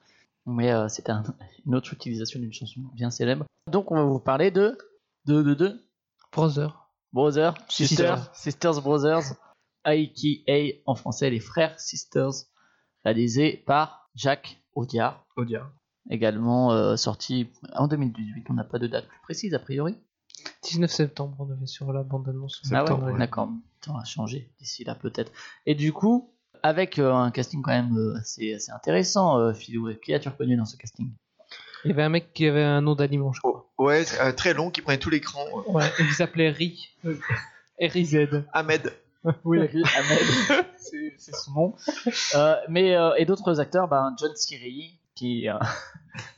[0.45, 1.23] mais euh, c'était un-
[1.65, 3.45] une autre utilisation d'une chanson bien célèbre.
[3.71, 4.77] Donc on va vous parler de
[5.25, 5.81] de de de
[6.31, 6.89] Brother.
[7.13, 7.95] Brother, Sister.
[7.95, 9.33] Sisters, Sisters Brothers,
[9.83, 12.31] AKA en français les frères Sisters,
[13.03, 15.25] réalisé par Jacques Audiard.
[15.35, 15.71] Audiard.
[16.09, 19.95] Également euh, sorti en 2018, on n'a pas de date plus précise a priori.
[20.63, 22.61] 19 septembre, on avait sur la bande-annonce.
[22.65, 23.49] Ah ouais, Septembre, d'accord.
[23.85, 25.31] Ça va changer d'ici là peut-être.
[25.65, 26.31] Et du coup,
[26.63, 30.55] avec euh, un casting quand même euh, assez, assez intéressant, euh, Philou, qui as-tu reconnu
[30.57, 31.09] dans ce casting?
[31.85, 33.69] Il y avait un mec qui avait un nom d'aliment, je crois.
[33.77, 35.45] Ouais, c'est, euh, très long, qui prenait tout l'écran.
[35.67, 36.89] Ouais, il s'appelait Ri.
[37.79, 38.43] R-I-Z.
[38.53, 38.93] Ahmed.
[39.43, 39.59] Oui.
[39.59, 41.75] Ahmed, c'est son nom.
[42.35, 45.55] Euh, mais euh, et d'autres acteurs, ben John Cirelli, qui euh,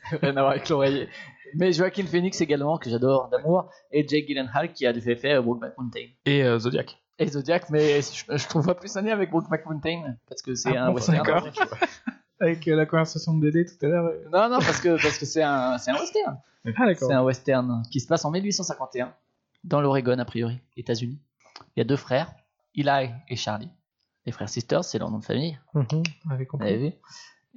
[0.22, 1.08] rien à voir avec l'oreiller,
[1.56, 5.42] mais Joaquin Phoenix également que j'adore d'amour, et Jake Gyllenhaal qui a fait fait euh,
[5.42, 6.08] Brokeback Mountain.
[6.26, 6.98] Et euh, Zodiac.
[7.18, 10.76] Et Zodiac, mais je, je trouve pas plus sonné avec Brokeback Mountain parce que c'est
[10.76, 11.18] Ah un bon, western.
[11.18, 11.48] d'accord.
[12.42, 14.06] Avec euh, la conversation de Dédé tout à l'heure.
[14.06, 14.24] euh.
[14.32, 16.38] Non, non, parce que parce que c'est un, c'est un western.
[16.78, 17.10] Ah d'accord.
[17.10, 19.14] C'est un western qui se passe en 1851
[19.66, 21.20] dans l'Oregon a priori, États-Unis.
[21.76, 22.32] Il y a deux frères,
[22.76, 23.70] Eli et Charlie.
[24.26, 25.60] Les frères Sisters, c'est leur nom de famille.
[25.74, 25.82] On
[26.32, 26.92] avait Vous avez vu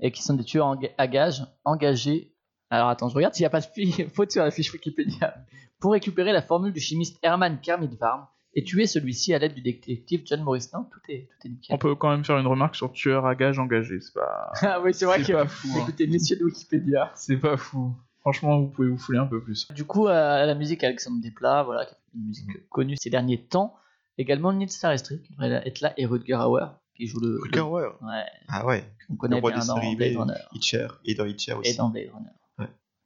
[0.00, 2.31] Et qui sont des tueurs à gages engagés.
[2.72, 5.34] Alors attends, je regarde s'il n'y a pas de faute sur la fiche Wikipédia.
[5.78, 10.22] Pour récupérer la formule du chimiste Hermann Kermitvarm et tuer celui-ci à l'aide du détective
[10.24, 10.68] John Morris.
[10.72, 11.74] Non, tout est, tout est nickel.
[11.74, 14.00] On peut quand même faire une remarque sur tueur à gage engagé.
[14.00, 14.52] C'est pas.
[14.62, 15.32] Ah oui, c'est vrai que.
[15.34, 15.80] pas fou, hein.
[15.82, 17.12] Écoutez, messieurs de Wikipédia.
[17.14, 17.94] C'est pas fou.
[18.20, 19.70] Franchement, vous pouvez vous fouler un peu plus.
[19.74, 23.10] Du coup, à la musique Alexandre Desplat, voilà, qui a fait une musique connue ces
[23.10, 23.76] derniers temps.
[24.16, 27.38] Également Nils Sarestri, qui devrait être là, et Rutger Hauer, qui joue le.
[27.42, 27.90] Rutger Hauer.
[28.00, 28.24] Ouais.
[28.48, 28.82] Ah ouais.
[29.10, 30.40] On connaît Le roi bien des dans séries Blade Runner.
[30.54, 30.88] Hitcher.
[31.04, 31.72] Et dans Hitcher aussi.
[31.72, 32.30] Et dans Blade Runner.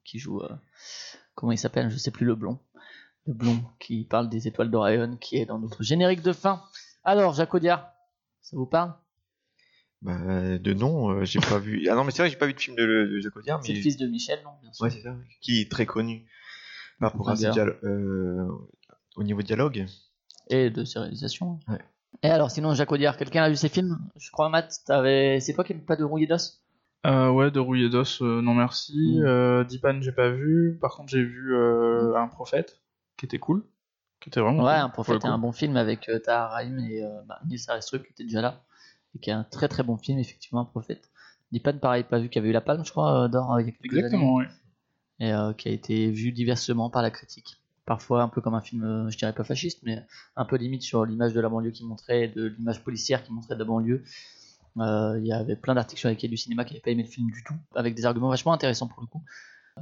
[0.07, 0.41] Qui joue.
[0.41, 0.49] euh,
[1.35, 2.59] comment il s'appelle Je sais plus le blond.
[3.27, 6.63] Le blond qui parle des étoiles d'Orion, qui est dans notre générique de fin.
[7.03, 7.91] Alors, Jacques Audiard,
[8.41, 8.95] ça vous parle?
[10.03, 11.89] Bah, de nom, euh, j'ai pas vu.
[11.91, 13.73] Ah non, mais c'est vrai, j'ai pas vu de film de, de Jacques Audiard, C'est
[13.73, 13.77] mais.
[13.79, 14.51] le fils de Michel, non?
[14.63, 14.85] Bien sûr.
[14.85, 15.17] Ouais, c'est ça.
[15.41, 16.27] Qui est très connu
[17.01, 18.47] par rapport à ses euh,
[19.17, 19.87] au niveau dialogue.
[20.49, 21.59] Et de ses réalisations.
[21.67, 21.81] Ouais.
[22.23, 23.99] Et alors, sinon, Jacques Audiard, quelqu'un a vu ses films?
[24.17, 25.41] Je crois, Matt, t'avais...
[25.41, 26.63] c'est toi qui n'aimes pas de rouillé d'os?
[27.07, 29.19] Euh, ouais, de Rouillé d'os, euh, non merci.
[29.21, 29.25] Mm.
[29.25, 30.77] Euh, Dipan, j'ai pas vu.
[30.81, 32.81] Par contre, j'ai vu euh, Un Prophète,
[33.17, 33.65] qui était cool.
[34.21, 37.39] Qui était vraiment Ouais, cool, un prophète un bon film avec Tahar Rahim et bah,
[37.47, 38.65] Nils qui était déjà là.
[39.15, 41.11] Et qui est un très très bon film, effectivement, un prophète.
[41.53, 43.69] Dipan, pareil, pas vu qu'il y avait eu la palme, je crois, d'or il y
[43.69, 44.49] a quelques Exactement, années.
[45.21, 45.51] ouais.
[45.51, 47.57] Et qui a été vu diversement par la critique.
[47.85, 50.05] Parfois un peu comme un film, je dirais pas fasciste, mais
[50.35, 53.55] un peu limite sur l'image de la banlieue qui montrait, de l'image policière qui montrait
[53.55, 54.03] de la banlieue.
[54.79, 57.09] Euh, Il y avait plein d'articles sur lesquels du cinéma qui n'avaient pas aimé le
[57.09, 59.23] film du tout, avec des arguments vachement intéressants pour le coup.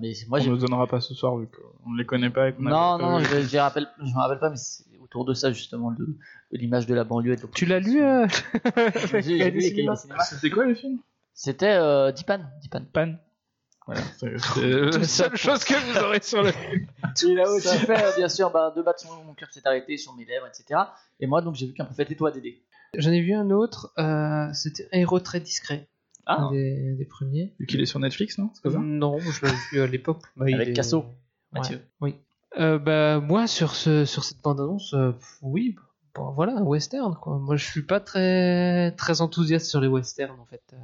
[0.00, 2.54] Mais moi, on ne donnera pas ce soir vu qu'on ne les connaît pas et
[2.58, 5.92] non, non, je, les rappelle, je me rappelle pas, mais c'est autour de ça justement,
[5.92, 7.34] de, de l'image de la banlieue.
[7.34, 8.26] Et de Tu l'as lu euh...
[9.12, 10.24] J'ai j'ai lu les cahiers du cinéma.
[10.24, 10.98] C'était quoi le film?
[11.32, 12.40] C'était euh, Dipan.
[12.60, 12.84] Dipan.
[12.92, 13.14] Pan.
[13.86, 16.86] Voilà, c'est c'est la seule chose que vous aurez sur le film.
[17.22, 20.14] Il a aussi fait, bien sûr, bah, deux bâtiments où mon cœur s'est arrêté sur
[20.14, 20.80] mes lèvres, etc.
[21.20, 22.62] Et moi, donc, j'ai vu qu'un prophète et toi, Dédé.
[22.98, 25.88] J'en ai vu un autre, euh, c'était Un héros très discret.
[26.26, 26.42] Ah.
[26.44, 27.54] Un des, des premiers.
[27.58, 30.22] Vu qu'il est sur Netflix, non C'est pas ça Non, je l'avais vu à l'époque.
[30.36, 31.04] Bah, il Avec est- Casso, Ouais,
[31.52, 31.80] Mathieu.
[32.00, 32.14] Oui.
[32.58, 35.12] Euh, bah, moi, sur, ce, sur cette bande-annonce, euh,
[35.42, 35.76] oui,
[36.14, 37.14] bon, voilà, un western.
[37.20, 37.38] Quoi.
[37.38, 40.62] Moi, je suis pas très, très enthousiaste sur les westerns, en fait.
[40.72, 40.76] Euh,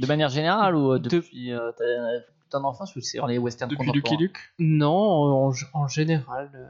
[0.00, 3.92] De manière générale ou euh, depuis euh, ta- ton enfance ou sur les westerns Depuis
[3.92, 6.66] Lucky Luke Non, en, en général, euh,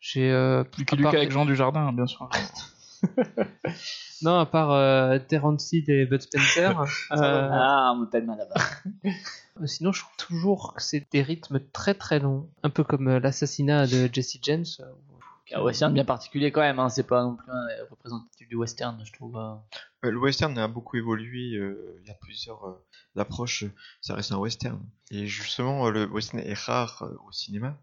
[0.00, 0.30] j'ai.
[0.30, 2.28] Euh, Lucky Luke part- avec Jean Dujardin, bien sûr.
[4.22, 6.78] Non, à part euh, Terrence Hill et Bud Spencer.
[7.12, 8.60] euh, Ah, on m'appelle mal là-bas.
[9.66, 13.20] Sinon, je trouve toujours que c'est des rythmes très très longs, un peu comme euh,
[13.20, 14.64] l'assassinat de Jesse James.
[14.80, 14.84] euh,
[15.54, 16.88] Un western bien particulier quand même, hein.
[16.90, 19.36] c'est pas non plus un représentatif du western, je trouve.
[19.36, 19.54] euh.
[20.04, 21.56] Euh, Le western a beaucoup évolué.
[21.56, 22.84] euh, Il y a plusieurs euh,
[23.20, 23.64] approches.
[24.02, 24.80] Ça reste un western.
[25.10, 27.76] Et justement, euh, le western est rare euh, au cinéma.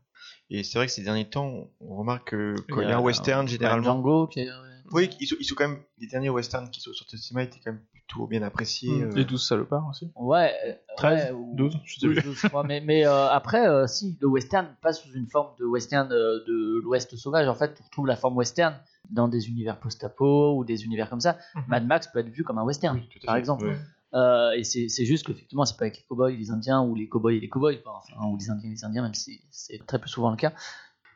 [0.49, 3.02] Et c'est vrai que ces derniers temps, on remarque que quand il y a un
[3.02, 3.84] western, généralement.
[3.95, 4.49] Django, qui est-
[4.92, 5.80] Oui, ils sont, ils sont quand même.
[6.00, 9.04] Les derniers westerns qui sont sortis au cinéma étaient quand même plutôt bien appréciés.
[9.04, 9.12] euh.
[9.14, 10.10] Les 12 salopards aussi.
[10.16, 10.54] Ouais.
[10.66, 12.24] euh, 13, ouais, ou- 12, je sais 12, plus.
[12.24, 12.64] 12, je crois.
[12.64, 16.40] Mais, mais euh, après, euh, si, le western passe sous une forme de western euh,
[16.48, 17.48] de l'Ouest sauvage.
[17.48, 18.76] En fait, on retrouve la forme western
[19.10, 21.38] dans des univers post-apo ou des univers comme ça.
[21.56, 21.64] Mhm.
[21.68, 23.66] Mad Max peut être vu comme un western, Tout à par fait, exemple.
[23.68, 23.78] ouais.
[24.14, 26.96] Euh, et c'est c'est juste qu'effectivement, c'est pas avec les cowboys et les indiens ou
[26.96, 27.82] les cowboys et les cowboys.
[27.86, 30.54] Enfin, ou les indiens et les indiens, même si c'est très peu souvent le cas.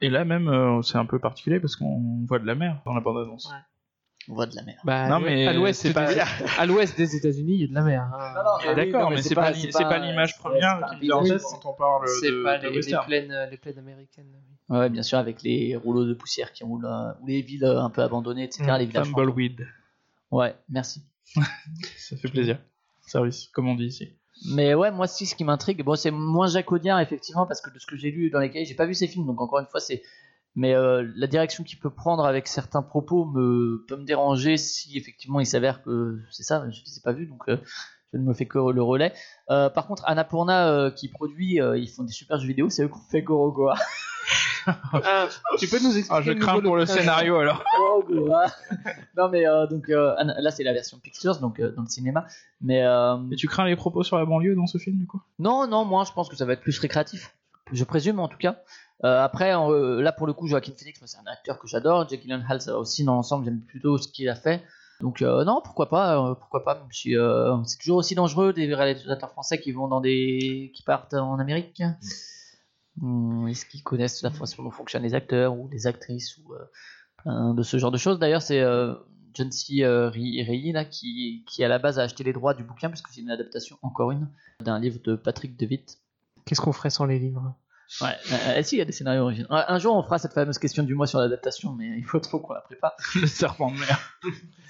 [0.01, 2.93] Et là même, euh, c'est un peu particulier parce qu'on voit de la mer dans
[2.93, 3.51] la bande-annonce.
[4.29, 4.79] On voit de la mer.
[4.83, 6.07] Bah, Non, mais à l'ouest c'est des, pas-
[6.59, 8.01] à l'ouest des États-Unis, il y a de la mer.
[8.03, 8.33] hein.
[8.67, 11.73] Ah, D'accord, mais c'est pas, c'est pas l'image première qui vient en tête quand on
[11.73, 14.27] parle C'est de, pas de les, plaines, les plaines américaines.
[14.69, 14.77] oui.
[14.77, 17.81] Ouais, bien sûr, avec les rouleaux de poussière qui roulent, euh, ou les villes euh,
[17.81, 18.63] un peu abandonnées, etc.
[18.63, 19.07] Mm, les villages.
[19.07, 19.67] Tumbleweed.
[20.29, 21.01] Ouais, merci.
[21.97, 22.59] Ça fait plaisir.
[23.07, 24.13] Service, comme on dit ici.
[24.49, 27.80] Mais ouais, moi aussi, ce qui m'intrigue, bon, c'est moins Audiard, effectivement, parce que de
[27.80, 29.68] ce que j'ai lu dans les cahiers, j'ai pas vu ces films, donc encore une
[29.68, 30.01] fois, c'est.
[30.55, 34.97] Mais euh, la direction qu'il peut prendre avec certains propos me peut me déranger si
[34.97, 37.55] effectivement il s'avère que c'est ça, je ne les ai pas vus, donc euh,
[38.13, 39.13] je ne me fais que le relais.
[39.49, 42.84] Euh, par contre, Annapurna euh, qui produit, euh, ils font des super jeux vidéo, c'est
[42.84, 43.76] eux qui ont fait Gorogoa.
[45.57, 47.63] tu peux nous expliquer Ah, je de crains pour le scénario alors.
[47.77, 48.47] Gorogoa.
[49.17, 52.25] non mais euh, donc euh, là c'est la version Pictures, donc euh, dans le cinéma.
[52.61, 55.21] Mais euh, Et tu crains les propos sur la banlieue dans ce film du coup?
[55.39, 57.35] Non, non, moi je pense que ça va être plus récréatif.
[57.71, 58.57] Je présume en tout cas.
[59.03, 62.07] Euh, après, euh, là pour le coup, Joaquin Phoenix, c'est un acteur que j'adore.
[62.07, 64.61] Jake Gyllenhaal, ça va aussi dans l'ensemble, j'aime plutôt ce qu'il a fait.
[64.99, 66.85] Donc euh, non, pourquoi pas, euh, pourquoi pas.
[66.91, 71.15] Si euh, c'est toujours aussi dangereux des réalisateurs français qui vont dans des, qui partent
[71.15, 71.81] en Amérique.
[73.47, 76.59] Est-ce qu'ils connaissent la façon dont fonctionnent les acteurs ou les actrices ou euh,
[77.18, 78.19] plein de ce genre de choses?
[78.19, 78.93] D'ailleurs, c'est euh,
[79.34, 79.85] John C.
[79.85, 83.09] Reilly là qui, qui à la base a acheté les droits du bouquin parce que
[83.11, 84.27] c'est une adaptation, encore une,
[84.59, 85.99] d'un livre de Patrick DeWitt.
[86.45, 87.55] Qu'est-ce qu'on ferait sans les livres?
[87.99, 89.49] Ouais, euh, euh, si, il y a des scénarios originaux?
[89.49, 92.39] Un jour, on fera cette fameuse question du mois sur l'adaptation, mais il faut trop
[92.39, 92.95] qu'on la prépare.
[93.15, 93.99] Le serpent de mer.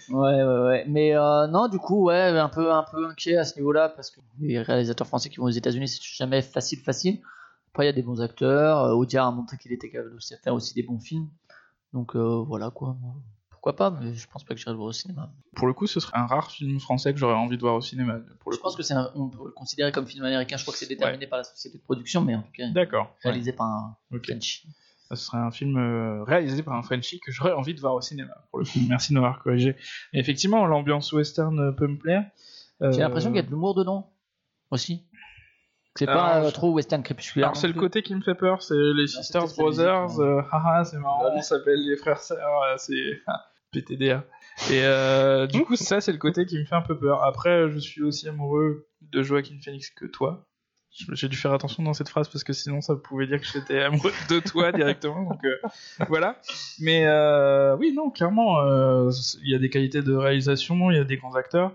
[0.10, 0.86] Ouais, ouais, ouais.
[0.88, 4.10] Mais euh, non, du coup, ouais, un peu, un peu inquiet à ce niveau-là, parce
[4.10, 7.20] que les réalisateurs français qui vont aux États-Unis, c'est jamais facile, facile.
[7.74, 8.80] Après, il y a des bons acteurs.
[8.80, 11.30] Euh, Audiard a montré qu'il était capable de faire aussi des bons films.
[11.94, 12.98] Donc euh, voilà, quoi.
[13.50, 15.32] Pourquoi pas, mais je pense pas que j'irai le voir au cinéma.
[15.56, 17.82] Pour le coup, ce serait un rare film français que j'aurais envie de voir au
[17.82, 18.20] cinéma.
[18.40, 20.58] Pour le Je pense que c'est on peut le considérer comme film américain.
[20.58, 23.16] Je crois que c'est déterminé par la société de production, mais en tout cas, D'accord.
[23.24, 24.26] réalisé par un Ok.
[24.26, 24.66] French.
[25.10, 28.02] Ce serait un film euh, réalisé par un Frenchie que j'aurais envie de voir au
[28.02, 28.34] cinéma.
[28.50, 29.76] Pour le coup, merci de m'avoir corrigé.
[30.14, 32.26] Et effectivement, l'ambiance western euh, peut me plaire.
[32.82, 34.12] Euh, J'ai l'impression qu'il y a de l'humour dedans
[34.72, 35.04] aussi.
[35.98, 37.50] C'est pas euh, je- trop western crépusculaire.
[37.50, 40.98] Alors c'est le côté qui me fait peur, c'est les Sisters Brothers, euh, haha c'est
[40.98, 43.22] marrant, on s'appelle les frères sœurs, euh, c'est
[43.72, 44.24] PTDA.
[44.70, 47.24] Et euh, du coup ça c'est le côté qui me fait un peu peur.
[47.24, 50.48] Après je suis aussi amoureux de Joaquin Phoenix que toi.
[51.14, 53.82] J'ai dû faire attention dans cette phrase parce que sinon ça pouvait dire que j'étais
[53.82, 55.24] amoureux de toi directement.
[55.24, 55.56] Donc euh,
[56.10, 56.36] voilà.
[56.80, 59.10] Mais euh, oui non clairement euh,
[59.42, 61.72] il y a des qualités de réalisation, il y a des grands acteurs.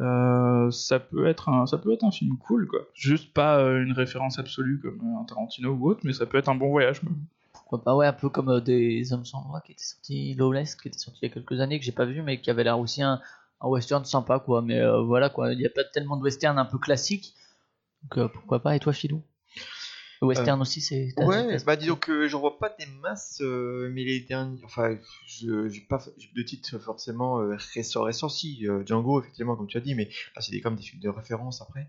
[0.00, 3.80] Euh, ça peut être un ça peut être un film cool quoi juste pas euh,
[3.80, 6.70] une référence absolue comme euh, un Tarantino ou autre mais ça peut être un bon
[6.70, 7.10] voyage quoi.
[7.52, 10.88] Pourquoi pas, ouais, un peu comme des hommes sans loi qui était sorti, Lawless, qui
[10.88, 12.78] était sorti il y a quelques années, que j'ai pas vu, mais qui avait l'air
[12.78, 13.20] aussi un,
[13.60, 14.60] un western sympa, quoi.
[14.60, 17.34] Mais voilà, quoi, il n'y a pas tellement de western un peu classique.
[18.02, 19.22] Donc pourquoi pas, et toi, Philou?
[20.24, 21.08] Le western aussi, c'est.
[21.18, 24.96] Ouais, bah disons que j'en vois pas des masses, euh, mais les derniers, enfin,
[25.26, 26.02] je j'ai pas
[26.34, 30.04] de titres forcément euh, récents, récents, si euh, Django effectivement comme tu as dit, mais
[30.34, 31.88] là c'est comme des films de référence après.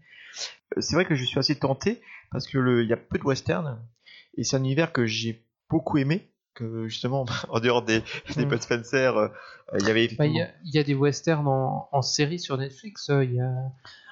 [0.77, 2.01] Euh, c'est vrai que je suis assez tenté
[2.31, 3.79] parce que le il y a peu de western
[4.37, 8.01] et c'est un univers que j'ai beaucoup aimé, que justement en dehors des
[8.35, 8.49] des Mm.
[8.49, 9.29] Bud Spencer, euh,
[9.79, 10.47] il y avait Bah, effectivement.
[10.63, 13.09] Il y, y a des westerns en, en série sur Netflix.
[13.09, 13.51] euh, Il y a.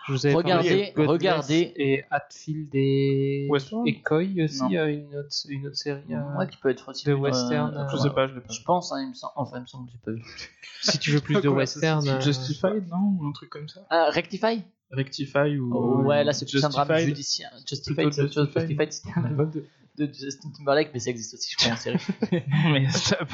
[0.08, 1.74] Je vous avais Regardez, regardez.
[1.78, 4.74] Et Hatfield et, Westworld et Coy aussi, Non.
[4.74, 6.02] euh, une autre, une autre série.
[6.12, 7.06] euh, Ouais, qui peut être aussi.
[7.06, 8.54] de dans- western, euh, Je sais pas, je l'ai pas.
[8.54, 9.34] Je pense, hein, il me semble.
[9.38, 10.22] Enfin, il me semble, j'ai pas vu.
[10.82, 12.06] Si tu veux plus de western.
[12.08, 13.86] euh, Justified non ou un truc comme ça.
[13.90, 17.08] Ah, Rectify Rectify ou Oh, Ouais, là, c'est plus un drame Justified.
[17.08, 17.52] judiciaire.
[17.66, 18.46] Justified, c'est autre chose.
[18.54, 18.68] Justified.
[18.70, 19.66] Justified, c'était un album de,
[20.06, 21.98] de Justin Timberlake, mais ça existe aussi, je crois, en série.
[22.74, 23.30] mais stop.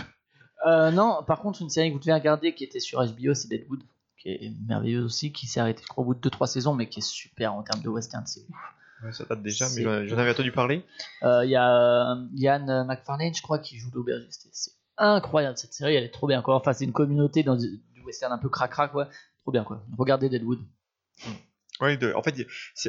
[0.68, 3.48] Euh, non, par contre, une série que vous devez regarder qui était sur HBO, c'est
[3.50, 3.82] Deadwood,
[4.20, 6.88] qui est merveilleuse aussi, qui s'est arrêtée, je crois, au bout de 2-3 saisons, mais
[6.90, 8.26] qui est super en termes de western.
[8.28, 8.56] C'est ouf.
[9.04, 10.84] Ouais, ça date déjà, mais j'en avais entendu parler.
[11.24, 14.50] Euh, Il y a euh, Yann McFarlane, je crois, qui joue l'aubergiste.
[14.52, 16.42] C'est incroyable cette série, elle est trop bien.
[16.42, 16.56] Quoi.
[16.56, 19.08] Enfin, c'est une communauté dans du, du western un peu crac-crac, quoi.
[19.44, 19.82] Trop bien, quoi.
[19.98, 20.60] Regardez Deadwood.
[21.80, 22.36] Ouais, de- en fait,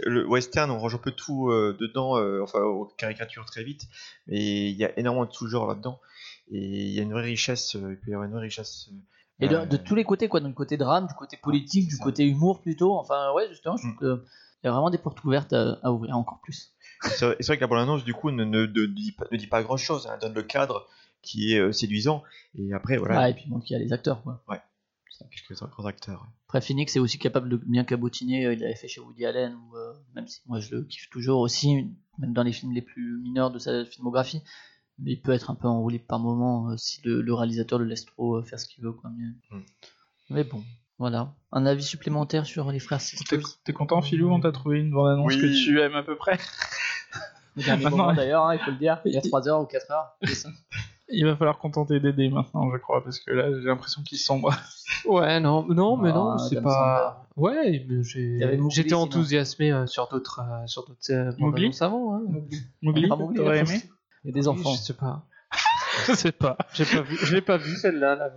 [0.05, 3.83] le western, on range un peu tout euh, dedans, euh, enfin, aux caricatures très vite,
[4.27, 6.01] mais il y a énormément de sous-genres là-dedans,
[6.51, 8.91] et il y a une vraie richesse, il peut y avoir une vraie richesse.
[9.41, 10.41] Et de, de tous les côtés, quoi.
[10.53, 12.95] Côté drame, du côté politique, du côté humour plutôt.
[12.99, 14.25] Enfin, ouais, justement, je trouve que
[14.63, 16.73] il y a vraiment des portes ouvertes à, à ouvrir encore plus.
[17.03, 19.37] C'est vrai, c'est vrai que la bande-annonce, du coup, ne, ne, ne dit pas, ne
[19.39, 20.87] dit pas grand-chose, elle donne le cadre
[21.23, 22.23] qui est euh, séduisant,
[22.55, 23.21] et après, voilà.
[23.21, 24.43] Ah, et puis montre qu'il y a les acteurs, quoi.
[24.49, 24.61] Ouais.
[25.47, 26.23] Quelques grands acteurs.
[26.23, 26.29] ouais.
[26.47, 28.47] Après, Phoenix est aussi capable de bien cabotiner.
[28.47, 31.11] euh, Il l'avait fait chez Woody Allen, ou euh, même si moi je le kiffe
[31.11, 31.89] toujours aussi,
[32.19, 34.43] même dans les films les plus mineurs de sa filmographie.
[35.03, 37.85] Mais il peut être un peu enroulé par moment euh, si le, le réalisateur le
[37.87, 38.93] laisse trop euh, faire ce qu'il veut.
[38.93, 39.11] Quoi.
[39.17, 39.25] Mais,
[39.59, 39.63] Mm.
[40.31, 40.63] mais bon,
[40.99, 41.33] voilà.
[41.53, 44.91] Un avis supplémentaire sur les frères T'es Sisters t'es content Philou on t'a trouvé une
[44.93, 45.41] bande annonce Oui.
[45.41, 46.39] que tu aimes à peu près?
[47.57, 49.91] Maintenant- moment d'ailleurs, hein, il faut le dire, il y a 3 heures ou 4
[49.91, 50.17] heures.
[50.25, 50.49] c'est.
[51.13, 54.55] Il va falloir contenter Dédé maintenant je crois parce que là j'ai l'impression qu'il sombre.
[55.07, 57.27] Ouais, non, non, mais Ah, non, c'est Adam pas.
[57.37, 57.85] Ouais,
[58.71, 62.15] j'étais enthousiasmé euh, sur d'autres, euh, sur d'autres euh, bandes Mowgli annonces avant.
[62.15, 62.23] Hein.
[62.83, 63.81] Mowgli, Mowgli, t'aurais aimé?
[64.25, 64.73] Il y a des enfants.
[64.75, 65.25] Je sais pas.
[66.07, 66.57] Je sais pas.
[66.73, 67.17] J'ai pas vu.
[67.17, 68.29] Je l'ai pas vu celle-là, la.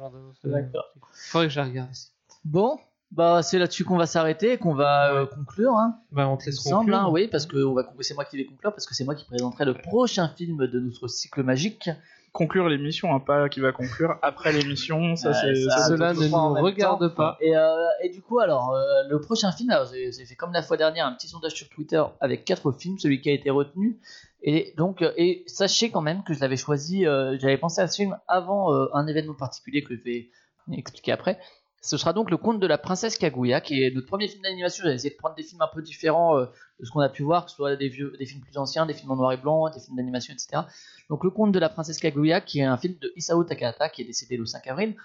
[0.43, 0.85] D'accord.
[1.13, 1.89] Faudrait que je la regarde.
[1.91, 2.09] aussi.
[2.43, 2.79] Bon,
[3.11, 5.73] Bah, c'est là-dessus qu'on va s'arrêter et qu'on va euh, conclure.
[5.77, 5.99] Hein.
[6.11, 6.97] Bah, on te laisse semble, conclure.
[6.97, 9.13] hein, oui, parce que on va, c'est moi qui vais conclure, parce que c'est moi
[9.13, 11.89] qui présenterai le prochain film de notre cycle magique.
[12.33, 15.15] Conclure l'émission, hein, pas qui va conclure après l'émission.
[15.15, 17.37] Ça, c'est Cela ne nous regarde pas.
[17.39, 20.75] Et, euh, et du coup, alors, euh, le prochain film, j'ai fait comme la fois
[20.75, 23.99] dernière un petit sondage sur Twitter avec quatre films, celui qui a été retenu.
[24.41, 27.87] Et donc, euh, et sachez quand même que je l'avais choisi, euh, j'avais pensé à
[27.87, 30.29] ce film avant un événement particulier que je vais
[30.71, 31.39] expliquer après.
[31.85, 34.85] Ce sera donc le conte de la princesse Kaguya, qui est notre premier film d'animation.
[34.85, 36.45] J'ai essayé de prendre des films un peu différents euh,
[36.79, 38.85] de ce qu'on a pu voir, que ce soit des, vieux, des films plus anciens,
[38.85, 40.61] des films en noir et blanc, des films d'animation, etc.
[41.09, 44.01] Donc le conte de la princesse Kaguya, qui est un film de Isao Takahata, qui
[44.01, 44.95] est décédé le 5 avril.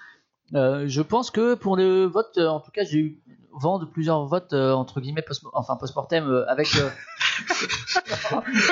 [0.55, 3.18] Euh, je pense que pour le vote, euh, en tout cas, j'ai eu
[3.52, 6.89] vent de plusieurs votes euh, entre guillemets post enfin post-mortem euh, avec euh,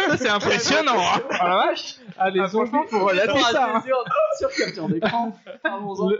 [0.06, 0.94] Ça, c'est impressionnant.
[0.98, 1.20] hein.
[1.24, 1.96] Oh la vache.
[2.18, 3.76] Allez, Ah, franchement, faut relater ça.
[3.76, 3.82] hein.
[4.38, 5.36] sur capture d'écran.
[5.62, 6.10] Parlons-en.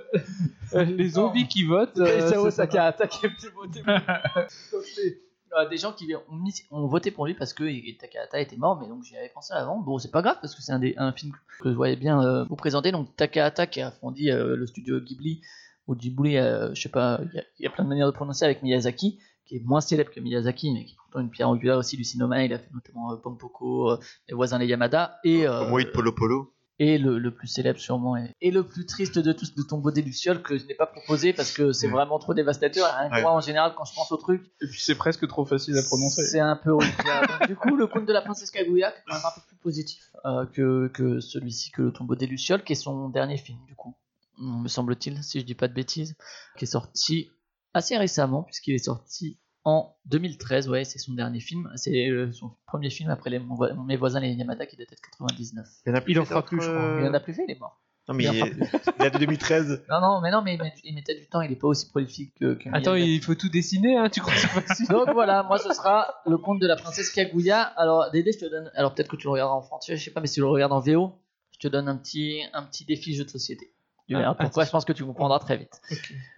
[0.85, 1.99] Les zombies qui votent.
[1.99, 5.20] euh, pas- Takahata qui a c'est,
[5.57, 7.65] euh, des gens qui ont, mis- ont voté pour lui parce que
[7.99, 9.78] Takahata était mort, mais donc j'y avais pensé avant.
[9.81, 12.23] Bon, c'est pas grave parce que c'est un, des- un film que je voyais bien
[12.23, 12.93] euh, vous présenter.
[12.93, 15.41] Donc Takahata qui a fondi euh, le studio Ghibli
[15.86, 18.12] ou Ghibli, je sais pas, il y a- il y, a plein de manières de
[18.12, 21.49] prononcer avec Miyazaki, qui est moins célèbre que Miyazaki, mais qui est pourtant une pierre
[21.49, 22.44] angulaire aussi du cinéma.
[22.44, 23.97] Il a fait notamment Pompoko,
[24.28, 26.52] Les voisins les Yamada et euh, Moïse Polo Polo.
[26.79, 29.91] Et le, le plus célèbre sûrement et, et le plus triste de tous de tombeau
[29.91, 33.23] des lucioles que je n'ai pas proposé parce que c'est vraiment trop dévastateur Ouais.
[33.23, 35.83] moi en général quand je pense au truc Et puis c'est presque trop facile à
[35.83, 36.23] prononcer.
[36.27, 39.41] c'est un peu Donc, du coup le conte de la princesse Kaguya est un peu
[39.49, 43.39] plus positif euh, que, que celui-ci que le tombeau des lucioles qui est son dernier
[43.39, 43.95] film du coup
[44.39, 46.15] me semble-t-il si je dis pas de bêtises
[46.59, 47.31] qui est sorti
[47.73, 49.39] assez récemment puisqu'il est sorti
[49.69, 53.57] en 2013 ouais c'est son dernier film c'est euh, son premier film après les, Mon
[53.85, 56.25] mes voisins les Yamada qui date de 99 Il y en a plus Il en
[56.25, 56.99] fera plus, je crois.
[57.01, 59.11] il en a plus fait il est mort Non, mais Il est...
[59.11, 59.85] de 2013.
[59.91, 61.91] Non, non, mais non, mais il met- il mettait du temps, il est pas aussi
[61.91, 63.17] prolifique que, que Attends, Miyazaki.
[63.17, 66.61] il faut tout dessiner, hein, tu crois que Donc voilà, moi ce sera le conte
[66.61, 67.61] de la princesse Kaguya.
[67.61, 68.70] Alors Dédé, je te donne.
[68.77, 70.47] Alors peut-être que tu le regarderas en français, je sais pas, mais si tu le
[70.47, 71.12] regardes en VO,
[71.51, 73.73] je te donne un petit, un petit défi jeu de société.
[74.09, 75.81] Tu Ah, pourquoi, je pense que tu comprendras très vite.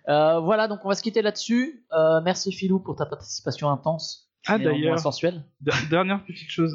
[0.09, 1.85] Euh, voilà, donc on va se quitter là-dessus.
[1.93, 4.29] Euh, merci Philou pour ta participation intense.
[4.47, 5.43] Ah d'ailleurs, sensuelle.
[5.91, 6.75] dernière petite chose.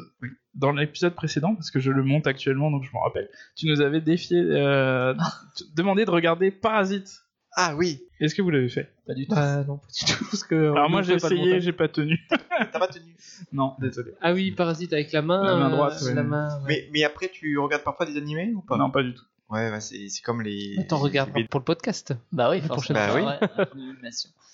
[0.54, 3.80] Dans l'épisode précédent, parce que je le monte actuellement, donc je m'en rappelle, tu nous
[3.80, 5.14] avais défié, euh,
[5.74, 7.10] demandé de regarder Parasite.
[7.56, 8.02] Ah oui.
[8.20, 8.92] Est-ce que vous l'avez fait?
[9.06, 9.34] Pas du tout.
[9.36, 10.24] Ah non, pas du tout.
[10.30, 12.20] Parce que Alors moi j'ai essayé, j'ai pas tenu.
[12.28, 13.16] T'as pas tenu.
[13.52, 14.12] non, désolé.
[14.20, 15.42] Ah oui, Parasite avec la main.
[15.44, 16.14] La main euh, droite, ouais.
[16.14, 16.66] La main, ouais.
[16.68, 18.76] Mais, mais après, tu regardes parfois des animés ou pas?
[18.76, 19.24] Non, pas du tout.
[19.50, 20.74] Ouais, bah, c'est comme les.
[20.78, 22.12] Attends, regarde les- pour le podcast.
[22.32, 22.98] Bah oui, La forcément.
[23.06, 23.38] prochaine fois.
[23.60, 24.10] ouais.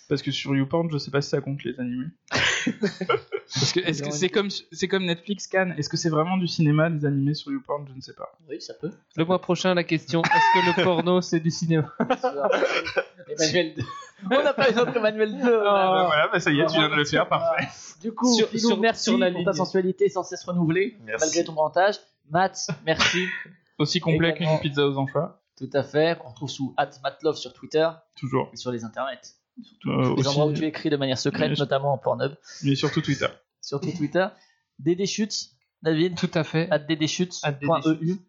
[0.09, 2.07] Parce que sur YouPorn, je sais pas si ça compte les animés.
[3.55, 5.75] Parce que est-ce que c'est comme c'est comme Netflix Cannes?
[5.79, 7.87] Est-ce que c'est vraiment du cinéma les animés sur YouPorn?
[7.89, 8.29] Je ne sais pas.
[8.49, 8.91] Oui, ça peut.
[9.17, 11.93] Le mois prochain, la question est-ce que le porno c'est du cinéma?
[13.29, 13.83] Emmanuel 2.
[14.33, 15.63] On n'a pas une autre Emmanuel 2.
[15.65, 17.69] Ah, bah voilà, bah ça y est, tu viens de le faire, parfait.
[18.03, 19.47] Du coup, Sur- Philou, sur- merci sur la pour ligne.
[19.47, 21.25] ta sensualité sans cesse renouvelée, Merci.
[21.27, 21.97] malgré ton grand âge.
[22.31, 23.27] Matt, merci.
[23.81, 26.19] Aussi complet qu'une pizza aux anchois, Tout à fait.
[26.25, 28.49] On retrouve sous @matlove sur Twitter toujours.
[28.53, 29.19] et sur les internets.
[29.87, 32.33] Euh, Les aussi, endroits où tu écris de manière secrète, Mais notamment en Pornhub.
[32.63, 33.27] mais surtout Twitter.
[33.61, 34.27] Surtout Twitter.
[34.79, 35.51] Dédé Schutz,
[35.83, 36.17] David.
[36.17, 36.69] Tout à fait.
[36.89, 37.43] Dédéschutz.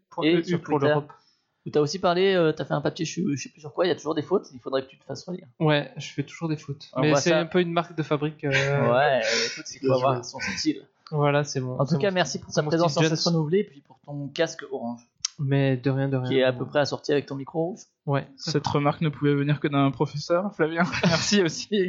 [0.10, 0.88] Point Et EU sur pour Twitter.
[0.90, 1.12] l'Europe.
[1.66, 3.86] Où t'as aussi parlé, euh, t'as fait un papier, je, je sais plus sur quoi,
[3.86, 5.46] il y a toujours des fautes, il faudrait que tu te fasses relire.
[5.60, 6.90] Ouais, je fais toujours des fautes.
[6.94, 7.40] On Mais voit c'est ça.
[7.40, 8.44] un peu une marque de fabrique.
[8.46, 8.50] euh,
[8.92, 10.88] Ouais, écoute, il faut avoir son style.
[11.12, 11.78] Voilà, c'est bon.
[11.80, 12.16] En tout cas, bon.
[12.16, 13.20] merci pour ta présence cesse Jobs.
[13.34, 15.08] renouvelée et puis pour ton casque orange,
[15.44, 16.30] Mais de rien, de rien.
[16.30, 17.80] qui est à peu près assorti avec ton micro rouge.
[18.06, 18.28] Ouais.
[18.38, 20.84] Cette remarque ne pouvait venir que d'un professeur, Flavien.
[21.06, 21.88] Merci aussi,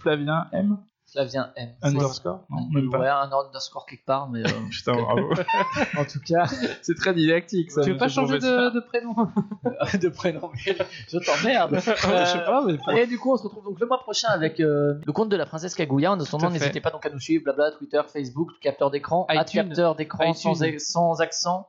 [0.00, 0.76] Flavien M.
[1.12, 1.68] Flavien M.
[1.82, 3.22] Underscore Non, même Ouais, pas.
[3.22, 5.34] un underscore quelque part, mais euh, Putain, bravo.
[5.98, 6.46] en tout cas,
[6.80, 7.82] C'est très didactique, ça.
[7.82, 9.14] Tu veux pas changer de, de prénom?
[10.00, 10.74] De prénom, mais
[11.08, 11.74] je t'emmerde.
[11.74, 14.58] Je sais pas, mais Et du coup, on se retrouve donc le mois prochain avec
[14.60, 16.12] euh, le conte de la princesse Kaguya.
[16.12, 20.32] En attendant, n'hésitez pas donc à nous suivre, blabla, Twitter, Facebook, capteur d'écran, capteur d'écran
[20.32, 21.68] sans, sans accent.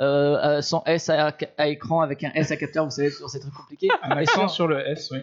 [0.00, 3.28] Euh, euh, sans S à, à écran avec un S à capteur, vous savez, sur
[3.28, 3.88] ces trucs compliqués.
[4.02, 5.18] Un Et accent sur, le S, oui.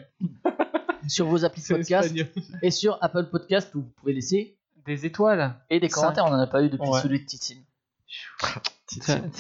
[1.08, 2.14] sur vos applis c'est podcast
[2.62, 5.56] et sur Apple Podcast où vous pouvez laisser Des étoiles.
[5.72, 6.26] et des commentaires.
[6.26, 7.02] On en a pas eu depuis Ouais.
[7.02, 7.64] celui de Titine.
[8.88, 9.32] Titine.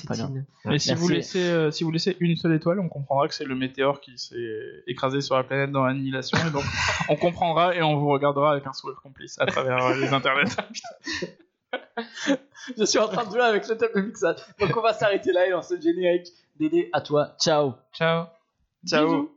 [0.71, 0.93] Et si Merci.
[0.95, 3.99] vous, laissez, euh, si vous laissez une seule étoile, on comprendra que c'est le météore
[4.01, 6.37] qui s'est écrasé sur la planète dans l'annihilation.
[6.47, 6.63] Et donc,
[7.07, 10.49] on comprendra et on vous regardera avec un sourire complice à travers les internets.
[12.77, 14.37] Je suis en train de jouer avec le thème de mixage.
[14.59, 16.27] Donc on va s'arrêter là et lancer le générique.
[16.59, 17.35] Dédé, à toi.
[17.39, 17.75] Ciao.
[17.93, 18.25] Ciao.
[18.85, 19.29] Ciao.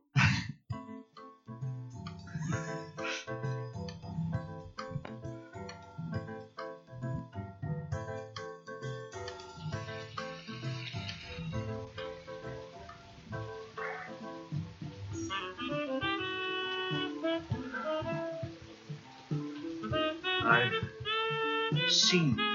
[20.44, 22.51] I've seen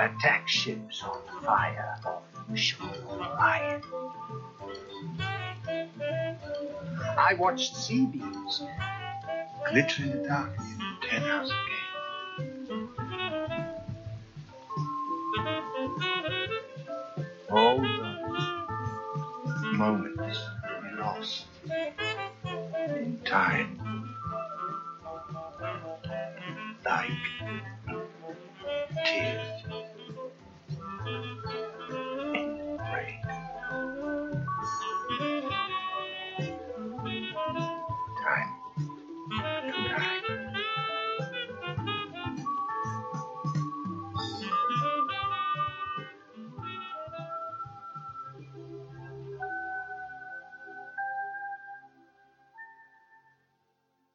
[0.00, 2.56] Attack ships on fire off the
[3.08, 3.82] Orion.
[7.18, 8.62] I watched sea beams
[9.68, 10.52] glitter in the dark
[11.12, 11.52] in the